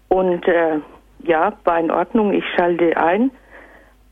Und 0.09 0.47
äh, 0.47 0.78
ja, 1.20 1.52
war 1.65 1.81
in 1.81 1.90
Ordnung. 1.90 2.32
Ich 2.32 2.44
schalte 2.55 2.97
ein 2.97 3.31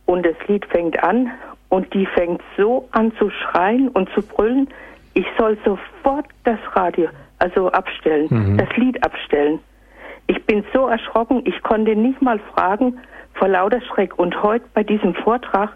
und 0.07 0.24
das 0.24 0.36
Lied 0.49 0.65
fängt 0.66 1.03
an 1.03 1.31
und 1.73 1.94
die 1.94 2.05
fängt 2.05 2.43
so 2.59 2.86
an 2.93 3.12
zu 3.19 3.31
schreien 3.31 3.89
und 3.89 4.07
zu 4.11 4.20
brüllen. 4.20 4.69
Ich 5.15 5.24
soll 5.39 5.57
sofort 5.65 6.27
das 6.44 6.59
Radio, 6.74 7.09
also 7.39 7.73
abstellen, 7.73 8.27
mhm. 8.28 8.59
das 8.59 8.69
Lied 8.77 9.03
abstellen. 9.03 9.59
Ich 10.27 10.44
bin 10.44 10.65
so 10.74 10.89
erschrocken, 10.89 11.40
ich 11.47 11.62
konnte 11.62 11.97
nicht 11.97 12.20
mal 12.20 12.39
fragen 12.53 12.99
vor 13.32 13.49
lauter 13.49 13.81
Schreck. 13.81 14.19
Und 14.19 14.43
heute 14.43 14.66
bei 14.74 14.82
diesem 14.82 15.15
Vortrag, 15.15 15.70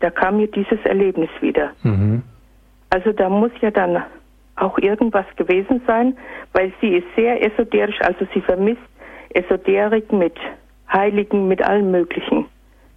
da 0.00 0.10
kam 0.10 0.36
mir 0.36 0.48
dieses 0.48 0.80
Erlebnis 0.84 1.30
wieder. 1.40 1.70
Mhm. 1.82 2.22
Also 2.90 3.12
da 3.12 3.30
muss 3.30 3.52
ja 3.62 3.70
dann 3.70 4.02
auch 4.56 4.76
irgendwas 4.76 5.24
gewesen 5.36 5.80
sein, 5.86 6.14
weil 6.52 6.74
sie 6.82 6.88
ist 6.88 7.06
sehr 7.16 7.42
esoterisch, 7.42 8.02
also 8.02 8.26
sie 8.34 8.42
vermisst 8.42 8.82
Esoterik 9.30 10.12
mit 10.12 10.36
Heiligen, 10.92 11.48
mit 11.48 11.62
allem 11.62 11.90
Möglichen 11.90 12.44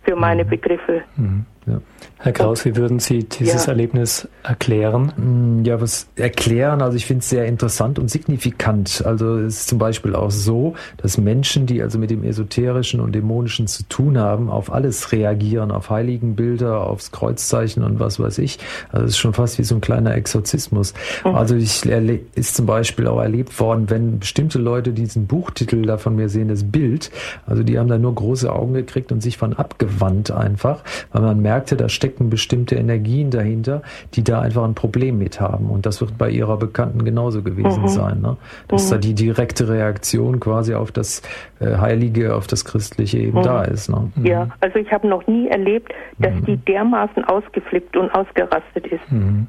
für 0.04 0.18
meine 0.18 0.44
mhm. 0.44 0.50
Begriffe. 0.50 1.04
Mhm. 1.16 1.46
Ja. 1.66 1.80
Herr 2.24 2.34
Kraus, 2.34 2.66
wie 2.66 2.76
würden 2.76 3.00
Sie 3.00 3.24
dieses 3.24 3.66
ja. 3.66 3.72
Erlebnis 3.72 4.28
erklären? 4.44 5.12
Mm, 5.18 5.66
ja, 5.66 5.82
was 5.82 6.08
erklären? 6.16 6.84
Also 6.84 6.96
ich 6.96 7.08
finde 7.08 7.22
es 7.22 7.30
sehr 7.30 7.46
interessant 7.46 7.98
und 7.98 8.12
signifikant. 8.12 9.04
Also 9.04 9.40
es 9.40 9.62
ist 9.62 9.70
zum 9.70 9.80
Beispiel 9.80 10.14
auch 10.14 10.30
so, 10.30 10.76
dass 10.98 11.18
Menschen, 11.18 11.66
die 11.66 11.82
also 11.82 11.98
mit 11.98 12.12
dem 12.12 12.24
Esoterischen 12.24 13.00
und 13.00 13.14
Dämonischen 13.14 13.66
zu 13.66 13.84
tun 13.90 14.20
haben, 14.20 14.52
auf 14.52 14.72
alles 14.72 15.12
reagieren, 15.12 15.72
auf 15.72 15.90
Heiligenbilder, 15.90 16.82
aufs 16.82 17.12
Kreuzzeichen 17.12 17.84
und 17.84 18.00
was 18.00 18.20
weiß 18.20 18.38
ich. 18.38 18.60
Also 18.92 19.06
es 19.06 19.12
ist 19.14 19.18
schon 19.18 19.34
fast 19.34 19.58
wie 19.58 19.64
so 19.64 19.74
ein 19.74 19.82
kleiner 19.82 20.14
Exorzismus. 20.14 20.94
Mhm. 21.26 21.36
Also 21.36 21.56
ich 21.56 21.88
ist 22.36 22.56
zum 22.56 22.68
Beispiel 22.68 23.08
auch 23.08 23.20
erlebt 23.20 23.60
worden, 23.60 23.90
wenn 23.90 24.20
bestimmte 24.20 24.60
Leute 24.60 24.92
diesen 24.92 25.26
Buchtitel 25.26 25.82
da 25.88 25.98
von 25.98 26.16
mir 26.16 26.30
sehen, 26.30 26.50
das 26.50 26.64
Bild, 26.64 27.10
also 27.48 27.64
die 27.64 27.80
haben 27.80 27.88
da 27.88 27.98
nur 27.98 28.14
große 28.14 28.52
Augen 28.52 28.74
gekriegt 28.74 29.12
und 29.12 29.22
sich 29.22 29.38
von 29.38 29.54
abgewandt 29.54 30.30
einfach, 30.30 30.84
weil 31.12 31.24
man 31.24 31.42
merkte, 31.42 31.76
da 31.76 31.90
stecken 31.92 32.30
bestimmte 32.30 32.76
Energien 32.76 33.30
dahinter, 33.30 33.82
die 34.14 34.24
da 34.24 34.42
einfach 34.42 34.64
ein 34.64 34.76
Problem 34.76 35.18
mit 35.18 35.40
haben. 35.40 35.70
Und 35.70 35.86
das 35.86 36.02
wird 36.02 36.18
bei 36.18 36.30
ihrer 36.30 36.58
Bekannten 36.58 37.06
genauso 37.06 37.44
gewesen 37.44 37.84
mhm. 37.84 37.88
sein. 37.88 38.22
Ne? 38.22 38.38
Dass 38.68 38.88
mhm. 38.88 38.92
da 38.92 38.98
die 38.98 39.14
direkte 39.14 39.70
Reaktion 39.70 40.40
quasi 40.40 40.74
auf 40.74 40.92
das 40.92 41.22
äh, 41.60 41.78
Heilige, 41.78 42.36
auf 42.36 42.48
das 42.48 42.66
Christliche 42.66 43.20
eben 43.20 43.40
mhm. 43.40 43.44
da 43.44 43.64
ist. 43.64 43.90
Ne? 43.90 44.12
Mhm. 44.16 44.26
Ja, 44.26 44.48
also 44.60 44.80
ich 44.80 44.92
habe 44.92 45.08
noch 45.08 45.26
nie 45.28 45.48
erlebt, 45.50 45.94
dass 46.20 46.34
mhm. 46.34 46.46
die 46.46 46.58
dermaßen 46.58 47.24
ausgeflippt 47.26 47.96
und 47.98 48.10
ausgerastet 48.12 48.88
ist. 48.88 49.12
Mhm. 49.12 49.48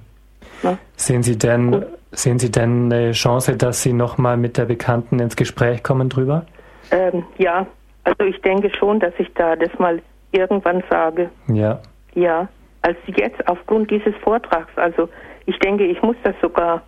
Ne? 0.63 0.79
Sehen 0.97 1.23
Sie 1.23 1.39
denn, 1.39 1.85
sehen 2.13 2.39
Sie 2.39 2.51
denn 2.51 2.93
eine 2.93 3.13
Chance, 3.13 3.57
dass 3.57 3.83
Sie 3.83 3.93
nochmal 3.93 4.37
mit 4.37 4.59
der 4.59 4.65
Bekannten 4.65 5.19
ins 5.19 5.37
Gespräch 5.37 5.83
kommen 5.83 6.09
drüber? 6.09 6.47
Ähm, 6.91 7.25
ja, 7.39 7.67
also 8.05 8.25
ich 8.25 8.41
denke 8.43 8.71
schon, 8.77 9.01
dass 9.01 9.13
ich 9.19 9.33
da 9.35 9.57
das 9.57 9.71
mal 9.79 10.01
irgendwann 10.33 10.83
sage. 10.91 11.31
Ja. 11.49 11.81
Ja, 12.15 12.49
als 12.83 12.97
jetzt 13.07 13.49
aufgrund 13.49 13.91
dieses 13.91 14.15
Vortrags. 14.23 14.73
Also 14.77 15.09
ich 15.47 15.59
denke, 15.59 15.85
ich 15.85 16.01
muss 16.03 16.17
das 16.23 16.35
sogar. 16.41 16.83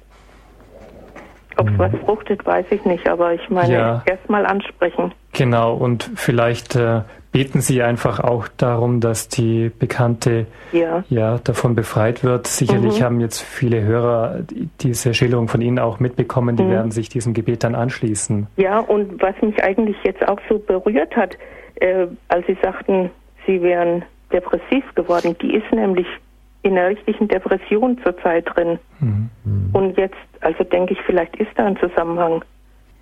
Ob 1.57 1.69
es 1.69 1.75
mhm. 1.75 1.79
was 1.79 1.93
fruchtet, 2.05 2.45
weiß 2.45 2.67
ich 2.71 2.85
nicht, 2.85 3.09
aber 3.09 3.33
ich 3.33 3.49
meine, 3.49 3.73
ja. 3.73 4.03
erstmal 4.07 4.45
ansprechen. 4.45 5.13
Genau, 5.33 5.75
und 5.75 6.11
vielleicht 6.17 6.75
äh, 6.75 7.03
beten 7.31 7.61
Sie 7.61 7.81
einfach 7.81 8.19
auch 8.19 8.49
darum, 8.57 9.01
dass 9.01 9.29
die 9.29 9.71
Bekannte 9.77 10.47
ja, 10.73 11.05
ja 11.09 11.39
davon 11.39 11.77
befreit 11.77 12.25
wird. 12.25 12.49
Sicherlich 12.49 12.99
mhm. 12.99 13.05
haben 13.05 13.21
jetzt 13.21 13.41
viele 13.41 13.83
Hörer 13.83 14.41
diese 14.81 15.15
Schilderung 15.15 15.47
von 15.47 15.61
Ihnen 15.61 15.79
auch 15.79 16.01
mitbekommen, 16.01 16.57
die 16.57 16.65
mhm. 16.65 16.71
werden 16.71 16.91
sich 16.91 17.09
diesem 17.09 17.35
Gebet 17.35 17.63
dann 17.63 17.77
anschließen. 17.77 18.49
Ja, 18.57 18.81
und 18.81 19.23
was 19.23 19.35
mich 19.41 19.63
eigentlich 19.63 19.97
jetzt 20.03 20.27
auch 20.27 20.41
so 20.49 20.59
berührt 20.59 21.15
hat, 21.15 21.37
äh, 21.77 22.07
als 22.29 22.47
Sie 22.47 22.57
sagten, 22.63 23.11
Sie 23.47 23.63
wären 23.63 24.05
depressiv 24.35 24.85
geworden. 24.95 25.37
Die 25.41 25.55
ist 25.55 25.73
nämlich 25.73 26.07
in 26.63 26.73
einer 26.77 26.89
richtigen 26.89 27.29
Depression 27.29 27.99
zurzeit 28.03 28.47
drin. 28.55 28.79
Mhm. 29.01 29.31
Und 29.73 29.97
jetzt, 29.97 30.17
also 30.41 30.65
denke 30.65 30.95
ich, 30.95 31.01
vielleicht 31.07 31.37
ist 31.37 31.51
da 31.57 31.67
ein 31.67 31.77
Zusammenhang. 31.77 32.45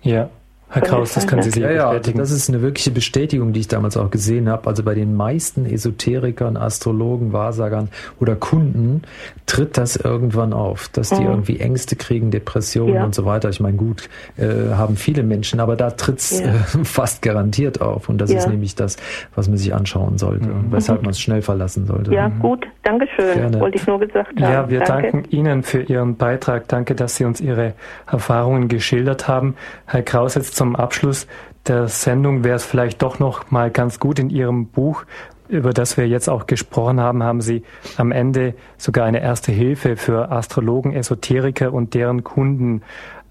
Ja. 0.01 0.29
Herr 0.73 0.81
Kraus, 0.81 1.13
das 1.13 1.27
können 1.27 1.43
Sie 1.43 1.51
sicher 1.51 1.71
ja, 1.71 1.89
bestätigen. 1.89 2.17
Ja, 2.17 2.23
das 2.23 2.31
ist 2.31 2.49
eine 2.49 2.63
wirkliche 2.63 2.89
Bestätigung, 2.89 3.53
die 3.53 3.59
ich 3.59 3.67
damals 3.67 3.95
auch 3.95 4.09
gesehen 4.09 4.49
habe. 4.49 4.67
Also 4.67 4.81
bei 4.81 4.95
den 4.95 5.15
meisten 5.15 5.67
Esoterikern, 5.67 6.57
Astrologen, 6.57 7.31
Wahrsagern 7.31 7.89
oder 8.19 8.35
Kunden 8.35 9.03
tritt 9.45 9.77
das 9.77 9.95
irgendwann 9.95 10.51
auf, 10.51 10.89
dass 10.89 11.09
die 11.09 11.21
mhm. 11.21 11.29
irgendwie 11.29 11.59
Ängste 11.59 11.95
kriegen, 11.95 12.31
Depressionen 12.31 12.95
ja. 12.95 13.03
und 13.03 13.13
so 13.13 13.25
weiter. 13.25 13.49
Ich 13.49 13.59
meine, 13.59 13.77
gut, 13.77 14.09
äh, 14.37 14.73
haben 14.73 14.95
viele 14.95 15.21
Menschen, 15.21 15.59
aber 15.59 15.75
da 15.75 15.91
tritt 15.91 16.19
es 16.19 16.39
ja. 16.39 16.47
äh, 16.47 16.53
fast 16.83 17.21
garantiert 17.21 17.79
auf. 17.79 18.09
Und 18.09 18.17
das 18.19 18.31
ist 18.31 18.47
nämlich 18.47 18.73
das, 18.75 18.97
was 19.35 19.47
man 19.47 19.57
sich 19.57 19.73
anschauen 19.75 20.17
sollte 20.17 20.47
mhm. 20.47 20.59
und 20.59 20.71
weshalb 20.71 21.01
mhm. 21.01 21.05
man 21.05 21.11
es 21.11 21.19
schnell 21.19 21.43
verlassen 21.43 21.85
sollte. 21.85 22.13
Ja, 22.13 22.29
mhm. 22.29 22.39
gut, 22.39 22.65
Dankeschön. 22.83 23.33
Gerne. 23.33 23.59
Wollte 23.59 23.77
ich 23.77 23.87
nur 23.87 23.99
gesagt 23.99 24.29
haben. 24.29 24.51
Ja, 24.51 24.69
wir 24.69 24.79
Danke. 24.79 25.11
danken 25.11 25.31
Ihnen 25.31 25.63
für 25.63 25.81
Ihren 25.81 26.17
Beitrag. 26.17 26.67
Danke, 26.67 26.95
dass 26.95 27.15
Sie 27.15 27.25
uns 27.25 27.39
Ihre 27.39 27.73
Erfahrungen 28.11 28.67
geschildert 28.67 29.27
haben. 29.27 29.55
Herr 29.85 30.01
Kraus, 30.01 30.35
jetzt 30.35 30.55
zum 30.63 30.77
Abschluss 30.77 31.27
der 31.67 31.89
Sendung 31.89 32.45
wäre 32.45 32.55
es 32.55 32.63
vielleicht 32.63 33.01
doch 33.01 33.19
noch 33.19 33.51
mal 33.51 33.69
ganz 33.69 33.99
gut 33.99 34.17
in 34.17 34.29
Ihrem 34.29 34.67
Buch, 34.67 35.03
über 35.49 35.73
das 35.73 35.97
wir 35.97 36.07
jetzt 36.07 36.29
auch 36.29 36.47
gesprochen 36.47 37.01
haben, 37.01 37.21
haben 37.21 37.41
Sie 37.41 37.63
am 37.97 38.13
Ende 38.13 38.53
sogar 38.77 39.05
eine 39.05 39.21
erste 39.21 39.51
Hilfe 39.51 39.97
für 39.97 40.31
Astrologen, 40.31 40.93
Esoteriker 40.93 41.73
und 41.73 41.95
deren 41.95 42.23
Kunden 42.23 42.81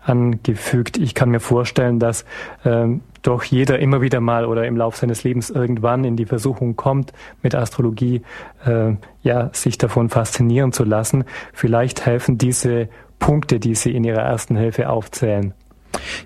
angefügt. 0.04 0.98
Ich 0.98 1.14
kann 1.14 1.30
mir 1.30 1.40
vorstellen, 1.40 1.98
dass 1.98 2.26
ähm, 2.66 3.00
doch 3.22 3.44
jeder 3.44 3.78
immer 3.78 4.02
wieder 4.02 4.20
mal 4.20 4.44
oder 4.44 4.66
im 4.66 4.76
Laufe 4.76 4.98
seines 4.98 5.24
Lebens 5.24 5.48
irgendwann 5.48 6.04
in 6.04 6.16
die 6.16 6.26
Versuchung 6.26 6.76
kommt, 6.76 7.14
mit 7.40 7.54
Astrologie 7.54 8.20
äh, 8.66 8.92
ja 9.22 9.48
sich 9.54 9.78
davon 9.78 10.10
faszinieren 10.10 10.72
zu 10.72 10.84
lassen. 10.84 11.24
Vielleicht 11.54 12.04
helfen 12.04 12.36
diese 12.36 12.90
Punkte, 13.18 13.58
die 13.58 13.74
Sie 13.74 13.92
in 13.92 14.04
Ihrer 14.04 14.20
ersten 14.20 14.54
Hilfe 14.54 14.90
aufzählen. 14.90 15.54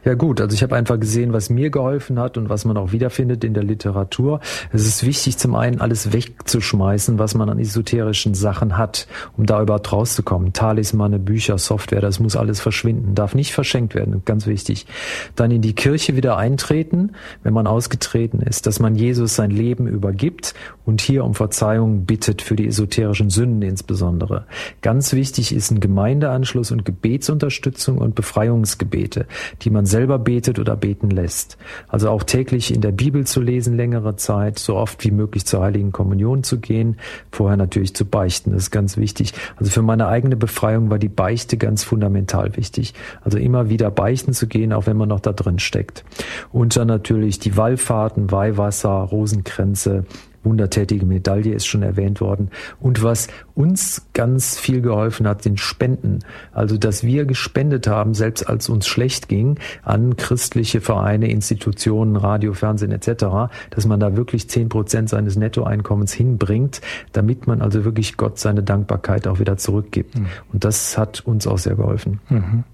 Ja 0.05 0.15
gut, 0.15 0.41
also 0.41 0.55
ich 0.55 0.63
habe 0.63 0.77
einfach 0.77 1.01
gesehen, 1.01 1.33
was 1.33 1.51
mir 1.51 1.71
geholfen 1.71 2.19
hat 2.19 2.37
und 2.37 2.49
was 2.49 2.65
man 2.65 2.77
auch 2.77 2.93
wiederfindet 2.93 3.45
in 3.45 3.55
der 3.55 3.65
Literatur. 3.65 4.41
Es 4.73 4.87
ist 4.87 5.05
wichtig, 5.05 5.39
zum 5.39 5.55
einen 5.55 5.81
alles 5.81 6.13
wegzuschmeißen, 6.13 7.19
was 7.19 7.35
man 7.35 7.49
an 7.51 7.59
esoterischen 7.59 8.35
Sachen 8.35 8.79
hat, 8.79 9.07
um 9.37 9.47
da 9.47 9.61
überhaupt 9.63 9.93
rauszukommen. 9.93 10.53
Talismane, 10.53 11.19
Bücher, 11.19 11.59
Software, 11.59 12.01
das 12.01 12.21
muss 12.21 12.37
alles 12.37 12.61
verschwinden, 12.61 13.15
darf 13.15 13.35
nicht 13.35 13.53
verschenkt 13.53 13.95
werden, 13.95 14.23
ganz 14.25 14.47
wichtig. 14.47 14.87
Dann 15.35 15.51
in 15.51 15.63
die 15.63 15.75
Kirche 15.75 16.17
wieder 16.17 16.37
eintreten, 16.37 17.13
wenn 17.43 17.55
man 17.55 17.67
ausgetreten 17.67 18.41
ist, 18.43 18.67
dass 18.67 18.79
man 18.79 18.95
Jesus 18.95 19.35
sein 19.35 19.51
Leben 19.51 19.87
übergibt 19.89 20.55
und 20.85 21.01
hier 21.01 21.25
um 21.25 21.35
Verzeihung 21.35 22.05
bittet 22.05 22.43
für 22.43 22.57
die 22.57 22.69
esoterischen 22.69 23.31
Sünden 23.31 23.63
insbesondere. 23.63 24.47
Ganz 24.83 25.13
wichtig 25.13 25.55
ist 25.55 25.71
ein 25.71 25.81
Gemeindeanschluss 25.81 26.71
und 26.71 26.85
Gebetsunterstützung 26.85 27.99
und 27.99 28.15
Befreiungsgebete 28.15 29.27
die 29.63 29.71
man 29.71 29.87
selber 29.87 30.19
betet 30.19 30.59
oder 30.59 30.77
beten 30.77 31.11
lässt. 31.11 31.57
Also 31.89 32.11
auch 32.11 32.23
täglich 32.23 32.75
in 32.75 32.81
der 32.81 32.93
Bibel 32.93 33.27
zu 33.27 33.41
lesen, 33.41 33.77
längere 33.77 34.17
Zeit, 34.17 34.59
so 34.59 34.77
oft 34.77 35.05
wie 35.05 35.11
möglich 35.11 35.47
zur 35.47 35.63
Heiligen 35.63 35.93
Kommunion 35.93 36.43
zu 36.43 36.61
gehen, 36.61 36.97
vorher 37.31 37.57
natürlich 37.57 37.95
zu 37.95 38.05
beichten, 38.05 38.53
das 38.53 38.65
ist 38.65 38.71
ganz 38.71 38.97
wichtig. 38.97 39.33
Also 39.57 39.71
für 39.71 39.83
meine 39.83 40.07
eigene 40.09 40.37
Befreiung 40.37 40.91
war 40.91 40.99
die 40.99 41.09
Beichte 41.09 41.57
ganz 41.57 41.85
fundamental 41.85 42.57
wichtig. 42.57 42.95
Also 43.23 43.39
immer 43.39 43.69
wieder 43.69 43.91
beichten 43.91 44.33
zu 44.33 44.47
gehen, 44.47 44.73
auch 44.73 44.87
wenn 44.87 44.97
man 44.97 45.09
noch 45.09 45.21
da 45.21 45.33
drin 45.33 45.59
steckt. 45.59 46.05
Und 46.53 46.77
dann 46.77 46.89
natürlich 46.89 47.39
die 47.39 47.57
Wallfahrten, 47.57 48.31
Weihwasser, 48.31 48.91
Rosenkränze, 48.91 50.05
wundertätige 50.47 51.05
Medaille 51.05 51.53
ist 51.53 51.67
schon 51.67 51.83
erwähnt 51.83 52.21
worden. 52.23 52.51
Und 52.81 53.03
was 53.03 53.29
uns 53.55 54.07
ganz 54.15 54.59
viel 54.59 54.81
geholfen 54.81 55.29
hat, 55.29 55.43
sind 55.43 55.61
Spenden. 55.61 56.21
Also, 56.53 56.79
dass 56.79 57.03
wir 57.03 57.27
gespendet 57.27 57.87
haben, 57.87 58.15
selbst 58.15 58.49
als 58.49 58.69
uns 58.69 58.87
schlecht 58.87 59.29
ging, 59.29 59.59
an 59.83 60.17
christliche 60.17 60.81
Vereine, 60.81 61.31
Institutionen, 61.31 62.17
Radio, 62.17 62.55
Fernsehen 62.55 62.93
etc., 62.93 63.51
dass 63.71 63.87
man 63.87 64.01
da 64.01 64.17
wirklich 64.17 64.49
zehn 64.49 64.69
Prozent 64.69 65.11
seines 65.11 65.37
Nettoeinkommens 65.37 66.13
hinbringt, 66.13 66.81
damit 67.13 67.47
man 67.47 67.61
also 67.61 67.85
wirklich 67.85 68.17
Gott 68.17 68.39
seine 68.39 68.63
Dankbarkeit 68.63 69.29
auch 69.29 69.41
wieder 69.41 69.57
zurückgibt. 69.57 70.19
Mhm. 70.19 70.27
Und 70.53 70.65
das 70.65 70.97
hat 70.97 71.21
uns 71.27 71.47
auch 71.47 71.59
sehr 71.59 71.75
geholfen. 71.75 72.21
Mhm. 72.29 72.65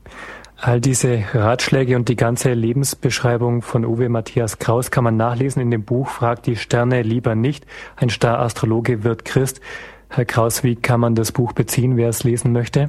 All 0.64 0.80
diese 0.80 1.24
Ratschläge 1.34 1.96
und 1.96 2.08
die 2.08 2.14
ganze 2.14 2.52
Lebensbeschreibung 2.52 3.62
von 3.62 3.84
Uwe 3.84 4.08
Matthias 4.08 4.60
Kraus 4.60 4.92
kann 4.92 5.02
man 5.02 5.16
nachlesen 5.16 5.60
in 5.60 5.72
dem 5.72 5.82
Buch 5.82 6.08
Fragt 6.08 6.46
die 6.46 6.54
Sterne 6.54 7.02
lieber 7.02 7.34
nicht. 7.34 7.66
Ein 7.96 8.10
Star-Astrologe 8.10 9.02
wird 9.02 9.24
Christ. 9.24 9.60
Herr 10.08 10.24
Kraus, 10.24 10.62
wie 10.62 10.76
kann 10.76 11.00
man 11.00 11.16
das 11.16 11.32
Buch 11.32 11.52
beziehen, 11.52 11.96
wer 11.96 12.10
es 12.10 12.22
lesen 12.22 12.52
möchte? 12.52 12.86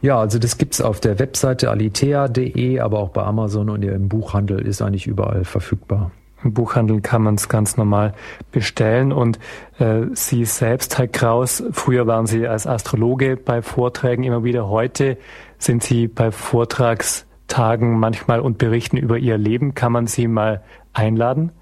Ja, 0.00 0.18
also 0.18 0.38
das 0.38 0.56
gibt's 0.56 0.80
auf 0.80 0.98
der 0.98 1.18
Webseite 1.18 1.68
alitea.de, 1.68 2.80
aber 2.80 3.00
auch 3.00 3.10
bei 3.10 3.22
Amazon 3.22 3.68
und 3.68 3.84
im 3.84 4.08
Buchhandel 4.08 4.66
ist 4.66 4.80
eigentlich 4.80 5.06
überall 5.06 5.44
verfügbar. 5.44 6.12
Im 6.42 6.54
Buchhandel 6.54 7.02
kann 7.02 7.20
man 7.20 7.34
es 7.34 7.50
ganz 7.50 7.76
normal 7.76 8.14
bestellen. 8.50 9.12
Und 9.12 9.38
äh, 9.78 10.06
Sie 10.14 10.46
selbst, 10.46 10.96
Herr 10.96 11.08
Kraus, 11.08 11.62
früher 11.72 12.06
waren 12.06 12.26
Sie 12.26 12.46
als 12.46 12.66
Astrologe 12.66 13.36
bei 13.36 13.60
Vorträgen 13.60 14.22
immer 14.22 14.42
wieder. 14.42 14.68
Heute 14.68 15.18
sind 15.60 15.84
Sie 15.84 16.08
bei 16.08 16.32
Vortragstagen 16.32 17.98
manchmal 17.98 18.40
und 18.40 18.58
berichten 18.58 18.96
über 18.96 19.18
Ihr 19.18 19.38
Leben. 19.38 19.74
Kann 19.74 19.92
man 19.92 20.08
Sie 20.08 20.26
mal 20.26 20.62
einladen? 20.92 21.52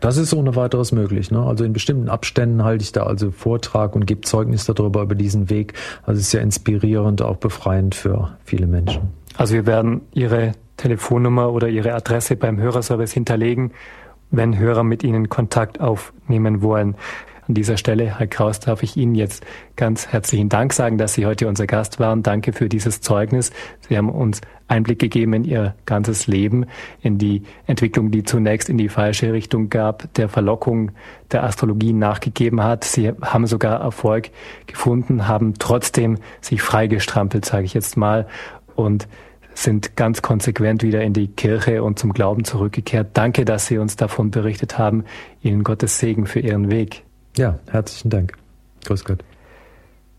Das 0.00 0.16
ist 0.16 0.34
ohne 0.34 0.56
weiteres 0.56 0.90
möglich. 0.90 1.30
Ne? 1.30 1.40
Also 1.40 1.64
in 1.64 1.72
bestimmten 1.72 2.08
Abständen 2.08 2.64
halte 2.64 2.82
ich 2.82 2.90
da 2.90 3.04
also 3.04 3.30
Vortrag 3.30 3.94
und 3.94 4.06
gebe 4.06 4.22
Zeugnis 4.22 4.64
darüber 4.64 5.02
über 5.02 5.14
diesen 5.14 5.48
Weg. 5.48 5.74
Also 6.02 6.18
es 6.18 6.28
ist 6.28 6.32
ja 6.32 6.40
inspirierend, 6.40 7.22
auch 7.22 7.36
befreiend 7.36 7.94
für 7.94 8.36
viele 8.44 8.66
Menschen. 8.66 9.10
Also 9.36 9.54
wir 9.54 9.66
werden 9.66 10.00
Ihre 10.12 10.52
Telefonnummer 10.76 11.52
oder 11.52 11.68
Ihre 11.68 11.94
Adresse 11.94 12.34
beim 12.34 12.58
Hörerservice 12.58 13.12
hinterlegen, 13.12 13.72
wenn 14.32 14.58
Hörer 14.58 14.82
mit 14.82 15.04
Ihnen 15.04 15.28
Kontakt 15.28 15.80
aufnehmen 15.80 16.62
wollen. 16.62 16.96
An 17.48 17.54
dieser 17.54 17.76
Stelle, 17.76 18.20
Herr 18.20 18.28
Kraus, 18.28 18.60
darf 18.60 18.84
ich 18.84 18.96
Ihnen 18.96 19.16
jetzt 19.16 19.44
ganz 19.74 20.06
herzlichen 20.06 20.48
Dank 20.48 20.72
sagen, 20.72 20.96
dass 20.96 21.14
Sie 21.14 21.26
heute 21.26 21.48
unser 21.48 21.66
Gast 21.66 21.98
waren. 21.98 22.22
Danke 22.22 22.52
für 22.52 22.68
dieses 22.68 23.00
Zeugnis. 23.00 23.50
Sie 23.88 23.96
haben 23.96 24.10
uns 24.10 24.40
Einblick 24.68 25.00
gegeben 25.00 25.32
in 25.32 25.44
Ihr 25.44 25.74
ganzes 25.84 26.28
Leben, 26.28 26.66
in 27.00 27.18
die 27.18 27.42
Entwicklung, 27.66 28.12
die 28.12 28.22
zunächst 28.22 28.68
in 28.68 28.78
die 28.78 28.88
falsche 28.88 29.32
Richtung 29.32 29.70
gab, 29.70 30.14
der 30.14 30.28
Verlockung 30.28 30.92
der 31.32 31.42
Astrologie 31.42 31.92
nachgegeben 31.92 32.62
hat. 32.62 32.84
Sie 32.84 33.10
haben 33.10 33.46
sogar 33.48 33.80
Erfolg 33.80 34.30
gefunden, 34.66 35.26
haben 35.26 35.54
trotzdem 35.58 36.18
sich 36.40 36.62
freigestrampelt, 36.62 37.44
sage 37.44 37.64
ich 37.64 37.74
jetzt 37.74 37.96
mal, 37.96 38.28
und 38.76 39.08
sind 39.54 39.96
ganz 39.96 40.22
konsequent 40.22 40.84
wieder 40.84 41.02
in 41.02 41.12
die 41.12 41.26
Kirche 41.26 41.82
und 41.82 41.98
zum 41.98 42.12
Glauben 42.12 42.44
zurückgekehrt. 42.44 43.10
Danke, 43.14 43.44
dass 43.44 43.66
Sie 43.66 43.78
uns 43.78 43.96
davon 43.96 44.30
berichtet 44.30 44.78
haben. 44.78 45.04
Ihnen 45.42 45.64
Gottes 45.64 45.98
Segen 45.98 46.26
für 46.26 46.38
Ihren 46.38 46.70
Weg. 46.70 47.02
Ja, 47.36 47.58
herzlichen 47.70 48.10
Dank. 48.10 48.34
Grüß 48.84 49.04
Gott. 49.04 49.24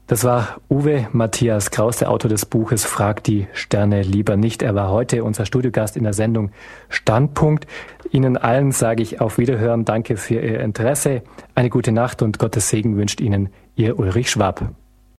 Das 0.07 0.25
war 0.25 0.59
Uwe 0.69 1.07
Matthias 1.13 1.71
Kraus, 1.71 1.97
der 1.97 2.11
Autor 2.11 2.29
des 2.29 2.45
Buches 2.45 2.83
Frag 2.83 3.23
die 3.23 3.47
Sterne 3.53 4.01
lieber 4.01 4.35
nicht. 4.35 4.61
Er 4.61 4.75
war 4.75 4.89
heute 4.89 5.23
unser 5.23 5.45
Studiogast 5.45 5.95
in 5.95 6.03
der 6.03 6.13
Sendung 6.13 6.51
Standpunkt. 6.89 7.67
Ihnen 8.11 8.35
allen 8.35 8.73
sage 8.73 9.01
ich 9.01 9.21
auf 9.21 9.37
Wiederhören. 9.37 9.85
Danke 9.85 10.17
für 10.17 10.35
Ihr 10.35 10.59
Interesse. 10.59 11.21
Eine 11.55 11.69
gute 11.69 11.93
Nacht 11.93 12.21
und 12.21 12.37
Gottes 12.37 12.69
Segen 12.69 12.97
wünscht 12.97 13.21
Ihnen 13.21 13.49
Ihr 13.75 13.97
Ulrich 13.97 14.29
Schwab. 14.29 14.73